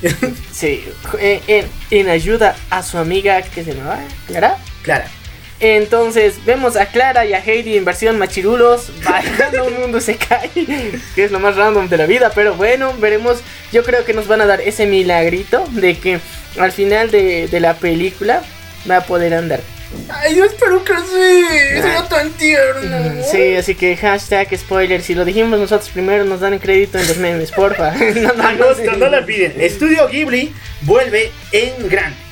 Sí, 0.53 0.85
en, 1.21 1.41
en- 1.47 1.67
en 1.91 2.09
ayuda 2.09 2.57
a 2.71 2.83
su 2.83 2.99
amiga 2.99 3.43
que 3.43 3.65
se 3.65 3.75
llamaba 3.75 4.01
Clara. 4.27 4.57
Clara. 4.83 5.09
Entonces 5.61 6.45
vemos 6.45 6.77
a 6.77 6.87
Clara 6.87 7.27
y 7.27 7.35
a 7.35 7.43
Heidi 7.45 7.77
en 7.77 7.85
versión 7.85 8.19
machirulos 8.19 8.93
bajando 9.05 9.65
un 9.65 9.81
mundo 9.81 10.01
se 10.01 10.17
cae, 10.17 10.51
que 10.55 11.25
es 11.25 11.33
lo 11.33 11.41
más 11.41 11.57
random 11.57 11.89
de 11.89 11.97
la 11.97 12.07
vida, 12.07 12.31
pero 12.35 12.55
bueno, 12.55 12.95
veremos. 12.99 13.41
Yo 13.73 13.83
creo 13.83 14.05
que 14.05 14.15
nos 14.15 14.29
van 14.29 14.41
a 14.41 14.47
dar 14.47 14.61
ese 14.61 14.87
milagrito 14.87 15.65
de 15.73 15.99
que 15.99 16.21
al 16.59 16.73
final 16.73 17.11
de, 17.11 17.49
de 17.49 17.61
la 17.61 17.75
película 17.75 18.43
va 18.89 18.99
a 18.99 19.01
poder 19.03 19.35
andar. 19.35 19.61
Ay, 20.11 20.37
yo 20.37 20.45
espero 20.45 20.85
que 20.85 20.93
sí. 20.97 21.81
Sería 21.81 22.07
tan 22.09 22.31
tierno. 22.33 23.23
Sí, 23.31 23.57
así 23.57 23.75
que 23.75 23.97
hashtag 23.97 24.57
spoiler, 24.57 25.03
si 25.03 25.15
lo 25.15 25.25
dijimos 25.25 25.59
nosotros 25.59 25.89
primero 25.91 26.25
nos 26.25 26.41
dan 26.41 26.55
el 26.55 26.61
crédito 26.61 26.99
en 26.99 27.09
los 27.09 27.17
memes, 27.17 27.53
porfa. 27.53 27.95
No, 28.15 28.33
no, 28.33 29.09
lo 29.09 29.17
olviden. 29.19 29.55
Estudio 29.59 30.09
Ghibli 30.09 30.53
vuelve 30.83 31.31
en 31.53 31.89
grande. 31.89 32.28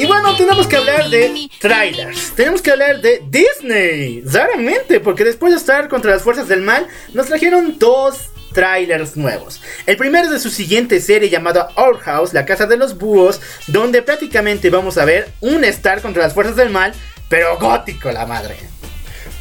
Y 0.00 0.06
bueno, 0.06 0.34
tenemos 0.34 0.66
que 0.66 0.76
hablar 0.78 1.10
de 1.10 1.50
trailers. 1.58 2.32
Tenemos 2.34 2.62
que 2.62 2.70
hablar 2.70 3.02
de 3.02 3.22
Disney. 3.28 4.22
Raramente, 4.24 4.98
porque 4.98 5.24
después 5.24 5.52
de 5.52 5.58
estar 5.58 5.90
contra 5.90 6.12
las 6.12 6.22
fuerzas 6.22 6.48
del 6.48 6.62
mal, 6.62 6.86
nos 7.12 7.26
trajeron 7.26 7.78
dos 7.78 8.30
trailers 8.54 9.18
nuevos. 9.18 9.60
El 9.84 9.98
primero 9.98 10.24
es 10.24 10.30
de 10.30 10.38
su 10.38 10.48
siguiente 10.48 11.02
serie 11.02 11.28
llamada 11.28 11.68
Our 11.76 11.98
House, 11.98 12.32
la 12.32 12.46
casa 12.46 12.64
de 12.64 12.78
los 12.78 12.96
búhos, 12.96 13.42
donde 13.66 14.00
prácticamente 14.00 14.70
vamos 14.70 14.96
a 14.96 15.04
ver 15.04 15.30
un 15.40 15.64
estar 15.64 16.00
contra 16.00 16.22
las 16.22 16.32
fuerzas 16.32 16.56
del 16.56 16.70
mal, 16.70 16.94
pero 17.28 17.58
gótico 17.58 18.10
la 18.10 18.24
madre. 18.24 18.56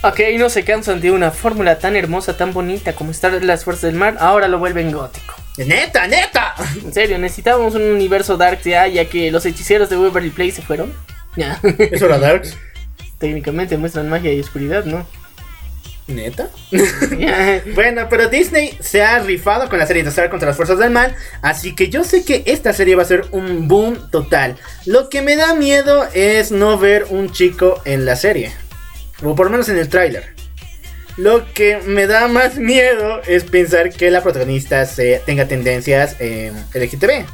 Ok, 0.03 0.20
no 0.38 0.49
se 0.49 0.66
cansan 0.66 0.99
de 0.99 1.12
una 1.12 1.32
fórmula 1.32 1.80
tan 1.80 1.95
hermosa, 1.95 2.36
tan 2.36 2.51
bonita 2.51 2.95
como 2.95 3.12
estar 3.12 3.32
las 3.45 3.64
fuerzas 3.64 3.84
del 3.84 3.95
mar, 3.95 4.18
ahora 4.20 4.49
lo 4.49 4.60
vuelven 4.60 4.91
gótico. 4.91 5.39
Neta, 5.66 6.07
neta. 6.07 6.55
En 6.84 6.93
serio, 6.93 7.18
necesitábamos 7.18 7.76
un 7.76 7.84
universo 7.84 8.38
dark 8.38 8.62
ya, 8.64 8.88
ya 8.88 9.05
que 9.05 9.32
los 9.32 9.45
hechiceros 9.45 9.89
de 9.89 9.97
Waverly 9.97 10.30
Place 10.30 10.53
se 10.53 10.62
fueron. 10.62 10.93
Ya. 11.36 11.60
¿Eso 11.91 12.05
era 12.05 12.18
Darks? 12.18 12.57
Técnicamente 13.18 13.78
muestran 13.78 14.10
magia 14.10 14.34
y 14.34 14.39
oscuridad, 14.39 14.86
¿no? 14.86 15.05
¿Neta? 16.07 16.49
Bueno, 17.76 18.07
pero 18.10 18.30
Disney 18.30 18.76
se 18.80 19.03
ha 19.03 19.20
rifado 19.20 19.70
con 19.70 19.78
la 19.78 19.86
serie 19.86 20.03
de 20.03 20.10
Star 20.10 20.30
contra 20.30 20.47
las 20.47 20.57
fuerzas 20.57 20.80
del 20.80 20.91
mal, 20.91 21.16
así 21.41 21.76
que 21.76 21.89
yo 21.89 22.03
sé 22.03 22.24
que 22.26 22.43
esta 22.47 22.74
serie 22.74 22.95
va 22.95 23.03
a 23.03 23.05
ser 23.05 23.26
un 23.32 23.68
boom 23.68 24.10
total. 24.10 24.55
Lo 24.86 25.10
que 25.10 25.22
me 25.22 25.36
da 25.36 25.53
miedo 25.53 26.07
es 26.14 26.51
no 26.51 26.78
ver 26.78 27.05
un 27.10 27.32
chico 27.32 27.82
en 27.86 28.05
la 28.05 28.16
serie, 28.16 28.51
o 29.24 29.36
por 29.36 29.47
lo 29.47 29.51
menos 29.51 29.70
en 29.70 29.78
el 29.78 29.89
tráiler. 29.89 30.39
Lo 31.20 31.43
que 31.53 31.80
me 31.86 32.07
da 32.07 32.30
más 32.30 32.55
miedo 32.55 33.22
es 33.28 33.43
pensar 33.43 33.89
que 33.89 34.09
la 34.09 34.24
protagonista 34.24 34.86
se, 34.86 35.22
tenga 35.26 35.49
tendencias 35.49 36.15
eh, 36.20 36.53
LGTB. 36.74 37.26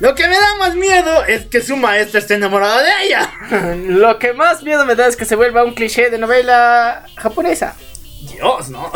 Lo 0.00 0.14
que 0.14 0.26
me 0.26 0.34
da 0.34 0.54
más 0.58 0.74
miedo 0.74 1.22
es 1.26 1.44
que 1.44 1.60
su 1.60 1.76
maestra 1.76 2.18
esté 2.18 2.36
enamorada 2.36 2.82
de 2.82 2.90
ella. 3.04 3.30
Lo 3.88 4.18
que 4.18 4.32
más 4.32 4.62
miedo 4.62 4.86
me 4.86 4.94
da 4.94 5.06
es 5.06 5.16
que 5.16 5.26
se 5.26 5.36
vuelva 5.36 5.64
un 5.64 5.74
cliché 5.74 6.08
de 6.08 6.16
novela 6.16 7.04
japonesa. 7.16 7.76
Dios, 8.32 8.70
no. 8.70 8.90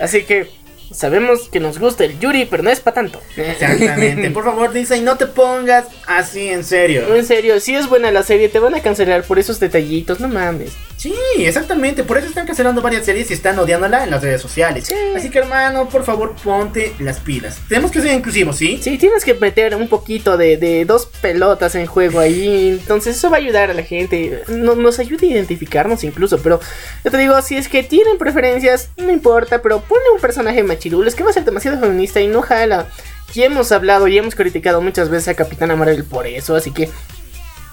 Así 0.00 0.24
que 0.24 0.50
sabemos 0.92 1.48
que 1.48 1.60
nos 1.60 1.78
gusta 1.78 2.04
el 2.04 2.18
Yuri, 2.18 2.46
pero 2.46 2.62
no 2.62 2.70
es 2.70 2.80
para 2.80 2.94
tanto. 2.96 3.20
Exactamente. 3.36 4.30
Por 4.30 4.44
favor, 4.44 4.72
Disney, 4.72 5.00
no 5.00 5.16
te 5.16 5.26
pongas 5.26 5.86
así 6.06 6.48
en 6.48 6.64
serio. 6.64 7.14
En 7.14 7.24
serio, 7.24 7.60
si 7.60 7.74
es 7.74 7.88
buena 7.88 8.10
la 8.10 8.22
serie, 8.22 8.48
te 8.48 8.58
van 8.58 8.74
a 8.74 8.80
cancelar 8.82 9.22
por 9.24 9.38
esos 9.38 9.60
detallitos, 9.60 10.20
no 10.20 10.28
mames. 10.28 10.72
Sí, 10.96 11.14
exactamente. 11.38 12.02
Por 12.02 12.18
eso 12.18 12.26
están 12.26 12.44
cancelando 12.44 12.82
varias 12.82 13.04
series 13.04 13.30
y 13.30 13.34
están 13.34 13.56
odiándola 13.58 14.02
en 14.02 14.10
las 14.10 14.20
redes 14.20 14.42
sociales. 14.42 14.86
Sí. 14.88 14.94
Así 15.14 15.30
que, 15.30 15.38
hermano, 15.38 15.88
por 15.88 16.04
favor, 16.04 16.34
ponte 16.42 16.92
las 16.98 17.20
pilas. 17.20 17.60
Tenemos 17.68 17.92
que 17.92 18.00
ser 18.00 18.12
inclusivos, 18.14 18.56
¿sí? 18.56 18.80
Sí, 18.82 18.98
tienes 18.98 19.24
que 19.24 19.34
meter 19.34 19.76
un 19.76 19.86
poquito 19.88 20.36
de, 20.36 20.56
de 20.56 20.84
dos 20.84 21.06
pelotas 21.22 21.76
en 21.76 21.86
juego 21.86 22.18
ahí. 22.18 22.70
Entonces 22.80 23.16
eso 23.16 23.30
va 23.30 23.36
a 23.36 23.38
ayudar 23.40 23.70
a 23.70 23.74
la 23.74 23.84
gente. 23.84 24.42
No- 24.48 24.74
nos 24.74 24.98
ayuda 24.98 25.20
a 25.22 25.26
identificarnos 25.30 26.02
incluso. 26.02 26.38
Pero 26.38 26.58
yo 27.04 27.10
te 27.12 27.18
digo, 27.18 27.40
si 27.42 27.56
es 27.56 27.68
que 27.68 27.84
tienen 27.84 28.18
preferencias, 28.18 28.90
no 28.96 29.12
importa. 29.12 29.62
Pero 29.62 29.80
ponle 29.82 30.04
un 30.12 30.20
personaje 30.20 30.64
machirulo. 30.64 30.87
Que 30.88 31.24
va 31.24 31.30
a 31.30 31.32
ser 31.32 31.44
demasiado 31.44 31.78
feminista 31.78 32.20
y 32.20 32.28
no 32.28 32.42
jala. 32.42 32.86
Ya 33.34 33.44
hemos 33.44 33.72
hablado 33.72 34.08
y 34.08 34.16
hemos 34.16 34.34
criticado 34.34 34.80
muchas 34.80 35.08
veces 35.08 35.28
a 35.28 35.34
Capitana 35.34 35.76
Marvel 35.76 36.04
por 36.04 36.26
eso. 36.26 36.56
Así 36.56 36.70
que, 36.70 36.88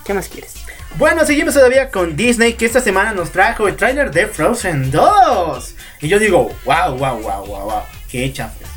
¿qué 0.04 0.14
más 0.14 0.28
quieres? 0.28 0.56
Bueno, 0.98 1.26
seguimos 1.26 1.54
todavía 1.54 1.92
con 1.92 2.16
Disney, 2.16 2.54
que 2.54 2.66
esta 2.66 2.82
semana 2.82 3.14
nos 3.14 3.32
trajo 3.32 3.68
el 3.68 3.76
tráiler 3.76 4.12
de 4.12 4.28
Frozen 4.28 4.92
2. 4.92 5.76
Y 6.02 6.08
yo 6.08 6.20
digo, 6.20 6.52
wow, 6.66 6.98
wow, 6.98 7.22
wow, 7.22 7.46
wow, 7.46 7.64
wow. 7.64 7.82
Qué 8.10 8.32
chafes. 8.32 8.68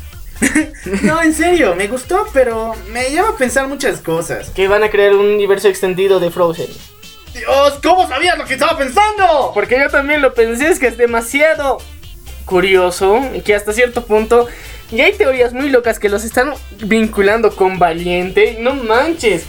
no, 1.03 1.21
en 1.21 1.33
serio, 1.33 1.75
me 1.75 1.87
gustó, 1.87 2.27
pero 2.33 2.75
me 2.91 3.09
lleva 3.09 3.29
a 3.29 3.37
pensar 3.37 3.67
muchas 3.67 3.99
cosas. 4.01 4.49
Que 4.49 4.67
van 4.67 4.83
a 4.83 4.89
crear 4.89 5.13
un 5.13 5.25
universo 5.25 5.67
extendido 5.67 6.19
de 6.19 6.31
Frozen. 6.31 6.67
Dios, 7.33 7.79
¿cómo 7.83 8.07
sabías 8.07 8.37
lo 8.37 8.45
que 8.45 8.53
estaba 8.53 8.77
pensando? 8.77 9.51
Porque 9.53 9.79
yo 9.79 9.89
también 9.89 10.21
lo 10.21 10.33
pensé, 10.33 10.69
es 10.69 10.79
que 10.79 10.87
es 10.87 10.97
demasiado 10.97 11.77
curioso 12.49 13.21
y 13.33 13.41
que 13.41 13.53
hasta 13.53 13.71
cierto 13.71 14.05
punto 14.05 14.47
y 14.91 15.01
hay 15.01 15.13
teorías 15.13 15.53
muy 15.53 15.69
locas 15.69 15.99
que 15.99 16.09
los 16.09 16.23
están 16.23 16.53
vinculando 16.83 17.55
con 17.55 17.77
Valiente. 17.77 18.57
No 18.59 18.73
manches. 18.73 19.43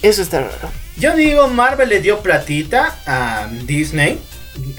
Eso 0.00 0.22
está 0.22 0.40
raro. 0.40 0.70
Yo 0.96 1.14
digo, 1.14 1.46
Marvel 1.48 1.90
le 1.90 2.00
dio 2.00 2.20
platita 2.20 2.96
a 3.06 3.48
Disney. 3.64 4.18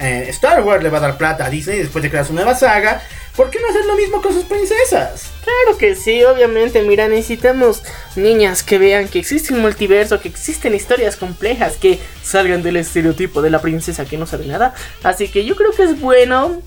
Eh, 0.00 0.26
Star 0.30 0.62
Wars 0.62 0.82
le 0.82 0.90
va 0.90 0.98
a 0.98 1.02
dar 1.02 1.16
plata 1.16 1.46
a 1.46 1.50
Disney 1.50 1.78
después 1.78 2.02
de 2.02 2.10
crear 2.10 2.26
su 2.26 2.34
nueva 2.34 2.54
saga. 2.54 3.02
¿Por 3.36 3.50
qué 3.50 3.60
no 3.60 3.68
hacer 3.68 3.84
lo 3.86 3.94
mismo 3.94 4.20
con 4.20 4.34
sus 4.34 4.44
princesas? 4.44 5.30
Claro 5.44 5.78
que 5.78 5.94
sí, 5.94 6.24
obviamente, 6.24 6.82
mira, 6.82 7.08
necesitamos 7.08 7.82
niñas 8.16 8.62
que 8.62 8.76
vean 8.78 9.08
que 9.08 9.20
existe 9.20 9.54
un 9.54 9.60
multiverso, 9.60 10.20
que 10.20 10.28
existen 10.28 10.74
historias 10.74 11.16
complejas, 11.16 11.76
que 11.76 12.00
salgan 12.22 12.62
del 12.62 12.76
estereotipo 12.76 13.40
de 13.40 13.50
la 13.50 13.62
princesa 13.62 14.04
que 14.04 14.18
no 14.18 14.26
sabe 14.26 14.46
nada. 14.46 14.74
Así 15.04 15.28
que 15.28 15.44
yo 15.44 15.54
creo 15.54 15.70
que 15.70 15.84
es 15.84 16.00
bueno. 16.00 16.60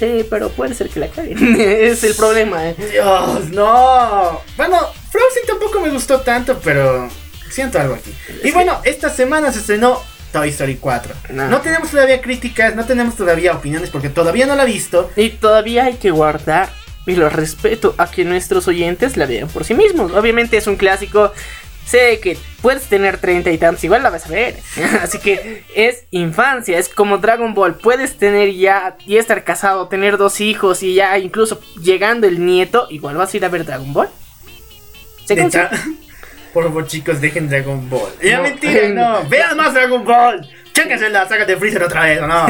Sí, 0.00 0.26
pero 0.30 0.48
puede 0.48 0.74
ser 0.74 0.88
que 0.88 0.98
la 0.98 1.08
caguen. 1.08 1.60
es 1.60 2.02
el 2.04 2.14
problema, 2.14 2.70
eh. 2.70 2.74
Dios, 2.90 3.50
no. 3.50 4.40
Bueno, 4.56 4.78
Frozen 5.10 5.42
tampoco 5.46 5.78
me 5.78 5.90
gustó 5.90 6.22
tanto, 6.22 6.58
pero 6.64 7.06
siento 7.50 7.78
algo 7.78 7.96
aquí. 7.96 8.10
Y 8.42 8.50
bueno, 8.50 8.80
esta 8.84 9.10
semana 9.10 9.52
se 9.52 9.58
estrenó 9.58 10.00
Toy 10.32 10.48
Story 10.48 10.76
4. 10.76 11.14
No. 11.34 11.48
No 11.48 11.60
tenemos 11.60 11.90
todavía 11.90 12.22
críticas, 12.22 12.74
no 12.74 12.86
tenemos 12.86 13.14
todavía 13.14 13.52
opiniones 13.52 13.90
porque 13.90 14.08
todavía 14.08 14.46
no 14.46 14.56
la 14.56 14.62
he 14.62 14.66
visto. 14.66 15.10
Y 15.16 15.28
todavía 15.30 15.84
hay 15.84 15.96
que 15.96 16.10
guardar 16.10 16.70
y 17.06 17.14
lo 17.14 17.28
respeto 17.28 17.94
a 17.98 18.10
que 18.10 18.24
nuestros 18.24 18.68
oyentes 18.68 19.18
la 19.18 19.26
vean 19.26 19.48
por 19.48 19.64
sí 19.64 19.74
mismos. 19.74 20.12
Obviamente 20.12 20.56
es 20.56 20.66
un 20.66 20.76
clásico. 20.76 21.32
Sé 21.90 22.20
que 22.20 22.38
puedes 22.62 22.84
tener 22.84 23.18
30 23.18 23.50
y 23.50 23.58
tantos, 23.58 23.82
igual 23.84 24.02
la 24.02 24.10
vas 24.10 24.26
a 24.26 24.28
ver. 24.30 24.56
Así 25.02 25.18
que 25.18 25.64
es 25.74 26.04
infancia, 26.10 26.78
es 26.78 26.88
como 26.88 27.18
Dragon 27.18 27.52
Ball. 27.54 27.74
Puedes 27.74 28.16
tener 28.16 28.52
ya 28.54 28.96
y 29.06 29.16
estar 29.16 29.42
casado, 29.44 29.88
tener 29.88 30.16
dos 30.16 30.40
hijos 30.40 30.82
y 30.82 30.94
ya 30.94 31.18
incluso 31.18 31.60
llegando 31.82 32.26
el 32.26 32.44
nieto, 32.44 32.86
igual 32.90 33.16
vas 33.16 33.34
a 33.34 33.36
ir 33.36 33.44
a 33.44 33.48
ver 33.48 33.64
Dragon 33.64 33.92
Ball. 33.92 34.08
Por 36.52 36.64
favor, 36.64 36.86
chicos, 36.86 37.20
dejen 37.20 37.48
Dragon 37.48 37.88
Ball. 37.88 38.10
Ya 38.22 38.38
No. 38.38 38.42
mentira, 38.42 38.88
no. 38.88 39.24
Vean 39.28 39.56
más 39.56 39.72
Dragon 39.72 40.04
Ball. 40.04 40.48
Chéquense 40.72 41.08
la 41.10 41.28
saga 41.28 41.44
de 41.44 41.56
Freezer 41.56 41.82
otra 41.82 42.04
vez, 42.04 42.20
¿o 42.20 42.26
no? 42.26 42.46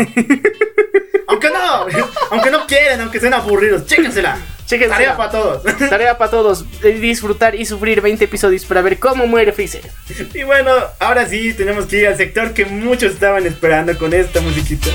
aunque 1.27 1.49
no, 1.51 1.87
aunque 2.31 2.51
no 2.51 2.67
quieren, 2.67 3.01
aunque 3.01 3.21
sean 3.21 3.35
aburridos, 3.35 3.87
chéquensela. 3.87 4.39
Chéquensela. 4.71 4.99
Tarea 4.99 5.17
para 5.17 5.31
todos. 5.33 5.63
Tarea 5.91 6.19
para 6.19 6.31
todos, 6.31 6.65
eh, 6.85 6.93
disfrutar 6.93 7.57
y 7.57 7.67
sufrir 7.67 8.01
20 8.01 8.25
episodios 8.25 8.65
para 8.65 8.83
ver 8.83 9.01
cómo 9.01 9.27
muere 9.27 9.53
Freezer. 9.53 9.83
y 10.33 10.45
bueno, 10.45 10.71
ahora 11.01 11.29
sí, 11.29 11.53
tenemos 11.55 11.87
que 11.87 11.99
ir 11.99 12.07
al 12.07 12.17
sector 12.17 12.55
que 12.55 12.65
muchos 12.67 13.15
estaban 13.15 13.45
esperando 13.47 13.99
con 13.99 14.15
esta 14.15 14.41
musiquita. 14.41 14.89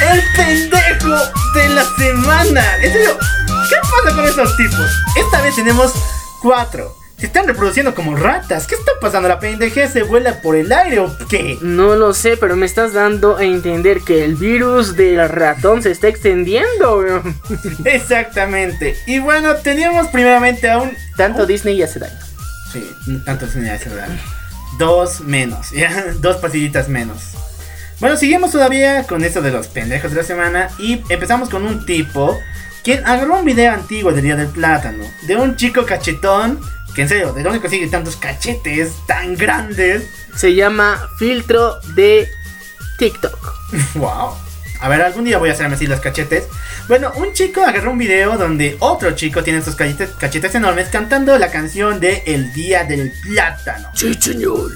El 0.00 0.22
pendejo 0.34 1.14
de 1.54 1.68
la 1.68 1.84
semana. 1.98 2.76
En 2.82 2.92
serio, 2.92 3.18
¿qué 3.68 3.76
pasa 3.82 4.16
con 4.16 4.24
esos 4.24 4.56
tipos? 4.56 4.90
Esta 5.14 5.42
vez 5.42 5.54
tenemos 5.56 5.92
cuatro. 6.40 6.96
Se 7.24 7.28
están 7.28 7.46
reproduciendo 7.46 7.94
como 7.94 8.14
ratas. 8.14 8.66
¿Qué 8.66 8.74
está 8.74 8.92
pasando? 9.00 9.30
¿La 9.30 9.40
pendejez 9.40 9.94
se 9.94 10.02
vuela 10.02 10.42
por 10.42 10.56
el 10.56 10.70
aire 10.70 10.98
o 10.98 11.16
qué? 11.30 11.56
No 11.62 11.94
lo 11.94 12.12
sé, 12.12 12.36
pero 12.36 12.54
me 12.54 12.66
estás 12.66 12.92
dando 12.92 13.38
a 13.38 13.44
entender 13.44 14.02
que 14.02 14.26
el 14.26 14.34
virus 14.34 14.94
del 14.94 15.26
ratón 15.30 15.82
se 15.82 15.90
está 15.90 16.08
extendiendo. 16.08 17.22
Exactamente. 17.86 18.98
Y 19.06 19.20
bueno, 19.20 19.54
teníamos 19.54 20.08
primeramente 20.08 20.68
a 20.68 20.76
un. 20.76 20.94
Tanto 21.16 21.46
Disney 21.46 21.78
ya 21.78 21.86
hace 21.86 21.98
daño. 21.98 22.18
Sí, 22.70 22.94
tantos 23.24 23.54
unidades 23.54 23.88
¿verdad? 23.88 24.08
Dos 24.78 25.22
menos, 25.22 25.70
ya, 25.70 26.04
dos 26.20 26.36
pasillitas 26.36 26.90
menos. 26.90 27.30
Bueno, 28.00 28.18
seguimos 28.18 28.52
todavía 28.52 29.04
con 29.04 29.24
esto 29.24 29.40
de 29.40 29.50
los 29.50 29.68
pendejos 29.68 30.10
de 30.10 30.18
la 30.18 30.24
semana 30.24 30.68
y 30.78 31.02
empezamos 31.08 31.48
con 31.48 31.64
un 31.64 31.86
tipo 31.86 32.38
quien 32.82 33.02
agarró 33.06 33.38
un 33.38 33.46
video 33.46 33.72
antiguo 33.72 34.12
del 34.12 34.24
Día 34.24 34.36
del 34.36 34.48
Plátano 34.48 35.04
de 35.22 35.36
un 35.36 35.56
chico 35.56 35.86
cachetón 35.86 36.60
que 36.94 37.02
en 37.02 37.08
serio, 37.08 37.32
¿de 37.32 37.42
dónde 37.42 37.60
consigue 37.60 37.86
tantos 37.88 38.16
cachetes 38.16 38.92
tan 39.06 39.36
grandes? 39.36 40.04
Se 40.36 40.54
llama 40.54 41.08
filtro 41.18 41.80
de 41.94 42.28
TikTok. 42.98 43.54
Wow. 43.94 44.36
A 44.80 44.88
ver, 44.88 45.02
algún 45.02 45.24
día 45.24 45.38
voy 45.38 45.48
a 45.48 45.52
hacerme 45.52 45.76
así 45.76 45.86
los 45.86 46.00
cachetes. 46.00 46.44
Bueno, 46.88 47.10
un 47.16 47.32
chico 47.32 47.62
agarró 47.62 47.92
un 47.92 47.98
video 47.98 48.36
donde 48.36 48.76
otro 48.80 49.12
chico 49.12 49.42
tiene 49.42 49.60
estos 49.60 49.76
cachetes, 49.76 50.10
cachetes 50.10 50.54
enormes 50.54 50.88
cantando 50.88 51.38
la 51.38 51.50
canción 51.50 52.00
de 52.00 52.22
El 52.26 52.52
Día 52.52 52.84
del 52.84 53.12
Plátano. 53.22 53.88
Sí, 53.94 54.14
señor. 54.14 54.72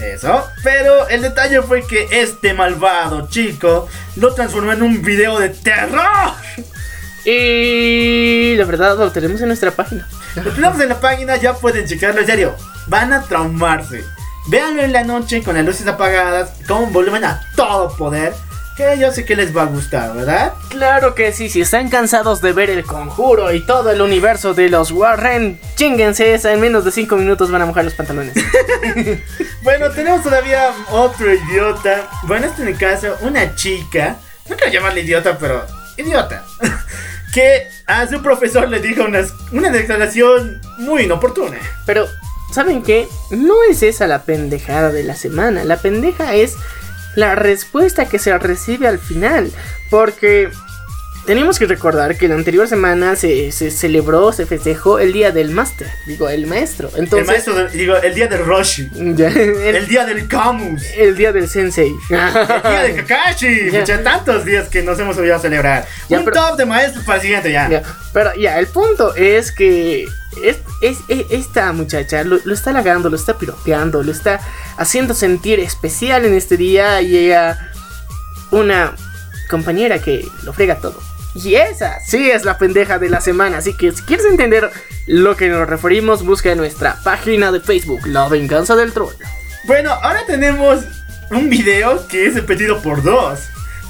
Eso, 0.00 0.48
pero 0.64 1.06
el 1.08 1.22
detalle 1.22 1.62
fue 1.62 1.86
que 1.86 2.08
este 2.10 2.54
malvado 2.54 3.28
chico 3.28 3.88
lo 4.16 4.34
transformó 4.34 4.72
en 4.72 4.82
un 4.82 5.02
video 5.02 5.38
de 5.38 5.50
terror. 5.50 6.32
Y 7.24 8.54
la 8.56 8.64
verdad 8.64 8.96
lo 8.96 9.10
tenemos 9.12 9.40
en 9.40 9.48
nuestra 9.48 9.70
página. 9.70 10.08
Lo 10.36 10.50
tenemos 10.52 10.80
en 10.80 10.88
la 10.88 11.00
página, 11.00 11.36
ya 11.36 11.54
pueden 11.54 11.86
checarlo, 11.86 12.20
en 12.20 12.26
serio. 12.26 12.54
Van 12.88 13.12
a 13.12 13.22
traumarse. 13.22 14.04
Véanlo 14.48 14.82
en 14.82 14.92
la 14.92 15.04
noche 15.04 15.42
con 15.42 15.54
las 15.54 15.64
luces 15.64 15.86
apagadas, 15.86 16.50
con 16.66 16.92
volumen 16.92 17.24
a 17.24 17.40
todo 17.54 17.96
poder. 17.96 18.34
Que 18.76 18.98
yo 18.98 19.12
sé 19.12 19.26
que 19.26 19.36
les 19.36 19.54
va 19.54 19.62
a 19.62 19.66
gustar, 19.66 20.14
¿verdad? 20.14 20.54
Claro 20.70 21.14
que 21.14 21.32
sí, 21.32 21.50
si 21.50 21.60
están 21.60 21.90
cansados 21.90 22.40
de 22.40 22.52
ver 22.52 22.70
el 22.70 22.84
conjuro 22.84 23.52
y 23.52 23.64
todo 23.66 23.90
el 23.90 24.00
universo 24.00 24.54
de 24.54 24.70
los 24.70 24.90
Warren, 24.90 25.60
chinguense 25.76 26.32
esa, 26.32 26.52
en 26.54 26.60
menos 26.60 26.82
de 26.86 26.90
5 26.90 27.14
minutos 27.16 27.50
van 27.50 27.60
a 27.62 27.66
mojar 27.66 27.84
los 27.84 27.94
pantalones. 27.94 28.34
Bueno, 29.62 29.90
tenemos 29.90 30.24
todavía 30.24 30.72
otro 30.90 31.32
idiota. 31.32 32.08
Bueno, 32.24 32.46
este 32.46 32.62
en 32.62 32.68
el 32.68 32.76
caso, 32.76 33.16
una 33.20 33.54
chica. 33.54 34.16
No 34.48 34.56
quiero 34.56 34.72
llamarle 34.72 35.02
idiota, 35.02 35.38
pero 35.38 35.64
idiota. 35.96 36.44
Que 37.32 37.66
a 37.86 38.06
su 38.08 38.22
profesor 38.22 38.68
le 38.68 38.80
dijo 38.80 39.04
unas- 39.04 39.32
una 39.52 39.70
declaración 39.70 40.60
muy 40.78 41.02
inoportuna. 41.04 41.56
Pero, 41.86 42.06
¿saben 42.52 42.82
qué? 42.82 43.08
No 43.30 43.54
es 43.70 43.82
esa 43.82 44.06
la 44.06 44.22
pendejada 44.24 44.90
de 44.92 45.02
la 45.04 45.16
semana. 45.16 45.64
La 45.64 45.78
pendeja 45.78 46.34
es 46.34 46.54
la 47.16 47.34
respuesta 47.34 48.06
que 48.06 48.18
se 48.18 48.36
recibe 48.38 48.86
al 48.86 48.98
final. 48.98 49.50
Porque 49.90 50.50
tenemos 51.26 51.58
que 51.58 51.66
recordar 51.66 52.16
que 52.18 52.26
la 52.26 52.34
anterior 52.34 52.66
semana 52.66 53.14
se, 53.16 53.52
se 53.52 53.70
celebró, 53.70 54.32
se 54.32 54.44
festejó 54.46 54.98
el 54.98 55.12
día 55.12 55.30
del 55.30 55.50
máster. 55.50 55.88
Digo, 56.06 56.28
el 56.28 56.46
maestro. 56.46 56.90
Entonces, 56.96 57.46
el 57.46 57.54
maestro, 57.54 57.68
digo, 57.68 57.96
el 57.96 58.14
día 58.14 58.26
del 58.26 58.44
Roshi. 58.44 58.88
ya, 59.14 59.28
el, 59.28 59.76
El 59.76 59.86
día 59.88 60.04
del 60.04 60.26
Camus. 60.26 60.82
el 60.96 61.16
día 61.16 61.32
del 61.32 61.48
sensei. 61.48 61.92
El 62.10 62.16
día 62.62 62.82
de 62.82 62.94
Kakashi. 63.04 63.70
Ya. 63.70 63.80
Muchos 63.80 64.02
tantos 64.02 64.44
días 64.44 64.68
que 64.68 64.82
nos 64.82 64.98
hemos 64.98 65.16
olvidado 65.16 65.40
celebrar. 65.40 65.86
Ya, 66.08 66.18
Un 66.18 66.24
pero- 66.24 66.36
top 66.48 66.56
de 66.58 66.66
maestros 66.66 67.04
para 67.04 67.16
el 67.16 67.22
siguiente 67.22 67.52
ya. 67.52 67.68
Ya, 67.68 67.82
pero 68.12 68.34
ya, 68.34 68.58
el 68.58 68.66
punto 68.66 69.14
es 69.14 69.52
que 69.52 70.04
es, 70.42 70.56
es- 70.80 70.98
es- 71.08 71.26
esta 71.30 71.72
muchacha 71.72 72.24
lo, 72.24 72.38
lo 72.44 72.52
está 72.54 72.70
halagando, 72.70 73.08
lo 73.10 73.16
está 73.16 73.38
piropeando, 73.38 74.02
lo 74.02 74.10
está 74.10 74.40
haciendo 74.76 75.14
sentir 75.14 75.60
especial 75.60 76.24
en 76.24 76.34
este 76.34 76.56
día 76.56 77.00
y 77.00 77.16
ella, 77.16 77.70
una 78.50 78.94
compañera 79.48 79.98
que 80.00 80.26
lo 80.44 80.52
frega 80.52 80.76
todo. 80.76 81.00
Y 81.34 81.54
esa 81.54 82.00
sí 82.00 82.30
es 82.30 82.44
la 82.44 82.58
pendeja 82.58 82.98
de 82.98 83.08
la 83.08 83.20
semana, 83.20 83.58
así 83.58 83.74
que 83.74 83.92
si 83.92 84.02
quieres 84.02 84.26
entender 84.26 84.70
lo 85.06 85.36
que 85.36 85.48
nos 85.48 85.66
referimos, 85.66 86.24
busca 86.24 86.52
en 86.52 86.58
nuestra 86.58 86.98
página 87.02 87.50
de 87.50 87.60
Facebook, 87.60 88.06
La 88.06 88.28
Venganza 88.28 88.76
del 88.76 88.92
Troll. 88.92 89.14
Bueno, 89.64 89.92
ahora 89.92 90.26
tenemos 90.26 90.80
un 91.30 91.48
video 91.48 92.06
que 92.08 92.26
es 92.26 92.34
repetido 92.34 92.82
por 92.82 93.02
dos, 93.02 93.40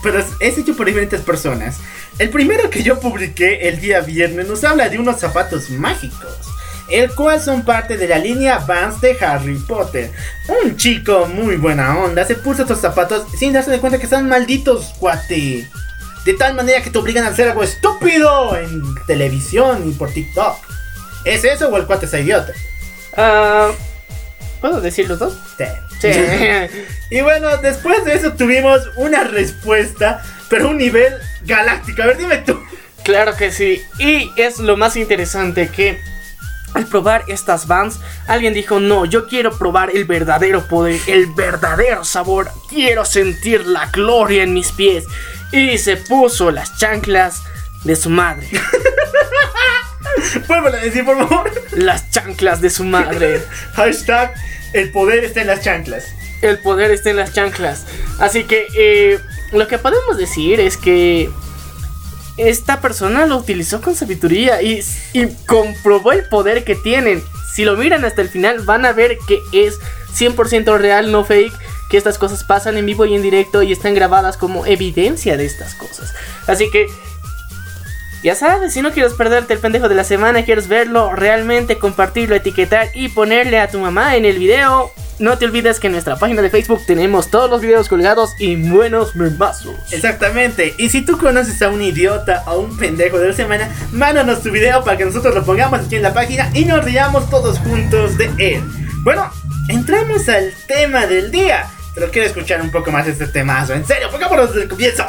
pero 0.02 0.18
es, 0.18 0.58
hecho 0.58 0.76
por 0.76 0.86
diferentes 0.86 1.20
personas. 1.20 1.78
El 2.18 2.30
primero 2.30 2.70
que 2.70 2.82
yo 2.82 3.00
publiqué 3.00 3.68
el 3.68 3.80
día 3.80 4.00
viernes 4.00 4.46
nos 4.46 4.62
habla 4.64 4.88
de 4.88 4.98
unos 4.98 5.18
zapatos 5.18 5.70
mágicos, 5.70 6.36
el 6.88 7.10
cual 7.14 7.40
son 7.40 7.64
parte 7.64 7.96
de 7.96 8.06
la 8.06 8.18
línea 8.18 8.58
Vans 8.58 9.00
de 9.00 9.16
Harry 9.20 9.56
Potter. 9.56 10.10
Un 10.62 10.76
chico 10.76 11.26
muy 11.26 11.56
buena 11.56 11.98
onda 11.98 12.24
se 12.24 12.36
puso 12.36 12.62
estos 12.62 12.80
zapatos 12.80 13.26
sin 13.36 13.52
darse 13.52 13.70
de 13.70 13.80
cuenta 13.80 13.98
que 13.98 14.04
están 14.04 14.28
malditos, 14.28 14.92
cuate. 14.98 15.68
De 16.24 16.34
tal 16.34 16.54
manera 16.54 16.82
que 16.82 16.90
te 16.90 16.98
obligan 16.98 17.24
a 17.24 17.28
hacer 17.28 17.48
algo 17.48 17.62
estúpido 17.62 18.56
en 18.56 18.82
televisión 19.06 19.88
y 19.88 19.92
por 19.92 20.10
TikTok. 20.12 20.56
¿Es 21.24 21.44
eso 21.44 21.68
o 21.68 21.76
el 21.76 21.86
cuate 21.86 22.06
es 22.06 22.14
idiota? 22.14 22.52
Ah, 23.16 23.70
¿Puedo 24.60 24.80
decir 24.80 25.08
los 25.08 25.18
dos? 25.18 25.36
Sí. 25.58 25.64
Sí. 26.00 26.08
Y 27.10 27.20
bueno, 27.20 27.58
después 27.58 28.06
de 28.06 28.14
eso 28.14 28.32
tuvimos 28.32 28.80
una 28.96 29.24
respuesta, 29.24 30.22
pero 30.48 30.70
un 30.70 30.78
nivel 30.78 31.12
galáctico. 31.42 32.02
A 32.02 32.06
ver, 32.06 32.16
dime 32.16 32.38
tú. 32.38 32.58
Claro 33.04 33.36
que 33.36 33.52
sí. 33.52 33.82
Y 33.98 34.30
es 34.36 34.58
lo 34.58 34.78
más 34.78 34.96
interesante 34.96 35.68
que 35.68 36.00
al 36.74 36.86
probar 36.86 37.24
estas 37.28 37.66
Vans, 37.66 37.98
alguien 38.26 38.54
dijo, 38.54 38.80
no, 38.80 39.04
yo 39.04 39.26
quiero 39.26 39.58
probar 39.58 39.90
el 39.94 40.06
verdadero 40.06 40.66
poder, 40.66 41.00
el 41.06 41.26
verdadero 41.26 42.04
sabor. 42.04 42.50
Quiero 42.68 43.04
sentir 43.04 43.66
la 43.66 43.86
gloria 43.90 44.42
en 44.42 44.54
mis 44.54 44.72
pies. 44.72 45.04
Y 45.52 45.78
se 45.78 45.96
puso 45.96 46.50
las 46.50 46.78
chanclas 46.78 47.42
de 47.84 47.96
su 47.96 48.10
madre. 48.10 48.48
Vuelvo 50.48 50.68
a 50.68 50.70
decir, 50.72 51.04
por 51.04 51.16
favor. 51.28 51.50
Las 51.72 52.10
chanclas 52.10 52.60
de 52.60 52.70
su 52.70 52.84
madre. 52.84 53.42
Hashtag, 53.74 54.34
el 54.72 54.90
poder 54.90 55.24
está 55.24 55.42
en 55.42 55.48
las 55.48 55.60
chanclas. 55.62 56.06
El 56.40 56.58
poder 56.58 56.90
está 56.90 57.10
en 57.10 57.16
las 57.16 57.32
chanclas. 57.32 57.86
Así 58.18 58.44
que 58.44 58.66
eh, 58.76 59.18
lo 59.52 59.68
que 59.68 59.78
podemos 59.78 60.16
decir 60.16 60.60
es 60.60 60.76
que 60.76 61.30
esta 62.36 62.80
persona 62.80 63.26
lo 63.26 63.36
utilizó 63.36 63.80
con 63.80 63.94
sabiduría 63.94 64.62
y, 64.62 64.82
y 65.12 65.26
comprobó 65.46 66.12
el 66.12 66.26
poder 66.28 66.64
que 66.64 66.74
tienen. 66.74 67.22
Si 67.54 67.64
lo 67.64 67.76
miran 67.76 68.04
hasta 68.04 68.22
el 68.22 68.28
final 68.28 68.60
van 68.60 68.86
a 68.86 68.92
ver 68.92 69.18
que 69.28 69.40
es 69.52 69.78
100% 70.16 70.78
real, 70.78 71.12
no 71.12 71.24
fake. 71.24 71.52
Que 71.92 71.98
estas 71.98 72.16
cosas 72.16 72.42
pasan 72.42 72.78
en 72.78 72.86
vivo 72.86 73.04
y 73.04 73.14
en 73.14 73.20
directo 73.20 73.62
y 73.62 73.70
están 73.70 73.94
grabadas 73.94 74.38
como 74.38 74.64
evidencia 74.64 75.36
de 75.36 75.44
estas 75.44 75.74
cosas. 75.74 76.14
Así 76.46 76.70
que 76.70 76.86
ya 78.22 78.34
sabes, 78.34 78.72
si 78.72 78.80
no 78.80 78.92
quieres 78.92 79.12
perderte 79.12 79.52
el 79.52 79.58
pendejo 79.58 79.90
de 79.90 79.94
la 79.94 80.02
semana, 80.02 80.42
quieres 80.46 80.68
verlo 80.68 81.12
realmente, 81.14 81.78
compartirlo, 81.78 82.34
etiquetar 82.34 82.88
y 82.94 83.10
ponerle 83.10 83.60
a 83.60 83.68
tu 83.68 83.78
mamá 83.78 84.16
en 84.16 84.24
el 84.24 84.38
video. 84.38 84.90
No 85.18 85.36
te 85.36 85.44
olvides 85.44 85.80
que 85.80 85.88
en 85.88 85.92
nuestra 85.92 86.16
página 86.16 86.40
de 86.40 86.48
Facebook 86.48 86.80
tenemos 86.86 87.30
todos 87.30 87.50
los 87.50 87.60
videos 87.60 87.90
colgados 87.90 88.30
y 88.38 88.56
buenos 88.56 89.14
memazos. 89.14 89.74
Exactamente. 89.92 90.74
Y 90.78 90.88
si 90.88 91.02
tú 91.02 91.18
conoces 91.18 91.60
a 91.60 91.68
un 91.68 91.82
idiota 91.82 92.42
o 92.46 92.60
un 92.60 92.78
pendejo 92.78 93.18
de 93.18 93.28
la 93.28 93.34
semana, 93.34 93.70
mándanos 93.92 94.42
tu 94.42 94.50
video 94.50 94.82
para 94.82 94.96
que 94.96 95.04
nosotros 95.04 95.34
lo 95.34 95.44
pongamos 95.44 95.80
aquí 95.80 95.96
en 95.96 96.02
la 96.04 96.14
página 96.14 96.50
y 96.54 96.64
nos 96.64 96.82
riamos 96.82 97.28
todos 97.28 97.58
juntos 97.58 98.16
de 98.16 98.30
él. 98.38 98.62
Bueno, 99.04 99.30
entramos 99.68 100.26
al 100.30 100.54
tema 100.66 101.06
del 101.06 101.30
día. 101.30 101.68
Pero 101.94 102.10
quiero 102.10 102.26
escuchar 102.26 102.60
un 102.62 102.70
poco 102.70 102.90
más 102.90 103.06
este 103.06 103.26
temazo. 103.26 103.74
En 103.74 103.86
serio, 103.86 104.10
pongámonos 104.10 104.48
desde 104.48 104.62
el 104.62 104.68
comienzo. 104.68 105.04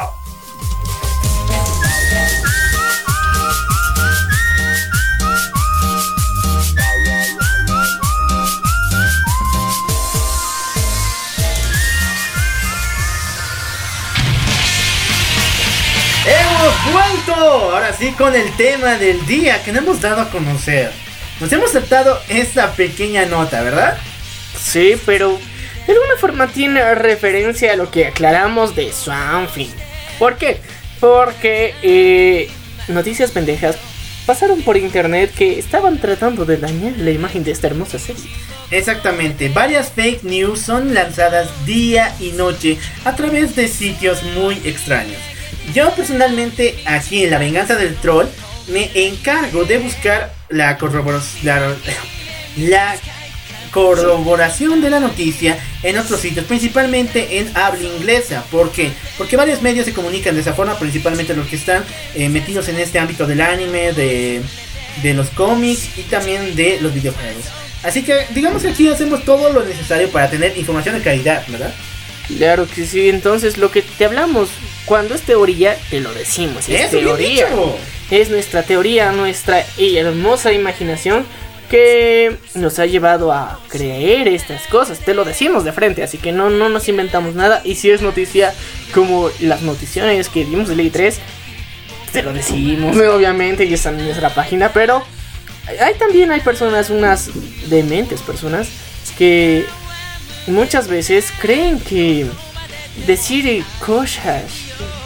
¡Hemos 16.26 16.92
vuelto! 16.92 17.34
Ahora 17.34 17.92
sí 17.92 18.12
con 18.12 18.34
el 18.34 18.54
tema 18.56 18.96
del 18.96 19.24
día 19.26 19.62
que 19.62 19.72
nos 19.72 19.82
hemos 19.82 20.00
dado 20.00 20.22
a 20.22 20.30
conocer. 20.30 20.92
Nos 21.40 21.50
hemos 21.52 21.72
saltado 21.72 22.20
esta 22.28 22.72
pequeña 22.72 23.26
nota, 23.26 23.62
¿verdad? 23.62 23.98
Sí, 24.58 25.00
pero 25.04 25.38
de 25.86 25.92
alguna 25.92 26.16
forma 26.18 26.46
tiene 26.48 26.94
referencia 26.94 27.72
a 27.72 27.76
lo 27.76 27.90
que 27.90 28.06
aclaramos 28.06 28.74
de 28.74 28.92
Swamp 28.92 29.50
Thing. 29.52 29.70
¿Por 30.18 30.36
qué? 30.36 30.58
Porque 31.00 31.74
eh, 31.82 32.48
noticias 32.88 33.30
pendejas 33.30 33.76
pasaron 34.26 34.62
por 34.62 34.76
internet 34.76 35.32
que 35.34 35.58
estaban 35.58 35.98
tratando 35.98 36.44
de 36.44 36.56
dañar 36.56 36.92
la 36.98 37.10
imagen 37.10 37.44
de 37.44 37.50
esta 37.50 37.66
hermosa 37.66 37.98
serie. 37.98 38.24
Exactamente, 38.70 39.50
varias 39.50 39.92
fake 39.92 40.24
news 40.24 40.60
son 40.60 40.94
lanzadas 40.94 41.48
día 41.66 42.14
y 42.18 42.32
noche 42.32 42.78
a 43.04 43.14
través 43.14 43.54
de 43.54 43.68
sitios 43.68 44.22
muy 44.22 44.60
extraños. 44.64 45.18
Yo 45.74 45.94
personalmente 45.94 46.82
aquí 46.86 47.24
en 47.24 47.30
La 47.30 47.38
Venganza 47.38 47.76
del 47.76 47.94
Troll 47.96 48.26
me 48.68 48.90
encargo 48.94 49.64
de 49.64 49.78
buscar 49.78 50.32
la 50.48 50.78
corroboración, 50.78 51.76
la 52.56 52.96
corroboración 53.74 54.80
de 54.80 54.88
la 54.88 55.00
noticia 55.00 55.58
en 55.82 55.98
otros 55.98 56.20
sitios, 56.20 56.46
principalmente 56.46 57.40
en 57.40 57.54
habla 57.56 57.82
inglesa. 57.82 58.44
¿Por 58.48 58.70
qué? 58.70 58.92
Porque 59.18 59.36
varios 59.36 59.60
medios 59.62 59.84
se 59.84 59.92
comunican 59.92 60.36
de 60.36 60.42
esa 60.42 60.54
forma, 60.54 60.78
principalmente 60.78 61.34
los 61.34 61.48
que 61.48 61.56
están 61.56 61.84
eh, 62.14 62.28
metidos 62.28 62.68
en 62.68 62.78
este 62.78 63.00
ámbito 63.00 63.26
del 63.26 63.40
anime, 63.40 63.92
de, 63.92 64.40
de 65.02 65.14
los 65.14 65.28
cómics 65.30 65.98
y 65.98 66.02
también 66.02 66.54
de 66.54 66.78
los 66.80 66.94
videojuegos. 66.94 67.46
Así 67.82 68.04
que 68.04 68.26
digamos 68.30 68.62
que 68.62 68.68
aquí 68.68 68.88
hacemos 68.88 69.24
todo 69.24 69.52
lo 69.52 69.64
necesario 69.64 70.08
para 70.08 70.30
tener 70.30 70.56
información 70.56 70.96
de 70.96 71.02
calidad, 71.02 71.44
¿verdad? 71.48 71.74
Claro 72.38 72.66
que 72.72 72.86
sí, 72.86 73.10
entonces 73.10 73.58
lo 73.58 73.72
que 73.72 73.82
te 73.82 74.04
hablamos 74.04 74.50
cuando 74.86 75.16
es 75.16 75.22
teoría, 75.22 75.76
te 75.90 76.00
lo 76.00 76.14
decimos. 76.14 76.68
Es 76.68 76.92
Eso, 76.92 76.98
teoría. 76.98 77.48
Es 78.10 78.30
nuestra 78.30 78.62
teoría, 78.62 79.10
nuestra 79.10 79.66
hermosa 79.76 80.52
imaginación 80.52 81.26
que 81.74 82.36
nos 82.54 82.78
ha 82.78 82.86
llevado 82.86 83.32
a 83.32 83.58
creer 83.66 84.28
estas 84.28 84.64
cosas. 84.68 85.00
Te 85.00 85.12
lo 85.12 85.24
decimos 85.24 85.64
de 85.64 85.72
frente, 85.72 86.04
así 86.04 86.18
que 86.18 86.30
no, 86.30 86.48
no 86.48 86.68
nos 86.68 86.88
inventamos 86.88 87.34
nada. 87.34 87.62
Y 87.64 87.74
si 87.74 87.90
es 87.90 88.00
noticia 88.00 88.54
como 88.94 89.28
las 89.40 89.62
noticiones 89.62 90.28
que 90.28 90.44
dimos 90.44 90.68
de 90.68 90.76
Ley 90.76 90.90
3, 90.90 91.18
te 92.12 92.22
lo 92.22 92.32
decimos, 92.32 92.96
obviamente, 92.96 93.64
y 93.64 93.74
está 93.74 93.90
en 93.90 94.04
nuestra 94.04 94.32
página. 94.32 94.68
Pero 94.72 95.02
hay 95.80 95.94
también 95.94 96.30
hay 96.30 96.42
personas, 96.42 96.90
unas 96.90 97.30
dementes 97.68 98.22
personas, 98.22 98.68
que 99.18 99.64
muchas 100.46 100.86
veces 100.86 101.32
creen 101.40 101.80
que 101.80 102.24
decir 103.04 103.64
cosas, 103.84 104.44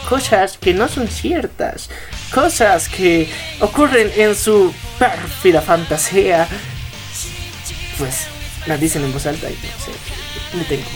cosas 0.07 0.59
que 0.59 0.75
no 0.75 0.87
son 0.89 1.09
ciertas, 1.09 1.89
cosas 2.33 2.89
que 2.89 3.29
ocurren 3.61 4.11
en 4.17 4.35
su 4.35 4.73
pérfida 4.99 5.63
fantasía, 5.63 6.49
pues 7.99 8.27
las 8.67 8.81
dicen 8.81 9.05
en 9.05 9.13
voz 9.13 9.27
alta 9.27 9.49
y 9.51 9.55
no 9.55 9.85
sé, 9.85 10.57
me 10.57 10.65
tengo. 10.65 10.89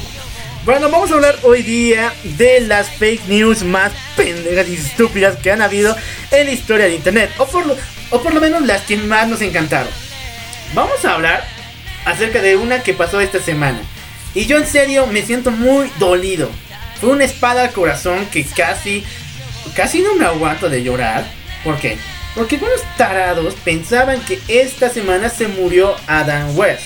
Bueno, 0.64 0.88
vamos 0.90 1.10
a 1.10 1.14
hablar 1.14 1.36
hoy 1.42 1.62
día 1.62 2.12
de 2.22 2.60
las 2.60 2.88
fake 2.88 3.26
news 3.26 3.64
más 3.64 3.92
pendejas 4.16 4.68
y 4.68 4.74
estúpidas 4.74 5.36
que 5.38 5.50
han 5.50 5.60
habido 5.60 5.96
en 6.30 6.46
la 6.46 6.52
historia 6.52 6.86
de 6.86 6.94
internet. 6.94 7.32
O 7.38 7.46
por 7.46 7.66
lo, 7.66 7.76
o 8.10 8.22
por 8.22 8.32
lo 8.32 8.40
menos 8.40 8.62
las 8.62 8.82
que 8.82 8.96
más 8.96 9.26
nos 9.26 9.42
encantaron. 9.42 9.92
Vamos 10.72 11.04
a 11.04 11.14
hablar 11.14 11.44
acerca 12.04 12.40
de 12.40 12.56
una 12.56 12.84
que 12.84 12.94
pasó 12.94 13.20
esta 13.20 13.40
semana. 13.40 13.80
Y 14.34 14.46
yo 14.46 14.56
en 14.56 14.66
serio 14.66 15.08
me 15.08 15.22
siento 15.22 15.50
muy 15.50 15.90
dolido. 15.98 16.48
Fue 17.00 17.10
una 17.10 17.24
espada 17.24 17.62
al 17.62 17.72
corazón 17.72 18.26
que 18.26 18.44
casi, 18.44 19.04
casi 19.74 20.00
no 20.00 20.14
me 20.14 20.26
aguanto 20.26 20.68
de 20.68 20.82
llorar. 20.82 21.24
¿Por 21.64 21.78
qué? 21.78 21.98
Porque 22.34 22.56
algunos 22.56 22.80
tarados 22.96 23.54
pensaban 23.64 24.20
que 24.22 24.40
esta 24.48 24.88
semana 24.88 25.28
se 25.28 25.48
murió 25.48 25.94
Adam 26.06 26.56
West, 26.56 26.84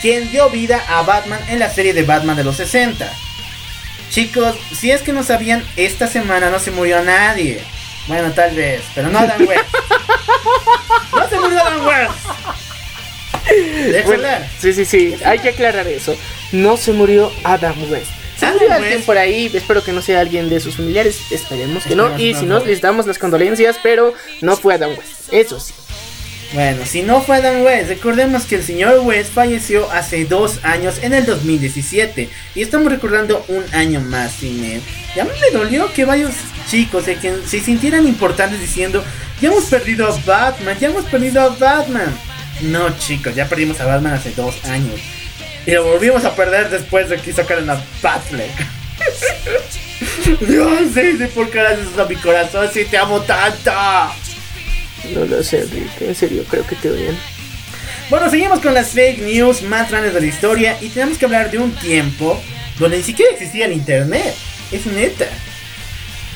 quien 0.00 0.30
dio 0.30 0.48
vida 0.50 0.82
a 0.88 1.02
Batman 1.02 1.40
en 1.48 1.58
la 1.58 1.70
serie 1.70 1.92
de 1.92 2.04
Batman 2.04 2.36
de 2.36 2.44
los 2.44 2.56
60. 2.56 3.10
Chicos, 4.10 4.54
si 4.78 4.92
es 4.92 5.02
que 5.02 5.12
no 5.12 5.24
sabían, 5.24 5.64
esta 5.76 6.06
semana 6.06 6.50
no 6.50 6.60
se 6.60 6.70
murió 6.70 7.02
nadie. 7.02 7.60
Bueno, 8.06 8.30
tal 8.32 8.54
vez, 8.54 8.82
pero 8.94 9.08
no 9.08 9.18
Adam 9.18 9.46
West. 9.46 9.64
No 11.12 11.28
se 11.28 11.38
murió 11.38 11.60
Adam 11.60 11.86
West. 11.86 12.14
Bueno, 14.06 14.28
sí, 14.58 14.72
sí, 14.72 14.84
sí, 14.84 15.14
hay 15.24 15.38
que 15.38 15.50
aclarar 15.50 15.86
eso. 15.86 16.16
No 16.52 16.76
se 16.76 16.92
murió 16.92 17.32
Adam 17.44 17.74
West. 17.90 18.10
Murió 18.52 18.72
alguien 18.72 18.94
West. 18.94 19.06
por 19.06 19.18
ahí, 19.18 19.50
espero 19.52 19.82
que 19.82 19.92
no 19.92 20.02
sea 20.02 20.20
alguien 20.20 20.48
de 20.48 20.60
sus 20.60 20.76
familiares, 20.76 21.20
esperemos 21.30 21.84
que 21.84 21.96
no. 21.96 22.18
Y 22.18 22.34
si 22.34 22.46
no, 22.46 22.64
les 22.64 22.80
damos 22.80 23.06
las 23.06 23.18
condolencias, 23.18 23.76
pero 23.82 24.14
no 24.40 24.56
fue 24.56 24.74
Adam 24.74 24.90
West. 24.90 25.32
Eso 25.32 25.58
sí. 25.60 25.72
Bueno, 26.54 26.86
si 26.86 27.02
no 27.02 27.20
fue 27.20 27.38
Adam 27.38 27.62
West, 27.62 27.88
recordemos 27.88 28.44
que 28.44 28.54
el 28.54 28.62
señor 28.62 29.00
West 29.00 29.32
falleció 29.32 29.90
hace 29.90 30.24
dos 30.24 30.60
años 30.62 31.00
en 31.02 31.12
el 31.12 31.26
2017 31.26 32.28
y 32.54 32.62
estamos 32.62 32.92
recordando 32.92 33.44
un 33.48 33.64
año 33.74 34.00
más 34.00 34.32
sin 34.34 34.62
él. 34.62 34.80
Y 35.16 35.18
a 35.18 35.24
mí 35.24 35.32
me 35.40 35.58
dolió 35.58 35.92
que 35.92 36.04
varios 36.04 36.30
chicos 36.70 37.06
se, 37.06 37.16
que 37.16 37.38
se 37.44 37.58
sintieran 37.58 38.06
importantes 38.06 38.60
diciendo, 38.60 39.02
ya 39.40 39.48
hemos 39.48 39.64
perdido 39.64 40.06
a 40.06 40.16
Batman, 40.24 40.78
ya 40.78 40.88
hemos 40.88 41.04
perdido 41.06 41.40
a 41.40 41.48
Batman. 41.48 42.16
No 42.60 42.88
chicos, 42.98 43.34
ya 43.34 43.48
perdimos 43.48 43.80
a 43.80 43.86
Batman 43.86 44.12
hace 44.12 44.30
dos 44.30 44.64
años. 44.66 45.00
Y 45.66 45.70
lo 45.70 45.84
volvimos 45.84 46.24
a 46.24 46.34
perder 46.34 46.68
después 46.68 47.08
de 47.08 47.16
que 47.18 47.32
sacaran 47.32 47.70
a 47.70 47.82
Batfleck. 48.02 48.52
Dios, 50.40 50.80
sí, 50.94 51.18
sí, 51.18 51.26
por 51.34 51.48
eso 51.48 52.02
a 52.02 52.06
mi 52.06 52.16
corazón 52.16 52.68
si 52.72 52.84
te 52.84 52.98
amo 52.98 53.20
tanto. 53.22 53.72
No 55.12 55.24
lo 55.24 55.42
sé, 55.42 55.60
Enrique, 55.60 56.08
en 56.08 56.14
serio, 56.14 56.44
creo 56.48 56.66
que 56.66 56.76
te 56.76 56.90
odian. 56.90 57.16
Bueno, 58.10 58.30
seguimos 58.30 58.60
con 58.60 58.74
las 58.74 58.90
fake 58.90 59.22
news 59.22 59.62
más 59.62 59.90
grandes 59.90 60.14
de 60.14 60.20
la 60.20 60.26
historia 60.26 60.76
y 60.80 60.88
tenemos 60.88 61.18
que 61.18 61.24
hablar 61.24 61.50
de 61.50 61.58
un 61.58 61.72
tiempo 61.72 62.40
donde 62.78 62.98
ni 62.98 63.02
siquiera 63.02 63.32
existía 63.32 63.66
el 63.66 63.72
internet. 63.72 64.34
Es 64.70 64.86
neta. 64.86 65.26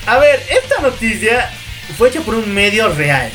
A 0.07 0.18
ver, 0.18 0.43
esta 0.49 0.81
noticia 0.81 1.51
fue 1.97 2.09
hecha 2.09 2.20
por 2.20 2.35
un 2.35 2.55
medio 2.55 2.93
real, 2.95 3.31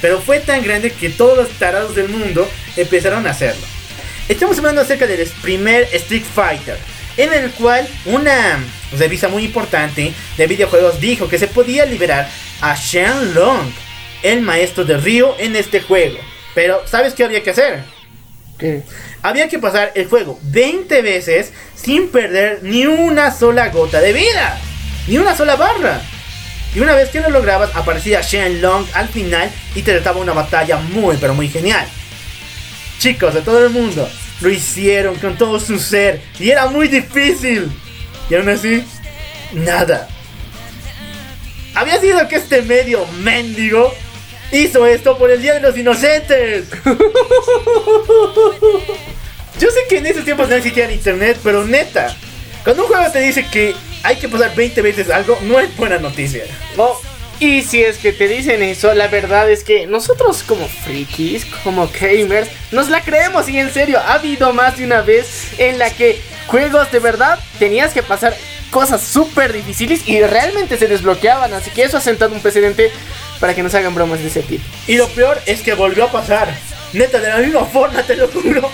pero 0.00 0.20
fue 0.20 0.38
tan 0.40 0.62
grande 0.62 0.90
que 0.90 1.10
todos 1.10 1.36
los 1.36 1.48
tarados 1.58 1.96
del 1.96 2.08
mundo 2.08 2.48
empezaron 2.76 3.26
a 3.26 3.30
hacerlo. 3.30 3.73
Estamos 4.26 4.56
hablando 4.56 4.80
acerca 4.80 5.06
del 5.06 5.28
primer 5.42 5.82
Street 5.92 6.24
Fighter, 6.24 6.78
en 7.18 7.30
el 7.34 7.50
cual 7.50 7.86
una 8.06 8.58
revista 8.96 9.28
muy 9.28 9.44
importante 9.44 10.14
de 10.38 10.46
videojuegos 10.46 10.98
dijo 10.98 11.28
que 11.28 11.38
se 11.38 11.46
podía 11.46 11.84
liberar 11.84 12.26
a 12.62 12.74
Shen 12.74 13.34
Long, 13.34 13.70
el 14.22 14.40
maestro 14.40 14.86
de 14.86 14.96
Ryo, 14.96 15.36
en 15.38 15.56
este 15.56 15.82
juego. 15.82 16.16
Pero, 16.54 16.80
¿sabes 16.86 17.12
qué 17.12 17.24
había 17.24 17.42
que 17.42 17.50
hacer? 17.50 17.84
¿Qué? 18.58 18.82
Había 19.20 19.46
que 19.50 19.58
pasar 19.58 19.92
el 19.94 20.06
juego 20.06 20.40
20 20.44 21.02
veces 21.02 21.52
sin 21.74 22.08
perder 22.08 22.60
ni 22.62 22.86
una 22.86 23.30
sola 23.30 23.68
gota 23.68 24.00
de 24.00 24.14
vida, 24.14 24.58
ni 25.06 25.18
una 25.18 25.36
sola 25.36 25.56
barra. 25.56 26.00
Y 26.74 26.80
una 26.80 26.94
vez 26.94 27.10
que 27.10 27.20
lo 27.20 27.28
lograbas, 27.28 27.76
aparecía 27.76 28.22
Shen 28.22 28.62
Long 28.62 28.86
al 28.94 29.08
final 29.10 29.50
y 29.74 29.82
te 29.82 29.92
trataba 29.92 30.18
una 30.18 30.32
batalla 30.32 30.78
muy, 30.78 31.18
pero 31.18 31.34
muy 31.34 31.48
genial. 31.48 31.86
Chicos 33.04 33.34
de 33.34 33.42
todo 33.42 33.62
el 33.62 33.68
mundo 33.68 34.08
lo 34.40 34.48
hicieron 34.48 35.16
con 35.16 35.36
todo 35.36 35.60
su 35.60 35.78
ser 35.78 36.22
y 36.40 36.48
era 36.48 36.68
muy 36.68 36.88
difícil. 36.88 37.70
Y 38.30 38.34
aún 38.34 38.48
así, 38.48 38.82
nada. 39.52 40.08
Había 41.74 42.00
sido 42.00 42.26
que 42.28 42.36
este 42.36 42.62
medio 42.62 43.04
mendigo 43.20 43.92
hizo 44.52 44.86
esto 44.86 45.18
por 45.18 45.30
el 45.30 45.42
Día 45.42 45.52
de 45.52 45.60
los 45.60 45.76
Inocentes. 45.76 46.70
Yo 49.60 49.68
sé 49.68 49.80
que 49.86 49.98
en 49.98 50.06
esos 50.06 50.24
tiempos 50.24 50.48
no 50.48 50.54
existía 50.54 50.90
internet, 50.90 51.38
pero 51.44 51.62
neta, 51.66 52.16
cuando 52.64 52.84
un 52.84 52.88
juego 52.88 53.12
te 53.12 53.20
dice 53.20 53.46
que 53.52 53.76
hay 54.02 54.16
que 54.16 54.30
pasar 54.30 54.56
20 54.56 54.80
veces 54.80 55.10
algo, 55.10 55.38
no 55.42 55.60
es 55.60 55.76
buena 55.76 55.98
noticia. 55.98 56.44
Y 57.40 57.62
si 57.62 57.82
es 57.82 57.98
que 57.98 58.12
te 58.12 58.28
dicen 58.28 58.62
eso, 58.62 58.94
la 58.94 59.08
verdad 59.08 59.50
es 59.50 59.64
que 59.64 59.86
nosotros 59.86 60.42
como 60.42 60.66
frikis, 60.68 61.44
como 61.62 61.88
gamers, 61.88 62.48
nos 62.72 62.88
la 62.88 63.02
creemos 63.02 63.48
y 63.48 63.58
en 63.58 63.72
serio, 63.72 63.98
ha 63.98 64.14
habido 64.14 64.52
más 64.52 64.76
de 64.78 64.84
una 64.84 65.02
vez 65.02 65.52
en 65.58 65.78
la 65.78 65.90
que 65.90 66.20
juegos 66.46 66.90
de 66.92 66.98
verdad 66.98 67.38
tenías 67.58 67.92
que 67.92 68.02
pasar 68.02 68.36
cosas 68.70 69.02
súper 69.02 69.52
difíciles 69.52 70.08
y 70.08 70.20
realmente 70.22 70.76
se 70.76 70.88
desbloqueaban, 70.88 71.52
así 71.52 71.70
que 71.70 71.82
eso 71.82 71.96
ha 71.96 72.00
sentado 72.00 72.34
un 72.34 72.40
precedente 72.40 72.90
para 73.40 73.54
que 73.54 73.62
nos 73.62 73.74
hagan 73.74 73.94
bromas 73.94 74.20
de 74.20 74.28
ese 74.28 74.42
tipo. 74.42 74.64
Y 74.86 74.96
lo 74.96 75.08
peor 75.08 75.40
es 75.46 75.62
que 75.62 75.74
volvió 75.74 76.04
a 76.04 76.12
pasar. 76.12 76.48
Neta, 76.92 77.20
de 77.20 77.28
la 77.28 77.38
misma 77.38 77.64
forma, 77.64 78.02
te 78.04 78.16
lo 78.16 78.28
juro. 78.28 78.70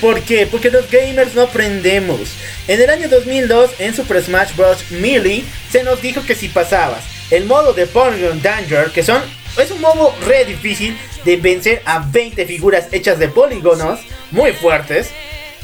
¿Por 0.00 0.20
qué? 0.22 0.46
Porque 0.46 0.70
los 0.70 0.90
gamers 0.90 1.34
no 1.34 1.42
aprendemos. 1.42 2.20
En 2.66 2.80
el 2.80 2.90
año 2.90 3.08
2002, 3.08 3.70
en 3.78 3.94
Super 3.94 4.22
Smash 4.22 4.56
Bros. 4.56 4.90
Melee, 4.90 5.44
se 5.70 5.84
nos 5.84 6.02
dijo 6.02 6.24
que 6.26 6.34
si 6.34 6.48
pasabas 6.48 7.19
el 7.30 7.44
modo 7.44 7.72
de 7.72 7.86
Polygon 7.86 8.42
Danger, 8.42 8.90
que 8.90 9.02
son 9.02 9.22
es 9.58 9.70
un 9.70 9.80
modo 9.80 10.14
re 10.26 10.44
difícil 10.44 10.96
de 11.24 11.36
vencer 11.36 11.82
a 11.84 11.98
20 11.98 12.46
figuras 12.46 12.88
hechas 12.92 13.18
de 13.18 13.28
polígonos 13.28 14.00
muy 14.30 14.52
fuertes. 14.52 15.10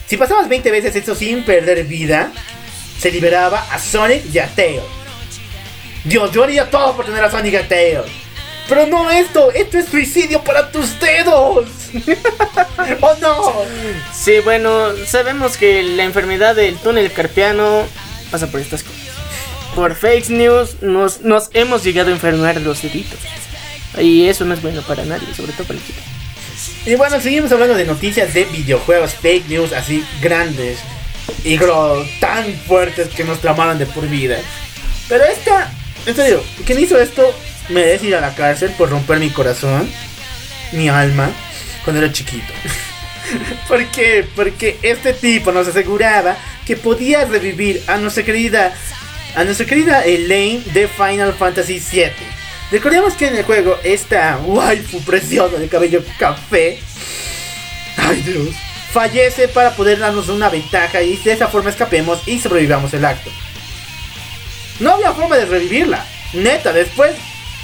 Si 0.07 0.17
pasabas 0.17 0.49
20 0.49 0.71
veces 0.71 0.97
esto 0.97 1.15
sin 1.15 1.45
perder 1.45 1.85
vida, 1.85 2.33
se 2.99 3.11
liberaba 3.11 3.67
a 3.71 3.79
Sonic 3.79 4.23
y 4.33 4.39
a 4.39 4.47
Tails. 4.49 4.83
Dios, 6.05 6.31
yo 6.33 6.45
haría 6.45 6.71
todo 6.71 6.95
por 6.97 7.05
tener 7.05 7.23
a 7.23 7.31
Sonic 7.31 7.53
y 7.53 7.57
a 7.57 7.69
Tails. 7.69 8.07
Pero 8.69 8.87
no 8.87 9.11
esto, 9.11 9.53
esto 9.53 9.79
es 9.79 9.87
suicidio 9.87 10.43
para 10.43 10.71
tus 10.73 10.99
dedos. 10.99 11.69
¿O 13.01 13.15
no? 13.21 13.53
Sí, 14.13 14.41
bueno, 14.41 14.93
sabemos 15.07 15.57
que 15.57 15.83
la 15.83 16.03
enfermedad 16.05 16.57
del 16.57 16.77
túnel 16.79 17.13
carpiano 17.13 17.85
pasa 18.31 18.49
por 18.49 18.61
estas 18.61 18.83
cosas. 18.83 19.06
Por 19.77 19.95
fake 19.95 20.31
news 20.31 20.81
nos, 20.81 21.21
hemos 21.53 21.85
llegado 21.85 22.09
a 22.09 22.13
enfermar 22.13 22.59
los 22.63 22.81
deditos. 22.81 23.19
Y 24.01 24.27
eso 24.27 24.47
no 24.47 24.55
es 24.55 24.63
bueno 24.63 24.81
para 24.81 25.05
nadie, 25.05 25.35
sobre 25.35 25.53
todo 25.53 25.67
para 25.67 25.79
el 25.79 25.87
chico. 25.87 26.01
Y 26.87 26.95
bueno, 26.95 27.21
seguimos 27.21 27.53
hablando 27.53 27.75
de 27.75 27.85
noticias 27.85 28.33
de 28.33 28.47
videojuegos, 28.47 29.15
fake 29.17 29.51
news 29.51 29.75
así 29.75 30.03
grandes 30.23 30.79
y 31.45 31.59
tan 32.21 32.55
fuertes 32.67 33.09
que 33.09 33.23
nos 33.23 33.41
tramaron 33.41 33.79
de 33.79 33.85
por 33.85 34.09
vida. 34.09 34.39
Pero 35.11 35.25
esta, 35.25 35.71
en 36.07 36.17
serio, 36.17 36.43
quien 36.65 36.81
hizo 36.81 36.99
esto 36.99 37.35
merece 37.69 38.07
ir 38.07 38.17
a 38.17 38.23
la 38.23 38.35
cárcel 38.35 38.71
por 38.79 38.89
romper 38.89 39.19
mi 39.19 39.29
corazón, 39.29 39.91
mi 40.73 40.89
alma, 40.89 41.31
cuando 41.85 42.03
era 42.03 42.11
chiquito. 42.11 42.51
¿Por 43.69 43.85
qué? 43.89 44.27
Porque 44.35 44.79
este 44.81 45.13
tipo 45.13 45.53
nos 45.53 45.69
aseguraba 45.69 46.35
que 46.65 46.77
podía 46.77 47.27
revivir 47.27 47.83
a 47.89 47.99
nuestra 47.99 48.25
querida, 48.25 48.75
a 49.37 49.45
nuestra 49.45 49.67
querida 49.67 50.03
Elaine 50.03 50.65
de 50.73 50.89
Final 50.89 51.35
Fantasy 51.35 51.79
VII. 51.79 52.11
Recordemos 52.71 53.13
que 53.15 53.29
en 53.29 53.37
el 53.37 53.45
juego 53.45 53.79
esta 53.85 54.39
waifu 54.43 55.03
preciosa 55.03 55.59
de 55.59 55.69
cabello 55.69 56.03
café, 56.19 56.81
ay 57.99 58.23
Dios, 58.23 58.57
fallece 58.91 59.47
para 59.49 59.73
poder 59.77 59.99
darnos 59.99 60.31
una 60.31 60.49
ventaja 60.49 61.03
y 61.03 61.19
de 61.19 61.33
esa 61.33 61.49
forma 61.49 61.69
escapemos 61.69 62.27
y 62.27 62.41
sobrevivamos 62.41 62.95
el 62.95 63.05
acto. 63.05 63.31
No 64.81 64.93
había 64.93 65.13
forma 65.13 65.37
de 65.37 65.45
revivirla. 65.45 66.05
Neta, 66.33 66.73
después 66.73 67.15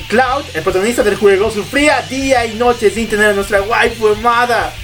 Cloud, 0.09 0.45
el 0.53 0.63
protagonista 0.63 1.03
del 1.03 1.17
juego, 1.17 1.51
sufría 1.51 2.03
día 2.03 2.45
y 2.45 2.55
noche 2.55 2.91
sin 2.91 3.09
tener 3.09 3.31
a 3.31 3.33
nuestra 3.33 3.63
waifu 3.63 4.09
amada. 4.09 4.75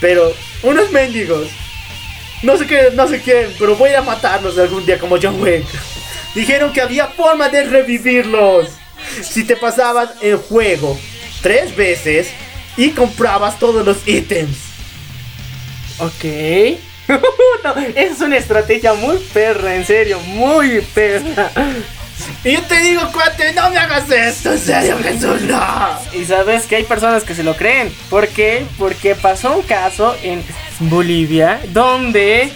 Pero 0.00 0.32
unos 0.62 0.92
mendigos, 0.92 1.48
no 2.42 2.56
sé 2.56 2.68
qué, 2.68 2.90
no 2.94 3.08
sé 3.08 3.20
qué, 3.20 3.50
pero 3.58 3.74
voy 3.74 3.94
a 3.94 4.02
matarlos 4.02 4.56
algún 4.58 4.86
día 4.86 4.96
como 4.96 5.18
John 5.20 5.42
Wick. 5.42 5.66
Dijeron 6.34 6.72
que 6.72 6.80
había 6.80 7.08
forma 7.08 7.48
de 7.48 7.64
revivirlos. 7.64 8.68
Si 9.22 9.44
te 9.44 9.56
pasabas 9.56 10.10
el 10.20 10.36
juego 10.36 10.98
tres 11.42 11.74
veces 11.74 12.28
y 12.76 12.90
comprabas 12.90 13.58
todos 13.58 13.84
los 13.84 14.06
ítems. 14.06 14.56
Ok. 15.98 16.24
no, 17.64 17.74
es 17.94 18.20
una 18.20 18.36
estrategia 18.36 18.94
muy 18.94 19.18
perra, 19.32 19.74
en 19.74 19.84
serio, 19.84 20.20
muy 20.20 20.80
perra. 20.94 21.50
Y 22.44 22.52
yo 22.52 22.62
te 22.62 22.78
digo, 22.80 23.02
cuate, 23.12 23.52
no 23.54 23.70
me 23.70 23.78
hagas 23.78 24.10
esto, 24.10 24.52
en 24.52 24.58
serio, 24.58 24.98
Jesús, 25.02 25.42
no. 25.42 25.98
Y 26.12 26.24
sabes 26.24 26.66
que 26.66 26.76
hay 26.76 26.84
personas 26.84 27.24
que 27.24 27.34
se 27.34 27.42
lo 27.42 27.56
creen. 27.56 27.92
¿Por 28.08 28.28
qué? 28.28 28.66
Porque 28.78 29.14
pasó 29.14 29.56
un 29.56 29.62
caso 29.62 30.16
en 30.22 30.42
Bolivia 30.80 31.60
donde 31.68 32.52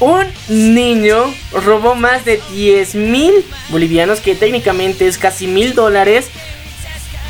un 0.00 0.26
niño 0.48 1.34
robó 1.52 1.94
más 1.94 2.24
de 2.24 2.40
10 2.52 2.94
mil 2.94 3.32
bolivianos, 3.70 4.20
que 4.20 4.34
técnicamente 4.34 5.06
es 5.06 5.18
casi 5.18 5.46
mil 5.46 5.74
dólares, 5.74 6.28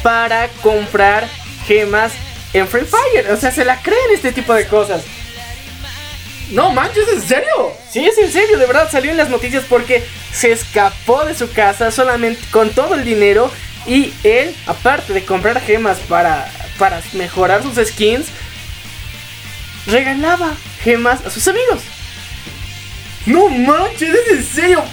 para 0.02 0.48
comprar 0.62 1.28
gemas 1.66 2.12
en 2.52 2.66
Free 2.68 2.84
Fire. 2.84 3.30
O 3.32 3.36
sea, 3.36 3.50
se 3.50 3.64
la 3.64 3.80
creen 3.82 4.10
este 4.12 4.32
tipo 4.32 4.54
de 4.54 4.66
cosas. 4.66 5.02
No 6.50 6.72
manches, 6.72 7.08
¿en 7.12 7.22
serio? 7.22 7.72
Sí, 7.90 8.06
es 8.06 8.16
en 8.18 8.30
serio, 8.30 8.56
de 8.56 8.66
verdad 8.66 8.88
salió 8.90 9.10
en 9.10 9.16
las 9.16 9.30
noticias 9.30 9.64
porque 9.68 10.04
se 10.32 10.52
escapó 10.52 11.24
de 11.24 11.34
su 11.34 11.50
casa 11.50 11.90
solamente 11.90 12.40
con 12.52 12.70
todo 12.70 12.94
el 12.94 13.04
dinero 13.04 13.50
y 13.84 14.12
él, 14.22 14.54
aparte 14.66 15.12
de 15.12 15.24
comprar 15.24 15.60
gemas 15.60 15.98
para, 16.08 16.48
para 16.78 17.02
mejorar 17.14 17.62
sus 17.62 17.84
skins, 17.84 18.26
regalaba 19.86 20.54
gemas 20.82 21.24
a 21.24 21.30
sus 21.30 21.48
amigos. 21.48 21.80
No 23.26 23.48
manches, 23.48 24.10
¿es 24.14 24.32
en 24.32 24.44
serio? 24.44 24.84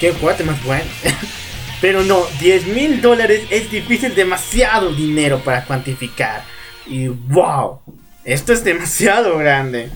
Qué 0.00 0.12
cuate 0.12 0.44
más 0.44 0.62
bueno. 0.64 0.84
Pero 1.80 2.04
no, 2.04 2.24
10 2.40 2.66
mil 2.68 3.02
dólares 3.02 3.42
es 3.50 3.70
difícil, 3.70 4.14
demasiado 4.14 4.92
dinero 4.92 5.40
para 5.40 5.64
cuantificar. 5.64 6.44
Y 6.86 7.08
wow, 7.08 7.80
esto 8.24 8.52
es 8.52 8.62
demasiado 8.62 9.36
grande. 9.38 9.90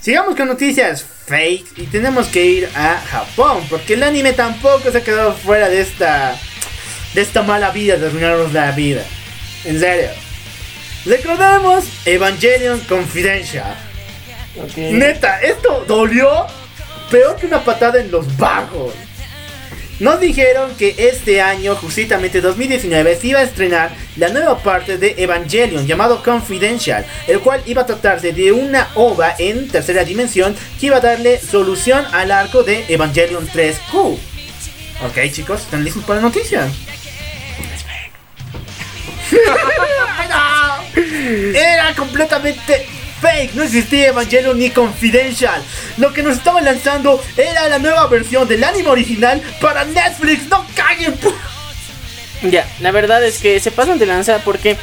Sigamos 0.00 0.36
con 0.36 0.48
noticias 0.48 1.04
fake 1.26 1.66
y 1.76 1.82
tenemos 1.84 2.28
que 2.28 2.46
ir 2.46 2.68
a 2.74 2.98
Japón 2.98 3.62
porque 3.68 3.94
el 3.94 4.04
anime 4.04 4.32
tampoco 4.32 4.90
se 4.90 4.98
ha 4.98 5.04
quedado 5.04 5.34
fuera 5.34 5.68
de 5.68 5.82
esta 5.82 6.34
de 7.12 7.20
esta 7.20 7.42
mala 7.42 7.70
vida 7.70 7.96
de 7.96 8.06
arruinarnos 8.06 8.52
la 8.52 8.70
vida. 8.72 9.02
En 9.64 9.78
serio. 9.78 10.08
Recordemos 11.04 11.84
Evangelion 12.06 12.80
Confidential. 12.80 13.76
Neta, 14.76 15.40
esto 15.40 15.84
dolió 15.86 16.46
peor 17.10 17.36
que 17.36 17.46
una 17.46 17.64
patada 17.64 18.00
en 18.00 18.10
los 18.10 18.36
bajos. 18.36 18.92
Nos 20.00 20.20
dijeron 20.20 20.76
que 20.76 20.94
este 20.96 21.40
año, 21.40 21.74
justamente 21.74 22.40
2019, 22.40 23.16
se 23.16 23.26
iba 23.26 23.40
a 23.40 23.42
estrenar 23.42 23.90
la 24.16 24.28
nueva 24.28 24.58
parte 24.58 24.96
de 24.96 25.16
Evangelion 25.18 25.88
llamado 25.88 26.22
Confidential, 26.22 27.04
el 27.26 27.40
cual 27.40 27.62
iba 27.66 27.82
a 27.82 27.86
tratarse 27.86 28.32
de 28.32 28.52
una 28.52 28.86
ova 28.94 29.34
en 29.38 29.66
tercera 29.66 30.04
dimensión 30.04 30.54
que 30.78 30.86
iba 30.86 30.98
a 30.98 31.00
darle 31.00 31.40
solución 31.40 32.04
al 32.12 32.30
arco 32.30 32.62
de 32.62 32.84
Evangelion 32.88 33.48
3Q. 33.48 34.18
Ok 35.04 35.18
chicos, 35.32 35.62
¿están 35.62 35.82
listos 35.82 36.04
para 36.04 36.20
la 36.20 36.28
noticia? 36.28 36.68
Era 41.54 41.94
completamente 41.94 42.86
fake, 43.20 43.54
no 43.54 43.62
existía 43.62 44.08
Evangelion 44.08 44.58
ni 44.58 44.70
Confidential. 44.70 45.62
Lo 45.96 46.12
que 46.12 46.22
nos 46.22 46.36
estaban 46.36 46.64
lanzando 46.64 47.22
era 47.36 47.68
la 47.68 47.78
nueva 47.78 48.06
versión 48.06 48.48
del 48.48 48.64
anime 48.64 48.88
original 48.88 49.42
para 49.60 49.84
Netflix. 49.84 50.48
No 50.48 50.66
caguen. 50.74 51.14
Ya, 52.42 52.68
la 52.80 52.92
verdad 52.92 53.24
es 53.24 53.38
que 53.38 53.58
se 53.60 53.70
pasan 53.70 53.98
de 53.98 54.06
lanza 54.06 54.38
porque 54.44 54.76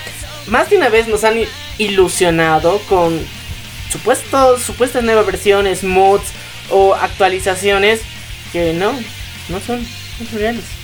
más 0.48 0.70
de 0.70 0.78
una 0.78 0.90
vez 0.90 1.08
nos 1.08 1.24
han 1.24 1.38
ilusionado 1.78 2.80
con 2.90 3.26
supuestos, 3.90 4.62
supuestas 4.62 5.04
nuevas 5.04 5.26
versiones, 5.26 5.84
mods 5.84 6.28
o 6.70 6.94
actualizaciones 6.96 8.02
que 8.52 8.74
no, 8.74 8.94
no 9.50 9.60
son, 9.60 9.82
no 10.20 10.30
son 10.30 10.40
reales. 10.40 10.75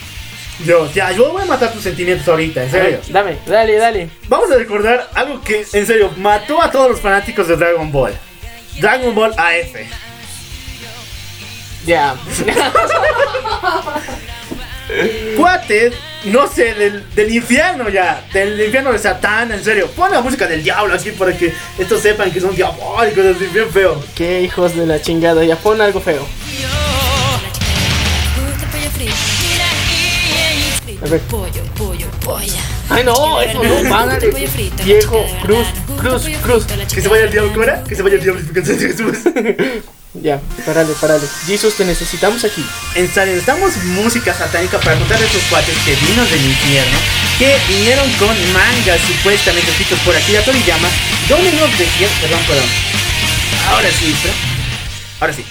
Dios, 0.60 0.94
ya, 0.94 1.12
yo 1.12 1.32
voy 1.32 1.42
a 1.42 1.46
matar 1.46 1.72
tus 1.74 1.82
sentimientos 1.82 2.28
ahorita, 2.28 2.64
en 2.64 2.72
serio. 2.72 3.00
ver, 3.04 3.12
dame, 3.12 3.38
dale, 3.48 3.78
dale. 3.78 4.10
Vamos 4.28 4.52
a 4.52 4.56
recordar 4.56 5.10
algo 5.16 5.42
que, 5.42 5.66
en 5.74 5.88
serio, 5.88 6.12
mató 6.18 6.62
a 6.62 6.70
todos 6.70 6.92
los 6.92 7.02
fanáticos 7.02 7.48
de 7.48 7.56
Dragon 7.56 7.92
Ball. 7.92 8.14
Dragon 8.80 9.14
Ball 9.16 9.34
AF. 9.38 9.76
Ya. 11.86 12.16
Cuates, 15.38 15.94
no 16.26 16.48
sé, 16.48 16.74
del, 16.74 17.10
del 17.16 17.34
infierno 17.34 17.90
ya. 17.90 18.24
Del 18.34 18.62
infierno 18.62 18.92
de 18.92 19.00
Satán, 19.00 19.52
en 19.52 19.64
serio. 19.64 19.88
Pon 19.96 20.12
la 20.12 20.22
música 20.22 20.46
del 20.48 20.64
diablo 20.64 20.94
aquí 20.94 21.12
para 21.12 21.36
que 21.36 21.54
estos 21.80 22.02
sepan 22.02 22.32
que 22.32 22.40
son 22.40 22.56
diabólicos, 22.56 23.26
así 23.26 23.46
bien 23.48 23.70
feo. 23.72 24.04
Qué 24.16 24.42
hijos 24.42 24.76
de 24.76 24.86
la 24.86 25.02
chingada, 25.02 25.44
ya 25.44 25.56
pon 25.56 25.82
algo 25.82 26.00
feo. 26.02 26.26
A 31.04 31.06
ver. 31.10 31.20
Pollo, 31.22 31.64
pollo, 31.78 32.08
polla. 32.24 32.62
Ay 32.90 33.04
no, 33.04 33.42
eso 33.42 33.64
no, 33.64 33.90
págale. 33.90 34.28
Pollo 34.28 34.48
frito, 34.48 34.84
Viejo, 34.84 35.26
cruz, 35.42 35.68
cruz, 36.00 36.24
cruz. 36.44 36.66
Que 36.94 37.02
se 37.02 37.08
vaya 37.08 37.24
el 37.26 37.32
diablo, 37.32 37.52
¿cómo 37.52 37.64
era? 37.64 37.84
Que 37.84 37.96
se 37.96 38.02
vaya 38.04 38.16
el 38.16 38.22
diablo, 38.24 38.40
explíquense 38.42 38.76
de 38.78 38.88
Jesús. 38.88 39.18
Ya, 40.14 40.42
parale, 40.66 40.92
parale. 41.00 41.26
Jesus, 41.48 41.76
te 41.76 41.86
necesitamos 41.86 42.44
aquí. 42.44 42.66
Necesitamos 42.98 43.78
música 43.86 44.34
satánica 44.34 44.78
para 44.82 44.98
contar 44.98 45.18
de 45.18 45.26
estos 45.26 45.42
cuates 45.44 45.74
que 45.86 45.96
vino 46.06 46.26
del 46.26 46.46
infierno, 46.48 46.98
que 47.40 47.56
vinieron 47.70 48.12
con 48.20 48.28
mangas 48.52 49.00
supuestamente 49.08 49.72
escritos 49.72 49.98
por 50.00 50.14
Akira 50.14 50.42
Toriyama, 50.42 50.90
donde 51.30 51.54
nos 51.54 51.72
decían, 51.80 52.10
perdón, 52.20 52.40
perdón, 52.46 52.66
ahora 53.70 53.88
sí, 53.90 54.14
pero- 54.22 54.34
ahora 55.22 55.34
sí, 55.34 55.46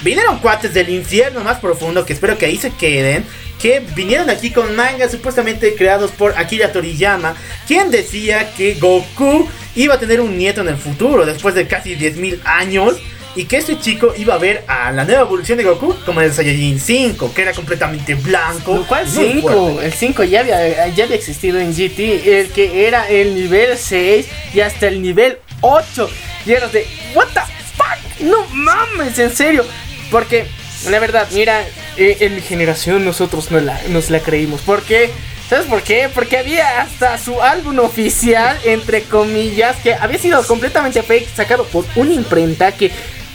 vinieron 0.00 0.38
cuates 0.38 0.72
del 0.72 0.88
infierno 0.88 1.44
más 1.44 1.58
profundo, 1.58 2.06
que 2.06 2.14
espero 2.14 2.38
que 2.38 2.46
ahí 2.46 2.56
se 2.56 2.70
queden, 2.70 3.26
que 3.60 3.80
vinieron 3.94 4.30
aquí 4.30 4.50
con 4.50 4.74
mangas 4.76 5.10
supuestamente 5.10 5.74
creados 5.74 6.10
por 6.10 6.36
Akira 6.36 6.72
Toriyama, 6.72 7.34
quien 7.66 7.90
decía 7.90 8.52
que 8.56 8.74
Goku 8.74 9.48
iba 9.74 9.94
a 9.94 9.98
tener 9.98 10.20
un 10.20 10.36
nieto 10.36 10.60
en 10.60 10.68
el 10.68 10.76
futuro, 10.76 11.24
después 11.26 11.54
de 11.54 11.66
casi 11.66 11.96
10.000 11.96 12.40
años, 12.44 12.96
y 13.34 13.44
que 13.44 13.58
este 13.58 13.78
chico 13.78 14.14
iba 14.16 14.34
a 14.34 14.38
ver 14.38 14.64
a 14.66 14.90
la 14.92 15.04
nueva 15.04 15.20
evolución 15.22 15.58
de 15.58 15.64
Goku 15.64 15.94
como 16.06 16.22
el 16.22 16.32
Saiyajin 16.32 16.80
5, 16.80 17.34
que 17.34 17.42
era 17.42 17.52
completamente 17.52 18.14
blanco. 18.14 18.82
¿Cuál 18.88 19.06
muy 19.08 19.32
5? 19.34 19.48
fuerte. 19.48 19.86
El 19.86 19.92
5 19.92 20.24
ya 20.24 20.40
había, 20.40 20.88
ya 20.88 21.04
había 21.04 21.16
existido 21.16 21.60
en 21.60 21.72
GT. 21.72 22.26
El 22.40 22.48
que 22.48 22.86
era 22.86 23.06
el 23.10 23.34
nivel 23.34 23.76
6 23.76 24.26
y 24.54 24.60
hasta 24.60 24.88
el 24.88 25.02
nivel 25.02 25.38
8. 25.60 26.08
Y 26.46 26.52
eras 26.52 26.72
de, 26.72 26.86
¿What 27.14 27.26
the 27.34 27.40
fuck? 27.76 28.20
No 28.20 28.46
mames, 28.52 29.18
en 29.18 29.34
serio. 29.36 29.66
Porque, 30.10 30.46
la 30.88 30.98
verdad, 30.98 31.28
mira, 31.32 31.62
eh, 31.96 32.18
en 32.20 32.34
mi 32.34 32.40
generación 32.40 33.04
nosotros 33.04 33.50
no 33.50 33.60
la, 33.60 33.80
nos 33.88 34.10
la 34.10 34.20
creímos. 34.20 34.60
Porque 34.62 35.10
¿Sabes 35.48 35.66
por 35.66 35.82
qué? 35.82 36.10
Porque 36.12 36.38
había 36.38 36.80
hasta 36.80 37.16
su 37.18 37.40
álbum 37.40 37.78
oficial, 37.78 38.58
entre 38.64 39.04
comillas, 39.04 39.76
que 39.76 39.94
había 39.94 40.18
sido 40.18 40.44
completamente 40.44 41.04
fake, 41.04 41.28
sacado 41.36 41.64
por 41.66 41.84
una 41.94 42.12
imprenta 42.12 42.72
que 42.72 42.90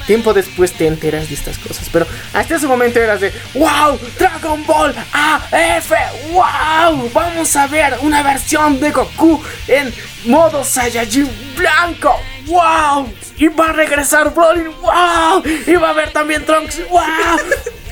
tiempo 0.05 0.33
después 0.33 0.73
te 0.73 0.87
enteras 0.87 1.29
de 1.29 1.35
estas 1.35 1.57
cosas. 1.57 1.87
Pero 1.89 2.05
hasta 2.33 2.55
ese 2.55 2.67
momento 2.67 2.99
eras 2.99 3.21
de 3.21 3.31
¡Wow! 3.53 3.97
Dragon 4.19 4.65
Ball 4.65 4.93
AF 5.13 5.91
¡Wow! 6.31 7.09
Vamos 7.13 7.55
a 7.55 7.67
ver 7.67 7.95
una 8.01 8.21
versión 8.23 8.77
de 8.81 8.91
Goku 8.91 9.41
en 9.69 9.93
modo 10.25 10.65
Saiyajin 10.65 11.29
blanco. 11.55 12.19
¡Wow! 12.45 13.07
Y 13.37 13.47
va 13.47 13.69
a 13.69 13.73
regresar 13.73 14.33
Broly. 14.33 14.65
¡Wow! 14.81 15.43
Y 15.65 15.75
va 15.75 15.87
a 15.87 15.91
haber 15.91 16.11
también 16.11 16.45
Trunks. 16.45 16.81
¡Wow! 16.89 17.01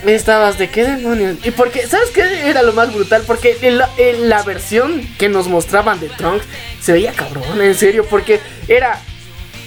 Estabas 0.05 0.57
de 0.57 0.69
qué 0.69 0.85
demonios. 0.85 1.37
Y 1.43 1.51
porque, 1.51 1.85
¿sabes 1.85 2.09
qué 2.11 2.49
era 2.49 2.61
lo 2.61 2.73
más 2.73 2.93
brutal? 2.93 3.23
Porque 3.27 3.57
en 3.61 3.77
la, 3.77 3.89
la 4.19 4.43
versión 4.43 5.05
que 5.17 5.29
nos 5.29 5.47
mostraban 5.47 5.99
de 5.99 6.09
Trunks 6.09 6.45
se 6.81 6.93
veía 6.93 7.13
cabrón, 7.13 7.61
en 7.61 7.75
serio. 7.75 8.05
Porque 8.09 8.39
era 8.67 8.99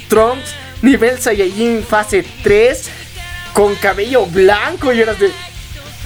Trunks 0.09 0.55
nivel 0.81 1.21
Saiyajin 1.21 1.85
fase 1.85 2.25
3 2.43 2.91
con 3.53 3.75
cabello 3.77 4.27
blanco. 4.27 4.93
Y 4.93 5.01
eras 5.01 5.19
de. 5.19 5.31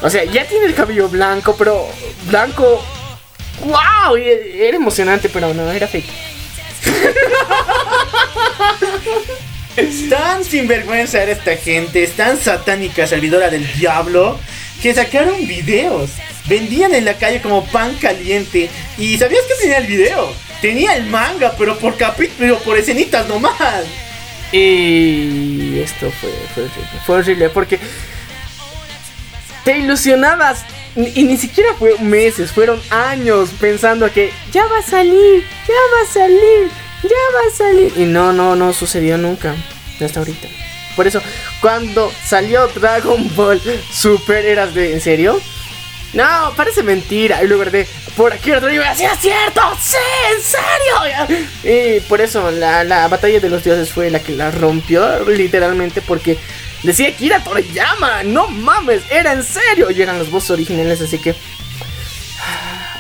O 0.03 0.11
sea, 0.11 0.25
ya 0.25 0.47
tiene 0.47 0.67
el 0.67 0.75
cabello 0.75 1.09
blanco, 1.09 1.55
pero 1.57 1.87
blanco. 2.29 2.85
¡Wow! 3.65 4.17
Era 4.17 4.77
emocionante, 4.77 5.29
pero 5.29 5.55
no, 5.55 5.71
era 5.71 5.87
fake. 5.87 6.11
Tan 10.09 10.43
sinvergüenza 10.43 11.23
era 11.23 11.33
esta 11.33 11.57
gente, 11.57 12.03
es 12.03 12.13
tan 12.13 12.39
satánica, 12.39 13.07
servidora 13.07 13.51
del 13.51 13.71
diablo, 13.75 14.39
que 14.81 14.95
sacaron 14.95 15.47
videos. 15.47 16.11
Vendían 16.49 16.95
en 16.95 17.05
la 17.05 17.15
calle 17.15 17.43
como 17.43 17.65
pan 17.67 17.95
caliente. 17.97 18.71
¿Y 18.97 19.19
sabías 19.19 19.43
que 19.43 19.55
tenía 19.61 19.79
el 19.79 19.87
video? 19.87 20.33
Tenía 20.63 20.95
el 20.95 21.05
manga, 21.07 21.55
pero 21.59 21.79
por 21.79 21.97
capítulo, 21.97 22.59
por 22.61 22.79
escenitas 22.79 23.29
nomás. 23.29 23.85
Y 24.53 25.79
esto 25.81 26.11
fue, 26.21 26.31
fue 26.55 26.65
horrible. 26.65 27.01
Fue 27.05 27.17
horrible 27.17 27.49
porque 27.51 27.79
te 29.65 29.79
ilusionabas. 29.79 30.65
Y 30.95 31.25
ni 31.25 31.37
siquiera 31.37 31.75
fue 31.75 31.99
meses, 31.99 32.53
fueron 32.53 32.81
años 32.89 33.51
pensando 33.61 34.11
que 34.11 34.31
ya 34.51 34.65
va 34.67 34.79
a 34.79 34.83
salir, 34.83 35.45
ya 35.69 35.75
va 35.75 36.09
a 36.09 36.11
salir, 36.11 36.71
ya 37.07 37.35
va 37.35 37.49
a 37.49 37.57
salir. 37.57 37.93
Y 37.97 38.05
no, 38.05 38.33
no, 38.33 38.57
no 38.57 38.73
sucedió 38.73 39.17
nunca. 39.19 39.55
Hasta 40.01 40.21
ahorita. 40.21 40.49
Por 40.95 41.07
eso, 41.07 41.21
cuando 41.61 42.13
salió 42.25 42.69
Dragon 42.69 43.31
Ball 43.35 43.61
Super, 43.93 44.45
eras 44.45 44.75
de. 44.75 44.95
¿En 44.95 45.01
serio? 45.01 45.41
No, 46.13 46.53
parece 46.57 46.83
mentira. 46.83 47.43
Y 47.43 47.47
luego 47.49 47.65
de. 47.67 47.87
Por 48.17 48.33
aquí 48.33 48.51
otro 48.53 48.69
día, 48.69 48.95
¡Sí, 48.95 49.05
es 49.05 49.19
cierto! 49.21 49.61
¡Sí, 49.79 49.97
en 50.35 50.43
serio! 51.29 51.47
Y 51.63 52.01
por 52.01 52.23
eso 52.23 52.51
la, 52.51 52.83
la 52.83 53.07
batalla 53.09 53.41
de 53.41 53.51
los 53.51 53.63
dioses 53.63 53.93
fue 53.93 54.11
la 54.11 54.21
que 54.21 54.33
la 54.33 54.51
rompió, 54.51 55.23
literalmente, 55.29 56.01
porque 56.01 56.39
decía 56.83 57.15
Kira 57.15 57.45
Toriyama. 57.45 58.23
¡No 58.23 58.49
mames! 58.49 59.03
¡Era 59.11 59.35
en 59.35 59.43
serio! 59.43 59.91
Y 59.91 60.01
eran 60.01 60.19
los 60.19 60.31
voces 60.31 60.51
originales, 60.53 61.03
así 61.03 61.19
que. 61.19 61.35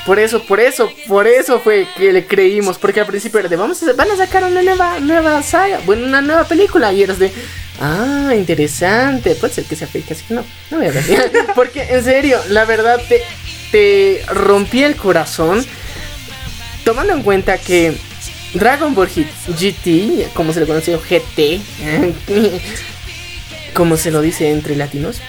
Por 0.06 0.18
eso, 0.18 0.42
por 0.44 0.60
eso, 0.60 0.90
por 1.08 1.26
eso 1.26 1.60
fue 1.60 1.86
que 1.96 2.12
le 2.12 2.26
creímos. 2.26 2.78
Porque 2.78 3.00
al 3.00 3.06
principio 3.06 3.40
era 3.40 3.48
de, 3.48 3.56
vamos 3.56 3.82
a, 3.82 3.92
van 3.92 4.10
a 4.10 4.16
sacar 4.16 4.44
una 4.44 4.62
nueva, 4.62 5.00
nueva 5.00 5.42
saga, 5.42 5.80
bueno, 5.84 6.06
una 6.06 6.20
nueva 6.22 6.44
película. 6.44 6.92
Y 6.92 7.02
eras 7.02 7.18
de, 7.18 7.32
ah, 7.80 8.32
interesante. 8.36 9.34
Puede 9.34 9.54
ser 9.54 9.64
que 9.64 9.76
sea 9.76 9.88
fake, 9.88 10.12
así 10.12 10.24
que 10.28 10.34
no, 10.34 10.44
no 10.70 10.78
voy 10.78 10.86
a 10.86 10.92
ver. 10.92 11.04
porque 11.54 11.82
en 11.82 12.04
serio, 12.04 12.38
la 12.50 12.64
verdad 12.64 13.00
te, 13.08 13.22
te 13.72 14.22
rompí 14.32 14.82
el 14.82 14.96
corazón. 14.96 15.66
Tomando 16.84 17.12
en 17.12 17.22
cuenta 17.22 17.58
que 17.58 17.96
Dragon 18.54 18.94
Ball 18.94 19.08
GT, 19.08 20.32
como 20.32 20.52
se 20.52 20.60
le 20.60 20.66
conoció 20.66 21.00
GT, 21.00 21.60
como 23.74 23.96
se 23.96 24.10
lo 24.10 24.22
dice 24.22 24.50
entre 24.50 24.76
latinos, 24.76 25.20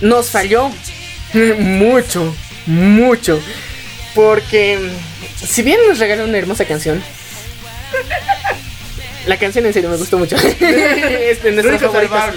nos 0.00 0.30
falló 0.30 0.70
mucho, 1.58 2.34
mucho. 2.68 3.40
Porque 4.14 4.78
si 5.44 5.62
bien 5.62 5.78
nos 5.88 5.98
regaló 5.98 6.24
una 6.24 6.38
hermosa 6.38 6.64
canción, 6.64 7.02
la 9.26 9.36
canción 9.38 9.66
en 9.66 9.72
serio 9.72 9.90
me 9.90 9.96
gustó 9.96 10.18
mucho. 10.18 10.36
es 10.60 11.42
de 11.42 11.52
nuestras 11.52 11.80
favoritas. 11.80 12.34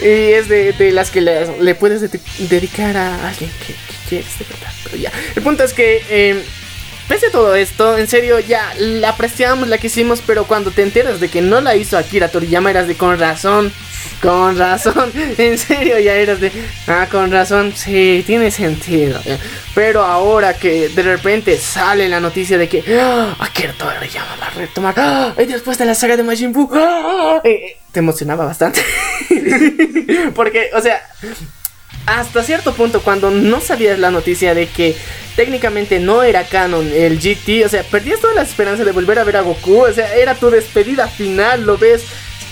Y 0.00 0.04
es 0.32 0.48
de, 0.48 0.72
de 0.74 0.92
las 0.92 1.10
que 1.10 1.20
le, 1.20 1.60
le 1.60 1.74
puedes 1.74 2.00
de- 2.00 2.20
dedicar 2.38 2.96
a 2.96 3.28
alguien 3.28 3.50
que, 3.66 3.72
que 3.72 4.08
quieres 4.08 4.38
de 4.38 4.44
verdad. 4.44 4.72
Pero 4.84 4.96
ya. 4.96 5.12
El 5.34 5.42
punto 5.42 5.64
es 5.64 5.72
que, 5.72 6.02
eh, 6.08 6.40
pese 7.08 7.26
a 7.26 7.30
todo 7.32 7.56
esto, 7.56 7.98
en 7.98 8.06
serio, 8.06 8.38
ya 8.38 8.72
la 8.78 9.08
apreciamos, 9.10 9.66
la 9.68 9.78
quisimos, 9.78 10.22
pero 10.24 10.44
cuando 10.46 10.70
te 10.70 10.82
enteras 10.82 11.18
de 11.18 11.28
que 11.28 11.40
no 11.40 11.60
la 11.60 11.74
hizo 11.74 11.98
Akira 11.98 12.28
Toriyama, 12.28 12.70
eras 12.70 12.86
de 12.86 12.94
con 12.94 13.18
razón. 13.18 13.72
Con 14.20 14.58
razón, 14.58 15.12
en 15.38 15.58
serio 15.58 15.98
ya 15.98 16.14
eras 16.14 16.40
de, 16.40 16.50
ah, 16.86 17.06
con 17.10 17.30
razón, 17.30 17.72
sí, 17.74 18.24
tiene 18.26 18.50
sentido. 18.50 19.20
Pero 19.74 20.02
ahora 20.02 20.54
que 20.54 20.88
de 20.88 21.02
repente 21.02 21.56
sale 21.56 22.08
la 22.08 22.18
noticia 22.18 22.58
de 22.58 22.68
que 22.68 22.82
¡ah! 23.00 23.36
Akira 23.38 23.72
Toriyama 23.74 24.36
va 24.40 24.46
a 24.46 24.50
retomar, 24.50 24.94
¡ah! 24.96 25.34
y 25.38 25.44
después 25.44 25.78
de 25.78 25.84
la 25.84 25.94
saga 25.94 26.16
de 26.16 26.24
Majin 26.24 26.52
Buu, 26.52 26.68
¡ah! 26.74 27.40
eh, 27.44 27.50
eh, 27.50 27.76
te 27.92 28.00
emocionaba 28.00 28.44
bastante. 28.44 28.82
Porque, 30.34 30.70
o 30.74 30.80
sea, 30.80 31.00
hasta 32.06 32.42
cierto 32.42 32.72
punto, 32.74 33.02
cuando 33.02 33.30
no 33.30 33.60
sabías 33.60 33.98
la 33.98 34.10
noticia 34.10 34.54
de 34.54 34.66
que 34.66 34.96
técnicamente 35.36 36.00
no 36.00 36.22
era 36.22 36.44
canon 36.44 36.90
el 36.92 37.20
GT, 37.20 37.64
o 37.64 37.68
sea, 37.68 37.84
perdías 37.84 38.20
toda 38.20 38.34
la 38.34 38.42
esperanza 38.42 38.82
de 38.84 38.92
volver 38.92 39.18
a 39.18 39.24
ver 39.24 39.36
a 39.36 39.42
Goku, 39.42 39.82
o 39.82 39.92
sea, 39.92 40.14
era 40.16 40.34
tu 40.34 40.50
despedida 40.50 41.06
final, 41.06 41.64
lo 41.64 41.78
ves 41.78 42.02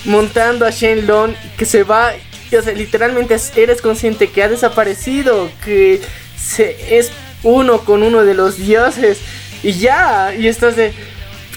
montando 0.05 0.65
a 0.65 0.69
Shenlong 0.71 1.33
que 1.57 1.65
se 1.65 1.83
va, 1.83 2.13
o 2.57 2.61
sea, 2.61 2.73
literalmente 2.73 3.33
es- 3.35 3.51
eres 3.57 3.81
consciente 3.81 4.29
que 4.29 4.43
ha 4.43 4.49
desaparecido, 4.49 5.49
que 5.65 6.01
se, 6.37 6.97
es 6.97 7.11
uno 7.43 7.79
con 7.81 8.03
uno 8.03 8.23
de 8.23 8.33
los 8.33 8.57
dioses, 8.57 9.19
y 9.63 9.73
ya, 9.73 10.33
y 10.37 10.47
estás 10.47 10.75
de, 10.75 10.93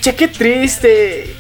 che, 0.00 0.14
qué 0.14 0.28
triste, 0.28 1.34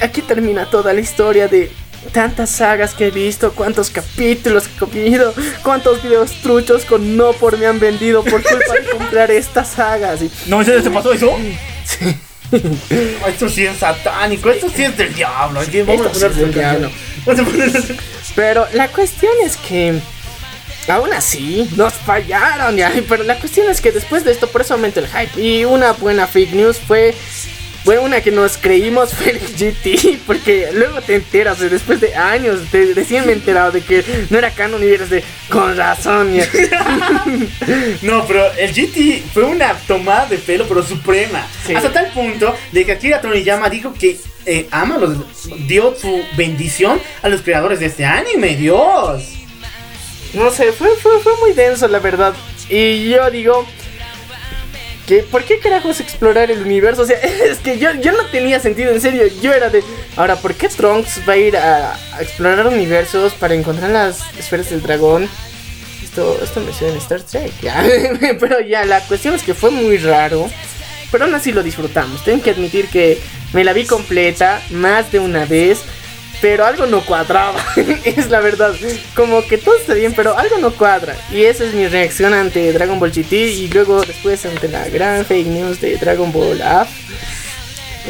aquí 0.00 0.22
termina 0.22 0.70
toda 0.70 0.92
la 0.92 1.00
historia 1.00 1.48
de 1.48 1.70
tantas 2.12 2.48
sagas 2.50 2.94
que 2.94 3.08
he 3.08 3.10
visto, 3.10 3.52
cuántos 3.52 3.90
capítulos 3.90 4.68
que 4.68 4.74
he 4.76 4.78
comido, 4.78 5.34
cuántos 5.62 6.02
videos 6.02 6.30
truchos 6.42 6.84
con 6.84 7.16
no 7.16 7.32
por 7.32 7.58
me 7.58 7.66
han 7.66 7.78
vendido 7.80 8.22
por 8.22 8.42
culpa 8.42 8.74
de 8.74 8.90
comprar 8.96 9.30
estas 9.30 9.68
sagas. 9.72 10.22
Y, 10.22 10.30
¿No 10.46 10.60
en 10.60 10.66
serio 10.66 10.82
te 10.82 10.90
pasó 10.90 11.12
eso? 11.12 11.36
Esto 12.50 13.48
sí 13.48 13.66
es 13.66 13.78
satánico, 13.78 14.50
esto 14.50 14.68
sí 14.74 14.84
es 14.84 14.96
del 14.96 15.14
diablo. 15.14 15.62
¿sí? 15.64 15.82
Vamos 15.82 16.06
a 16.06 16.14
sí 16.14 16.24
es 16.24 16.36
del 16.36 16.52
diablo. 16.52 16.90
Pero 18.34 18.66
la 18.72 18.88
cuestión 18.88 19.32
es 19.44 19.56
que 19.56 20.00
aún 20.88 21.12
así 21.12 21.68
nos 21.76 21.92
fallaron 21.94 22.76
ya. 22.76 22.92
Pero 23.08 23.24
la 23.24 23.38
cuestión 23.38 23.68
es 23.70 23.80
que 23.80 23.92
después 23.92 24.24
de 24.24 24.32
esto, 24.32 24.48
por 24.48 24.62
eso 24.62 24.74
aumenta 24.74 25.00
el 25.00 25.08
hype. 25.08 25.40
Y 25.40 25.64
una 25.64 25.92
buena 25.92 26.26
fake 26.26 26.52
news 26.52 26.78
fue. 26.78 27.14
Fue 27.84 27.98
una 27.98 28.20
que 28.20 28.30
nos 28.30 28.58
creímos 28.58 29.14
fue 29.14 29.30
el 29.30 29.38
GT, 29.38 30.18
porque 30.26 30.68
luego 30.72 31.00
te 31.00 31.14
enteras, 31.14 31.56
o 31.56 31.60
sea, 31.60 31.68
después 31.68 32.00
de 32.00 32.14
años, 32.14 32.60
te, 32.70 32.92
recién 32.94 33.24
me 33.24 33.32
he 33.32 33.34
enterado 33.34 33.72
de 33.72 33.80
que 33.80 34.04
no 34.30 34.38
era 34.38 34.50
canon 34.50 34.82
y 34.82 34.86
eres 34.86 35.10
de, 35.10 35.24
con 35.48 35.76
razón. 35.76 36.32
No, 38.02 38.26
pero 38.26 38.50
el 38.52 38.72
GT 38.72 39.22
fue 39.32 39.44
una 39.44 39.74
tomada 39.86 40.26
de 40.26 40.38
pelo, 40.38 40.66
pero 40.68 40.82
suprema. 40.82 41.46
Sí. 41.66 41.74
Hasta 41.74 41.92
tal 41.92 42.10
punto 42.12 42.54
de 42.72 42.84
que 42.84 42.92
Akira 42.92 43.20
Toriyama 43.20 43.68
dijo 43.68 43.92
que 43.92 44.18
eh, 44.46 44.66
ama 44.70 44.98
los, 44.98 45.18
dio 45.66 45.94
su 45.94 46.22
bendición 46.36 47.00
a 47.22 47.28
los 47.28 47.42
creadores 47.42 47.80
de 47.80 47.86
este 47.86 48.04
anime. 48.04 48.56
Dios. 48.56 49.24
No 50.34 50.50
sé, 50.50 50.72
fue, 50.72 50.90
fue, 50.96 51.20
fue 51.20 51.32
muy 51.40 51.52
denso, 51.52 51.88
la 51.88 51.98
verdad. 51.98 52.34
Y 52.68 53.10
yo 53.10 53.30
digo. 53.30 53.66
¿Por 55.30 55.44
qué 55.44 55.58
carajos 55.58 56.00
explorar 56.00 56.50
el 56.50 56.60
universo? 56.60 57.02
O 57.02 57.06
sea, 57.06 57.18
es 57.20 57.58
que 57.58 57.78
yo, 57.78 57.92
yo 57.94 58.12
no 58.12 58.24
tenía 58.26 58.60
sentido, 58.60 58.92
en 58.92 59.00
serio. 59.00 59.24
Yo 59.40 59.52
era 59.52 59.70
de. 59.70 59.82
Ahora, 60.16 60.36
¿por 60.36 60.54
qué 60.54 60.68
Trunks 60.68 61.22
va 61.28 61.34
a 61.34 61.36
ir 61.36 61.56
a, 61.56 61.94
a 61.94 62.22
explorar 62.22 62.66
universos 62.66 63.32
para 63.34 63.54
encontrar 63.54 63.90
las 63.90 64.20
esferas 64.38 64.70
del 64.70 64.82
dragón? 64.82 65.28
Esto, 66.02 66.38
esto 66.42 66.60
me 66.60 66.72
suena 66.72 66.94
en 66.94 66.98
Star 67.00 67.22
Trek, 67.22 67.52
ya. 67.60 67.84
Pero 68.40 68.60
ya, 68.60 68.84
la 68.84 69.00
cuestión 69.00 69.34
es 69.34 69.42
que 69.42 69.54
fue 69.54 69.70
muy 69.70 69.98
raro. 69.98 70.48
Pero 71.10 71.24
aún 71.24 71.34
así 71.34 71.52
lo 71.52 71.62
disfrutamos. 71.62 72.24
Tengo 72.24 72.42
que 72.42 72.50
admitir 72.50 72.88
que 72.88 73.18
me 73.52 73.64
la 73.64 73.72
vi 73.72 73.86
completa 73.86 74.60
más 74.70 75.10
de 75.10 75.20
una 75.20 75.44
vez. 75.46 75.80
Pero 76.40 76.64
algo 76.64 76.86
no 76.86 77.00
cuadraba. 77.04 77.58
es 78.04 78.28
la 78.30 78.40
verdad. 78.40 78.74
Como 79.14 79.44
que 79.46 79.58
todo 79.58 79.76
está 79.76 79.94
bien, 79.94 80.12
pero 80.14 80.36
algo 80.38 80.58
no 80.58 80.70
cuadra. 80.72 81.16
Y 81.32 81.42
esa 81.44 81.64
es 81.64 81.74
mi 81.74 81.88
reacción 81.88 82.32
ante 82.32 82.72
Dragon 82.72 83.00
Ball 83.00 83.10
GT. 83.10 83.32
Y 83.32 83.68
luego 83.68 84.02
después 84.02 84.44
ante 84.46 84.68
la 84.68 84.88
gran 84.88 85.24
fake 85.24 85.46
news 85.48 85.80
de 85.80 85.96
Dragon 85.96 86.30
Ball 86.32 86.60
Af- 86.60 86.86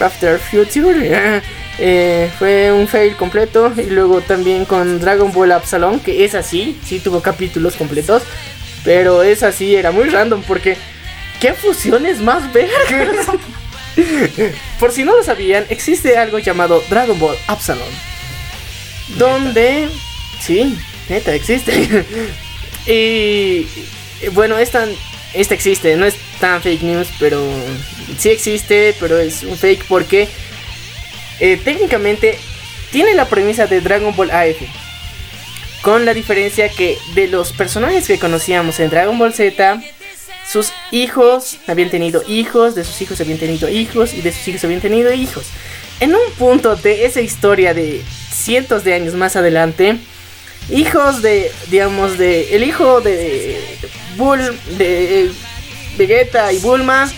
After 0.03 0.39
Future. 0.39 1.43
Eh, 1.81 2.29
fue 2.41 2.73
un 2.73 2.89
fail 2.89 3.15
completo. 3.15 3.73
Y 3.77 3.85
luego 3.85 4.21
también 4.21 4.65
con 4.65 4.99
Dragon 5.01 5.33
Ball 5.33 5.53
Absalom. 5.53 6.01
Que 6.01 6.25
es 6.25 6.35
así. 6.35 6.77
Sí 6.85 6.99
tuvo 6.99 7.23
capítulos 7.23 7.77
completos. 7.77 8.25
Pero 8.85 9.23
es 9.23 9.45
así. 9.45 9.77
Era 9.77 9.93
muy 9.93 10.09
random 10.09 10.43
porque 10.43 10.77
¿Qué 11.41 11.53
fusiones 11.53 12.19
más 12.19 12.53
vergas? 12.53 13.27
Por 14.81 14.91
si 14.91 15.05
no 15.05 15.17
lo 15.17 15.23
sabían, 15.23 15.67
existe 15.69 16.17
algo 16.19 16.41
llamado 16.41 16.83
Dragon 16.91 17.17
Ball 17.19 17.37
Absalom. 17.47 17.87
Donde. 19.17 19.89
Sí, 20.41 20.77
neta, 21.09 21.35
existe. 21.35 22.05
y. 22.87 23.67
Bueno, 24.33 24.59
esta, 24.59 24.87
esta 25.35 25.55
existe, 25.55 25.97
no 25.97 26.07
es 26.07 26.17
tan 26.41 26.63
fake 26.63 26.83
news, 26.83 27.09
pero. 27.19 27.43
Sí 28.19 28.31
existe, 28.31 28.95
pero 29.01 29.19
es 29.19 29.43
un 29.43 29.57
fake 29.57 29.85
porque. 29.87 30.29
eh, 31.41 31.57
técnicamente 31.63 32.39
tiene 32.91 33.15
la 33.15 33.27
premisa 33.27 33.67
de 33.67 33.81
Dragon 33.81 34.15
Ball 34.15 34.31
AF. 34.31 34.57
Con 35.83 36.05
la 36.05 36.15
diferencia 36.15 36.69
que 36.69 36.99
de 37.15 37.29
los 37.29 37.53
personajes 37.53 38.07
que 38.07 38.19
conocíamos 38.19 38.81
en 38.81 38.91
Dragon 38.91 39.17
Ball 39.19 39.33
Z, 39.33 39.81
sus 40.51 40.73
hijos 40.91 41.59
habían 41.67 41.91
tenido 41.91 42.23
hijos, 42.27 42.75
de 42.75 42.85
sus 42.85 43.01
hijos 43.01 43.21
habían 43.21 43.39
tenido 43.39 43.69
hijos 43.69 44.15
y 44.15 44.21
de 44.23 44.33
sus 44.33 44.49
hijos 44.49 44.65
habían 44.65 44.81
tenido 44.81 45.13
hijos. 45.13 45.47
En 46.01 46.15
un 46.15 46.33
punto 46.39 46.75
de 46.77 47.05
esa 47.05 47.21
historia 47.21 47.75
de 47.75 48.03
cientos 48.39 48.85
de 48.85 48.95
años 48.95 49.15
más 49.15 49.37
adelante, 49.37 49.97
hijos 50.71 51.23
de, 51.23 51.51
digamos, 51.71 52.19
de 52.19 52.55
el 52.57 52.63
hijo 52.65 53.01
de 53.01 53.59
Bull, 54.17 54.41
de 54.79 55.31
Vegeta 55.97 56.53
y 56.53 56.59
Bulma, 56.59 57.11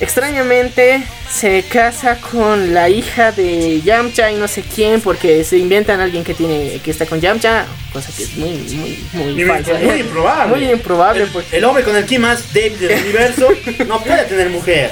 extrañamente 0.00 1.02
se 1.30 1.62
casa 1.62 2.18
con 2.20 2.74
la 2.74 2.88
hija 2.88 3.32
de 3.32 3.80
Yamcha 3.82 4.32
y 4.32 4.36
no 4.36 4.48
sé 4.48 4.62
quién 4.74 5.00
porque 5.00 5.44
se 5.44 5.58
inventan 5.58 6.00
a 6.00 6.04
alguien 6.04 6.24
que 6.24 6.34
tiene 6.34 6.80
que 6.82 6.90
está 6.90 7.06
con 7.06 7.20
Yamcha, 7.20 7.66
cosa 7.92 8.10
que 8.16 8.22
es 8.24 8.36
muy 8.36 8.50
muy 8.50 8.98
muy, 9.12 9.34
Muy, 9.34 9.44
falsa. 9.44 9.74
muy 9.74 10.00
improbable. 10.00 10.56
Muy 10.56 10.70
improbable 10.72 11.22
El, 11.24 11.28
porque 11.30 11.56
el 11.58 11.64
hombre 11.64 11.84
con 11.84 11.94
el 11.96 12.04
ki 12.06 12.18
más 12.18 12.52
débil 12.52 12.78
del 12.80 13.00
universo 13.02 13.48
no 13.86 14.00
puede 14.02 14.24
tener 14.24 14.48
mujer. 14.50 14.90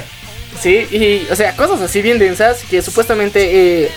Sí, 0.60 0.86
y, 0.90 1.26
o 1.30 1.36
sea, 1.36 1.54
cosas 1.56 1.80
así 1.80 2.02
bien 2.02 2.18
densas 2.18 2.62
que 2.68 2.82
supuestamente 2.82 3.84
eh, 3.84 3.90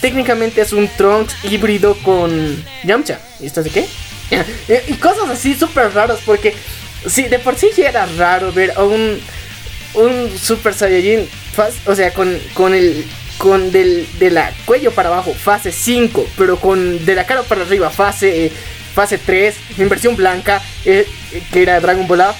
técnicamente 0.00 0.60
es 0.60 0.72
un 0.72 0.88
Trunks 0.88 1.34
híbrido 1.44 1.96
con 2.02 2.64
Yamcha. 2.84 3.20
¿Y 3.40 3.46
esto 3.46 3.62
de 3.62 3.70
qué? 3.70 3.86
Eh, 4.68 4.82
y 4.88 4.94
cosas 4.94 5.28
así 5.30 5.54
súper 5.54 5.94
raras 5.94 6.18
porque, 6.26 6.52
sí, 7.06 7.22
de 7.28 7.38
por 7.38 7.54
sí 7.54 7.68
ya 7.76 7.88
era 7.88 8.06
raro 8.18 8.50
ver 8.52 8.72
a 8.76 8.82
un, 8.82 9.20
un 9.94 10.36
Super 10.36 10.74
Saiyajin, 10.74 11.28
fas- 11.56 11.76
o 11.86 11.94
sea, 11.94 12.12
con, 12.12 12.36
con 12.54 12.74
el... 12.74 13.04
Con 13.38 13.70
del 13.70 14.08
de 14.18 14.30
la 14.30 14.50
cuello 14.64 14.92
para 14.92 15.10
abajo, 15.10 15.34
fase 15.34 15.70
5, 15.70 16.26
pero 16.38 16.58
con 16.58 17.04
de 17.04 17.14
la 17.14 17.26
cara 17.26 17.42
para 17.42 17.60
arriba, 17.64 17.90
fase, 17.90 18.50
fase 18.94 19.18
3, 19.18 19.54
en 19.76 19.90
versión 19.90 20.16
blanca, 20.16 20.62
eh, 20.86 21.06
eh, 21.32 21.42
que 21.52 21.60
era 21.60 21.78
Dragon 21.78 22.08
Ball 22.08 22.22
A. 22.22 22.34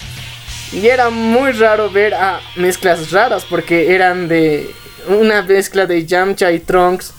Y 0.73 0.87
era 0.87 1.11
muy 1.11 1.53
raro 1.53 1.91
ver 1.91 2.15
a 2.15 2.41
mezclas 2.57 3.11
raras 3.11 3.45
porque 3.45 3.95
eran 3.95 4.27
de 4.27 4.71
una 5.09 5.43
mezcla 5.43 5.85
de 5.85 6.07
Yamcha 6.07 6.51
y 6.51 6.61
Trunks 6.61 7.13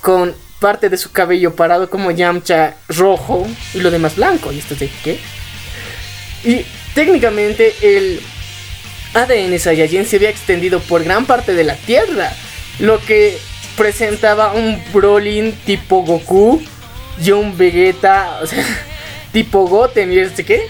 con 0.00 0.34
parte 0.60 0.88
de 0.88 0.96
su 0.96 1.10
cabello 1.10 1.56
parado 1.56 1.88
como 1.88 2.10
Yamcha 2.10 2.76
rojo 2.88 3.46
y 3.74 3.80
lo 3.80 3.90
demás 3.90 4.16
blanco. 4.16 4.52
¿Y 4.52 4.58
esto 4.58 4.74
de 4.74 4.90
qué? 5.02 5.18
Y 6.44 6.64
técnicamente 6.94 7.74
el 7.82 8.20
ADN 9.14 9.58
Saiyajin 9.58 10.06
se 10.06 10.16
había 10.16 10.30
extendido 10.30 10.80
por 10.80 11.02
gran 11.02 11.26
parte 11.26 11.54
de 11.54 11.64
la 11.64 11.74
Tierra, 11.74 12.32
lo 12.78 13.00
que 13.00 13.38
presentaba 13.76 14.52
un 14.52 14.82
Brolin 14.92 15.52
tipo 15.64 16.02
Goku 16.02 16.62
y 17.22 17.30
un 17.32 17.56
Vegeta, 17.56 18.38
o 18.42 18.46
sea, 18.46 18.64
tipo 19.32 19.66
Goten 19.66 20.12
y 20.12 20.18
este 20.18 20.44
qué. 20.44 20.66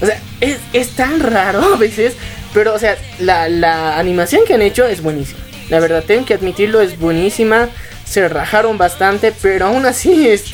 O 0.00 0.06
sea, 0.06 0.20
es, 0.40 0.58
es 0.72 0.90
tan 0.90 1.20
raro 1.20 1.74
a 1.74 1.76
veces, 1.76 2.14
pero 2.52 2.74
o 2.74 2.78
sea, 2.78 2.96
la, 3.18 3.48
la 3.48 3.98
animación 3.98 4.44
que 4.46 4.54
han 4.54 4.62
hecho 4.62 4.86
es 4.86 5.02
buenísima. 5.02 5.40
La 5.68 5.80
verdad, 5.80 6.04
tengo 6.06 6.24
que 6.24 6.34
admitirlo, 6.34 6.80
es 6.80 6.98
buenísima. 6.98 7.68
Se 8.08 8.28
rajaron 8.28 8.78
bastante, 8.78 9.32
pero 9.42 9.66
aún 9.66 9.84
así 9.84 10.28
es, 10.28 10.44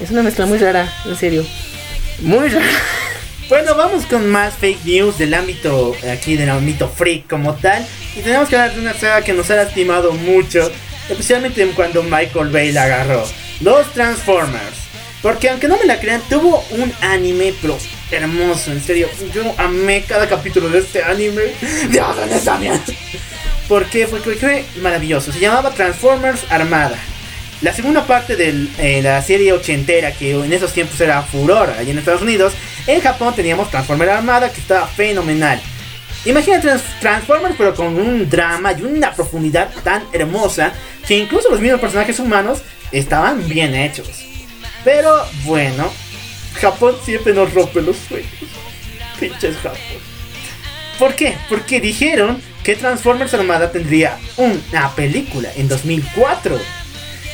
es 0.00 0.10
una 0.10 0.22
mezcla 0.22 0.46
muy 0.46 0.58
rara, 0.58 0.92
en 1.06 1.16
serio. 1.16 1.44
Muy 2.20 2.48
rara. 2.48 2.66
Bueno, 3.48 3.74
vamos 3.74 4.04
con 4.04 4.28
más 4.28 4.54
fake 4.54 4.84
news 4.84 5.16
del 5.16 5.32
ámbito 5.32 5.96
aquí 6.12 6.36
del 6.36 6.50
ámbito 6.50 6.86
freak 6.86 7.26
como 7.28 7.54
tal. 7.54 7.86
Y 8.14 8.20
tenemos 8.20 8.48
que 8.48 8.56
hablar 8.56 8.74
de 8.74 8.80
una 8.82 8.92
saga 8.92 9.22
que 9.22 9.32
nos 9.32 9.50
ha 9.50 9.56
lastimado 9.56 10.12
mucho, 10.12 10.70
especialmente 11.08 11.66
cuando 11.74 12.02
Michael 12.02 12.50
Bay 12.50 12.72
la 12.72 12.82
agarró. 12.84 13.24
Los 13.60 13.90
Transformers. 13.94 14.76
Porque 15.22 15.48
aunque 15.48 15.66
no 15.66 15.78
me 15.78 15.86
la 15.86 15.98
crean, 15.98 16.22
tuvo 16.28 16.62
un 16.70 16.92
anime, 17.00 17.54
hermoso, 18.10 18.70
en 18.70 18.82
serio. 18.82 19.08
Yo 19.34 19.54
amé 19.56 20.04
cada 20.06 20.28
capítulo 20.28 20.68
de 20.68 20.80
este 20.80 21.02
anime. 21.02 21.42
Dios, 21.90 22.16
¿dónde 22.16 22.36
está 22.36 22.58
mi- 23.68 23.78
¿Por 23.78 23.86
qué? 23.86 24.06
Porque 24.06 24.32
fue 24.34 24.64
maravilloso. 24.80 25.32
Se 25.32 25.40
llamaba 25.40 25.70
Transformers 25.70 26.40
Armada. 26.50 26.96
La 27.60 27.72
segunda 27.72 28.06
parte 28.06 28.36
de 28.36 29.02
la 29.02 29.20
serie 29.20 29.52
ochentera, 29.52 30.12
que 30.12 30.30
en 30.32 30.52
esos 30.52 30.72
tiempos 30.72 31.00
era 31.00 31.22
furor 31.22 31.70
allá 31.70 31.90
en 31.90 31.98
Estados 31.98 32.22
Unidos, 32.22 32.52
en 32.86 33.00
Japón 33.00 33.34
teníamos 33.34 33.68
Transformers 33.70 34.12
Armada, 34.12 34.52
que 34.52 34.60
estaba 34.60 34.86
fenomenal. 34.86 35.60
Imagina 36.24 36.60
Trans- 36.60 37.00
Transformers, 37.00 37.56
pero 37.58 37.74
con 37.74 37.96
un 37.96 38.28
drama 38.30 38.72
y 38.72 38.82
una 38.82 39.12
profundidad 39.12 39.70
tan 39.82 40.04
hermosa, 40.12 40.72
que 41.06 41.16
incluso 41.18 41.50
los 41.50 41.60
mismos 41.60 41.80
personajes 41.80 42.18
humanos 42.20 42.60
estaban 42.92 43.46
bien 43.48 43.74
hechos. 43.74 44.08
Pero 44.84 45.16
bueno, 45.44 45.90
Japón 46.60 46.96
siempre 47.04 47.32
nos 47.34 47.52
rompe 47.52 47.82
los 47.82 47.96
sueños. 48.08 48.30
Pinches 49.18 49.56
Japón. 49.56 49.78
¿Por 50.98 51.14
qué? 51.14 51.36
Porque 51.48 51.80
dijeron 51.80 52.40
que 52.62 52.74
Transformers 52.74 53.34
Armada 53.34 53.70
tendría 53.72 54.18
una 54.36 54.90
película 54.94 55.50
en 55.56 55.68
2004. 55.68 56.58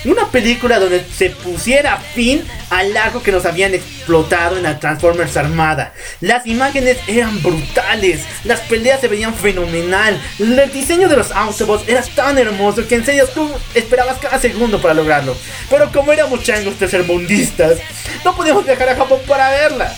Una 0.04 0.30
película 0.30 0.78
donde 0.78 1.02
se 1.02 1.30
pusiera 1.30 1.96
fin 1.96 2.44
al 2.68 2.94
arco 2.94 3.22
que 3.22 3.32
nos 3.32 3.46
habían 3.46 3.72
explotado 3.72 4.58
en 4.58 4.64
la 4.64 4.78
Transformers 4.78 5.34
Armada. 5.38 5.94
Las 6.20 6.46
imágenes 6.46 6.98
eran 7.06 7.42
brutales, 7.42 8.20
las 8.44 8.60
peleas 8.60 9.00
se 9.00 9.08
veían 9.08 9.34
fenomenal, 9.34 10.20
el 10.38 10.70
diseño 10.70 11.08
de 11.08 11.16
los 11.16 11.32
Autobots 11.32 11.88
era 11.88 12.02
tan 12.02 12.36
hermoso 12.36 12.86
que 12.86 12.96
en 12.96 13.06
serio 13.06 13.26
esperabas 13.74 14.18
cada 14.18 14.38
segundo 14.38 14.78
para 14.80 14.92
lograrlo. 14.92 15.34
Pero 15.70 15.90
como 15.90 16.12
éramos 16.12 16.42
changos 16.42 16.74
tercermundistas, 16.74 17.78
no 18.26 18.36
podíamos 18.36 18.66
viajar 18.66 18.90
a 18.90 18.96
Japón 18.96 19.20
para 19.26 19.48
verla. 19.48 19.96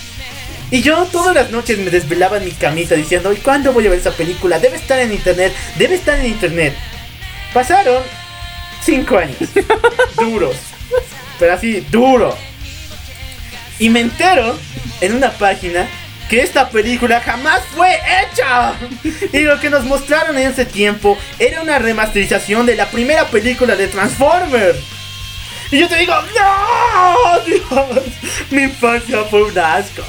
Y 0.71 0.83
yo 0.83 1.05
todas 1.07 1.35
las 1.35 1.51
noches 1.51 1.79
me 1.79 1.91
desvelaba 1.91 2.39
en 2.39 2.45
mi 2.45 2.51
camita 2.51 2.95
diciendo, 2.95 3.33
¿y 3.33 3.37
cuándo 3.37 3.73
voy 3.73 3.87
a 3.87 3.91
ver 3.91 4.01
esa 4.01 4.11
película? 4.11 4.59
Debe 4.59 4.77
estar 4.77 4.99
en 4.99 5.13
internet, 5.13 5.55
debe 5.77 5.95
estar 5.95 6.19
en 6.19 6.27
internet. 6.27 6.75
Pasaron 7.55 8.03
cinco 8.85 9.19
años. 9.19 9.37
Duros. 10.17 10.57
Pero 11.39 11.53
así, 11.53 11.81
duro. 11.91 12.37
Y 13.79 13.91
me 13.91 14.01
entero 14.01 14.59
en 15.01 15.15
una 15.15 15.31
página 15.33 15.87
que 16.31 16.41
esta 16.41 16.71
película 16.71 17.21
jamás 17.21 17.63
fue 17.75 17.95
hecha. 17.95 18.75
Y 19.33 19.41
lo 19.41 19.61
que 19.61 19.71
nos 19.71 19.85
mostraron 19.85 20.39
en 20.39 20.51
ese 20.51 20.65
tiempo 20.65 21.19
era 21.39 21.61
una 21.61 21.79
remasterización 21.79 22.67
de 22.67 22.77
la 22.77 22.87
primera 22.87 23.27
película 23.27 23.77
de 23.77 23.89
Transformers. 23.89 24.79
Y 25.71 25.81
yo 25.81 25.89
te 25.89 25.97
digo, 25.97 26.15
no, 26.15 27.41
Dios, 27.41 28.05
mi 28.51 28.63
infancia 28.63 29.25
fue 29.25 29.43
un 29.43 29.59
asco. 29.59 30.03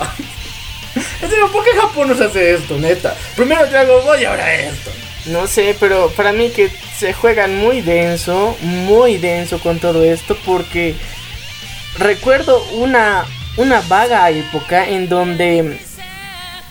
En 1.21 1.29
serio, 1.29 1.51
¿por 1.51 1.63
qué 1.63 1.71
Japón 1.71 2.09
nos 2.09 2.21
hace 2.21 2.53
esto, 2.53 2.77
neta? 2.77 3.15
Primero 3.35 3.65
Dragon 3.67 4.03
Ball 4.05 4.21
y 4.21 4.25
ahora 4.25 4.53
esto. 4.53 4.91
No 5.27 5.47
sé, 5.47 5.75
pero 5.79 6.09
para 6.11 6.31
mí 6.31 6.49
que 6.49 6.69
se 6.97 7.13
juegan 7.13 7.57
muy 7.57 7.81
denso, 7.81 8.55
muy 8.61 9.17
denso 9.17 9.59
con 9.59 9.79
todo 9.79 10.03
esto, 10.03 10.37
porque 10.45 10.95
recuerdo 11.97 12.63
una, 12.73 13.25
una 13.57 13.81
vaga 13.81 14.29
época 14.29 14.87
en 14.87 15.09
donde 15.09 15.79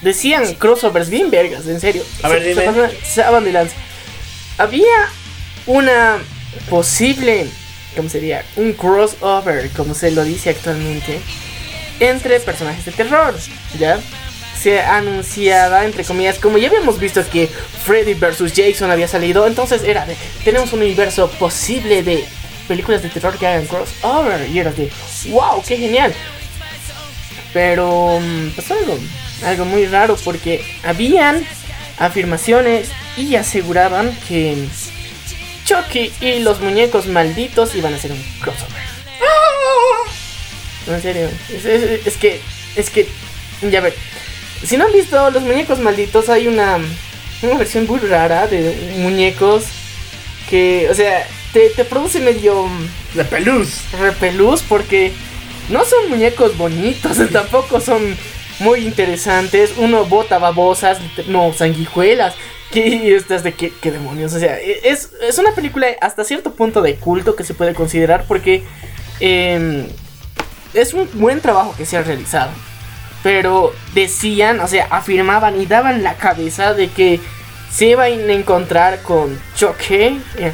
decían 0.01 0.55
crossovers 0.55 1.11
bien 1.11 1.31
vergas, 1.31 1.67
en 1.67 1.81
serio. 1.81 2.03
A 2.23 2.29
ver, 2.29 2.45
dime. 2.45 2.91
se 3.05 3.23
de 3.23 3.53
lanza. 3.53 3.77
Había 4.59 5.11
una 5.67 6.19
posible, 6.71 7.47
¿cómo 7.95 8.09
sería? 8.09 8.45
Un 8.57 8.73
crossover, 8.73 9.69
como 9.71 9.95
se 9.95 10.11
lo 10.13 10.25
dice 10.25 10.51
actualmente, 10.51 11.21
entre 12.01 12.41
personajes 12.41 12.85
de 12.85 12.93
terror, 12.93 13.35
¿ya? 13.79 13.99
Se 14.61 14.81
anunciaba, 14.81 15.85
entre 15.85 16.05
comillas, 16.05 16.39
como 16.39 16.59
ya 16.59 16.69
habíamos 16.69 16.99
visto 16.99 17.23
que 17.31 17.47
Freddy 17.47 18.15
vs. 18.15 18.53
Jason 18.55 18.91
había 18.91 19.07
salido, 19.07 19.47
entonces 19.47 19.83
era 19.85 20.07
de, 20.07 20.17
tenemos 20.45 20.73
un 20.73 20.81
universo 20.81 21.31
posible 21.39 22.03
de 22.03 22.25
películas 22.67 23.03
de 23.03 23.11
terror 23.11 23.39
que 23.39 23.47
hagan 23.47 23.67
crossover, 23.67 24.49
y 24.51 24.59
era 24.59 24.73
de, 24.73 24.91
wow, 25.29 25.63
qué 25.67 25.77
genial. 25.77 26.13
Pero 27.53 28.19
mm, 28.21 28.51
pasó 28.57 28.75
algo, 28.75 28.99
algo 29.45 29.65
muy 29.65 29.87
raro, 29.87 30.17
porque 30.25 30.65
habían 30.83 31.47
afirmaciones 31.99 32.91
y 33.17 33.37
aseguraban 33.37 34.15
que 34.29 34.67
Chucky 35.65 36.13
y 36.21 36.41
los 36.41 36.61
muñecos 36.61 37.07
malditos 37.07 37.75
iban 37.75 37.93
a 37.93 37.97
hacer 37.97 38.13
un 38.13 38.23
crossover. 38.41 38.87
En 40.87 41.03
serio. 41.03 41.29
Es, 41.53 41.65
es- 41.65 42.07
es 42.07 42.17
que. 42.17 42.41
Es 42.77 42.91
que. 42.91 43.07
Ya 43.71 43.81
ver. 43.81 43.95
Si 44.65 44.77
no 44.77 44.87
han 44.87 44.93
visto 44.93 45.31
los 45.31 45.43
muñecos 45.43 45.79
malditos, 45.79 46.29
hay 46.29 46.47
una. 46.49 46.79
una 47.43 47.55
versión 47.59 47.87
muy 47.87 47.99
rara 48.01 48.47
de 48.47 48.95
muñecos 48.99 49.65
que, 50.49 50.89
o 50.91 50.95
sea, 50.95 51.27
te, 51.53 51.71
te 51.71 51.85
produce 51.85 52.21
medio 52.21 52.69
peluz. 53.31 53.81
repelús 53.99 54.63
porque 54.63 55.13
no 55.69 55.85
son 55.85 56.09
muñecos 56.09 56.57
bonitos, 56.57 57.17
tampoco 57.33 57.81
son 57.81 58.17
muy 58.61 58.81
interesantes. 58.87 59.73
Uno 59.77 60.05
bota 60.07 60.39
babosas, 60.39 60.99
no 61.29 61.53
sanguijuelas. 61.53 62.35
Que 62.73 63.15
estás 63.15 63.45
de 63.45 63.53
qué, 63.55 63.73
qué 63.81 63.93
demonios. 63.93 64.33
O 64.35 64.41
sea, 64.41 64.59
e, 64.61 64.81
es, 64.85 65.11
es 65.23 65.39
una 65.39 65.55
película 65.55 65.87
hasta 66.01 66.25
cierto 66.25 66.53
punto 66.55 66.83
de 66.83 66.97
culto 66.97 67.37
que 67.37 67.45
se 67.45 67.55
puede 67.55 67.75
considerar 67.75 68.25
porque 68.27 68.65
em, 69.21 69.87
es 70.77 70.95
un 70.95 71.09
buen 71.15 71.41
trabajo 71.41 71.75
que 71.77 71.87
se 71.87 71.97
ha 71.97 72.03
realizado. 72.03 72.51
Pero 73.23 73.73
decían, 73.95 74.61
o 74.61 74.69
sea, 74.69 74.87
afirmaban 74.91 75.61
y 75.61 75.67
daban 75.67 76.03
la 76.03 76.15
cabeza 76.15 76.75
de 76.75 76.89
que 76.89 77.21
se 77.71 77.87
iban 77.87 78.13
a 78.13 78.33
encontrar 78.33 79.03
con 79.03 79.39
Choque. 79.57 80.19
eh, 80.39 80.53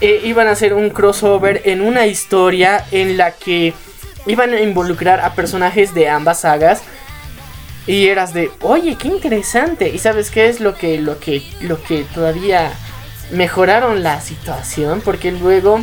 eh, 0.00 0.20
iban 0.24 0.48
a 0.48 0.50
hacer 0.52 0.74
un 0.74 0.90
crossover 0.90 1.62
en 1.64 1.80
una 1.80 2.06
historia 2.06 2.84
en 2.90 3.16
la 3.16 3.30
que 3.30 3.72
iban 4.26 4.52
a 4.52 4.60
involucrar 4.60 5.20
a 5.20 5.34
personajes 5.34 5.94
de 5.94 6.08
ambas 6.08 6.40
sagas. 6.40 6.82
Y 7.86 8.08
eras 8.08 8.32
de, 8.32 8.50
oye, 8.60 8.96
qué 8.96 9.08
interesante. 9.08 9.88
¿Y 9.88 9.98
sabes 9.98 10.30
qué 10.30 10.48
es 10.48 10.60
lo 10.60 10.74
que, 10.74 10.98
lo 10.98 11.20
que, 11.20 11.42
lo 11.60 11.82
que 11.82 12.04
todavía 12.14 12.72
mejoraron 13.30 14.02
la 14.02 14.20
situación? 14.20 15.00
Porque 15.04 15.32
luego 15.32 15.80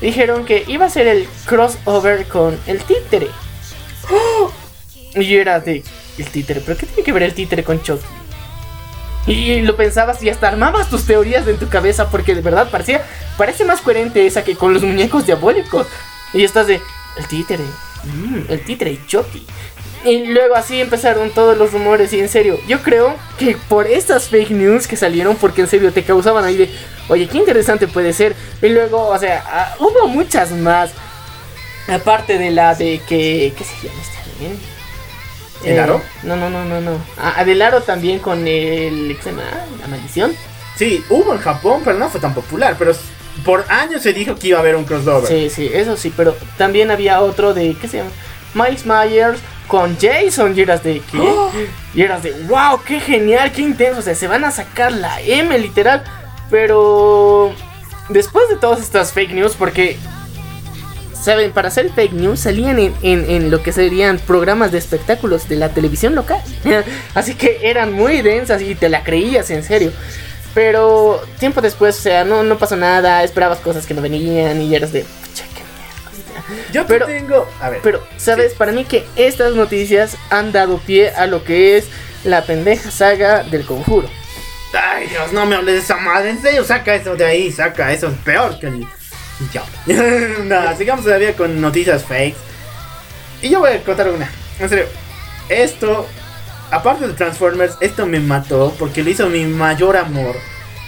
dijeron 0.00 0.44
que 0.44 0.64
iba 0.66 0.86
a 0.86 0.90
ser 0.90 1.06
el 1.06 1.28
crossover 1.46 2.26
con 2.26 2.58
el 2.66 2.82
títere. 2.84 3.28
¡Oh! 4.10 4.50
Y 5.14 5.36
era 5.36 5.60
de, 5.60 5.82
el 6.18 6.26
títere, 6.26 6.60
¿pero 6.60 6.78
qué 6.78 6.86
tiene 6.86 7.02
que 7.02 7.12
ver 7.12 7.24
el 7.24 7.34
títere 7.34 7.64
con 7.64 7.82
Chucky? 7.82 8.06
Y 9.26 9.60
lo 9.60 9.76
pensabas 9.76 10.22
y 10.22 10.30
hasta 10.30 10.48
armabas 10.48 10.88
tus 10.88 11.04
teorías 11.04 11.46
en 11.46 11.58
tu 11.58 11.68
cabeza 11.68 12.08
porque 12.10 12.34
de 12.34 12.40
verdad 12.40 12.70
parecía, 12.70 13.04
parece 13.36 13.64
más 13.64 13.80
coherente 13.80 14.26
esa 14.26 14.44
que 14.44 14.56
con 14.56 14.72
los 14.72 14.82
muñecos 14.82 15.26
diabólicos. 15.26 15.86
Y 16.32 16.44
estás 16.44 16.66
de, 16.66 16.80
el 17.16 17.26
títere, 17.28 17.64
mm, 18.04 18.40
el 18.48 18.64
títere 18.64 18.92
y 18.92 19.06
Chucky. 19.06 19.46
Y 20.04 20.26
luego 20.26 20.54
así 20.54 20.80
empezaron 20.80 21.30
todos 21.30 21.58
los 21.58 21.72
rumores 21.72 22.12
y 22.12 22.20
en 22.20 22.28
serio, 22.28 22.58
yo 22.66 22.80
creo 22.82 23.14
que 23.38 23.56
por 23.68 23.86
estas 23.86 24.28
fake 24.28 24.50
news 24.50 24.86
que 24.86 24.96
salieron, 24.96 25.36
porque 25.36 25.60
en 25.60 25.68
serio 25.68 25.92
te 25.92 26.02
causaban 26.02 26.44
ahí 26.44 26.56
de, 26.56 26.70
oye, 27.08 27.28
qué 27.28 27.36
interesante 27.36 27.86
puede 27.86 28.12
ser. 28.14 28.34
Y 28.62 28.68
luego, 28.70 29.08
o 29.08 29.18
sea, 29.18 29.44
ah, 29.46 29.74
hubo 29.78 30.08
muchas 30.08 30.52
más. 30.52 30.90
Aparte 31.88 32.38
de 32.38 32.50
la 32.50 32.74
de 32.74 33.00
que, 33.06 33.52
¿qué 33.56 33.64
se 33.64 33.88
llama 33.88 34.00
este 34.00 34.46
anime? 34.46 34.56
¿El 35.64 35.78
aro? 35.78 36.00
No, 36.22 36.36
no, 36.36 36.48
no, 36.48 36.64
no, 36.64 36.80
no. 36.80 36.92
Ah, 37.18 37.44
del 37.44 37.60
aro 37.60 37.82
también 37.82 38.20
con 38.20 38.46
el, 38.46 39.16
¿qué 39.16 39.22
se 39.22 39.30
llama? 39.30 39.42
La 39.80 39.88
maldición. 39.88 40.34
Sí, 40.76 41.04
hubo 41.10 41.34
en 41.34 41.40
Japón, 41.40 41.82
pero 41.84 41.98
no 41.98 42.08
fue 42.08 42.20
tan 42.20 42.32
popular. 42.32 42.76
Pero 42.78 42.92
por 43.44 43.64
años 43.68 44.02
se 44.02 44.12
dijo 44.12 44.36
que 44.36 44.48
iba 44.48 44.58
a 44.58 44.60
haber 44.60 44.76
un 44.76 44.84
crossover. 44.84 45.26
Sí, 45.28 45.50
sí, 45.50 45.70
eso 45.72 45.96
sí, 45.96 46.12
pero 46.16 46.34
también 46.56 46.90
había 46.90 47.20
otro 47.20 47.52
de, 47.52 47.76
¿qué 47.78 47.88
se 47.88 47.98
llama? 47.98 48.10
Miles 48.54 48.86
Myers 48.86 49.40
con 49.70 49.96
Jason 49.98 50.52
y 50.56 50.60
eras 50.62 50.82
de, 50.82 51.00
¿qué? 51.12 51.18
Y 51.94 52.02
eras 52.02 52.22
de, 52.24 52.32
wow, 52.48 52.80
qué 52.84 52.98
genial, 53.00 53.52
qué 53.52 53.62
intenso, 53.62 54.00
o 54.00 54.02
sea, 54.02 54.14
se 54.16 54.26
van 54.26 54.44
a 54.44 54.50
sacar 54.50 54.90
la 54.92 55.20
M 55.20 55.56
literal, 55.58 56.02
pero 56.50 57.52
después 58.08 58.48
de 58.48 58.56
todas 58.56 58.80
estas 58.80 59.12
fake 59.12 59.32
news, 59.32 59.54
porque, 59.56 59.96
¿saben? 61.14 61.52
Para 61.52 61.68
hacer 61.68 61.90
fake 61.90 62.12
news 62.14 62.40
salían 62.40 62.78
en, 62.78 62.94
en- 63.02 63.30
en 63.30 63.50
lo 63.50 63.62
que 63.62 63.72
serían 63.72 64.18
programas 64.18 64.72
de 64.72 64.78
espectáculos 64.78 65.48
de 65.48 65.56
la 65.56 65.68
televisión 65.68 66.14
local, 66.14 66.40
así 67.14 67.34
que 67.34 67.58
eran 67.62 67.92
muy 67.92 68.22
densas 68.22 68.60
y 68.62 68.74
te 68.74 68.88
la 68.88 69.04
creías 69.04 69.50
en 69.50 69.62
serio. 69.62 69.92
Pero 70.52 71.22
tiempo 71.38 71.60
después, 71.60 71.96
o 71.96 72.02
sea, 72.02 72.24
no, 72.24 72.42
no 72.42 72.58
pasó 72.58 72.74
nada, 72.74 73.22
esperabas 73.22 73.58
cosas 73.60 73.86
que 73.86 73.94
no 73.94 74.02
venían 74.02 74.60
y 74.60 74.74
eras 74.74 74.92
de. 74.92 75.04
Yo 76.72 76.86
Pero- 76.86 77.06
tengo. 77.06 77.48
A 77.60 77.70
ver. 77.70 77.80
Pero, 77.82 78.06
¿sabes? 78.16 78.54
Para 78.54 78.72
mí 78.72 78.84
que 78.84 79.06
estas 79.16 79.54
noticias 79.54 80.16
han 80.30 80.52
dado 80.52 80.78
pie 80.78 81.10
a 81.10 81.26
lo 81.26 81.44
que 81.44 81.76
es 81.78 81.86
la 82.24 82.44
pendeja 82.44 82.90
saga 82.90 83.42
del 83.44 83.64
conjuro. 83.64 84.08
Ay, 84.72 85.08
Dios, 85.08 85.32
no 85.32 85.46
me 85.46 85.56
hables 85.56 85.74
de 85.74 85.80
esa 85.80 85.96
madre. 85.96 86.30
En 86.30 86.40
serio, 86.42 86.64
saca 86.64 86.94
eso 86.94 87.16
de 87.16 87.24
ahí, 87.24 87.50
saca 87.50 87.92
eso. 87.92 88.08
Es 88.08 88.18
peor 88.18 88.58
que 88.60 88.66
el. 88.68 88.86
Ya. 89.52 89.64
Nada, 90.44 90.76
sigamos 90.76 91.04
todavía 91.04 91.34
con 91.34 91.60
noticias 91.60 92.04
fakes. 92.04 92.36
Y 93.42 93.48
yo 93.48 93.60
voy 93.60 93.72
a 93.72 93.82
contar 93.82 94.10
una. 94.10 94.30
En 94.58 94.68
serio, 94.68 94.86
esto. 95.48 96.06
Aparte 96.70 97.08
de 97.08 97.14
Transformers, 97.14 97.74
esto 97.80 98.06
me 98.06 98.20
mató 98.20 98.72
porque 98.78 99.02
lo 99.02 99.10
hizo 99.10 99.26
mi 99.28 99.44
mayor 99.44 99.96
amor, 99.96 100.36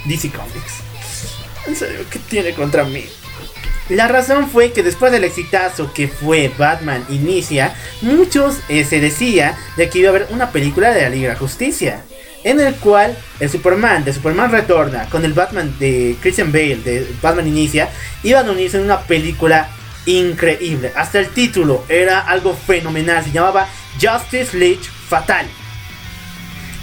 DC 0.05 0.31
Comics. 0.31 0.75
En 1.67 1.75
serio, 1.75 2.05
¿qué 2.09 2.21
tiene 2.21 2.55
contra 2.55 2.85
mí? 2.85 3.05
La 3.89 4.09
razón 4.09 4.49
fue 4.49 4.73
que 4.73 4.83
después 4.83 5.11
del 5.13 5.25
exitazo 5.25 5.93
que 5.93 6.09
fue 6.09 6.53
Batman 6.57 7.05
Inicia, 7.09 7.75
muchos 8.01 8.59
eh, 8.69 8.85
se 8.85 9.01
decía 9.01 9.59
de 9.77 9.91
que 9.91 9.99
iba 9.99 10.09
a 10.09 10.11
haber 10.11 10.29
una 10.31 10.51
película 10.51 10.93
de 10.93 11.03
la 11.03 11.09
Liga 11.09 11.31
de 11.31 11.37
Justicia, 11.37 12.05
en 12.45 12.61
el 12.61 12.75
cual 12.77 13.17
el 13.41 13.51
Superman 13.51 14.05
de 14.05 14.13
Superman 14.13 14.53
Retorna 14.53 15.09
con 15.11 15.25
el 15.25 15.33
Batman 15.33 15.75
de 15.79 16.17
Christian 16.21 16.53
Bale 16.53 16.77
de 16.77 17.07
Batman 17.21 17.49
Inicia 17.49 17.89
iban 18.23 18.47
a 18.49 18.53
unirse 18.53 18.79
en 18.79 18.85
una 18.85 19.01
película 19.01 19.69
increíble. 20.07 20.93
Hasta 20.95 21.19
el 21.19 21.29
título 21.29 21.85
era 21.89 22.21
algo 22.21 22.55
fenomenal, 22.55 23.25
se 23.25 23.33
llamaba 23.33 23.69
Justice 24.01 24.57
League 24.57 24.83
Fatal. 25.09 25.47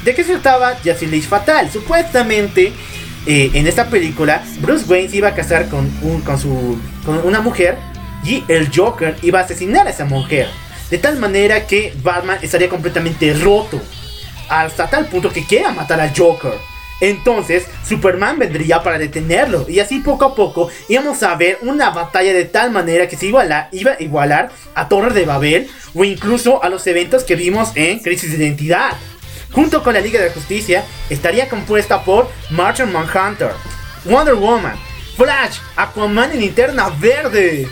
¿De 0.04 0.16
qué 0.16 0.24
se 0.24 0.34
trataba 0.34 0.76
Justice 0.76 1.08
League 1.08 1.28
Fatal? 1.28 1.70
Supuestamente 1.72 2.74
eh, 3.26 3.52
en 3.54 3.68
esta 3.68 3.90
película 3.90 4.44
Bruce 4.62 4.86
Wayne 4.88 5.10
se 5.10 5.18
iba 5.18 5.30
a 5.30 5.36
casar 5.36 5.68
con, 5.70 5.92
un, 6.02 6.22
con, 6.22 6.40
su, 6.40 6.80
con 7.06 7.18
una 7.26 7.42
mujer 7.42 7.78
y 8.24 8.44
el 8.48 8.70
Joker 8.74 9.16
iba 9.22 9.40
a 9.40 9.44
asesinar 9.44 9.88
a 9.88 9.92
esa 9.92 10.06
mujer. 10.06 10.48
De 10.90 10.98
tal 10.98 11.18
manera 11.20 11.68
que 11.68 11.94
Batman 12.02 12.40
estaría 12.42 12.70
completamente 12.70 13.34
roto. 13.34 13.80
Hasta 14.50 14.90
tal 14.90 15.06
punto 15.06 15.32
que 15.32 15.46
quiera 15.46 15.72
matar 15.72 16.00
al 16.00 16.12
Joker. 16.18 16.54
Entonces 17.02 17.66
Superman 17.88 18.40
vendría 18.40 18.82
para 18.84 18.98
detenerlo. 18.98 19.66
Y 19.70 19.80
así 19.80 20.00
poco 20.00 20.26
a 20.26 20.36
poco 20.36 20.70
íbamos 20.88 21.22
a 21.24 21.36
ver 21.36 21.60
una 21.62 21.92
batalla 21.92 22.34
de 22.34 22.46
tal 22.46 22.72
manera 22.72 23.08
que 23.08 23.16
se 23.16 23.28
iba 23.28 23.42
a 23.42 23.70
igualar 24.00 24.50
a 24.76 24.90
Torre 24.90 25.14
de 25.14 25.26
Babel 25.26 25.68
o 25.94 26.04
incluso 26.04 26.64
a 26.64 26.70
los 26.70 26.86
eventos 26.88 27.24
que 27.24 27.36
vimos 27.36 27.72
en 27.76 28.00
Crisis 28.00 28.32
de 28.32 28.46
Identidad. 28.46 28.92
Junto 29.52 29.84
con 29.84 29.94
la 29.94 30.02
Liga 30.02 30.22
de 30.22 30.30
Justicia, 30.30 30.84
estaría 31.10 31.50
compuesta 31.50 32.04
por 32.04 32.30
Martian 32.50 32.92
Manhunter, 32.92 33.52
Wonder 34.06 34.36
Woman, 34.36 34.76
Flash, 35.18 35.58
Aquaman 35.76 36.36
y 36.36 36.40
Linterna 36.40 36.90
Verde. 36.90 37.68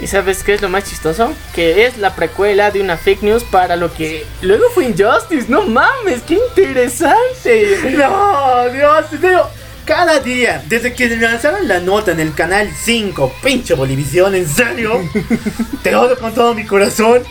¿Y 0.00 0.06
sabes 0.06 0.44
qué 0.44 0.54
es 0.54 0.62
lo 0.62 0.68
más 0.68 0.84
chistoso? 0.84 1.32
Que 1.54 1.86
es 1.86 1.98
la 1.98 2.14
precuela 2.14 2.70
de 2.70 2.80
una 2.80 2.96
fake 2.96 3.22
news 3.22 3.42
para 3.42 3.74
lo 3.74 3.92
que 3.92 4.24
luego 4.42 4.64
fue 4.72 4.84
Injustice. 4.84 5.46
No 5.48 5.62
mames, 5.62 6.22
qué 6.22 6.38
interesante. 6.48 7.78
No, 7.98 8.68
Dios, 8.70 9.06
serio, 9.10 9.46
Cada 9.84 10.20
día, 10.20 10.62
desde 10.68 10.94
que 10.94 11.08
lanzaron 11.16 11.66
la 11.66 11.80
nota 11.80 12.12
en 12.12 12.20
el 12.20 12.32
canal 12.32 12.70
5, 12.72 13.34
pinche 13.42 13.74
Bolivisión, 13.74 14.36
en 14.36 14.48
serio, 14.48 15.00
te 15.82 15.96
odio 15.96 16.16
con 16.16 16.32
todo 16.32 16.54
mi 16.54 16.64
corazón. 16.64 17.24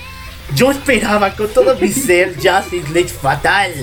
Yo 0.56 0.72
esperaba 0.72 1.36
con 1.36 1.50
todo 1.50 1.76
mi 1.76 1.92
ser 1.92 2.36
Justice 2.36 2.90
League 2.92 3.10
fatal. 3.10 3.74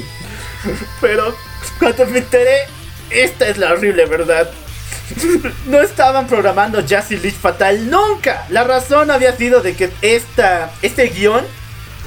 Pero 1.00 1.36
cuando 1.78 2.06
me 2.06 2.18
enteré, 2.18 2.66
esta 3.10 3.48
es 3.48 3.58
la 3.58 3.72
horrible 3.72 4.06
verdad. 4.06 4.50
No 5.66 5.82
estaban 5.82 6.26
programando 6.26 6.80
Justice 6.80 7.18
League 7.18 7.36
Fatal 7.40 7.90
nunca. 7.90 8.46
La 8.48 8.64
razón 8.64 9.10
había 9.10 9.36
sido 9.36 9.60
de 9.60 9.74
que 9.74 9.90
esta, 10.00 10.72
este 10.80 11.08
guion 11.08 11.44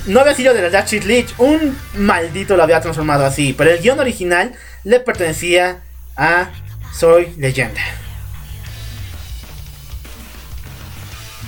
no 0.08 0.20
había 0.20 0.34
sido 0.34 0.54
de 0.54 0.68
la 0.68 0.82
Justice 0.82 1.06
League. 1.06 1.28
Un 1.38 1.78
maldito 1.96 2.58
lo 2.58 2.64
había 2.64 2.82
transformado 2.82 3.26
así. 3.26 3.54
Pero 3.54 3.72
el 3.72 3.80
guion 3.80 4.00
original 4.00 4.54
le 4.84 5.00
pertenecía 5.00 5.82
a 6.16 6.50
Soy 6.92 7.36
Leyenda. 7.38 7.82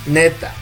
Neta. 0.06 0.54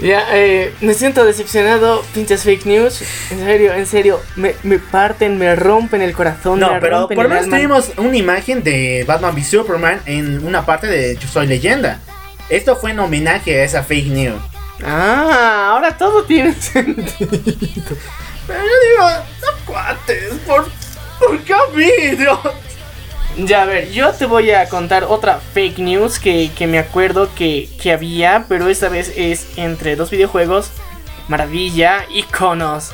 Ya, 0.00 0.26
eh, 0.32 0.72
me 0.80 0.94
siento 0.94 1.24
decepcionado, 1.24 2.04
pinches 2.14 2.44
fake 2.44 2.66
news. 2.66 3.02
En 3.30 3.40
serio, 3.40 3.74
en 3.74 3.86
serio, 3.86 4.20
me, 4.36 4.54
me 4.62 4.78
parten, 4.78 5.38
me 5.38 5.56
rompen 5.56 6.02
el 6.02 6.12
corazón. 6.12 6.60
No, 6.60 6.74
me 6.74 6.80
pero 6.80 7.08
por 7.08 7.24
lo 7.24 7.28
menos 7.28 7.46
tuvimos 7.46 7.90
una 7.96 8.16
imagen 8.16 8.62
de 8.62 9.04
Batman 9.06 9.34
v 9.34 9.44
Superman 9.44 10.00
en 10.06 10.46
una 10.46 10.64
parte 10.64 10.86
de 10.86 11.16
Yo 11.16 11.26
Soy 11.26 11.48
Leyenda. 11.48 12.00
Esto 12.48 12.76
fue 12.76 12.92
en 12.92 13.00
homenaje 13.00 13.60
a 13.60 13.64
esa 13.64 13.82
fake 13.82 14.06
news. 14.06 14.40
Ah, 14.84 15.70
ahora 15.72 15.96
todo 15.96 16.22
tiene 16.24 16.54
sentido. 16.54 17.08
Pero 18.46 18.60
yo 18.60 18.90
digo, 18.90 19.08
no 19.42 19.64
cuates, 19.66 20.32
¿por, 20.46 20.68
¿por 21.18 21.38
qué 21.40 21.52
a 21.52 21.66
mí, 21.74 22.16
Dios? 22.16 22.38
Ya, 23.38 23.62
a 23.62 23.66
ver, 23.66 23.90
yo 23.92 24.12
te 24.12 24.26
voy 24.26 24.50
a 24.50 24.68
contar 24.68 25.04
otra 25.04 25.38
fake 25.38 25.78
news 25.78 26.18
que, 26.18 26.50
que 26.56 26.66
me 26.66 26.78
acuerdo 26.78 27.32
que, 27.36 27.68
que 27.80 27.92
había, 27.92 28.46
pero 28.48 28.68
esta 28.68 28.88
vez 28.88 29.12
es 29.16 29.56
entre 29.56 29.94
dos 29.94 30.10
videojuegos, 30.10 30.72
Maravilla, 31.28 32.04
iconos. 32.10 32.92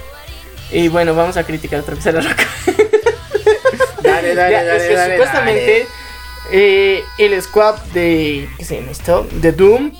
Y 0.71 0.89
bueno, 0.89 1.15
vamos 1.15 1.39
a 1.39 1.45
criticar 1.45 1.81
otra 1.81 1.95
vez 1.95 2.07
a 2.07 2.12
la 2.12 2.21
roca. 2.21 2.45
Dale, 4.03 4.35
dale, 4.35 4.53
Ya, 4.53 4.65
dale, 4.65 4.77
es 4.77 4.83
que 4.83 4.95
dale, 4.95 5.15
supuestamente 5.15 5.87
eh, 6.53 7.05
el 7.16 7.41
squad 7.41 7.77
de. 7.95 8.51
¿Qué 8.59 8.65
se 8.66 8.77
llama 8.77 8.91
esto? 8.91 9.27
De 9.33 9.51
Doom 9.51 9.93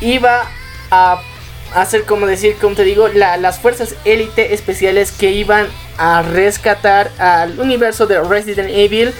iba 0.00 0.46
a 0.90 1.20
hacer, 1.74 2.04
como 2.04 2.26
decir, 2.26 2.56
como 2.60 2.74
te 2.74 2.84
digo, 2.84 3.08
la- 3.08 3.36
las 3.36 3.58
fuerzas 3.58 3.94
élite 4.04 4.54
especiales 4.54 5.12
que 5.12 5.30
iban 5.32 5.66
a 5.98 6.22
rescatar 6.22 7.10
al 7.18 7.58
universo 7.60 8.06
de 8.06 8.20
Resident 8.22 8.70
Evil. 8.72 9.12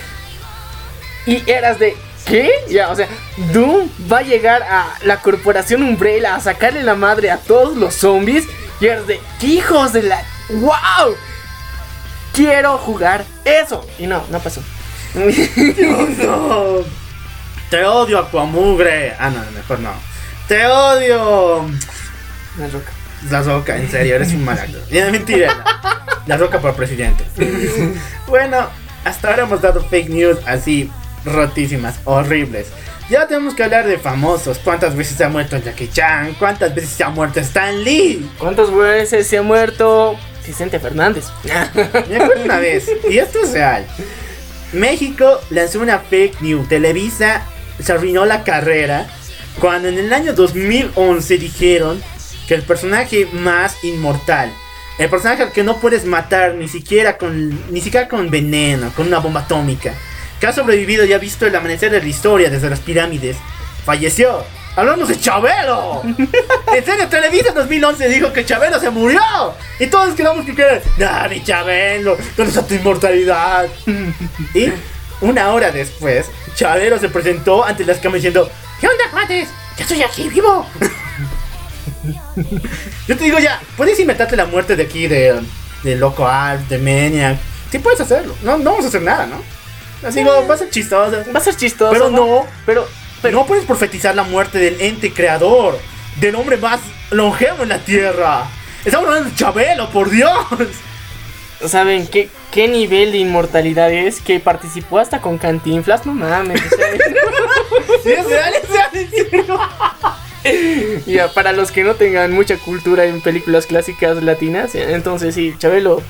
Y 1.27 1.49
eras 1.51 1.79
de. 1.79 1.97
¿Qué? 2.25 2.51
Ya, 2.69 2.91
o 2.91 2.97
sea, 2.97 3.09
Doom 3.53 3.89
va 4.11 4.19
a 4.19 4.23
llegar 4.23 4.63
a 4.63 4.87
la 5.05 5.21
corporación 5.21 5.83
Umbrella 5.83 6.35
a 6.35 6.41
sacarle 6.41 6.83
la 6.83 6.95
madre 6.95 7.31
a 7.31 7.39
todos 7.39 7.77
los 7.77 7.95
zombies. 7.95 8.45
Y 8.81 8.87
eras 8.87 9.07
de. 9.07 9.21
¿Qué 9.41 9.47
hijos 9.47 9.93
de 9.93 10.03
la. 10.03 10.23
¡Wow! 10.51 11.15
Quiero 12.33 12.79
jugar 12.79 13.25
eso. 13.45 13.85
Y 13.99 14.07
no, 14.07 14.23
no 14.31 14.39
pasó. 14.41 14.63
No. 15.15 16.77
Te 17.71 17.85
odio, 17.85 18.19
Aquamugre. 18.19 19.15
Ah, 19.19 19.31
no, 19.31 19.43
mejor 19.53 19.81
no. 19.81 19.91
Te 20.47 20.67
odio. 20.67 21.67
La 22.59 22.69
roca. 22.69 22.93
La 23.31 23.43
Roca, 23.43 23.77
en 23.77 23.91
serio, 23.91 24.15
eres 24.15 24.33
un 24.33 24.45
mal 24.45 24.59
actor. 24.59 24.81
Mentira. 25.11 25.65
La 26.27 26.37
Roca 26.37 26.61
por 26.61 26.75
presidente. 26.75 27.25
bueno, 28.29 28.69
hasta 29.05 29.31
ahora 29.31 29.43
hemos 29.43 29.61
dado 29.61 29.83
fake 29.83 30.09
news 30.09 30.39
así 30.47 30.91
rotísimas, 31.25 31.99
horribles. 32.05 32.69
Ya 33.11 33.27
tenemos 33.27 33.55
que 33.55 33.65
hablar 33.65 33.87
de 33.87 33.99
famosos. 33.99 34.59
¿Cuántas 34.59 34.95
veces 34.95 35.17
se 35.17 35.25
ha 35.25 35.29
muerto 35.29 35.57
Jackie 35.57 35.89
Chan? 35.89 36.35
¿Cuántas 36.39 36.75
veces 36.75 36.91
se 36.91 37.03
ha 37.03 37.09
muerto 37.09 37.41
Stan 37.41 37.83
Lee? 37.83 38.31
¿Cuántas 38.39 38.73
veces 38.75 39.27
se 39.27 39.39
ha 39.39 39.43
muerto 39.43 40.17
Vicente 40.47 40.79
Fernández? 40.79 41.25
Me 42.09 42.17
acuerdo 42.17 42.45
una 42.45 42.59
vez, 42.59 42.89
y 43.09 43.19
esto 43.19 43.41
es 43.43 43.53
real. 43.53 43.87
México 44.73 45.41
lanzó 45.51 45.81
una 45.81 45.99
fake 45.99 46.41
news. 46.43 46.69
Televisa 46.69 47.43
se 47.83 47.93
arruinó 47.93 48.27
la 48.27 48.45
carrera 48.45 49.09
cuando 49.59 49.89
en 49.89 49.99
el 49.99 50.13
año 50.13 50.35
2011 50.35 51.39
dijeron 51.39 52.03
que 52.49 52.55
el 52.55 52.63
personaje 52.63 53.29
más 53.33 53.85
inmortal, 53.85 54.51
el 54.99 55.11
personaje 55.11 55.43
al 55.43 55.53
que 55.53 55.63
no 55.63 55.77
puedes 55.77 56.07
matar 56.07 56.55
ni 56.55 56.67
siquiera 56.67 57.19
con 57.19 57.51
ni 57.71 57.81
siquiera 57.83 58.09
con 58.09 58.31
veneno, 58.31 58.91
con 58.97 59.07
una 59.07 59.19
bomba 59.19 59.41
atómica, 59.41 59.93
que 60.41 60.47
ha 60.47 60.53
sobrevivido 60.53 61.05
y 61.05 61.13
ha 61.13 61.19
visto 61.19 61.47
el 61.47 61.55
amanecer 61.55 61.91
de 61.91 62.01
la 62.01 62.09
historia 62.09 62.49
desde 62.49 62.71
las 62.71 62.81
pirámides, 62.81 63.37
falleció. 63.85 64.45
Hablamos 64.77 65.09
de 65.09 65.19
Chabelo. 65.19 66.03
En 66.73 66.85
serio, 66.85 67.09
Televisa 67.09 67.49
en 67.49 67.55
2011 67.55 68.09
dijo 68.09 68.33
que 68.33 68.45
Chabelo 68.45 68.79
se 68.79 68.91
murió. 68.91 69.21
Y 69.81 69.89
todos 69.89 70.15
quedamos 70.15 70.47
que 70.47 70.55
quedan. 70.55 70.81
Nah, 70.99 71.29
Chabelo. 71.43 72.17
¿Dónde 72.37 72.53
está 72.53 72.65
tu 72.65 72.75
inmortalidad? 72.75 73.67
Y 74.55 74.73
una 75.21 75.53
hora 75.53 75.73
después, 75.73 76.27
Chabelo 76.55 76.99
se 77.01 77.09
presentó 77.09 77.65
ante 77.65 77.85
las 77.85 77.97
cámaras 77.97 78.23
diciendo: 78.23 78.49
¿Qué 78.81 78.87
onda, 78.87 79.05
cuates? 79.11 79.49
Ya 79.77 79.83
estoy 79.83 80.03
aquí 80.03 80.29
vivo. 80.29 80.65
Yo 83.07 83.17
te 83.17 83.25
digo 83.25 83.39
ya, 83.39 83.61
puedes 83.77 83.99
inventarte 83.99 84.37
la 84.37 84.47
muerte 84.47 84.77
de 84.77 84.83
aquí 84.85 85.07
de, 85.07 85.41
de 85.83 85.97
Loco 85.97 86.27
Alf, 86.27 86.69
de 86.69 86.79
Maniac. 86.79 87.39
Sí 87.71 87.79
puedes 87.79 88.01
hacerlo. 88.01 88.35
No, 88.43 88.59
no 88.59 88.71
vamos 88.71 88.85
a 88.85 88.89
hacer 88.89 89.03
nada, 89.03 89.27
¿no? 89.27 89.43
Así 90.07 90.23
como, 90.25 90.47
va 90.47 90.55
a 90.55 90.59
ser 90.59 90.71
chistoso. 90.71 91.25
Va 91.35 91.39
a 91.39 91.43
ser 91.43 91.57
chistoso. 91.57 91.93
Pero 91.93 92.11
no. 92.11 92.47
Pero, 92.65 92.87
Pero 93.21 93.39
no 93.39 93.47
puedes 93.47 93.65
profetizar 93.65 94.15
la 94.15 94.23
muerte 94.23 94.59
del 94.59 94.81
ente 94.81 95.13
creador, 95.13 95.79
del 96.21 96.35
hombre 96.37 96.57
más 96.57 96.81
longevo 97.11 97.63
en 97.63 97.71
la 97.71 97.79
tierra. 97.79 98.45
Estamos 98.85 99.09
hablando 99.09 99.31
de 99.31 99.37
Chabelo, 99.37 99.91
por 99.91 100.11
Dios. 100.11 100.47
¿saben 101.67 102.07
qué, 102.07 102.29
qué 102.53 102.69
nivel 102.69 103.13
de 103.13 103.19
inmortalidad 103.19 103.91
es? 103.91 104.21
Que 104.21 104.39
participó 104.39 104.99
hasta 104.99 105.21
con 105.21 105.39
Cantinflas. 105.39 106.07
No 106.07 106.15
mames. 106.15 106.61
Sí, 108.03 108.13
es 108.13 108.27
real, 108.27 108.55
es 108.55 108.69
real. 108.69 109.57
ya, 111.07 111.33
para 111.33 111.53
los 111.53 111.71
que 111.71 111.85
no 111.85 111.95
tengan 111.95 112.33
mucha 112.33 112.57
cultura 112.57 113.05
en 113.05 113.21
películas 113.21 113.67
clásicas 113.67 114.23
latinas, 114.23 114.75
entonces 114.75 115.35
sí, 115.35 115.55
Chabelo 115.59 116.03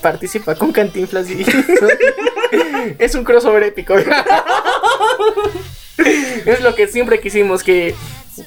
participa 0.00 0.54
con 0.54 0.72
Cantinflas 0.72 1.30
y 1.30 1.44
es 2.98 3.14
un 3.14 3.24
crossover 3.24 3.62
épico. 3.62 3.94
es 5.96 6.60
lo 6.60 6.74
que 6.74 6.88
siempre 6.88 7.20
quisimos 7.20 7.62
que 7.62 7.94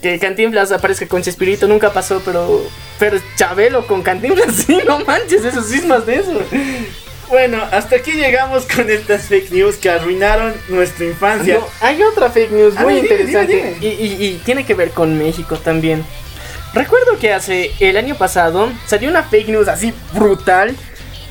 que 0.02 0.20
Cantinflas 0.20 0.72
aparezca 0.72 1.08
con 1.08 1.24
Chespirito 1.24 1.68
nunca 1.68 1.92
pasó, 1.92 2.22
pero 2.24 2.64
pero 3.00 3.18
Chabelo 3.36 3.88
con 3.88 4.04
Cantinflas 4.04 4.56
sí, 4.56 4.80
no 4.86 5.00
manches, 5.00 5.44
esos 5.44 5.66
sismas 5.66 6.06
de 6.06 6.16
eso. 6.16 6.40
Bueno, 7.30 7.64
hasta 7.72 7.98
aquí 7.98 8.14
llegamos 8.14 8.66
con 8.66 8.90
estas 8.90 9.24
fake 9.28 9.52
news 9.52 9.76
que 9.78 9.90
arruinaron 9.90 10.54
nuestra 10.68 11.06
infancia. 11.06 11.56
No, 11.60 11.68
hay 11.82 12.02
otra 12.04 12.30
fake 12.32 12.52
news 12.52 12.76
A 12.76 12.82
muy 12.82 12.96
ver, 12.96 13.04
dime, 13.04 13.16
interesante 13.16 13.56
dime, 13.56 13.74
dime. 13.80 13.86
Y, 13.86 14.06
y- 14.06 14.26
y 14.28 14.34
tiene 14.44 14.66
que 14.66 14.74
ver 14.74 14.90
con 14.92 15.18
México 15.18 15.56
también. 15.58 16.04
Recuerdo 16.74 17.18
que 17.20 17.32
hace 17.34 17.72
el 17.80 17.98
año 17.98 18.16
pasado 18.16 18.70
salió 18.88 19.10
una 19.10 19.24
fake 19.24 19.50
news 19.50 19.68
así 19.68 19.94
brutal 20.14 20.76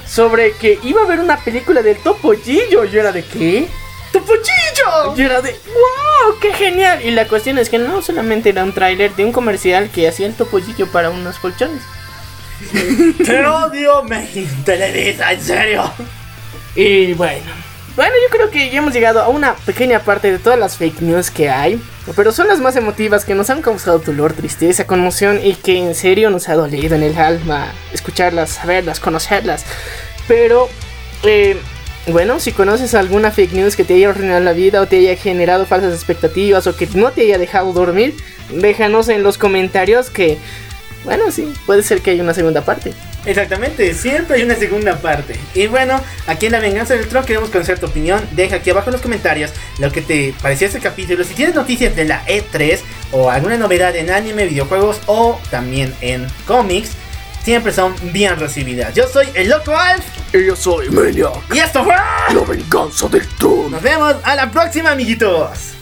sobre 0.06 0.52
que 0.52 0.78
iba 0.84 1.02
a 1.02 1.04
haber 1.04 1.20
una 1.20 1.36
película 1.38 1.82
del 1.82 1.96
Topollillo. 1.98 2.84
Yo 2.84 3.00
era 3.00 3.12
de 3.12 3.24
¿qué? 3.24 3.66
¡Topollillo! 4.12 5.14
Yo 5.16 5.24
era 5.26 5.40
de 5.42 5.50
¡Wow! 5.52 6.38
¡Qué 6.40 6.52
genial! 6.54 7.04
Y 7.04 7.10
la 7.10 7.26
cuestión 7.28 7.58
es 7.58 7.68
que 7.68 7.78
no 7.78 8.02
solamente 8.02 8.48
era 8.50 8.64
un 8.64 8.72
tráiler 8.72 9.14
de 9.16 9.24
un 9.24 9.32
comercial 9.32 9.90
que 9.90 10.08
hacía 10.08 10.26
el 10.26 10.34
Topollillo 10.34 10.86
para 10.90 11.10
unos 11.10 11.38
colchones. 11.38 11.82
Te 13.24 13.46
odio, 13.46 14.02
México. 14.04 14.50
Televisa, 14.64 15.32
en 15.32 15.40
serio. 15.40 15.92
Y 16.74 17.12
bueno. 17.14 17.68
Bueno, 17.96 18.14
yo 18.22 18.30
creo 18.30 18.50
que 18.50 18.70
ya 18.70 18.78
hemos 18.78 18.92
llegado 18.92 19.20
a 19.20 19.28
una 19.28 19.56
pequeña 19.56 19.98
parte 19.98 20.30
de 20.30 20.38
todas 20.38 20.58
las 20.58 20.76
fake 20.76 21.00
news 21.00 21.30
que 21.30 21.50
hay. 21.50 21.82
Pero 22.14 22.30
son 22.32 22.46
las 22.48 22.60
más 22.60 22.76
emotivas 22.76 23.24
que 23.24 23.34
nos 23.34 23.50
han 23.50 23.60
causado 23.60 23.98
dolor, 23.98 24.32
tristeza, 24.32 24.86
conmoción 24.86 25.40
y 25.42 25.54
que 25.54 25.78
en 25.78 25.94
serio 25.94 26.30
nos 26.30 26.48
ha 26.48 26.54
dolido 26.54 26.94
en 26.94 27.02
el 27.02 27.18
alma 27.18 27.72
escucharlas, 27.92 28.50
saberlas, 28.50 29.00
conocerlas. 29.00 29.64
Pero, 30.26 30.68
eh, 31.24 31.56
bueno, 32.06 32.38
si 32.40 32.52
conoces 32.52 32.94
alguna 32.94 33.30
fake 33.30 33.52
news 33.52 33.76
que 33.76 33.84
te 33.84 33.94
haya 33.94 34.10
arruinado 34.10 34.40
la 34.40 34.52
vida 34.52 34.80
o 34.80 34.86
te 34.86 34.98
haya 34.98 35.16
generado 35.16 35.66
falsas 35.66 35.92
expectativas 35.92 36.66
o 36.66 36.76
que 36.76 36.86
no 36.94 37.10
te 37.10 37.22
haya 37.22 37.36
dejado 37.36 37.72
dormir, 37.72 38.16
déjanos 38.50 39.08
en 39.08 39.22
los 39.22 39.36
comentarios 39.36 40.08
que, 40.08 40.38
bueno, 41.04 41.30
sí, 41.30 41.52
puede 41.66 41.82
ser 41.82 42.00
que 42.00 42.10
haya 42.10 42.22
una 42.22 42.34
segunda 42.34 42.62
parte. 42.62 42.92
Exactamente, 43.24 43.92
siempre 43.94 44.36
hay 44.36 44.42
una 44.42 44.54
segunda 44.54 44.96
parte. 44.96 45.38
Y 45.54 45.66
bueno, 45.66 46.00
aquí 46.26 46.46
en 46.46 46.52
La 46.52 46.60
Venganza 46.60 46.94
del 46.94 47.08
Tron 47.08 47.24
queremos 47.24 47.50
conocer 47.50 47.78
tu 47.78 47.86
opinión. 47.86 48.26
Deja 48.32 48.56
aquí 48.56 48.70
abajo 48.70 48.88
en 48.88 48.92
los 48.94 49.02
comentarios 49.02 49.52
lo 49.78 49.90
que 49.92 50.00
te 50.02 50.34
pareció 50.40 50.66
este 50.66 50.80
capítulo. 50.80 51.24
Si 51.24 51.34
tienes 51.34 51.54
noticias 51.54 51.94
de 51.94 52.04
la 52.04 52.24
E3 52.26 52.78
o 53.12 53.30
alguna 53.30 53.56
novedad 53.58 53.94
en 53.96 54.10
anime, 54.10 54.46
videojuegos 54.46 55.00
o 55.06 55.38
también 55.50 55.94
en 56.00 56.26
cómics, 56.46 56.90
siempre 57.44 57.72
son 57.72 57.94
bien 58.12 58.38
recibidas. 58.38 58.94
Yo 58.94 59.06
soy 59.08 59.26
el 59.34 59.48
Loco 59.48 59.76
Alf 59.76 60.04
Y 60.32 60.46
yo 60.46 60.56
soy 60.56 60.88
Maniac, 60.90 61.54
y 61.54 61.58
esto 61.58 61.84
fue. 61.84 61.94
la 61.94 62.44
venganza 62.46 63.08
del 63.08 63.26
trono. 63.36 63.70
Nos 63.70 63.82
vemos 63.82 64.16
a 64.22 64.34
la 64.36 64.50
próxima, 64.50 64.90
amiguitos. 64.92 65.77